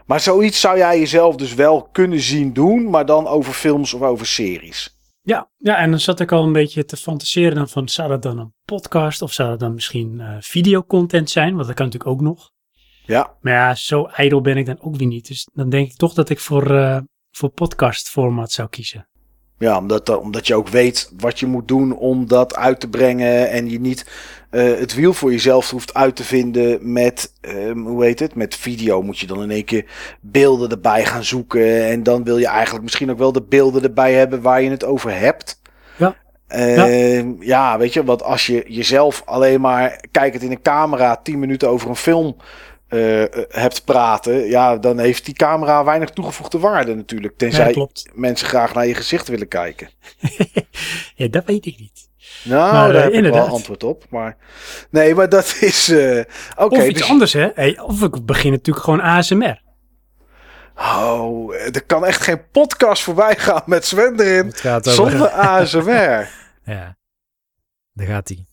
[0.09, 4.03] Maar zoiets zou jij jezelf dus wel kunnen zien doen, maar dan over films of
[4.03, 4.97] over series.
[5.23, 8.23] Ja, ja, en dan zat ik al een beetje te fantaseren dan van, zou dat
[8.23, 11.55] dan een podcast of zou dat dan misschien eh videocontent zijn?
[11.55, 12.51] Want dat kan natuurlijk ook nog.
[13.07, 15.29] Ja, Maar ja, zo ijdel ben ik dan ook weer niet.
[15.29, 19.09] Dus dan denk ik toch dat ik voor, eh, voor podcast format zou kiezen.
[19.59, 23.51] Ja omdat, omdat je ook weet wat je moet doen om dat uit te brengen.
[23.51, 24.07] En je niet
[24.51, 28.57] eh, het wiel voor jezelf hoeft uit te vinden met, ehm, hoe heet het, met
[28.57, 29.03] video.
[29.03, 29.85] Moet je dan in één keer
[30.21, 31.87] beelden erbij gaan zoeken.
[31.87, 34.85] En dan wil je eigenlijk misschien ook wel de beelden erbij hebben waar je het
[34.85, 35.61] over hebt.
[35.97, 36.17] Ja.
[36.47, 37.79] Ehm, ja.
[37.79, 41.89] weet je, want als je jezelf alleen maar kijkend in een camera 10 minuten over
[41.89, 42.37] een film
[42.89, 47.37] eh, hebt praten, ja, dan heeft die camera weinig toegevoegde waarde natuurlijk.
[47.37, 49.89] Tenzij mensen graag naar je gezicht willen kijken.
[51.15, 52.07] ja, dat weet ik niet.
[52.45, 53.47] Nou, Maar, daar eh, heb ik inderdaad.
[53.47, 54.05] wel antwoord op.
[54.11, 54.37] Maar
[54.91, 55.89] nee, maar dat is.
[55.89, 56.23] eh
[56.57, 56.77] Oké.
[56.77, 57.49] of iets dus- anders, hè?
[57.55, 59.63] Hey, of ik begin natuurlijk gewoon ASMR.
[60.77, 66.29] Oh, er kan echt geen podcast voorbij gaan met Sven erin zonder ASMR.
[66.65, 66.97] Ja,
[67.93, 68.47] daar gaat hij.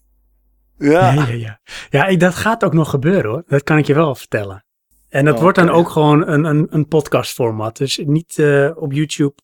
[0.77, 1.13] Ja.
[1.13, 1.59] Ja, ja, ja.
[1.89, 3.43] ja ik, dat gaat ook nog gebeuren hoor.
[3.47, 4.65] Dat kan ik je wel vertellen.
[5.09, 5.43] En dat Oké.
[5.43, 7.77] wordt dan ook gewoon een, een, een podcast format.
[7.77, 9.35] Dus niet eh, op YouTube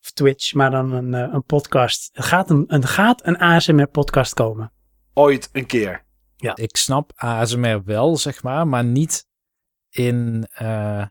[0.00, 2.10] of Twitch, maar dan een, eh, een podcast.
[2.12, 4.72] Er gaat een, er gaat een ASMR podcast komen.
[5.14, 6.06] Ooit een keer.
[6.54, 9.26] Ik snap ASMR wel, zeg maar, maar niet
[9.90, 11.06] in eh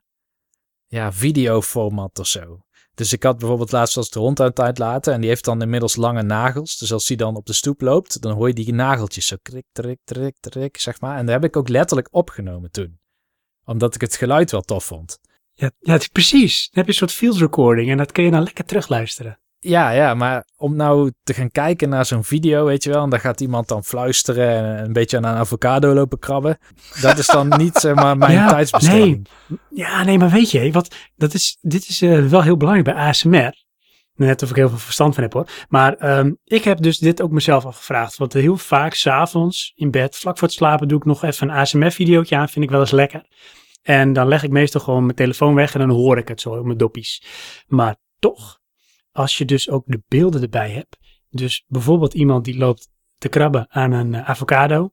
[0.88, 2.62] ja, videoformat of zo.
[2.98, 5.62] Dus ik had bijvoorbeeld laatst als de hond aan het uitlaten en die heeft dan
[5.62, 6.78] inmiddels lange nagels.
[6.78, 9.66] Dus als die dan op de stoep loopt, dan hoor je die nageltjes zo krik,
[9.72, 11.18] trik, trik, trik, zeg maar.
[11.18, 13.00] En dat heb ik ook letterlijk opgenomen toen.
[13.66, 15.20] Omdat ik het geluid wel tof vond.
[15.54, 16.70] Ja, ja precies.
[16.70, 19.40] Dan heb je een soort field recording en dat kun je dan lekker terugluisteren.
[19.60, 23.10] Ja, ja, maar om nou te gaan kijken naar zo'n video, weet je wel, en
[23.10, 26.58] daar gaat iemand dan fluisteren en een beetje aan een avocado lopen krabben.
[27.02, 29.28] Dat is dan niet, zeg maar, mijn Ja, tijdsbesteding.
[29.70, 33.06] Ja, nee, maar weet je, wat, dat is, dit is eh, wel heel belangrijk bij
[33.08, 33.66] ASMR.
[34.16, 35.48] Net of ik heel veel verstand van heb hoor.
[35.70, 38.18] Maar ehm, ik heb dus dit ook mezelf afgevraagd.
[38.18, 41.56] Want heel vaak s'avonds in bed, vlak voor het slapen, doe ik nog even een
[41.56, 42.50] ASMR-videootje aan.
[42.50, 43.26] Vind ik wel eens lekker.
[43.82, 46.50] En dan leg ik meestal gewoon mijn telefoon weg en dan hoor ik het zo
[46.50, 47.24] op mijn doppies.
[47.68, 48.60] Maar toch,
[49.18, 50.98] als je dus ook de beelden erbij hebt.
[51.30, 54.92] Dus bijvoorbeeld iemand die loopt te krabben aan een eh, avocado.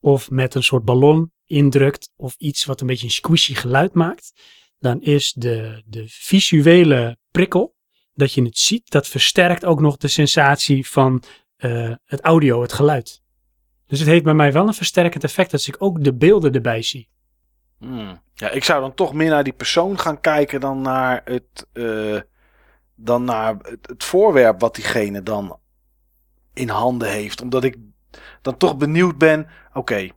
[0.00, 2.10] Of met een soort ballon indrukt.
[2.16, 4.32] Of iets wat een beetje een squishy geluid maakt.
[4.78, 7.74] Dan is de, de visuele prikkel,
[8.12, 11.22] dat je het ziet, dat versterkt ook nog de sensatie van
[11.56, 13.22] eh, het audio, het geluid.
[13.86, 16.82] Dus het heeft bij mij wel een versterkend effect als ik ook de beelden erbij
[16.82, 17.08] zie.
[17.78, 18.22] Hmm.
[18.34, 22.20] Ja, ik zou dan toch meer naar die persoon gaan kijken dan naar het, eh,
[23.04, 25.58] dan naar het, voorwerp wat diegene dan
[26.52, 27.42] in handen heeft.
[27.42, 27.76] Omdat ik
[28.42, 29.46] dan toch benieuwd ben.
[29.72, 30.08] Oké,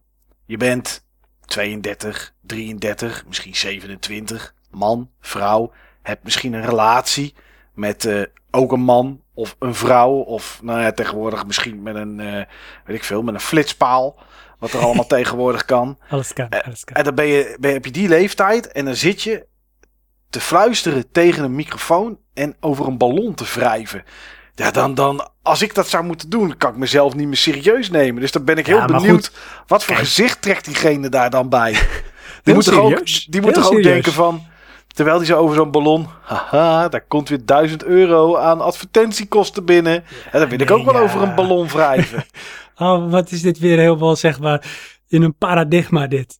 [0.45, 1.05] je bent
[1.45, 5.71] 32, 33, misschien 27, man, vrouw.
[6.01, 7.35] Hebt misschien een relatie
[7.73, 10.13] met eh, ook een man of een vrouw.
[10.13, 12.45] Of nou ja, tegenwoordig misschien met een, eh,
[12.85, 14.19] weet ik veel, met een flitspaal.
[14.59, 15.99] Wat er allemaal tegenwoordig kan.
[16.09, 16.95] Alles kan, Eh, alles kan.
[16.95, 19.45] En dan ben je, ben heb je die leeftijd en dan zit je
[20.29, 24.03] te fluisteren tegen een microfoon en over een ballon te wrijven.
[24.55, 27.89] Ja, dan, dan, als ik dat zou moeten doen, kan ik mezelf niet meer serieus
[27.89, 28.21] nemen.
[28.21, 29.31] Dus dan ben ik heel Ja, benieuwd,
[29.67, 31.71] wat voor gezicht trekt diegene daar dan bij?
[32.43, 34.45] Die moet toch ook, die moet toch ook denken van,
[34.87, 40.03] terwijl hij zo over zo'n ballon, haha, daar komt weer 1000 euro aan advertentiekosten binnen.
[40.31, 40.99] En dan wil ik ook wel ja.
[40.99, 42.25] over een ballon wrijven.
[42.79, 44.65] Oh, wat is dit weer helemaal, zeg maar,
[45.07, 46.39] in een paradigma dit.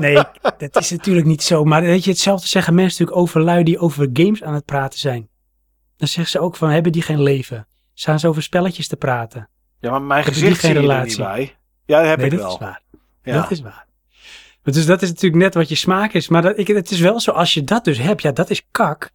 [0.00, 0.14] Nee,
[0.58, 1.64] dat is natuurlijk niet zo.
[1.64, 4.98] Maar weet je, hetzelfde zeggen mensen natuurlijk over lui die over games aan het praten
[4.98, 5.28] zijn.
[5.96, 7.66] Dan zeggen ze ook van, hebben die geen leven?
[7.94, 9.48] Staan ze over spelletjes te praten?
[9.80, 11.18] Ja, maar mijn Hebben gezicht geen er niet relatie?
[11.22, 11.56] bij.
[11.86, 12.52] Ja, dat heb nee, ik dat wel.
[12.52, 12.82] is waar.
[13.22, 13.40] Ja.
[13.40, 13.86] Dat is waar.
[14.62, 16.28] Dus dat is natuurlijk net wat je smaak is.
[16.28, 18.66] Maar dat, ik, het is wel zo, als je dat dus hebt, ja, dat is
[18.70, 19.10] kak.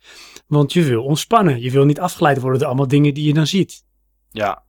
[0.47, 1.61] Want je wil ontspannen.
[1.61, 3.83] Je wil niet afgeleid worden door allemaal dingen die je dan ziet.
[4.31, 4.65] ja.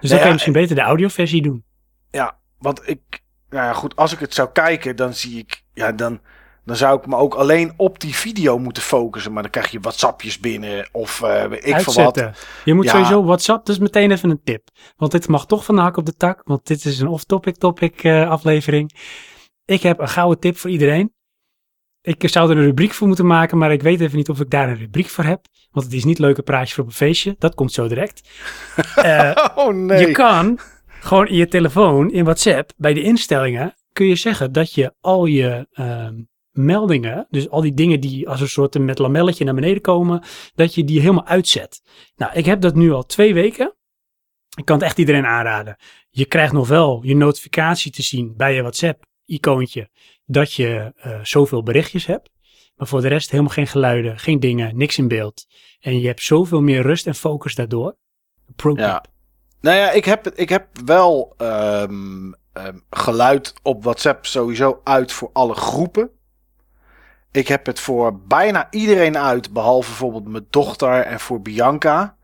[0.00, 1.64] Dus dan kan je misschien beter de audioversie doen.
[2.10, 3.13] Ja, want ik,
[3.50, 6.20] nou ja, goed, als ik het zou kijken, dan zie ik, ja, dan,
[6.64, 9.32] dan zou ik me ook alleen op die video moeten focussen.
[9.32, 12.30] Maar dan krijg je WhatsAppjes binnen of eh, ik veel wat.
[12.64, 12.90] Je moet Ja.
[12.90, 14.68] sowieso WhatsApp, dus meteen even een tip.
[14.96, 17.56] Want dit mag toch van de hak op de tak, want dit is een off-topic
[17.56, 18.90] topic eh, aflevering.
[19.64, 21.12] Ik heb een gouden tip voor iedereen.
[22.00, 24.50] Ik zou er een rubriek voor moeten maken, maar ik weet even niet of ik
[24.50, 25.46] daar een rubriek voor heb.
[25.70, 27.34] Want het is niet leuke praatjes voor op een feestje.
[27.38, 28.28] Dat komt zo direct.
[28.94, 30.06] Eh, Oh nee.
[30.06, 30.58] Je kan
[31.04, 35.26] gewoon in je telefoon, in WhatsApp, bij de instellingen, kun je zeggen dat je al
[35.26, 39.82] je ehm, meldingen, dus al die dingen die als een soort met lamelletje naar beneden
[39.82, 40.22] komen,
[40.54, 41.82] dat je die helemaal uitzet.
[42.16, 43.74] Nou, ik heb dat nu al twee weken.
[44.56, 45.76] Ik kan het echt iedereen aanraden.
[46.10, 49.90] Je krijgt nog wel je notificatie te zien bij je WhatsApp-icoontje
[50.24, 52.30] dat je eh, zoveel berichtjes hebt.
[52.74, 55.46] Maar voor de rest helemaal geen geluiden, geen dingen, niks in beeld.
[55.80, 57.96] En je hebt zoveel meer rust en focus daardoor.
[58.56, 59.12] Pro tip.
[59.64, 65.30] Nou ja, ik heb, ik heb wel ehm, ehm, geluid op WhatsApp sowieso uit voor
[65.32, 66.10] alle groepen.
[67.30, 72.16] Ik heb het voor bijna iedereen uit, behalve bijvoorbeeld mijn dochter en voor Bianca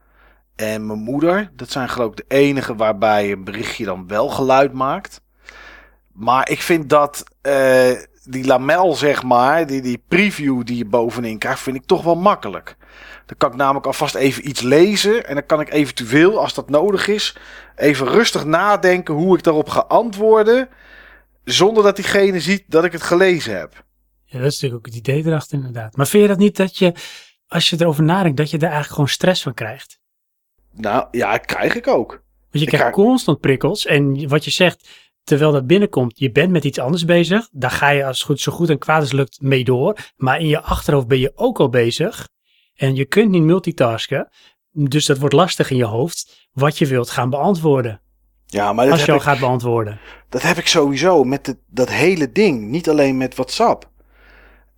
[0.57, 1.51] en mijn moeder.
[1.53, 5.21] Dat zijn geloof ik de enige waarbij een berichtje dan wel geluid maakt.
[6.13, 7.91] Maar ik vind dat eh,
[8.25, 12.17] die lamel, zeg maar, die, die preview die je bovenin krijgt, vind ik toch wel
[12.17, 12.77] makkelijk.
[13.27, 15.27] Dan kan ik namelijk alvast even iets lezen.
[15.27, 17.37] En dan kan ik eventueel, als dat nodig is,
[17.77, 20.69] even rustig nadenken hoe ik daarop ga antwoorden.
[21.45, 23.85] Zonder dat diegene ziet dat ik het gelezen heb.
[24.25, 25.97] Ja, dat is natuurlijk ook het idee erachter inderdaad.
[25.97, 26.95] Maar vind je dat niet dat je,
[27.47, 30.01] als je erover nadenkt, dat je daar eigenlijk gewoon stress van krijgt?
[30.73, 32.23] Nou ja, krijg ik ook.
[32.51, 34.89] Want je krijgt constant prikkels en wat je zegt,
[35.25, 37.49] terwijl dat binnenkomt, je bent met iets anders bezig.
[37.53, 39.97] Daar ga je als goed, zo goed en kwaad als lukt mee door.
[40.17, 42.29] Maar in je achterhoofd ben je ook al bezig.
[42.75, 44.29] En je kunt niet multitasken.
[44.73, 48.01] Dus dat wordt lastig in je hoofd wat je wilt gaan beantwoorden.
[48.47, 50.01] Ja, maar dat, Als je al ik, gaat beantwoorden.
[50.29, 52.69] dat heb ik sowieso met dat hele ding.
[52.69, 53.91] Niet alleen met WhatsApp.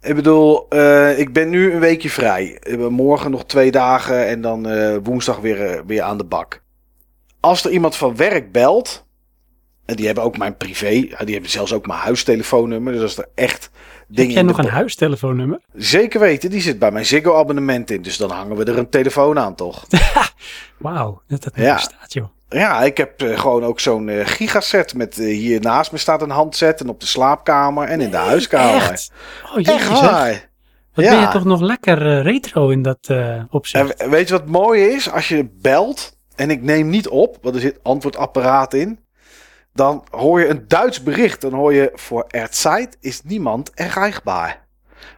[0.00, 2.62] Ik bedoel, eh, ik ben nu een weekje vrij.
[2.90, 6.62] Morgen nog twee dagen en dan eh, woensdag weer, eh, weer aan de bak.
[7.40, 9.06] Als er iemand van werk belt,
[9.84, 12.92] en die hebben ook mijn privé, ja, die hebben zelfs ook mijn huistelefoonnummer.
[12.92, 13.72] Dus als er echt Heb
[14.16, 15.60] dingen jij in de nog een huistelefoonnummer?
[15.74, 18.02] Zeker weten, die zit bij mijn Ziggo abonnement in.
[18.02, 19.86] Dus dan hangen we er een telefoon aan, toch?
[20.78, 21.74] Wauw, dat dat Ja.
[21.74, 22.28] bestaat joh.
[22.48, 26.22] Ja, ik heb eh, gewoon ook zo'n eh, gigaset met eh, hier naast me staat
[26.22, 28.74] een handset en op de slaapkamer en in de huiskamer.
[28.90, 29.12] Echt?
[29.44, 29.74] Oh jezus.
[29.74, 30.50] Echt waar.
[30.94, 31.10] Wat Ja.
[31.10, 33.94] ben je toch nog lekker eh, retro in dat eh opzicht.
[33.94, 35.10] En weet je wat mooi is?
[35.10, 38.98] Als je belt en ik neem niet op, want er zit antwoordapparaat in.
[39.74, 41.40] Dan hoor je een Duits bericht.
[41.40, 44.60] Dan hoor je voor Erzeit is niemand erreichbaar.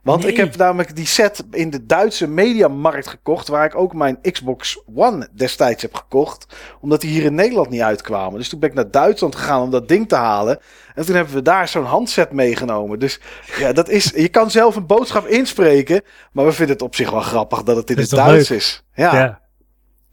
[0.03, 0.31] Want Nee.
[0.31, 3.49] ik heb namelijk die set in de Duitse mediamarkt gekocht.
[3.49, 6.47] Waar ik ook mijn Xbox One destijds heb gekocht.
[6.81, 8.39] Omdat die hier in Nederland niet uitkwamen.
[8.39, 10.59] Dus toen ben ik naar Duitsland gegaan om dat ding te halen.
[10.95, 12.99] En toen hebben we daar zo'n handset meegenomen.
[12.99, 13.21] Dus
[13.59, 14.05] ja, dat is.
[14.17, 16.03] Je kan zelf een boodschap inspreken.
[16.33, 18.59] Maar we vinden het op zich wel grappig dat het in het Duits leuk?
[18.59, 18.85] is.
[18.95, 19.41] Ja, ja.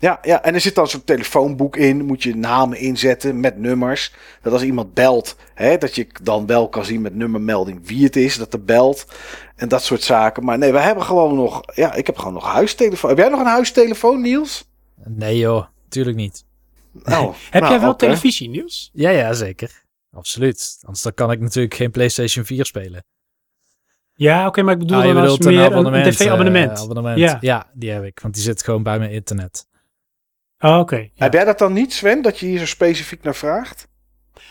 [0.01, 0.19] Ja.
[0.21, 2.05] Ja, en er zit dan zo'n telefoonboek in.
[2.05, 4.13] Moet je namen inzetten met nummers.
[4.41, 8.15] Dat als iemand belt, hè, dat je dan wel kan zien met nummermelding wie het
[8.15, 9.05] is dat er belt.
[9.55, 10.43] En dat soort zaken.
[10.45, 11.61] Maar nee, we hebben gewoon nog.
[11.75, 13.09] Ja, ik heb gewoon nog huistelefoon.
[13.09, 14.69] Heb jij nog een huistelefoon, Niels?
[15.07, 16.45] Nee joh, tuurlijk niet.
[17.03, 18.89] Oh, Heb nou, jij wel televisie, Niels?
[18.93, 19.83] Ja, ja, zeker.
[20.13, 20.77] Absoluut.
[20.81, 23.03] Anders dan kan ik natuurlijk geen PlayStation 4 spelen.
[24.13, 26.77] Ja, oké, maar ik bedoel Ah, je dan als meer een, een tv-abonnement.
[26.77, 27.17] eh, abonnement.
[27.19, 27.37] Ja.
[27.41, 27.69] Ja.
[27.73, 29.65] die heb ik, want die zit gewoon bij mijn internet.
[30.61, 30.95] Oh, oké.
[30.95, 31.09] ja.
[31.15, 33.87] Heb jij dat dan niet, Sven, dat je hier zo specifiek naar vraagt?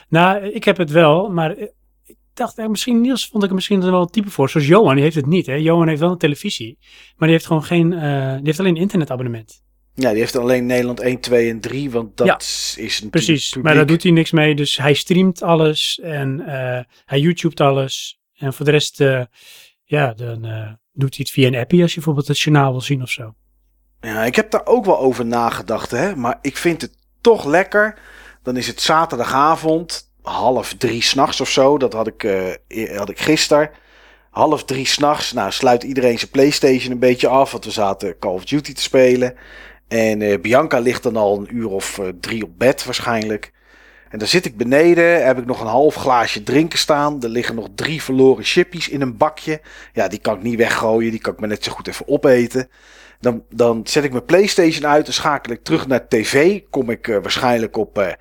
[0.08, 3.80] Nou, ik heb het wel, maar ik dacht eh, misschien, Niels vond ik er misschien
[3.90, 4.50] wel een type voor.
[4.50, 5.46] Zoals Johan, die heeft het niet.
[5.46, 5.54] Hè?
[5.54, 6.78] Johan heeft wel een televisie,
[7.16, 9.62] maar die heeft gewoon geen, eh, die heeft alleen een internetabonnement.
[9.94, 11.90] Ja, die heeft alleen Nederland 1, 2 en 3.
[11.90, 13.64] Want dat Ja, is natuurlijk Precies, publiek.
[13.64, 14.54] maar daar doet hij niks mee.
[14.54, 18.20] Dus hij streamt alles en eh, hij YouTubet alles.
[18.34, 19.22] En voor de rest, eh,
[19.84, 20.40] ja, dan
[20.92, 23.34] doet hij het via een appie als je bijvoorbeeld het journaal wil zien of zo.
[24.00, 26.16] Ja, ik heb daar ook wel over nagedacht, hè.
[26.16, 27.98] Maar ik vind het toch lekker.
[28.42, 31.78] Dan is het zaterdagavond, half drie s'nachts of zo.
[31.78, 33.70] Dat had ik, eh, e- had ik gisteren.
[34.30, 35.32] Half drie s'nachts.
[35.32, 37.52] Nou, sluit iedereen zijn Playstation een beetje af.
[37.52, 39.34] Want we zaten Call of Duty te spelen.
[39.88, 43.52] En eh, Bianca ligt dan al een uur of eh, drie op bed waarschijnlijk.
[44.08, 47.22] En dan zit ik beneden, heb ik nog een half glaasje drinken staan.
[47.22, 49.60] Er liggen nog drie verloren chippies in een bakje.
[49.92, 52.68] Ja, die kan ik niet weggooien, die kan ik maar net zo goed even opeten.
[53.20, 56.60] Dan, dan zet ik mijn PlayStation uit en schakel ik terug naar tv.
[56.70, 58.12] Kom ik eh, waarschijnlijk op eh,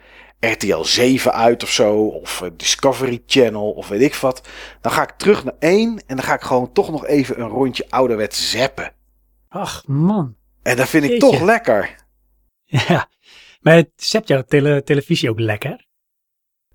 [0.52, 2.06] RTL 7 uit of zo.
[2.08, 4.48] Of eh, Discovery Channel of weet ik wat.
[4.82, 7.48] Dan ga ik terug naar 1 en dan ga ik gewoon toch nog even een
[7.48, 8.94] rondje ouderwets zappen.
[9.50, 11.30] Ach man, En dat vind ik Jeetje.
[11.30, 11.96] toch lekker.
[12.66, 13.10] ja.
[13.62, 15.88] Maar het zept jouw tele televisie ook lekker?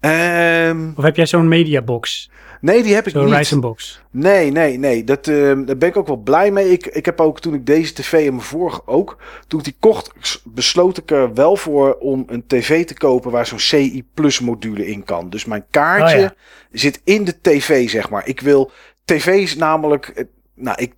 [0.09, 2.31] Ehm, Of heb jij zo'n mediabox?
[2.61, 3.35] nee, die heb ik Zo'n niet.
[3.35, 4.01] Ryzen box?
[4.11, 5.05] Nee, nee, nee.
[5.05, 6.71] Dat, ehm, daar ben ik ook wel blij mee.
[6.71, 9.17] Ik, ik heb ook toen ik deze tv en mijn vorige ook.
[9.47, 13.47] Toen ik die kocht, besloot ik er wel voor om een tv te kopen waar
[13.47, 15.31] zo'n CI Plus module in kan.
[15.31, 16.35] Dus mijn kaartje Oh ja.
[16.73, 18.27] zit in de tv, zeg maar.
[18.29, 18.71] Ik wil
[19.05, 20.07] tv's namelijk.
[20.09, 20.25] eh,
[20.55, 20.95] Nou, ik,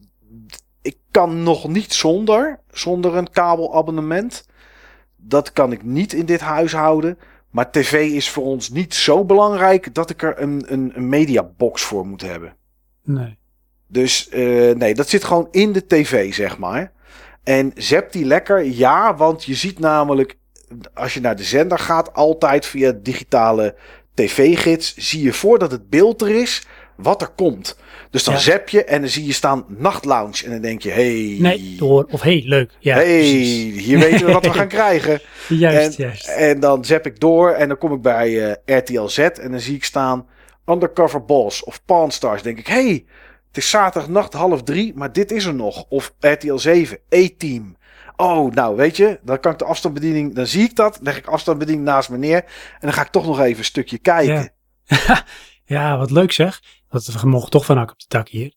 [0.83, 4.47] ik kan nog niet zonder, zonder een kabelabonnement.
[5.17, 7.19] Dat kan ik niet in dit huishouden.
[7.57, 11.83] Maar tv is voor ons niet zo belangrijk dat ik er een, een, een mediabox
[11.83, 12.57] voor moet hebben.
[13.05, 13.39] Nee.
[13.87, 16.93] Dus eh, nee, dat zit gewoon in de tv, zeg maar.
[17.43, 18.65] En zap die lekker?
[18.65, 20.37] Ja, want je ziet namelijk,
[20.95, 23.75] als je naar de zender gaat, altijd via digitale
[24.15, 27.77] tv-gids, zie je voordat het beeld er is, wat er komt.
[28.11, 28.41] Dus dan Ja.
[28.41, 30.45] zap je en dan zie je staan nachtlounge.
[30.45, 32.07] En dan denk je, hey, Nee, door.
[32.11, 32.71] Of hey, leuk.
[32.79, 33.85] Ja, hey, precies.
[33.85, 35.21] hier weten we wat we gaan krijgen.
[35.49, 36.27] Juist, en, juist.
[36.29, 39.61] en dan zap ik door en dan kom ik bij eh, RTL Z en dan
[39.61, 40.27] zie ik staan
[40.67, 42.43] Undercover Boss of Pawn Stars.
[42.43, 43.05] denk ik, hey,
[43.49, 45.85] het is zaterdagnacht half drie, maar dit is er nog.
[45.89, 47.77] Of RTL 7, A-Team.
[48.17, 51.27] Oh, nou weet je, dan kan ik de afstandsbediening, dan zie ik dat, leg ik
[51.27, 52.37] afstandsbediening naast me neer
[52.73, 54.53] en dan ga ik toch nog even een stukje kijken.
[54.85, 55.25] Ja.
[55.69, 56.63] Ja, wat leuk zeg.
[56.89, 58.53] Dat we mogen toch van hak op de dak hier.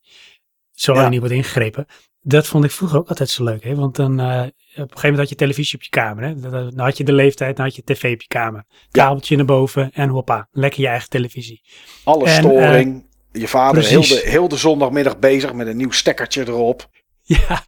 [0.72, 1.09] Zolang Ja.
[1.09, 1.85] niet wordt ingegrepen.
[2.22, 3.64] Dat vond ik vroeger ook altijd zo leuk.
[3.64, 3.75] Hè?
[3.75, 6.24] Want dan, eh, op een gegeven moment had je televisie op je kamer.
[6.24, 6.40] Hè?
[6.40, 8.66] Dan, had je de leeftijd, dan had je tv op je kamer.
[8.91, 10.48] Kabeltje naar boven en hoppa.
[10.51, 11.61] Lekker je eigen televisie.
[12.03, 13.06] Alle En, storing.
[13.32, 14.22] je vader heel precies.
[14.24, 16.88] de, heel de zondagmiddag bezig met een nieuw stekkertje erop.
[17.24, 17.66] Ja,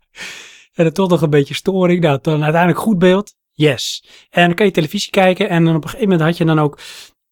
[0.74, 2.02] en dan toch nog een beetje storing.
[2.02, 3.34] Nou, dan uiteindelijk goed beeld.
[3.52, 4.06] Yes.
[4.30, 5.50] En dan kan je televisie kijken.
[5.50, 6.80] En dan op een gegeven moment had je dan ook...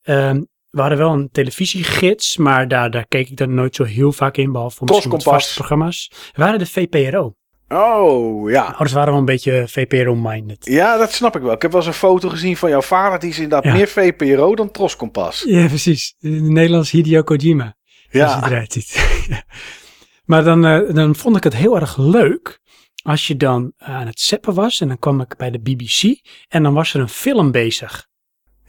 [0.01, 4.11] ehm, we hadden wel een televisiegids, maar daar, daar keek ik dan nooit zo heel
[4.11, 6.11] vaak in, behalve voor misschien vaste programma's.
[6.11, 7.33] We waren de VPRO.
[7.67, 8.63] Oh, ja.
[8.63, 10.65] Ouders waren wel een beetje VPRO-minded.
[10.65, 11.51] Ja, dat snap ik wel.
[11.53, 13.19] Ik heb wel eens een foto gezien van jouw vader.
[13.19, 13.73] Die is inderdaad Ja.
[13.73, 15.43] meer VPRO dan Troskompas.
[15.47, 16.15] Ja, precies.
[16.19, 17.75] De Nederlands Hideo Kojima.
[18.11, 19.15] Je het eruit ziet.
[20.25, 22.59] maar dan, eh, dan vond ik het heel erg leuk
[23.03, 24.81] als je dan eh, aan het zeppen was.
[24.81, 28.07] En dan kwam ik bij de BBC en dan was er een film bezig.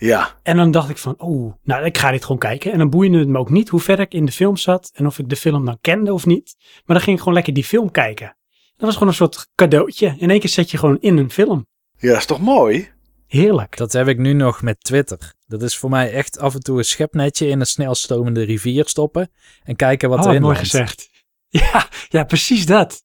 [0.00, 0.34] Ja.
[0.42, 2.72] En dan dacht ik van, oh, nou, ik ga dit gewoon kijken.
[2.72, 5.06] En dan boeide het me ook niet hoe ver ik in de film zat en
[5.06, 6.54] of ik de film dan kende of niet.
[6.58, 8.36] Maar dan ging ik gewoon lekker die film kijken.
[8.76, 10.14] Dat was gewoon een soort cadeautje.
[10.18, 11.66] In één keer zet je gewoon in een film.
[11.98, 12.90] Ja, dat is toch mooi?
[13.26, 13.76] Heerlijk.
[13.76, 15.32] Dat heb ik nu nog met Twitter.
[15.46, 19.30] Dat is voor mij echt af en toe een schepnetje in een snelstomende rivier stoppen
[19.62, 20.70] en kijken wat oh, erin mooi landt.
[20.70, 21.08] gezegd.
[21.48, 23.02] Ja, ja, precies dat.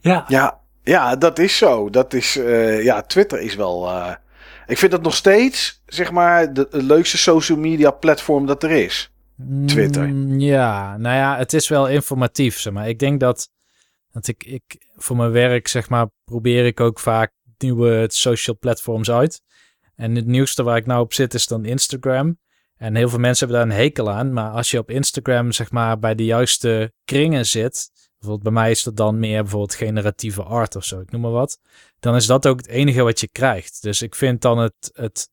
[0.00, 1.90] Ja, Ja, ja, dat is zo.
[1.90, 3.86] Dat is, eh, ja, Twitter is wel.
[3.88, 4.14] eh,
[4.68, 9.12] ik vind dat nog steeds, zeg maar, de, leukste social media platform dat er is.
[9.66, 10.08] Twitter.
[10.08, 12.88] Mm, ja, nou ja, het is wel informatief, zeg maar.
[12.88, 13.50] Ik denk dat,
[14.10, 19.10] dat ik, ik voor mijn werk, zeg maar, probeer ik ook vaak nieuwe social platforms
[19.10, 19.42] uit.
[19.94, 22.38] En het nieuwste waar ik nou op zit is dan Instagram.
[22.76, 24.32] En heel veel mensen hebben daar een hekel aan.
[24.32, 27.90] Maar als je op Instagram, zeg maar, bij de juiste kringen zit.
[28.18, 31.30] Bijvoorbeeld bij mij is dat dan meer bijvoorbeeld generatieve art of zo, ik noem maar
[31.30, 31.58] wat.
[32.00, 33.82] Dan is dat ook het enige wat je krijgt.
[33.82, 35.30] Dus ik vind dan het, het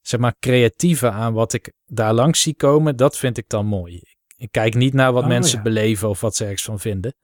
[0.00, 3.94] zeg maar, creatieve aan wat ik daar langs zie komen, dat vind ik dan mooi.
[3.94, 5.62] Ik, ik kijk niet naar wat Oh, mensen ja.
[5.64, 7.14] beleven of wat ze ergens van vinden.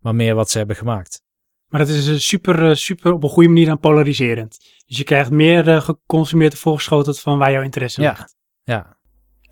[0.00, 1.22] Maar meer wat ze hebben gemaakt.
[1.66, 4.58] maar dat is super, eh, super op een goede manier aan polariserend.
[4.86, 8.10] Dus je krijgt meer eh, geconsumeerd en voorgeschoteld van waar jouw interesse Ja.
[8.10, 8.36] ligt.
[8.62, 8.98] Ja,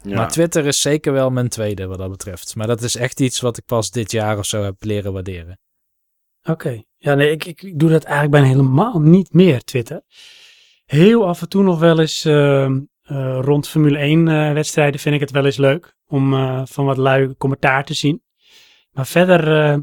[0.02, 0.16] Ja.
[0.16, 2.56] maar Twitter is zeker wel mijn tweede wat dat betreft.
[2.56, 5.58] Maar dat is echt iets wat ik pas dit jaar of zo heb leren waarderen.
[6.42, 6.82] Oké.
[6.96, 10.02] Ja, nee, ik, ik doe dat eigenlijk bijna helemaal niet meer, Twitter.
[10.84, 15.14] Heel af en toe nog wel eens ehm, eh, rond Formule 1 eh, wedstrijden vind
[15.14, 18.22] ik het wel eens leuk om eh, van wat lui commentaar te zien.
[18.90, 19.78] Maar verder eh,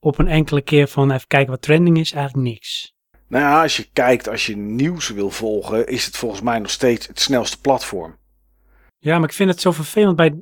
[0.00, 2.94] op een enkele keer van even kijken wat trending is, eigenlijk niks.
[3.28, 6.70] Nou ja, als je kijkt, als je nieuws wil volgen, is het volgens mij nog
[6.70, 8.20] steeds het snelste platform.
[9.04, 10.16] Ja, maar ik vind het zo vervelend.
[10.16, 10.34] Bij,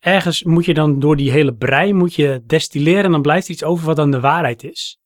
[0.00, 3.52] ergens moet je dan door die hele brei moet je destilleren en dan blijft er
[3.52, 4.98] iets over wat dan de waarheid is.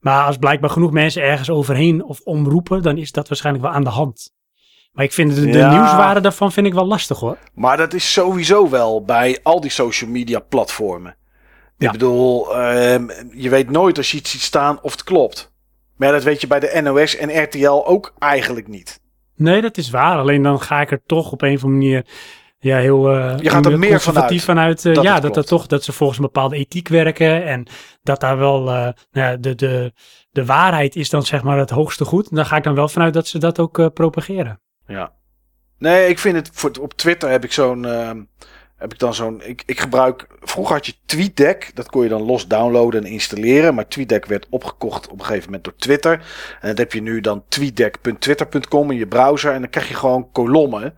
[0.00, 3.84] Maar als blijkbaar genoeg mensen ergens overheen of omroepen, dan is dat waarschijnlijk wel aan
[3.84, 4.32] de hand.
[4.92, 5.70] Maar ik vind de, de Ja.
[5.70, 7.38] nieuwswaarde daarvan vind ik wel lastig hoor.
[7.54, 11.16] Maar dat is sowieso wel bij al die social media platformen.
[11.78, 11.86] Ja.
[11.86, 15.52] Ik bedoel, ehm, je weet nooit als je iets ziet staan of het klopt.
[15.96, 19.00] Maar dat weet je bij de NOS en RTL ook eigenlijk niet.
[19.36, 20.18] Nee, dat is waar.
[20.18, 22.06] Alleen dan ga ik er toch op een of andere manier
[22.58, 24.84] ja, heel eh, Je gaat er meer conservatief vanuit.
[24.84, 27.44] eh, dat ja, dat, dat toch dat ze volgens een bepaalde ethiek werken.
[27.44, 27.66] En
[28.02, 29.92] dat daar wel eh, nou ja, de, de,
[30.30, 32.34] de waarheid is dan zeg maar het hoogste goed.
[32.34, 34.60] Daar ga ik dan wel vanuit dat ze dat ook eh, propageren.
[34.86, 35.12] Ja.
[35.78, 37.84] Nee, ik vind het voor, op Twitter heb ik zo'n.
[37.84, 38.22] ehm,
[38.76, 39.40] heb ik dan zo'n.
[39.44, 40.26] Ik, ik gebruik.
[40.40, 41.70] Vroeger had je TweetDeck.
[41.74, 43.74] Dat kon je dan los downloaden en installeren.
[43.74, 46.12] Maar TweetDeck werd opgekocht op een gegeven moment door Twitter.
[46.60, 49.52] En dat heb je nu dan tweetdeck.twitter.com in je browser.
[49.52, 50.94] En dan krijg je gewoon kolommen.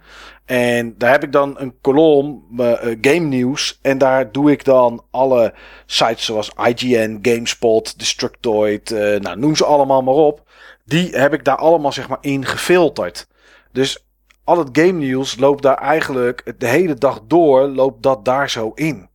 [0.51, 3.79] En daar heb ik dan een kolom, eh, eh, game nieuws.
[3.83, 5.55] En daar doe ik dan alle
[5.87, 8.91] sites zoals IGN, GameSpot, Destructoid.
[8.91, 10.49] eh, nou, noem ze allemaal maar op.
[10.85, 13.29] Die heb ik daar allemaal zeg maar in gefilterd.
[13.73, 14.05] Dus
[14.45, 18.73] al het game nieuws loopt daar eigenlijk de hele dag door, loopt dat daar zo
[18.75, 19.09] in.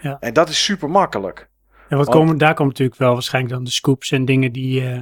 [0.00, 0.16] Ja.
[0.20, 1.48] En dat is super makkelijk.
[1.88, 4.90] En wat Want- komen, daar komt natuurlijk wel waarschijnlijk dan de scoops en dingen die,
[4.90, 5.00] eh,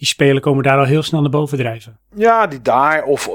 [0.00, 1.98] die spelen komen daar al heel snel naar boven drijven.
[2.14, 3.02] Ja, die daar.
[3.04, 3.34] Of eh,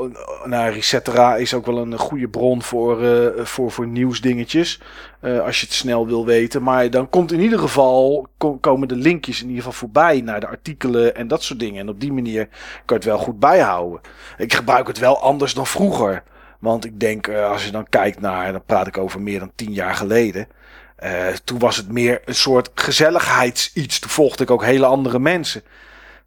[0.49, 4.79] nou, Resetera is ook wel een goede bron voor, eh, voor, voor nieuwsdingetjes.
[5.19, 6.63] eh, als je het snel wil weten.
[6.63, 10.39] Maar dan komt in ieder geval, ko- komen de linkjes in ieder geval voorbij naar
[10.39, 11.79] de artikelen en dat soort dingen.
[11.81, 12.53] En op die manier kan
[12.85, 14.01] je het wel goed bijhouden.
[14.37, 16.23] Ik gebruik het wel anders dan vroeger.
[16.59, 19.73] Want ik denk, als je dan kijkt naar, dan praat ik over meer dan tien
[19.73, 20.47] jaar geleden.
[21.43, 23.99] Toen was het meer een soort gezelligheidsiets.
[23.99, 25.61] Toen volgde ik ook hele andere mensen.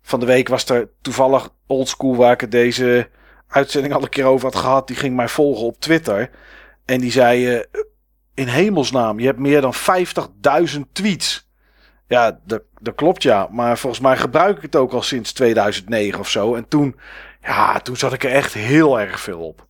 [0.09, 3.09] Van de week was er toevallig oldschool waar ik het deze
[3.49, 4.87] uitzending al een keer over had gehad.
[4.87, 6.31] Die ging mij volgen op Twitter.
[6.85, 7.65] En die zei, eh,
[8.35, 11.49] in hemelsnaam, je hebt meer dan 50.000 tweets.
[12.07, 13.49] Ja, dat, dat klopt ja.
[13.51, 16.55] Maar volgens mij gebruik ik het ook al sinds 2009 of zo.
[16.55, 16.97] En toen,
[17.43, 19.67] ja, toen zat ik er echt heel erg veel op.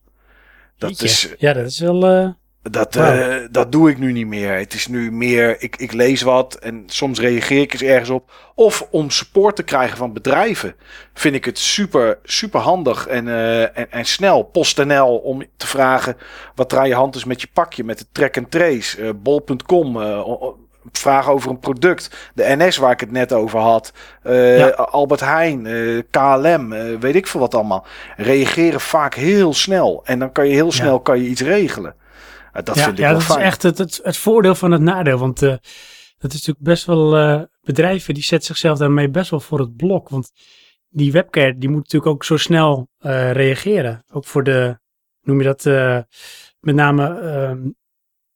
[0.76, 1.04] Dat Jeetje.
[1.04, 2.06] is, Ja, dat is wel...
[2.06, 2.28] eh,
[2.62, 4.52] dat, eh, dat doe ik nu niet meer.
[4.54, 8.30] Het is nu meer, ik, ik lees wat en soms reageer ik eens ergens op.
[8.54, 10.74] Of om support te krijgen van bedrijven.
[11.14, 14.42] Vind ik het super, super handig en, eh, en, en snel.
[14.42, 16.16] PostNL om te vragen
[16.54, 17.84] wat er aan je hand is met je pakje.
[17.84, 19.02] Met de track and trace.
[19.02, 19.96] eh, Bol.com.
[20.92, 22.30] vragen over een product.
[22.34, 23.92] De NS waar ik het net over had.
[24.22, 24.68] Ja.
[24.68, 25.62] Albert Heijn.
[26.10, 26.68] KLM.
[27.00, 27.86] weet ik veel wat allemaal.
[28.16, 30.00] Reageren vaak heel snel.
[30.04, 31.94] En dan kan je heel snel kan je iets regelen.
[32.62, 33.38] Dat ja, vind ik ja, wel dat fijn.
[33.38, 35.18] is echt het, het, het voordeel van het nadeel.
[35.18, 35.48] Want eh,
[36.18, 37.16] dat is natuurlijk best wel...
[37.16, 40.08] eh, bedrijven die zetten zichzelf daarmee best wel voor het blok.
[40.08, 40.32] Want
[40.88, 44.04] die webcare die moet natuurlijk ook zo snel eh, reageren.
[44.12, 44.78] Ook voor de...
[45.22, 45.64] Noem je dat...
[46.60, 47.20] met name...
[47.20, 47.58] ehm,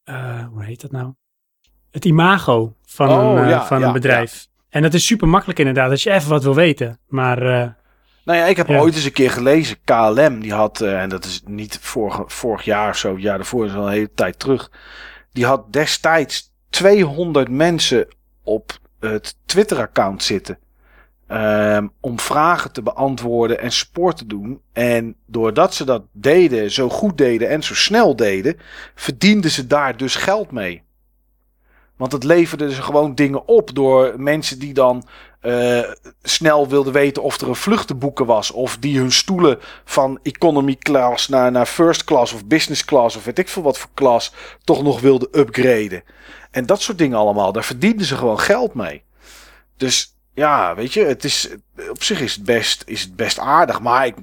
[0.05, 1.13] eh, hoe heet dat nou?
[1.91, 4.47] Het imago van, Oh, een, ja, van ja, een bedrijf.
[4.69, 5.91] En dat is super makkelijk inderdaad.
[5.91, 7.01] Als je even wat wil weten.
[7.07, 7.39] Maar
[8.25, 8.79] Nou ja, ik heb Ja.
[8.81, 9.77] ooit eens een keer gelezen.
[9.85, 13.37] KLM, die had, eh, en dat is niet vorige, vorig jaar of zo, het jaar
[13.37, 14.71] daarvoor, is al een hele tijd terug.
[15.33, 18.07] Die had destijds 200 mensen
[18.43, 20.59] op het Twitter-account zitten.
[21.27, 24.61] ehm, om vragen te beantwoorden en support te doen.
[24.73, 28.57] En doordat ze dat deden, zo goed deden en zo snel deden,
[28.95, 30.83] verdienden ze daar dus geld mee.
[31.97, 35.05] Want het leverde dus gewoon dingen op door mensen die dan
[35.43, 35.81] eh,
[36.23, 38.51] snel wilden weten of er een vlucht te boeken was.
[38.51, 43.25] Of die hun stoelen van economy class naar, naar first class of business class of
[43.25, 44.33] weet ik veel wat voor class
[44.65, 46.03] toch nog wilden upgraden.
[46.51, 47.53] En dat soort dingen allemaal.
[47.53, 49.03] Daar verdienden ze gewoon geld mee.
[49.77, 51.49] Dus ja, weet je, het is,
[51.91, 53.81] op zich is het best, is het best aardig.
[53.81, 54.15] Maar ik,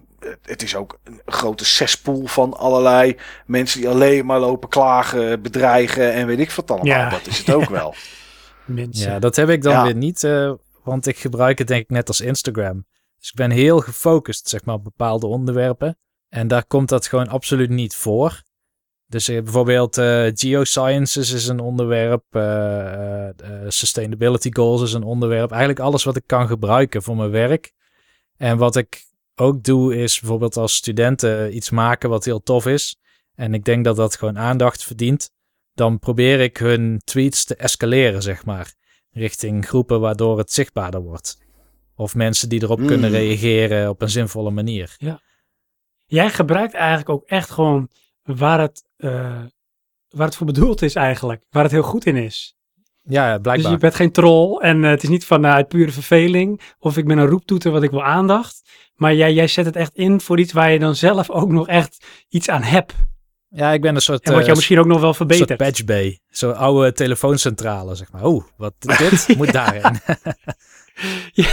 [0.43, 6.13] het is ook een grote cesspool van allerlei mensen die alleen maar lopen klagen, bedreigen
[6.13, 6.87] en weet ik wat allemaal.
[6.87, 7.09] Ja.
[7.09, 7.95] Dat is het ook wel.
[8.65, 9.11] Mensen.
[9.11, 9.83] Ja, dat heb ik dan Ja.
[9.83, 10.51] weer niet, eh,
[10.89, 12.85] want ik gebruik het denk ik net als Instagram.
[13.19, 15.97] Dus ik ben heel gefocust, zeg maar, op bepaalde onderwerpen.
[16.29, 18.41] En daar komt dat gewoon absoluut niet voor.
[19.09, 23.29] Dus eh, bijvoorbeeld eh, geosciences is een onderwerp, eh,
[23.67, 25.49] sustainability goals is een onderwerp.
[25.49, 27.73] Eigenlijk alles wat ik kan gebruiken voor mijn werk.
[28.37, 32.97] En wat ik ook doe is bijvoorbeeld als studenten iets maken wat heel tof is.
[33.35, 35.31] En ik denk dat dat gewoon aandacht verdient.
[35.73, 38.73] Dan probeer ik hun tweets te escaleren, zeg maar.
[39.11, 41.37] Richting groepen waardoor het zichtbaarder wordt.
[41.95, 42.87] Of mensen die erop Mm.
[42.87, 44.95] kunnen reageren op een zinvolle manier.
[46.05, 47.89] Jij gebruikt eigenlijk ook echt gewoon
[48.23, 49.41] waar het, eh,
[50.09, 51.43] waar het voor bedoeld is eigenlijk.
[51.49, 52.53] Waar het heel goed in is.
[53.03, 53.71] Ja, Dus blijkbaar.
[53.71, 56.61] je bent geen troll en eh, het is niet vanuit pure verveling.
[56.79, 58.69] Of ik ben een roeptoeter wat ik wil aandacht.
[58.95, 61.67] Maar jij, jij zet het echt in voor iets waar je dan zelf ook nog
[61.67, 62.93] echt iets aan hebt.
[63.49, 65.29] Ja, ik ben een soort, En wat eh, jou misschien ook nog wel een soort
[65.31, 65.57] verbetert.
[65.59, 66.19] patch bay.
[66.29, 68.25] Zo'n oude telefooncentrale, zeg maar.
[68.25, 69.99] Oeh, wat dit moet daarin.
[71.31, 71.47] Ja,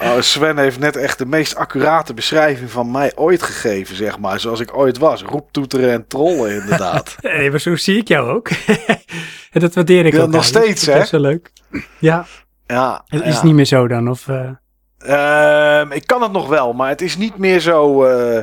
[0.00, 4.40] Oh, Sven heeft net echt de meest accurate beschrijving van mij ooit gegeven, zeg maar.
[4.40, 5.22] Zoals ik ooit was.
[5.22, 7.16] Roeptoeteren en trollen, inderdaad.
[7.20, 8.48] nee, maar zo zie ik jou ook.
[9.52, 10.30] en dat waardeer ik Ja, ook.
[10.30, 10.98] nog steeds, Dat is hè?
[10.98, 11.50] best wel leuk.
[11.98, 12.26] Ja,
[12.66, 13.44] ja, het is ja.
[13.44, 14.08] niet meer zo dan.
[14.08, 14.50] Of, eh,
[14.98, 18.04] Ehm, ik kan het nog wel, maar het is niet meer zo.
[18.04, 18.42] eh,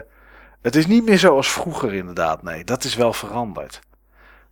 [0.61, 2.43] het is niet meer zo als vroeger, inderdaad.
[2.43, 3.79] Nee, dat is wel veranderd.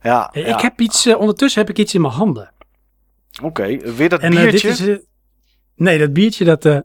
[0.01, 0.55] Ja, ja.
[0.55, 2.53] Ik heb iets, eh, ondertussen heb ik iets in mijn handen.
[3.43, 4.69] Oké, weer dat En eh, dit biertje.
[4.69, 4.87] is.
[4.87, 4.95] eh,
[5.75, 6.79] nee, dat biertje dat eh,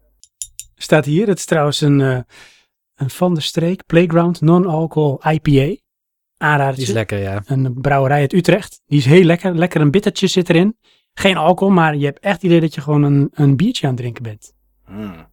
[0.77, 1.27] staat hier.
[1.27, 2.19] Dat is trouwens een, eh,
[2.95, 5.83] een Van der Streek Playground Non-Alcohol IPA.
[6.37, 6.81] Aanradertje.
[6.81, 7.43] Die is lekker, ja.
[7.47, 8.81] Een brouwerij uit Utrecht.
[8.87, 9.55] Die is heel lekker.
[9.55, 10.77] Lekker een bittertje zit erin.
[11.15, 13.93] Geen alcohol, maar je hebt echt het idee dat je gewoon een, een biertje aan
[13.93, 14.55] het drinken bent.
[14.87, 15.27] Hmm.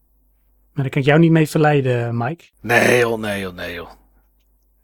[0.73, 2.43] Maar daar kan ik jou niet mee verleiden, Mike.
[2.61, 3.89] Nee, joh, nee, joh, nee, joh.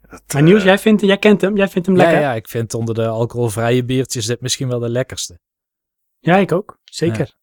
[0.09, 1.57] Dat, Maar Niels, eh, jij, vindt, jij kent hem.
[1.57, 2.21] Jij vindt hem Ja, lekker.
[2.21, 5.39] ja, ik vind onder de alcoholvrije biertjes dit misschien wel de lekkerste.
[6.19, 6.77] Ja, ik ook.
[6.83, 7.35] Zeker.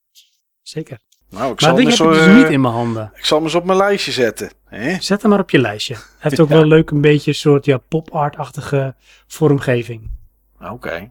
[0.63, 0.99] Zeker.
[1.31, 3.13] nou, ik Maar zal, die hem heb eens, ik dus eh, niet in mijn handen.
[3.15, 4.51] ik zal hem eens op mijn lijstje zetten.
[4.65, 5.01] Hè?
[5.01, 5.95] Zet hem maar op je lijstje.
[5.95, 6.55] Hij heeft ook Ja.
[6.55, 8.95] wel leuk een beetje een soort ja, pop-art-achtige
[9.27, 10.11] vormgeving.
[10.61, 11.11] Oké.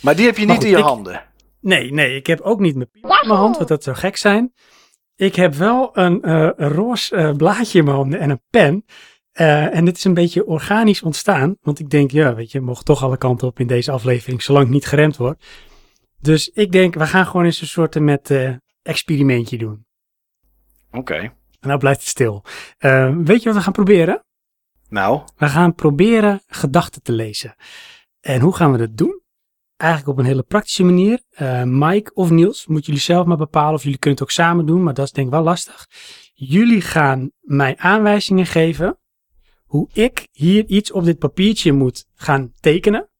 [0.00, 1.24] Maar die heb je Maar niet goed, in je ik- handen.
[1.60, 4.16] Nee, nee, ik heb ook niet mijn piep in mijn hand, want dat zou gek
[4.16, 4.52] zijn.
[5.22, 8.84] Ik heb wel een, eh, een roze eh, blaadje in mijn handen en een pen.
[9.32, 12.84] Eh, en dit is een beetje organisch ontstaan, want ik denk, ja, weet je, mogen
[12.84, 15.46] toch alle kanten op in deze aflevering, zolang het niet geremd wordt.
[16.20, 19.86] Dus ik denk, we gaan gewoon eens een soort met eh, experimentje doen.
[20.90, 21.14] Oké.
[21.14, 22.44] En nou blijft het stil.
[22.78, 24.24] Eh, weet je wat we gaan proberen?
[24.88, 27.54] Nou, We gaan proberen gedachten te lezen.
[28.20, 29.21] En hoe gaan we dat doen?
[29.82, 31.22] Eigenlijk op een hele praktische manier.
[31.30, 34.66] Eh, Mike of Niels, moeten jullie zelf maar bepalen of jullie kunnen het ook samen
[34.66, 35.86] doen, maar dat is denk ik wel lastig.
[36.32, 38.98] Jullie gaan mij aanwijzingen geven
[39.64, 43.10] hoe ik hier iets op dit papiertje moet gaan tekenen.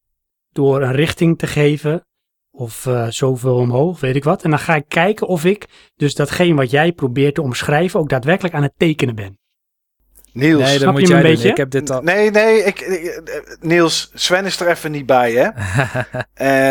[0.52, 2.07] Door een richting te geven
[2.50, 4.42] of eh, zoveel omhoog, weet ik wat.
[4.44, 8.08] En dan ga ik kijken of ik dus datgene wat jij probeert te omschrijven ook
[8.08, 9.41] daadwerkelijk aan het tekenen ben.
[10.32, 10.62] Niels.
[10.62, 11.30] nee, snap moet je een doen.
[11.30, 11.48] beetje?
[11.48, 12.02] Ik heb dit al...
[12.02, 15.48] Nee, nee, ik, ik- eh, Niels, Sven is er even niet bij, hè?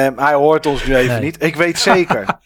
[0.05, 1.21] Ehm, hij hoort ons nu even Nee.
[1.23, 1.43] niet.
[1.43, 2.25] Ik weet zeker.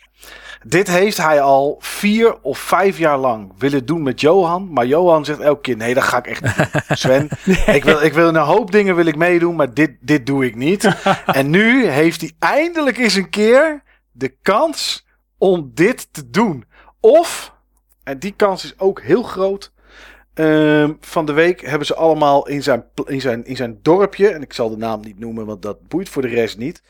[0.67, 4.73] Dit heeft hij al vier of vijf jaar lang willen doen met Johan.
[4.73, 6.81] Maar Johan zegt elke keer, nee, dat ga ik echt niet doen.
[6.97, 7.29] Sven,
[7.75, 10.55] ik, wil, ik wil een hoop dingen wil ik meedoen, maar dit, dit doe ik
[10.55, 10.89] niet.
[11.25, 15.05] en nu heeft hij eindelijk eens een keer de kans
[15.37, 16.65] om dit te doen.
[16.99, 17.53] Of,
[18.03, 19.73] en die kans is ook heel groot...
[20.35, 24.41] Ehm, van de week hebben ze allemaal in zijn, in, zijn, in zijn dorpje, en
[24.41, 26.81] ik zal de naam niet noemen, want dat boeit voor de rest niet.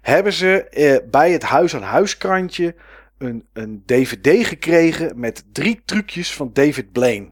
[0.00, 2.74] Hebben ze eh, bij het huis aan huiskrantje
[3.18, 7.30] een, een DVD gekregen met drie trucjes van David Blaine.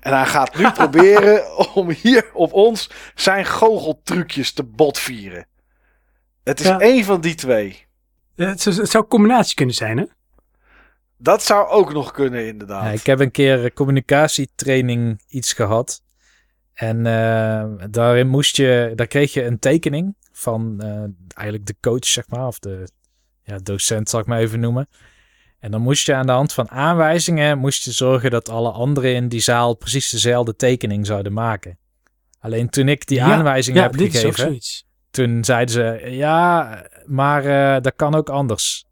[0.00, 1.42] En hij gaat nu proberen
[1.74, 5.46] om hier op ons zijn goocheltrucjes te botvieren.
[6.44, 6.78] Het is Ja.
[6.78, 7.86] één van die twee.
[8.36, 10.04] Het zou, het zou een combinatie kunnen zijn, hè?
[11.22, 12.84] Dat zou ook nog kunnen, inderdaad.
[12.84, 16.02] Ja, ik heb een keer een communicatietraining iets gehad.
[16.74, 20.88] En eh, daarin moest je, daar kreeg je een tekening van eh,
[21.34, 22.88] eigenlijk de coach, zeg maar, of de
[23.42, 24.88] ja, docent, zal ik maar even noemen.
[25.58, 29.14] En dan moest je aan de hand van aanwijzingen, moest je zorgen dat alle anderen
[29.14, 31.78] in die zaal precies dezelfde tekening zouden maken.
[32.40, 34.86] Alleen toen ik die aanwijzingen ja, heb dit is ook gegeven, zoiets.
[35.10, 38.86] toen zeiden ze, ja, maar eh, dat kan ook anders.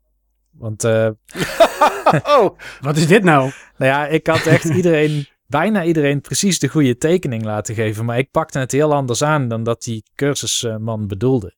[0.60, 1.08] Want eh,
[2.36, 3.50] Oh, Wat is dit nou?
[3.76, 8.04] nou ja, ik had echt iedereen, bijna iedereen precies de goede tekening laten geven.
[8.04, 11.54] Maar ik pakte het heel anders aan dan dat die cursusman bedoelde.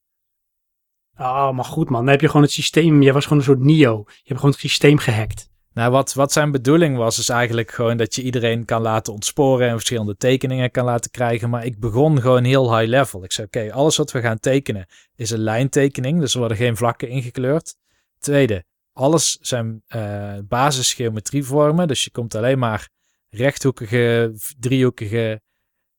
[1.18, 2.00] Oh, maar goed man.
[2.00, 3.02] Dan heb je gewoon het systeem.
[3.02, 4.02] Jij was gewoon een soort Neo.
[4.06, 5.50] Je hebt gewoon het systeem gehackt.
[5.74, 9.66] Nou, wat, wat zijn bedoeling was, is eigenlijk gewoon dat je iedereen kan laten ontsporen
[9.66, 11.50] en verschillende tekeningen kan laten krijgen.
[11.50, 13.24] Maar ik begon gewoon heel high level.
[13.24, 16.76] Ik zei, oké, alles wat we gaan tekenen is een lijntekening, dus er worden geen
[16.76, 17.74] vlakken ingekleurd.
[18.18, 22.88] Tweede, alles zijn eh basisgeometrievormen, dus je komt alleen maar
[23.28, 25.40] rechthoekige, driehoekige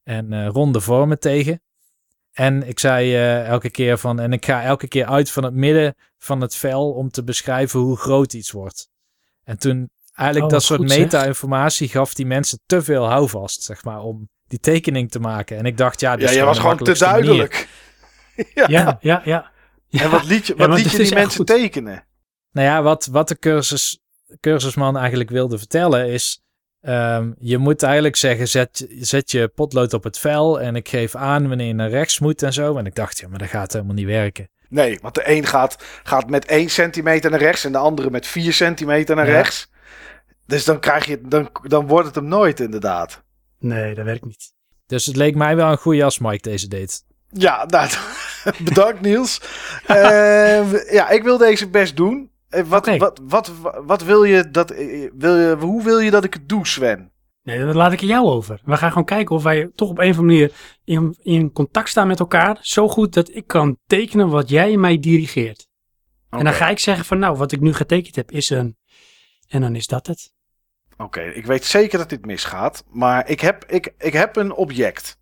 [0.04, 1.62] en eh, ronde vormen tegen.
[2.32, 5.54] En ik zei eh, elke keer van, en ik ga elke keer uit van het
[5.54, 8.90] midden van het vel om te beschrijven hoe groot iets wordt.
[9.44, 14.00] En toen eigenlijk Oh, dat soort meta-informatie gaf die mensen te veel houvast, zeg maar,
[14.00, 15.58] om die tekening te maken.
[15.58, 17.68] En ik dacht, ja, dit ja, is jij was gewoon te duidelijk.
[18.54, 18.66] ja.
[18.68, 19.52] Ja, ja, ja.
[19.90, 21.48] En wat liet je, wat liet je die mensen goed.
[21.48, 22.06] tekenen?
[22.54, 24.00] Nou ja, wat, wat de cursus,
[24.40, 26.42] cursusman eigenlijk wilde vertellen is...
[26.82, 30.62] ehm, je moet eigenlijk zeggen, zet, zet je potlood op het vel...
[30.62, 32.78] en ik geef aan wanneer je naar rechts moet en zo.
[32.78, 34.50] En ik dacht, ja, maar dat gaat helemaal niet werken.
[34.70, 38.28] Nee, want de een gaat, gaat met 1 centimeter naar rechts en de andere met
[38.28, 39.34] 4 centimeter naar Ja.
[39.34, 39.72] rechts.
[40.46, 43.24] Dus dan, krijg je, dan, dan wordt het hem nooit inderdaad.
[43.60, 44.54] Nee, dat werkt niet.
[44.86, 47.04] Dus het leek mij wel een goede als Mike deze deed.
[47.30, 47.90] Ja, nou,
[48.64, 49.42] bedankt Niels.
[49.88, 52.32] Eh, ja, ik wil deze best doen.
[52.54, 52.98] Eh, Wat, Oké.
[52.98, 53.52] wat, wat,
[53.86, 57.12] wat, wil je dat, eh, wil je, hoe wil je dat ik het doe, Sven?
[57.44, 58.62] Nee, dat laat ik jou over.
[58.66, 60.52] We gaan gewoon kijken of wij toch op een of andere manier
[60.84, 62.58] in, in contact staan met elkaar.
[62.62, 65.68] Zo goed dat ik kan tekenen wat jij mij dirigeert.
[66.30, 68.78] En dan ga ik zeggen van nou, wat ik nu getekend heb is een...
[69.48, 70.32] En dan is dat het.
[70.98, 75.18] Oké, ik weet zeker dat dit misgaat, maar ik heb, ik, ik heb een object.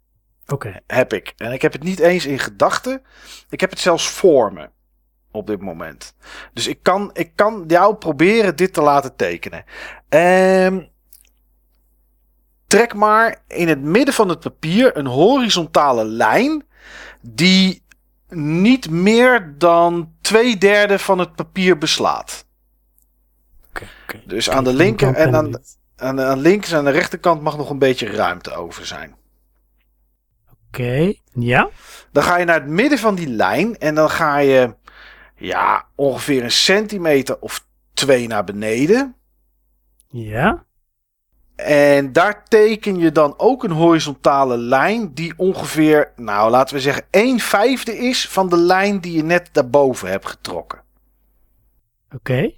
[0.47, 0.79] Oké.
[0.87, 1.33] Heb ik.
[1.37, 3.01] En ik heb het niet eens in gedachten.
[3.49, 4.69] Ik heb het zelfs voor me.
[5.31, 6.15] Op dit moment.
[6.53, 9.63] Dus ik kan, ik kan jou proberen dit te laten tekenen.
[10.09, 10.81] Ehm,
[12.67, 16.65] trek maar in het midden van het papier een horizontale lijn.
[17.21, 17.83] Die
[18.35, 22.45] niet meer dan twee derde van het papier beslaat.
[23.69, 24.21] Oké, oké.
[24.25, 25.61] Dus aan de linker en aan,
[25.95, 29.15] aan, aan links en aan de rechterkant mag nog een beetje ruimte over zijn.
[30.67, 31.69] Oké, ja.
[32.11, 34.75] Dan ga je naar het midden van die lijn en dan ga je
[35.41, 39.15] ja, ongeveer een centimeter of twee naar beneden.
[40.07, 40.65] Ja.
[41.55, 47.03] En daar teken je dan ook een horizontale lijn die ongeveer, nou laten we zeggen,
[47.09, 50.83] 1 vijfde is van de lijn die je net daarboven hebt getrokken.
[52.15, 52.53] Oké.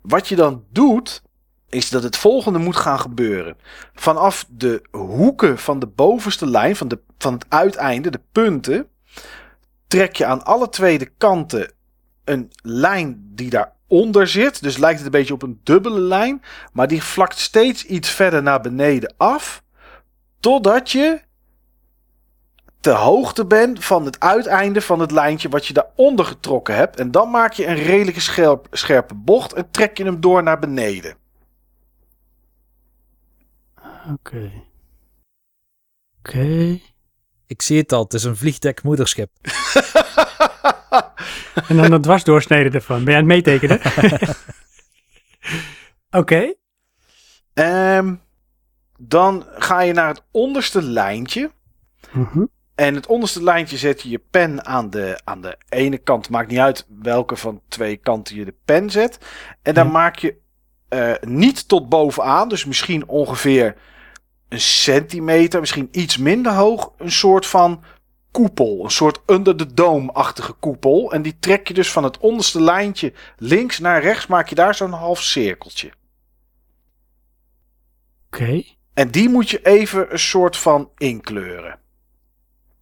[0.00, 1.22] Wat je dan doet,
[1.68, 3.56] is dat het volgende moet gaan gebeuren.
[3.94, 8.88] Vanaf de hoeken van de bovenste lijn, van, de, van het uiteinde, de punten,
[9.86, 11.74] trek je aan alle twee de kanten
[12.26, 14.62] een lijn die daaronder zit.
[14.62, 18.42] Dus lijkt het een beetje op een dubbele lijn, maar die vlakt steeds iets verder
[18.42, 19.62] naar beneden af,
[20.40, 21.20] totdat je
[22.80, 26.98] te hoogte bent van het uiteinde van het lijntje wat je daaronder getrokken hebt.
[27.00, 30.58] En dan maak je een redelijke scherp, scherpe bocht en trek je hem door naar
[30.58, 31.16] beneden.
[34.12, 34.50] Oké.
[36.18, 36.80] Oké.
[37.46, 39.30] Ik zie het al, het is een vliegdek moederschip.
[41.68, 43.04] En dan een dwarsdoorsnede ervan.
[43.04, 43.80] Ben je aan het meetekenen?
[46.10, 46.54] Oké.
[47.54, 48.14] Ehm,
[48.98, 51.50] dan ga je naar het onderste lijntje.
[52.12, 52.44] Mhm.
[52.74, 56.30] En het onderste lijntje zet je je pen aan de, aan de ene kant.
[56.30, 59.18] Maakt niet uit welke van twee kanten je de pen zet.
[59.62, 59.92] En dan Ja.
[59.92, 60.36] maak je
[60.88, 62.48] eh, niet tot bovenaan.
[62.48, 63.76] Dus misschien ongeveer
[64.48, 65.60] een centimeter.
[65.60, 66.92] Misschien iets minder hoog.
[66.98, 67.82] Een soort van
[68.36, 68.84] koepel.
[68.84, 71.12] Een soort under the dome-achtige koepel.
[71.12, 74.26] En die trek je dus van het onderste lijntje links naar rechts.
[74.26, 75.90] Maak je daar zo'n half cirkeltje.
[78.26, 78.62] Oké.
[78.94, 81.78] En die moet je even een soort van inkleuren.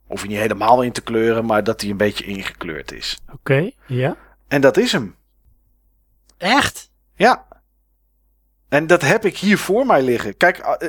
[0.06, 3.18] Hoef je niet helemaal in te kleuren, maar dat die een beetje ingekleurd is.
[3.32, 3.70] Oké.
[3.86, 4.16] Ja.
[4.48, 5.16] En dat is hem.
[6.36, 6.90] Echt?
[7.14, 7.46] Ja.
[8.68, 10.36] En dat heb ik hier voor mij liggen.
[10.36, 10.88] Kijk, eh,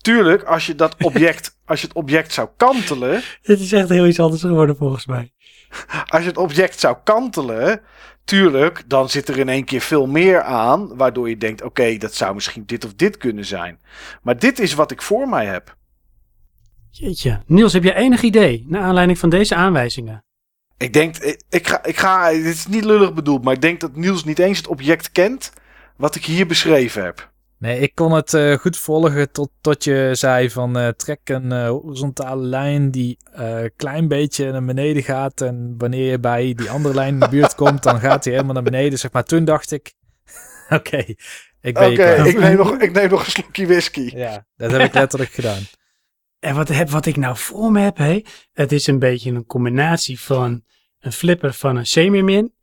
[0.00, 4.06] tuurlijk, als je dat object, als je het object zou kantelen, Dit is echt heel
[4.06, 5.32] iets anders geworden volgens mij.
[6.06, 7.80] als je het object zou kantelen,
[8.24, 12.14] tuurlijk, dan zit er in één keer veel meer aan, waardoor je denkt, oké, dat
[12.14, 13.80] zou misschien dit of dit kunnen zijn.
[14.22, 15.76] Maar dit is wat ik voor mij heb.
[16.90, 17.42] Jeetje.
[17.46, 20.24] Niels, heb je enig idee naar aanleiding van deze aanwijzingen?
[20.76, 23.80] Ik denk, ik, ik ga, ik ga, dit is niet lullig bedoeld, maar ik denk
[23.80, 25.52] dat Niels niet eens het object kent
[25.96, 27.30] wat ik hier beschreven heb.
[27.60, 31.52] Nee, ik kon het eh, goed volgen tot, tot je zei van eh, trek een
[31.52, 35.40] eh, horizontale lijn die een klein beetje naar beneden gaat.
[35.40, 38.54] En wanneer je bij die andere lijn in de buurt komt, dan gaat hij helemaal
[38.54, 38.98] naar beneden.
[38.98, 39.92] Zeg maar, toen dacht ik,
[40.68, 40.96] oké,
[41.60, 44.10] ik ben Oké, ik, neem nog- ik neem nog een slokje whisky.
[44.14, 45.62] Ja, dat heb ik letterlijk gedaan.
[46.38, 48.22] En wat, heb, wat ik nou voor me heb, hé,
[48.52, 50.62] het is een beetje een combinatie van
[51.00, 52.54] een flipper van een semi-min,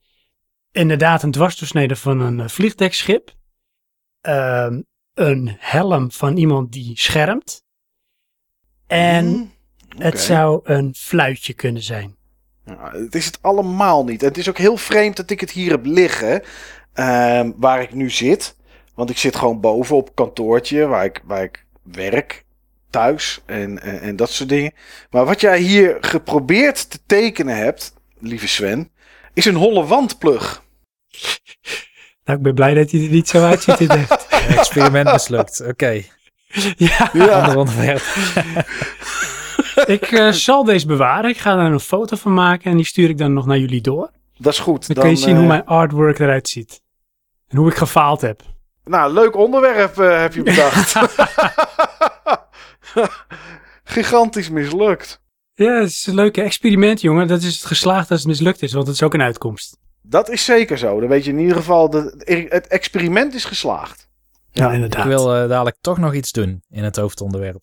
[0.71, 3.35] inderdaad een dwarsdoorsnede van een vliegdekschip,
[4.27, 4.81] ehm,
[5.13, 7.63] een helm van iemand die schermt
[8.87, 9.51] en Hmm,
[9.97, 12.15] het zou een fluitje kunnen zijn.
[12.91, 14.21] Het is het allemaal niet.
[14.21, 16.41] En het is ook heel vreemd dat ik het hier heb liggen.
[16.93, 18.55] ehm, waar ik nu zit.
[18.95, 20.85] Want ik zit gewoon boven op kantoortje.
[20.87, 22.45] Waar ik, waar ik werk.
[22.89, 23.41] Thuis.
[23.45, 24.73] En, en, en dat soort dingen.
[25.09, 27.93] Maar wat jij hier geprobeerd te tekenen hebt.
[28.19, 28.91] Lieve Sven.
[29.33, 30.63] Is een holle wandplug.
[32.27, 33.89] Nou, ik ben blij dat hij er niet zo uitziet in.
[34.57, 35.63] Experiment mislukt.
[35.67, 36.03] Oké,
[36.77, 38.03] Ja, Ja, ander onderwerp.
[39.97, 41.29] ik eh, zal deze bewaren.
[41.29, 43.81] Ik ga daar een foto van maken en die stuur ik dan nog naar jullie
[43.81, 44.09] door.
[44.37, 44.87] dat is goed.
[44.87, 46.81] Dan, kun je zien eh, hoe mijn artwork eruit ziet.
[47.47, 48.41] En hoe ik gefaald heb.
[48.83, 50.95] Nou, leuk onderwerp eh, heb je bedacht.
[53.83, 55.21] Gigantisch mislukt.
[55.53, 57.27] Ja, het is een leuke experiment, jongen.
[57.27, 59.77] Dat is het geslaagd als het mislukt is, want het is ook een uitkomst.
[60.09, 60.99] Dat is zeker zo.
[60.99, 64.07] Dan weet je in ieder geval, dat het experiment is geslaagd.
[64.51, 64.99] Ja, Ja, inderdaad.
[64.99, 67.61] Ik wil eh, dadelijk toch nog iets doen in het hoofdonderwerp.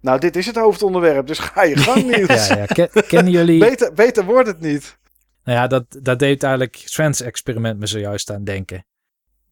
[0.00, 2.46] Nou, dit is het hoofdonderwerp, dus ga je gang, Niels.
[2.46, 2.66] Ja, ja.
[2.66, 3.58] Ken- kennen jullie...
[3.58, 4.98] Beter, beter wordt het niet.
[5.44, 8.86] Nou ja, dat, dat deed eigenlijk Sven's experiment me zojuist aan denken.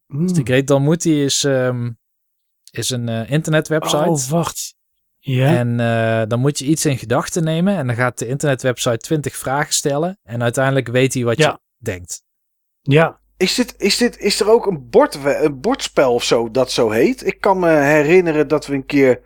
[0.06, 0.26] Mm.
[0.26, 1.90] Dus de Great Dalmuti is, ehm,
[2.70, 4.08] is een eh, internetwebsite.
[4.08, 4.74] Oh, wacht.
[5.18, 5.46] Ja?
[5.56, 7.76] En eh, dan moet je iets in gedachten nemen.
[7.76, 10.18] En dan gaat de internetwebsite 20 vragen stellen.
[10.22, 11.60] En uiteindelijk weet hij wat Ja.
[11.84, 12.22] Denkt.
[12.80, 13.20] ja.
[13.36, 16.90] Is, dit, is, dit, is er ook een, bord, een bordspel of zo dat zo
[16.90, 17.26] heet?
[17.26, 19.20] Ik kan me herinneren dat we een keer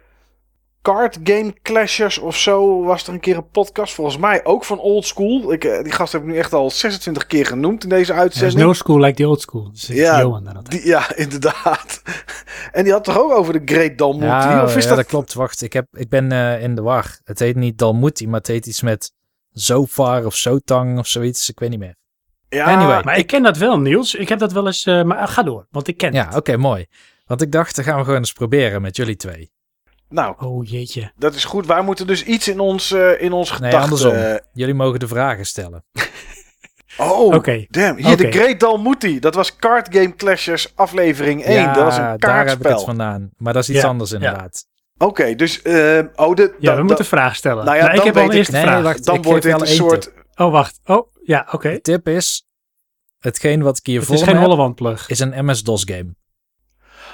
[0.87, 3.95] Card Game Clashers of zo was er een keer een podcast.
[3.95, 5.53] Volgens mij ook van Old School.
[5.53, 8.61] Ik, eh, die gast heb ik nu echt al 26 keer genoemd in deze uitzending.
[8.61, 9.71] no school like the old school.
[9.73, 10.59] Zegt Ja, Johan.
[10.63, 12.03] Die, ja, inderdaad.
[12.73, 14.27] En die had toch ook over de Great Dalmuti?
[14.27, 14.99] Ja, of is ja, dat...
[14.99, 15.35] dat klopt.
[15.35, 17.21] Wacht, ik, heb, ik ben eh, in de war.
[17.25, 19.13] Het heet niet Dalmuti, maar het heet iets met
[19.51, 21.49] Zofar of Zotang of zoiets.
[21.49, 21.97] Ik weet niet meer.
[22.49, 23.03] Ja, Anyway.
[23.03, 24.15] Maar ik ken dat wel, Niels.
[24.15, 24.85] Ik heb dat wel eens...
[24.85, 26.35] eh, maar ga door, want ik ken Ja, het.
[26.37, 26.87] oké, mooi.
[27.27, 29.51] Want ik dacht, dan gaan we gewoon eens proberen met jullie twee.
[30.09, 31.13] Nou, Oh, jeetje.
[31.17, 31.67] dat is goed.
[31.67, 33.81] Wij moeten dus iets in ons, eh, in ons Nee, gedachten...
[33.81, 34.13] andersom.
[34.15, 35.85] eh, Jullie mogen de vragen stellen.
[36.99, 37.67] Oh, Oké.
[37.71, 37.97] damn.
[37.99, 39.19] Hier, de Great Dalmuti.
[39.19, 41.55] Dat was Card Game Clashers aflevering 1.
[41.55, 42.71] ja, dat was een daar heb ik kaartspel.
[42.73, 43.31] het vandaan.
[43.37, 44.17] Maar dat is iets Ja, anders ja.
[44.17, 44.67] inderdaad.
[44.99, 45.59] Oké, dus...
[45.59, 45.75] oh, de,
[46.15, 47.65] Ja, da- we da- moeten vragen stellen.
[47.65, 48.83] Nou ja, Nou, ik dan heb al eerste Nee, vraag.
[48.83, 49.05] wacht.
[49.05, 50.13] dan ik wordt dit wel een soort...
[50.37, 50.81] Oh, wacht.
[50.85, 51.71] Oh, ja, oké.
[51.73, 52.47] De tip is,
[53.19, 55.09] hetgeen wat ik hier Het voor is geen wandplug.
[55.09, 56.15] is een MS-DOS game.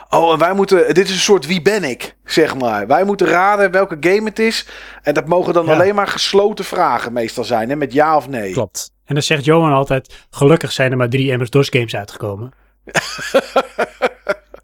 [0.09, 0.95] Oh, en wij moeten...
[0.95, 2.87] Dit is een soort wie ben ik, zeg maar.
[2.87, 4.67] Wij moeten raden welke game het is.
[5.03, 5.73] En dat mogen dan Ja.
[5.73, 7.69] alleen maar gesloten vragen meestal zijn.
[7.69, 8.53] Hè, met ja of nee.
[8.53, 8.93] Klopt.
[9.05, 10.27] En dan zegt Johan altijd...
[10.31, 12.53] Gelukkig zijn er maar drie MS-DOS games uitgekomen.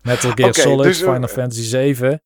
[0.02, 2.23] Metal Gear Solid, dus, eh, Final Fantasy 7.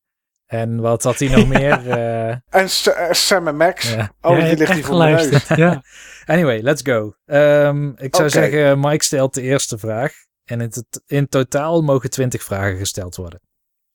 [0.52, 1.90] En wat had hij nog meer?
[1.90, 3.92] Eh, En S- eh, Sam Max.
[3.94, 4.12] ja.
[4.20, 5.22] Oh, Ja, die ligt hier voor mijn neus.
[5.24, 5.58] geluisterd.
[5.58, 5.82] Ja.
[6.24, 7.14] Anyway, let's go.
[7.26, 10.12] Ehm, ik zou zeggen, Mike stelt de eerste vraag.
[10.44, 10.72] En in,
[11.06, 13.40] in totaal mogen 20 vragen gesteld worden.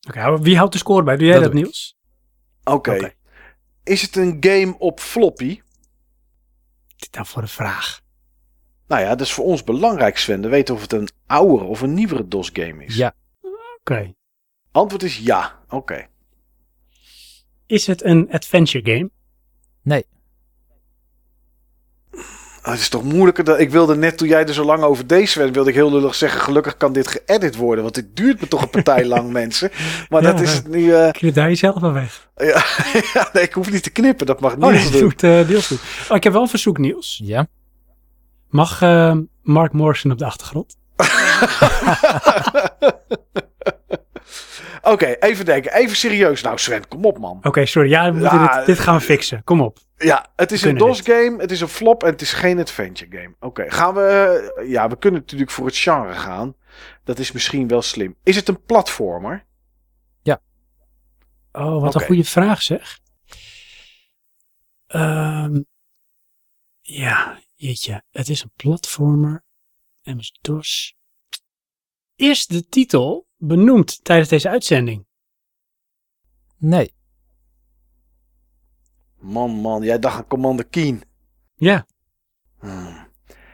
[0.08, 1.16] Oké, wie houdt de score bij?
[1.16, 1.66] Doe jij Dat dat, doe ik.
[1.66, 1.96] Niels?
[2.64, 2.94] Oké.
[2.94, 3.12] Oké.
[3.84, 5.60] Is het een game op floppy?
[6.96, 8.00] Dit nou voor een vraag.
[8.86, 10.40] Nou ja, dat is voor ons belangrijk, Sven.
[10.40, 12.96] We weten of het een oudere of een nieuwere DOS-game is.
[12.96, 13.14] Ja.
[13.80, 14.14] Oké.
[14.72, 15.58] Antwoord is ja.
[15.68, 16.06] Oké.
[17.68, 19.10] Is het een adventure game?
[19.82, 20.04] Nee,
[22.62, 23.58] Ah, het is toch moeilijker dan...
[23.58, 26.14] Ik wilde net, toen jij er zo lang over deed, Sven, wilde ik heel lullig
[26.14, 26.40] zeggen...
[26.40, 29.70] gelukkig kan dit geëdit worden, want dit duurt me toch een partij lang, mensen.
[30.08, 30.94] Maar Ja, dat is nu...
[30.94, 32.28] eh, Knip daar jezelf al weg.
[32.36, 32.64] ja,
[33.14, 35.00] ja, nee, ik hoef niet te knippen, dat mag Oh, Niels nee, doen.
[35.00, 35.72] doet eh Niels.
[36.08, 37.20] Oh, ik heb wel een verzoek, Niels.
[37.24, 37.46] ja.
[38.48, 40.76] Mag eh, Mark Morrison op de achtergrond?
[44.92, 45.72] Oké, even denken.
[45.74, 46.88] Even serieus nou, Sven.
[46.88, 47.38] Kom op, man.
[47.42, 47.88] Oké, sorry.
[47.90, 49.44] Ja, we moeten Ja, dit, dit gaan we fixen.
[49.44, 49.78] Kom op.
[49.96, 53.34] Ja, het is een DOS-game, het is een flop en het is geen adventure game.
[53.40, 54.52] Oké, gaan we...
[54.56, 56.54] eh, Ja, we kunnen natuurlijk voor het genre gaan.
[57.04, 58.16] Dat is misschien wel slim.
[58.22, 59.46] Is het een platformer?
[61.52, 62.98] Oh, wat een goede vraag zeg.
[64.86, 65.60] Ehm,
[66.80, 68.02] ja, jeetje.
[68.10, 69.44] Het is een platformer.
[70.02, 70.96] MS-DOS.
[72.16, 75.06] Is de titel benoemd tijdens deze uitzending?
[76.56, 76.92] Nee.
[79.18, 81.02] Man, man, jij dacht aan Commander Keen.
[81.56, 81.86] Ja.
[82.58, 83.06] Hmm.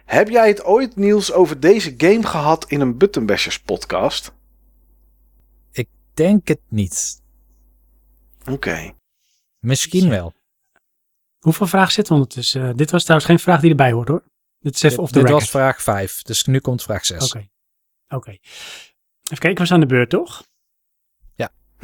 [0.04, 4.32] Heb jij het ooit, Niels, over deze game gehad in een Buttonbashers podcast?
[6.14, 7.22] denk het niet.
[8.50, 8.92] Oké.
[9.58, 10.32] Misschien wel.
[11.38, 12.68] Hoeveel vragen zitten ondertussen?
[12.68, 14.24] Eh, dit was trouwens geen vraag die erbij hoort hoor.
[14.58, 15.42] Dit is even Dit, off the dit record.
[15.42, 17.24] was vraag 5, dus nu komt vraag 6.
[17.34, 17.48] Oké.
[18.08, 18.36] Oké.
[19.24, 20.42] Even kijken, we zijn aan de beurt toch?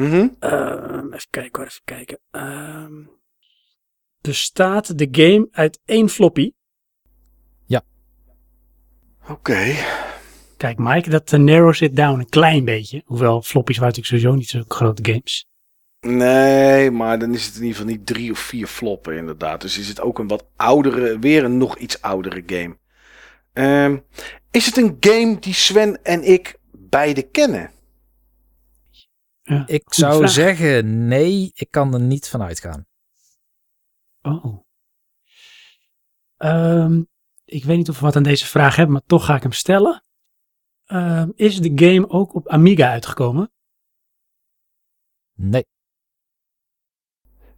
[0.01, 0.29] Mhm.
[0.39, 2.19] Ehm, even kijken hoor, even kijken.
[2.31, 2.93] Ehm,
[4.21, 6.53] bestaat de game uit één floppy?
[9.29, 9.75] Oké.
[10.57, 13.03] Kijk Mike, dat eh, narrows it down een klein beetje.
[13.05, 15.49] Hoewel floppies waren natuurlijk sowieso niet zo grote games.
[16.01, 19.61] Nee, maar dan is het in ieder geval niet drie of vier floppen inderdaad.
[19.61, 22.77] Dus is het ook een wat oudere, weer een nog iets oudere game.
[23.53, 23.99] Ehm,
[24.51, 26.60] is het een game die Sven en ik
[26.91, 27.73] beide kennen?
[29.43, 30.31] Ja, Ik zou vraag.
[30.31, 32.87] zeggen nee, ik kan er niet van uitgaan.
[34.23, 34.65] Oh.
[36.37, 37.03] Ehm,
[37.45, 39.53] ik weet niet of we wat aan deze vraag hebben, maar toch ga ik hem
[39.53, 40.03] stellen.
[40.85, 43.53] Ehm, is de game ook op Amiga uitgekomen?
[45.35, 45.67] Nee,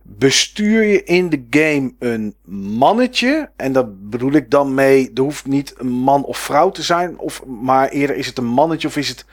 [0.03, 2.35] Bestuur je in de game een
[2.77, 3.51] mannetje?
[3.57, 7.19] En dat bedoel ik dan mee, er hoeft niet een man of vrouw te zijn.
[7.19, 9.27] Of, maar eerder is het een mannetje of is het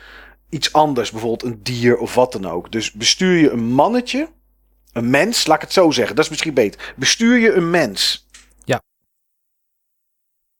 [0.49, 1.11] iets anders?
[1.11, 2.71] Bijvoorbeeld een dier of wat dan ook.
[2.71, 4.29] Dus bestuur je een mannetje?
[4.93, 6.15] Een mens, laat ik het zo zeggen.
[6.15, 6.93] Dat is misschien beter.
[6.95, 8.27] Bestuur je een mens?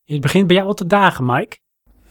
[0.10, 1.58] Het begint bij jou al te dagen, Mike.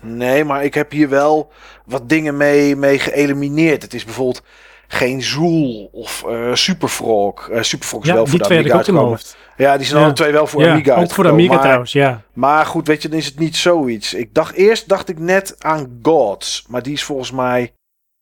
[0.00, 1.52] Nee, maar ik heb hier wel
[1.84, 3.82] wat dingen mee, mee geëlimineerd.
[3.82, 4.42] Het is bijvoorbeeld
[4.90, 7.48] geen Zool of eh Superfrog.
[7.48, 9.18] Eh Superfrog is Ja, wel voor de Amiga uitgekomen.
[9.56, 10.04] Ja, die zijn Ja.
[10.04, 12.22] alle twee wel voor ja, Amiga ook voor de Amiga maar- trouwens, ja.
[12.32, 14.14] Maar goed, weet je, dan is het niet zoiets.
[14.14, 17.74] Ik dacht eerst dacht ik net aan Gods, maar die is volgens mij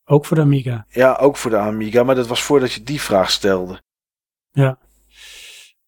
[0.04, 0.86] Ook voor de Amiga.
[0.88, 3.82] ja ook voor de Amiga, maar dat was voordat je die vraag stelde.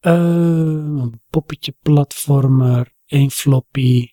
[0.01, 4.09] Ehm, een poppetje platformer, één floppy.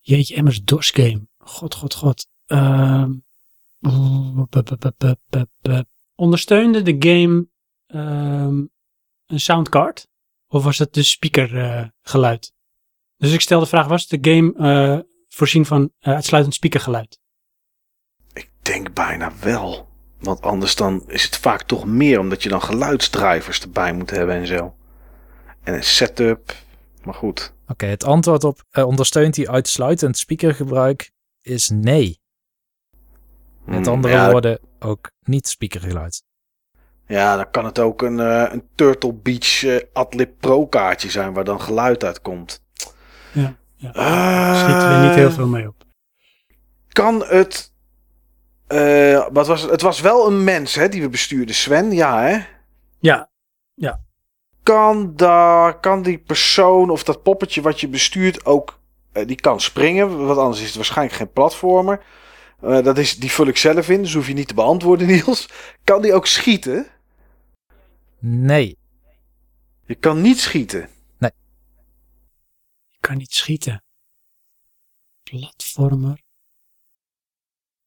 [0.00, 1.26] Jeetje, Emmers DOS game.
[1.38, 2.26] God, god, god.
[2.46, 3.12] Ehm,
[6.14, 7.48] Ondersteunde de game
[7.86, 8.64] ehm,
[9.26, 10.08] een soundcard?
[10.48, 12.52] Of was het de speaker eh, geluid?
[13.16, 14.98] Dus ik stel de vraag, was de game eh,
[15.28, 17.20] voorzien van eh, uitsluitend speakergeluid?
[18.32, 22.62] Ik denk bijna wel, want anders dan is het vaak toch meer omdat je dan
[22.62, 24.74] geluidsdrivers erbij moet hebben en zo.
[25.62, 26.54] En een setup,
[27.04, 27.52] maar goed.
[27.68, 32.20] Oké, het antwoord op eh, ondersteunt hij uitsluitend speakergebruik is nee.
[33.68, 36.22] Met Hmm, andere ja, woorden ook niet speakergeluid.
[37.06, 41.32] Ja, dan kan het ook een, eh, een Turtle Beach eh, Adlib Pro kaartje zijn
[41.32, 42.62] waar dan geluid uit komt.
[43.32, 43.90] Ja, ja.
[43.90, 44.56] Ah.
[44.60, 45.74] Schieten we niet heel veel mee op.
[46.88, 47.72] Kan het.
[48.66, 49.70] eh, wat was het?
[49.70, 51.92] Het was wel een mens hè, die we bestuurden, Sven.
[51.92, 52.38] Ja, hè?
[53.00, 53.28] Ja,
[54.62, 58.78] Kan, daar, kan die persoon of dat poppetje wat je bestuurt ook.
[59.12, 62.04] eh, die kan springen, want anders is het waarschijnlijk geen platformer.
[62.60, 65.48] Eh, dat is, die vul ik zelf in, dus hoef je niet te beantwoorden, Niels.
[65.84, 66.86] Kan die ook schieten?
[68.18, 68.76] Nee,
[69.84, 70.88] Je kan niet schieten.
[72.90, 73.82] ik kan niet schieten.
[75.22, 76.22] Platformer.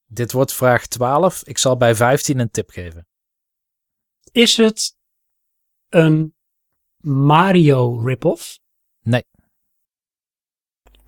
[0.06, 1.44] dit wordt vraag 12.
[1.44, 3.08] Ik zal bij 15 een tip geven.
[4.32, 4.96] Is het
[5.90, 6.36] een
[7.04, 8.60] Mario rip-off?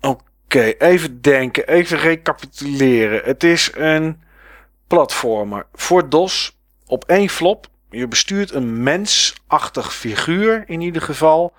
[0.00, 3.20] Oké, even denken, even recapituleren.
[3.24, 4.22] Het is een
[4.86, 7.66] platformer voor DOS op één flop.
[7.90, 11.52] Je bestuurt een mensachtig figuur in ieder geval.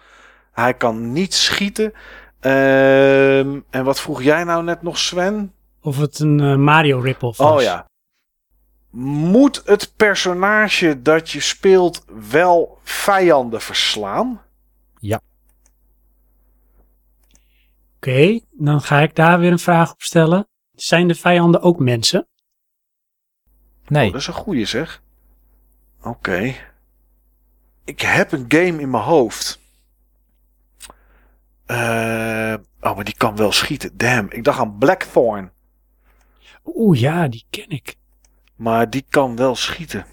[0.51, 1.93] Hij kan niet schieten.
[2.39, 5.53] Ehm, en wat vroeg jij nou net nog, Sven?
[5.81, 7.51] Of het een eh, Mario rip-off was?
[7.51, 7.85] Oh ja.
[8.89, 14.41] Moet het personage dat je speelt wel vijanden verslaan?
[18.05, 20.47] Oké, dan ga ik daar weer een vraag op stellen.
[20.75, 22.27] Zijn de vijanden ook mensen?
[23.87, 25.01] Nee, Oh, dat is een goeie zeg.
[26.03, 26.55] Oké.
[27.85, 29.59] Ik heb een game in mijn hoofd.
[31.65, 33.97] Eh, oh, maar die kan wel schieten.
[33.97, 35.51] Damn, ik dacht aan Blackthorn.
[36.65, 37.95] Oeh ja, die ken ik.
[38.55, 40.05] Maar die kan wel schieten.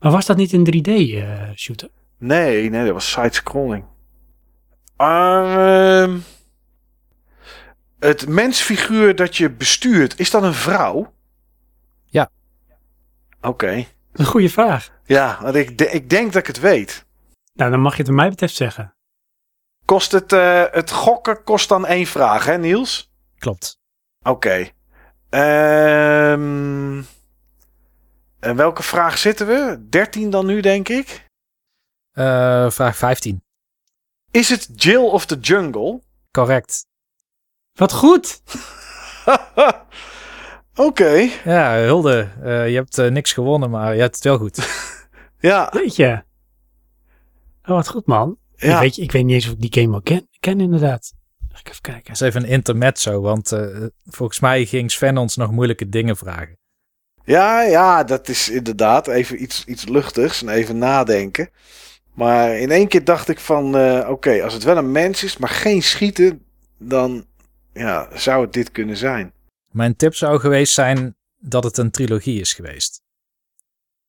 [0.00, 1.88] Maar was dat niet een 3D-shooter?
[2.18, 3.84] Nee, nee, dat was side-scrolling.
[4.96, 6.18] Ehm,
[7.98, 11.12] het mensfiguur dat je bestuurt, is dat een vrouw?
[12.04, 12.30] Ja.
[13.40, 13.86] Oké.
[14.12, 14.90] een goede vraag.
[15.04, 17.04] Ja, want ik, de- ik denk dat ik het weet.
[17.52, 18.94] Nou, dan mag je het wat mij betreft zeggen.
[19.84, 23.12] Kost het, eh, het gokken kost dan één vraag, hè Niels?
[23.38, 23.78] klopt.
[24.22, 24.68] Oké.
[25.30, 27.02] Ehm,
[28.40, 29.86] en welke vraag zitten we?
[29.88, 31.26] 13 dan nu, denk ik.
[32.12, 33.42] Eh, vraag 15.
[34.30, 36.00] Is het Jill of the Jungle?
[36.30, 36.86] Correct.
[37.74, 38.40] Wat goed!
[40.76, 41.28] Oké.
[41.44, 44.58] Ja, Hulde, eh, je hebt eh, niks gewonnen, maar je hebt het wel goed.
[45.38, 46.22] Ja, Weet je.
[47.62, 48.36] Oh, wat goed, man.
[48.56, 48.74] ja.
[48.74, 51.12] Ik, weet, je- ik weet niet eens of ik die game al ken, ken inderdaad.
[51.52, 52.02] Ga ik even kijken.
[52.04, 53.66] Dat is even een intermezzo, want eh,
[54.06, 56.58] volgens mij ging Sven ons nog moeilijke dingen vragen.
[57.24, 61.50] Ja, ja, dat is inderdaad even iets, iets luchtigs en even nadenken.
[62.14, 65.36] Maar in één keer dacht ik van, eh, oké, als het wel een mens is,
[65.36, 66.44] maar geen schieten,
[66.78, 67.24] dan
[67.74, 69.32] ja, zou het dit kunnen zijn.
[69.70, 73.02] Mijn tip zou geweest zijn dat het een trilogie is geweest.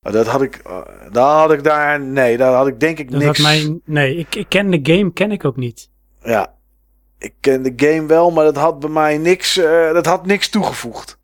[0.00, 0.80] Maar dat had ik, eh,
[1.12, 3.38] daar had ik daar, nee, daar had ik denk ik Dat niks.
[3.38, 5.90] had mijn, nee, ik, ik ken de game, ken ik ook niet.
[6.22, 6.54] Ja,
[7.18, 10.48] ik ken de game wel, maar dat had bij mij niks, eh, dat had niks
[10.48, 11.18] toegevoegd.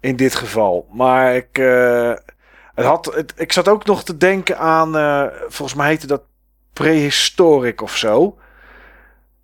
[0.00, 0.86] In dit geval.
[0.92, 2.12] Maar ik, eh,
[2.74, 6.22] het had, het, ik zat ook nog te denken aan, eh, volgens mij heette dat
[6.72, 8.38] prehistoric of zo.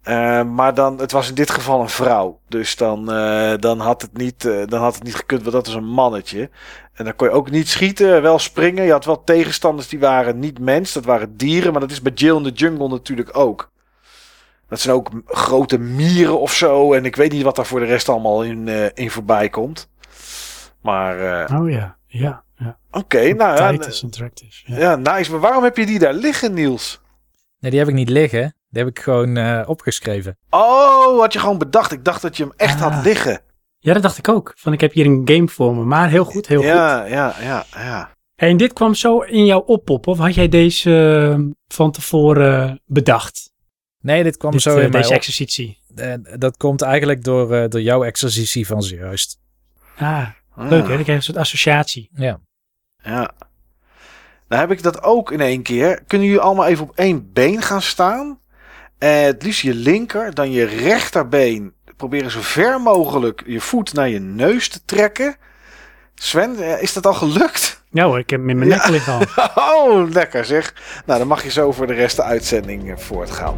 [0.05, 2.41] Eh, maar dan, het was in dit geval een vrouw.
[2.49, 5.67] Dus dan, eh, dan, had het niet, eh, dan had het niet gekund, want dat
[5.67, 6.51] was een mannetje.
[6.95, 8.85] En dan kon je ook niet schieten, wel springen.
[8.85, 11.73] Je had wel tegenstanders die waren niet mens, dat waren dieren.
[11.73, 13.73] Maar dat is bij Jill in the Jungle natuurlijk ook.
[14.69, 16.93] Dat zijn ook grote mieren of zo.
[16.93, 19.89] En ik weet niet wat daar voor de rest allemaal in, eh, in voorbij komt.
[20.81, 22.43] Maar eh, Oh ja, ja.
[22.57, 22.79] ja.
[22.91, 24.73] oké, nou ja, Titus Interactive.
[24.73, 24.79] Ja.
[24.79, 25.31] ja, nice.
[25.31, 27.01] Maar waarom heb je die daar liggen, Niels?
[27.59, 28.55] Nee, die heb ik niet liggen.
[28.75, 30.39] Die heb ik gewoon eh, opgeschreven.
[30.51, 31.93] Oh, had je gewoon bedacht.
[31.93, 32.95] Ik dacht dat je hem echt Ah.
[32.95, 33.41] had liggen.
[33.79, 34.53] ja, dat dacht ik ook.
[34.57, 35.85] Van ik heb hier een game voor me.
[35.85, 36.67] Maar heel goed, heel goed.
[36.69, 38.13] Ja, ja, ja, ja.
[38.37, 40.13] En dit kwam zo in jouw oppoppen?
[40.13, 43.53] Of had jij deze eh, van tevoren bedacht?
[44.01, 45.17] Nee, dit kwam Dit, zo eh, in mij deze op.
[45.17, 45.79] exercitie.
[45.95, 49.39] En dat komt eigenlijk door, eh, door jouw exercitie van zojuist.
[49.97, 50.77] Ah, Ah, leuk hè?
[50.79, 52.11] Dan krijg je een soort associatie.
[52.15, 52.41] Ja.
[53.03, 53.31] Ja.
[54.49, 56.03] Nou heb ik dat ook in één keer.
[56.07, 58.39] Kunnen jullie allemaal even op één been gaan staan?
[58.99, 61.73] En het liefst je linker, dan je rechterbeen.
[61.97, 65.37] Proberen zo ver mogelijk je voet naar je neus te trekken.
[66.15, 67.83] Sven, eh, is dat al gelukt?
[67.91, 69.21] Ja hoor, ik heb hem in mijn nek liggen al.
[69.75, 70.75] Oh, lekker zeg.
[71.07, 73.55] Nou, dan mag je zo voor de rest de uitzending eh, voortgaan.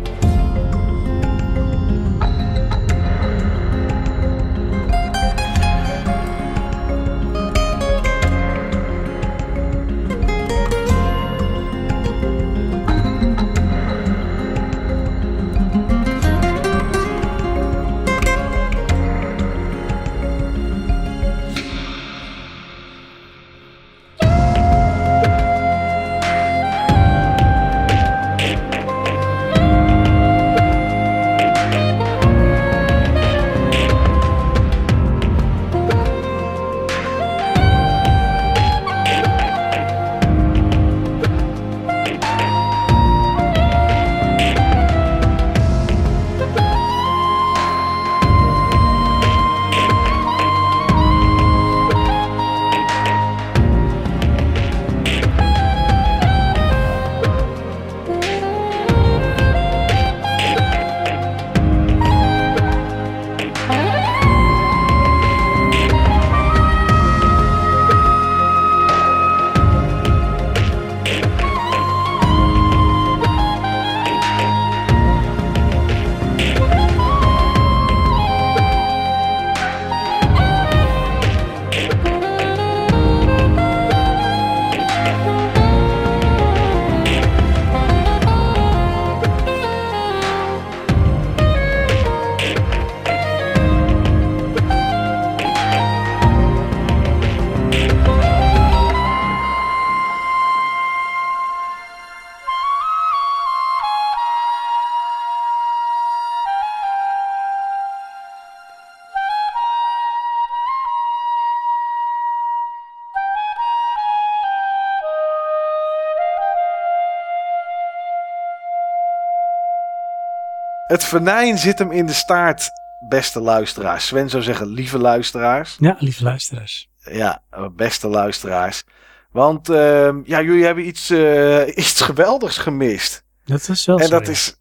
[120.96, 122.70] Het venijn zit hem in de staart,
[123.08, 124.06] beste luisteraars.
[124.06, 125.76] Sven zou zeggen, lieve luisteraars.
[125.80, 126.88] Ja, lieve luisteraars.
[127.10, 127.42] Ja,
[127.72, 128.84] beste luisteraars.
[129.32, 133.24] Want ehm, ja, jullie hebben iets, eh, iets geweldigs gemist.
[133.44, 134.56] Dat is wel En dat is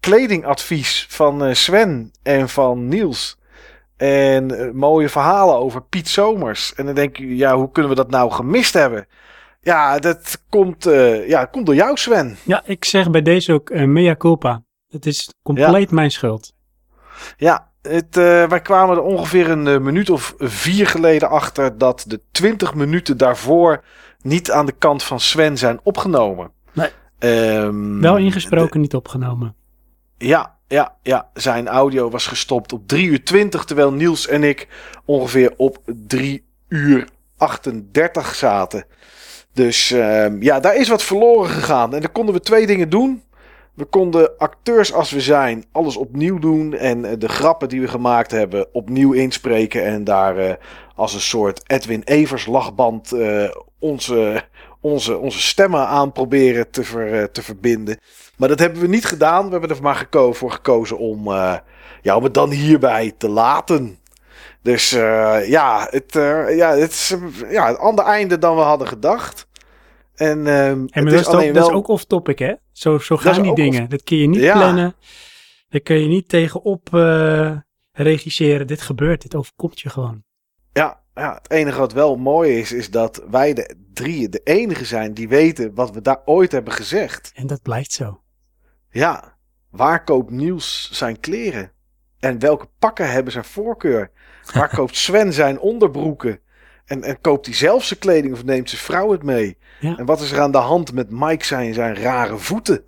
[0.00, 3.38] kledingadvies van eh, Sven en van Niels.
[3.96, 6.74] En eh, mooie verhalen over Piet Somers.
[6.74, 9.06] En dan denk je, ja, hoe kunnen we dat nou gemist hebben?
[9.60, 10.84] Ja, dat komt,
[11.26, 12.36] ja, komt door jou, Sven.
[12.42, 14.62] Ja, ik zeg bij deze ook eh, mea culpa.
[14.90, 16.52] Het is compleet mijn schuld.
[17.36, 22.04] Ja, het, eh, wij kwamen er ongeveer een eh, minuut of vier geleden achter dat
[22.06, 23.84] de 20 minuten daarvoor
[24.22, 26.50] niet aan de kant van Sven zijn opgenomen.
[26.72, 26.90] Nee.
[27.18, 29.54] Ehm, Wel ingesproken, niet opgenomen.
[30.18, 31.30] Ja, ja, ja.
[31.34, 34.68] Zijn audio was gestopt op 3 uur 20, terwijl Niels en ik
[35.04, 38.84] ongeveer op 3 uur 38 zaten.
[39.52, 41.94] Dus ehm, ja, daar is wat verloren gegaan.
[41.94, 43.22] En dan konden we twee dingen doen.
[43.78, 46.74] We konden acteurs als we zijn alles opnieuw doen.
[46.74, 49.84] En eh, de grappen die we gemaakt hebben opnieuw inspreken.
[49.84, 50.54] En daar eh,
[50.94, 54.42] als een soort Edwin Evers lachband eh, onze,
[54.80, 57.98] onze, onze stemmen aan proberen te, ver, te verbinden.
[58.36, 59.44] Maar dat hebben we niet gedaan.
[59.44, 61.56] We hebben er maar geko voor gekozen om, eh,
[62.02, 63.98] ja, om het dan hierbij te laten.
[64.62, 64.90] Dus
[65.46, 66.12] ja, het,
[66.56, 67.14] ja, het is
[67.50, 69.46] ja, het ander einde dan we hadden gedacht.
[70.14, 72.54] En, En het is dat, is dat ook off-topic, hè?
[72.78, 73.88] Zo, zo gaan die dingen.
[73.88, 74.52] Dat kun je niet Ja.
[74.52, 74.94] plannen.
[75.68, 77.56] Daar kun je niet tegenop eh
[77.92, 78.66] regisseren.
[78.66, 80.22] Dit gebeurt, dit overkomt je gewoon.
[80.72, 84.84] Ja, ja, het enige wat wel mooi is, is dat wij de drieën de enige
[84.84, 87.32] zijn die weten wat we daar ooit hebben gezegd.
[87.34, 88.22] En dat blijft zo.
[88.90, 89.36] Ja,
[89.70, 91.72] waar koopt Niels zijn kleren?
[92.18, 94.10] En welke pakken hebben zijn voorkeur?
[94.54, 96.40] Waar koopt Sven zijn onderbroeken?
[96.88, 99.56] En, en koopt hij zelf zijn kleding of neemt zijn vrouw het mee?
[99.80, 99.96] Ja.
[99.96, 102.84] En wat is er aan de hand met Mike zijn, zijn rare voeten?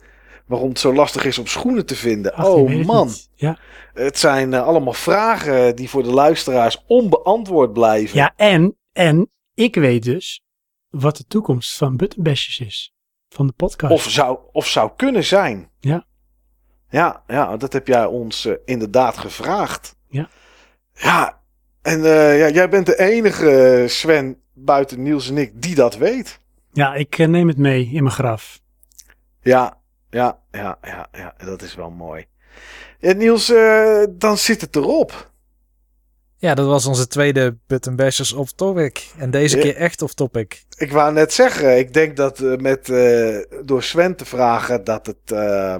[0.47, 2.35] Waarom het zo lastig is om schoenen te vinden?
[2.35, 3.31] Ach, oh het man, niet.
[3.35, 3.59] Ja.
[3.95, 8.17] het zijn eh, allemaal vragen die voor de luisteraars onbeantwoord blijven.
[8.17, 10.43] ja, en, en ik weet dus
[10.89, 12.95] wat de toekomst van Buttonbashers is.
[13.29, 13.93] Van de podcast.
[13.93, 15.71] Of zou, of zou kunnen zijn.
[15.81, 16.07] Ja.
[16.89, 19.97] Ja, ja dat heb jij ons eh, inderdaad gevraagd.
[20.09, 20.29] Ja.
[20.95, 21.40] Ja,
[21.83, 25.97] en eh, ja, jij bent de enige, eh, Sven, buiten Niels en ik, die dat
[25.97, 26.39] weet.
[26.73, 28.61] Ja, ik eh, neem het mee in mijn graf.
[29.43, 29.79] Ja,
[30.11, 32.27] ja, ja, ja, ja, dat is wel mooi.
[32.99, 35.31] Ja, Niels, eh, dan zit het erop.
[36.37, 39.07] Ja, dat was onze tweede Button Bashers off topic.
[39.19, 39.63] En deze Ja.
[39.63, 40.65] keer echt off topic.
[40.77, 45.33] Ik wou net zeggen, ik denk dat met, eh, door Sven te vragen dat het...
[45.33, 45.77] eh,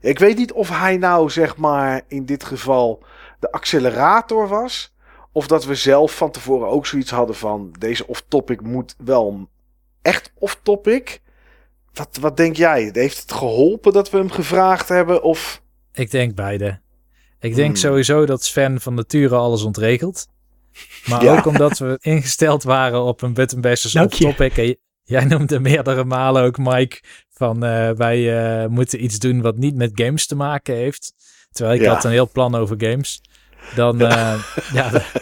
[0.00, 3.02] ik weet niet of hij nou, zeg maar, in dit geval
[3.40, 4.91] de accelerator was.
[5.32, 7.74] Of dat we zelf van tevoren ook zoiets hadden van...
[7.78, 9.48] Deze off-topic moet wel
[10.02, 11.20] echt off-topic.
[11.92, 12.90] Wat, wat denk jij?
[12.92, 15.22] Heeft het geholpen dat we hem gevraagd hebben?
[15.22, 15.62] Of...
[15.92, 16.80] Ik denk beide.
[17.40, 17.76] Ik denk Hmm.
[17.76, 20.26] sowieso dat Sven van nature alles ontregelt.
[21.06, 21.36] Maar Ja.
[21.38, 24.24] ook omdat we ingesteld waren op een Button Bashers Dank off je.
[24.24, 24.56] topic.
[24.56, 29.40] En j- jij noemde meerdere malen ook Mike van eh, wij eh, moeten iets doen
[29.40, 31.12] wat niet met games te maken heeft.
[31.50, 31.94] Terwijl ik Ja.
[31.94, 33.20] had een heel plan over games.
[33.74, 34.36] Dan ja,
[34.72, 35.12] ja d-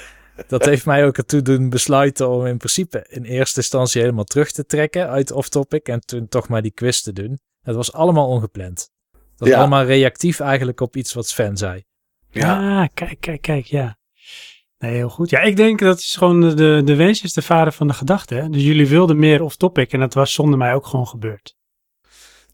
[0.48, 4.50] dat heeft mij ook ertoe doen besluiten om in principe in eerste instantie helemaal terug
[4.52, 5.88] te trekken uit off topic.
[5.88, 7.40] En toen toch maar die quiz te doen.
[7.62, 8.90] Het was allemaal ongepland.
[9.12, 9.56] Dat was Ja.
[9.58, 11.84] allemaal reactief eigenlijk op iets wat Sven zei.
[12.30, 13.98] Ja, kijk, kijk, kijk, ja.
[14.78, 15.30] Nee, heel goed.
[15.30, 17.92] Ja, ik denk dat is gewoon de- de, de wens is de vader van de
[17.94, 18.34] gedachte.
[18.34, 18.48] Hè?
[18.48, 21.56] Dus jullie wilden meer off-topic en dat was zonder mij ook gewoon gebeurd.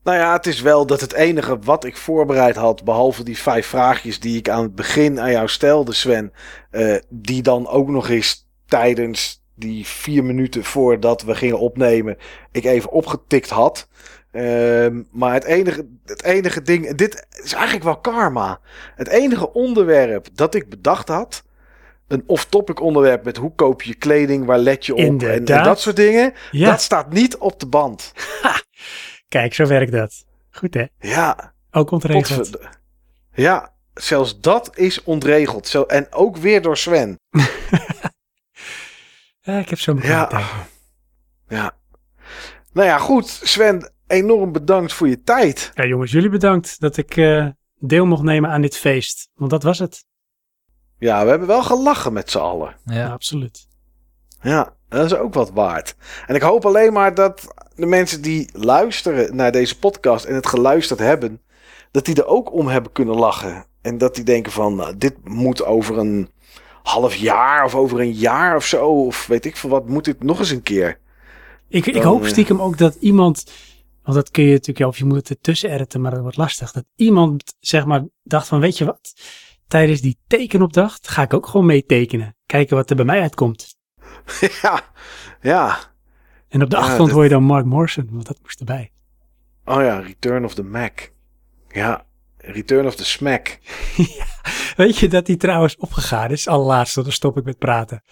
[0.07, 3.67] Nou ja, het is wel dat het enige wat ik voorbereid had, behalve die vijf
[3.67, 6.33] vraagjes die ik aan het begin aan jou stelde, Sven,
[6.71, 12.17] eh, die dan ook nog eens tijdens die vier minuten voordat we gingen opnemen,
[12.53, 13.89] ik even opgetikt had.
[14.33, 18.61] Ehm, maar het enige, het enige ding, dit is eigenlijk wel karma.
[18.95, 21.45] Het enige onderwerp dat ik bedacht had,
[22.09, 25.97] een off-topic onderwerp met hoe koop je kleding, waar let je op en, dat soort
[25.97, 28.13] dingen, Ja, dat staat niet op de band.
[29.37, 30.25] kijk, zo werkt dat.
[30.51, 30.85] Goed hè?
[30.99, 32.59] Ja, Ook ontregeld.
[33.35, 35.69] Ja, zelfs dat is ontregeld.
[35.69, 37.19] Zo, en ook weer door Sven.
[39.41, 40.27] Ja, ik heb zo meteen Ja.
[40.27, 40.45] tijd.
[41.49, 41.73] Ja.
[42.73, 43.29] Nou ja, goed.
[43.29, 45.71] Sven, enorm bedankt voor je tijd.
[45.75, 47.47] Ja, jongens, jullie bedankt dat ik eh,
[47.79, 49.29] deel mocht nemen aan dit feest.
[49.35, 50.05] Want dat was het.
[50.99, 52.77] Ja, we hebben wel gelachen met z'n allen.
[52.85, 53.09] Ja, Ja.
[53.11, 53.69] absoluut.
[54.41, 55.95] Ja, dat is ook wat waard.
[56.27, 60.47] En ik hoop alleen maar dat de mensen die luisteren naar deze podcast en het
[60.47, 61.41] geluisterd hebben,
[61.91, 63.67] dat die er ook om hebben kunnen lachen.
[63.83, 66.31] En dat die denken van, nou, dit moet over een
[66.83, 70.23] half jaar of over een jaar of zo, of weet ik veel wat, moet dit
[70.23, 71.01] nog eens een keer.
[71.69, 73.53] Ik, ik hoop eh, stiekem ook dat iemand,
[74.03, 76.37] want dat kun je natuurlijk, ja, of je moet het ertussen editen, maar dat wordt
[76.37, 76.73] lastig.
[76.73, 79.13] Dat iemand, zeg maar, dacht van, weet je wat,
[79.69, 82.37] tijdens die tekenopdracht ga ik ook gewoon mee tekenen.
[82.47, 83.77] Kijken wat er bij mij uitkomt.
[84.63, 84.81] ja,
[85.41, 85.95] ja.
[86.49, 88.91] En op de Ja, achtergrond hoor je dan Mark Morrison, want dat moest erbij.
[89.65, 91.11] Oh ja, Return of the Mac.
[91.69, 92.05] Ja,
[92.37, 93.59] Return of the Smack.
[94.77, 96.49] Weet je dat die trouwens opgegaan is?
[96.49, 98.03] Allerlaatste, dan stop ik met praten.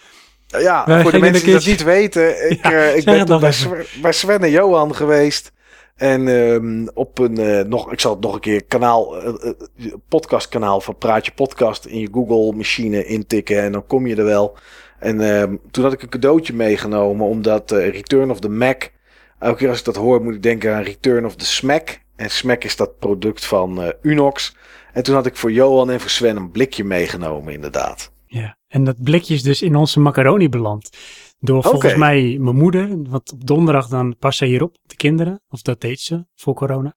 [0.47, 2.29] Ja, Wij voor de mensen die dat niet weten.
[2.51, 3.53] Ik, Ja, eh, ik ben bij.
[3.53, 5.53] Sven, bij Sven en Johan geweest.
[5.95, 9.93] En ehm, op een, eh, nog, ik zal het nog een keer, kanaal, eh, eh,
[10.09, 13.63] podcastkanaal van Praatje Podcast in je Google machine intikken.
[13.63, 14.57] En dan kom je er wel.
[15.05, 17.27] En ehm, toen had ik een cadeautje meegenomen.
[17.27, 18.91] Omdat eh, Return of the Mac.
[19.39, 22.01] Elke keer als ik dat hoor moet ik denken aan Return of the Smack.
[22.17, 24.57] En Smack is dat product van eh, Unox.
[24.93, 28.13] En toen had ik voor Johan en voor Sven een blikje meegenomen inderdaad.
[28.27, 30.91] Ja, en dat blikje is dus in onze macaroni beland.
[31.39, 35.43] Door volgens mij mijn moeder, want op donderdag dan pas ze hierop, de kinderen.
[35.49, 36.95] Of dat deed ze, voor corona.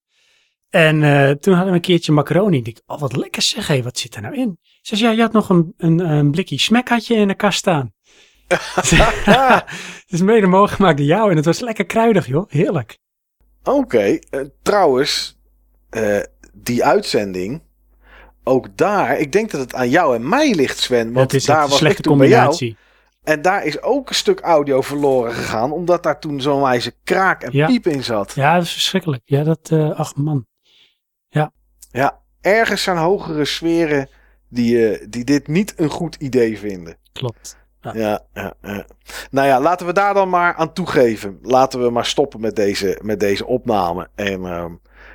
[0.70, 2.58] En eh, toen hadden we een keertje macaroni.
[2.58, 4.58] Ik dacht, oh wat lekker zeg, hé, wat zit er nou in?
[4.82, 7.36] Ze zei, ja, je had nog een, een, een blikje smack had je in de
[7.36, 7.96] kast staan.
[8.48, 12.50] Het is mede mogelijk gemaakt door jou en het was lekker kruidig, joh.
[12.50, 12.98] Heerlijk.
[13.64, 15.38] Oké, eh, trouwens,
[15.90, 16.20] eh,
[16.54, 17.62] die uitzending,
[18.44, 21.14] ook daar, ik denk dat het aan jou en mij ligt, Sven.
[21.14, 22.50] Want is daar een was slechte ik toen bij jou.
[22.50, 22.78] combinatie.
[23.24, 27.44] En daar is ook een stuk audio verloren gegaan, omdat daar toen zo'n wijze kraak
[27.44, 27.66] en Ja.
[27.66, 28.34] piep in zat.
[28.36, 29.22] Ja, dat is verschrikkelijk.
[29.26, 30.46] Ja, dat, eh ach man.
[31.92, 34.10] Ja, ergens zijn hogere sferen
[34.50, 36.98] die, die dit niet een goed idee vinden.
[37.14, 37.58] Klopt.
[37.82, 37.92] Ja.
[37.94, 38.86] Ja, ja, ja.
[39.32, 41.40] Nou ja, laten we daar dan maar aan toegeven.
[41.42, 44.08] Laten we maar stoppen met deze, met deze opname.
[44.16, 44.72] En ehm,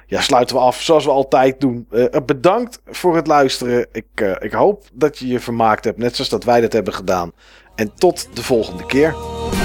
[0.07, 1.87] ja, sluiten we af zoals we altijd doen.
[1.91, 3.87] Eh, bedankt voor het luisteren.
[3.93, 6.95] Ik, eh, ik hoop dat je je vermaakt hebt, net zoals dat wij dat hebben
[6.95, 7.33] gedaan.
[7.75, 9.15] En tot de volgende keer.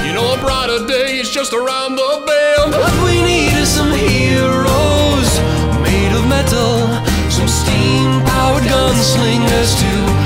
[0.03, 2.76] You know a brighter day is just around the bend.
[2.76, 5.40] What we need is some heroes
[5.82, 6.88] made of metal,
[7.30, 10.17] some steam-powered gunslingers to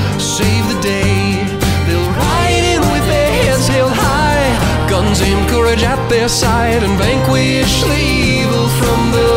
[5.12, 9.32] guns and courage at their side, and vanquish the evil from the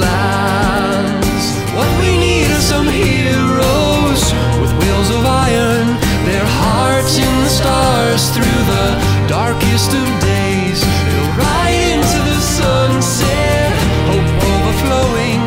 [0.00, 1.44] lands.
[1.76, 4.22] What we need are some heroes
[4.60, 5.86] with wheels of iron,
[6.24, 8.88] their hearts in the stars through the
[9.28, 10.80] darkest of days.
[10.80, 13.68] They'll ride into the sunset,
[14.08, 15.40] hope overflowing,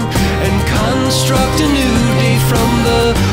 [0.45, 3.24] and construct a new day from the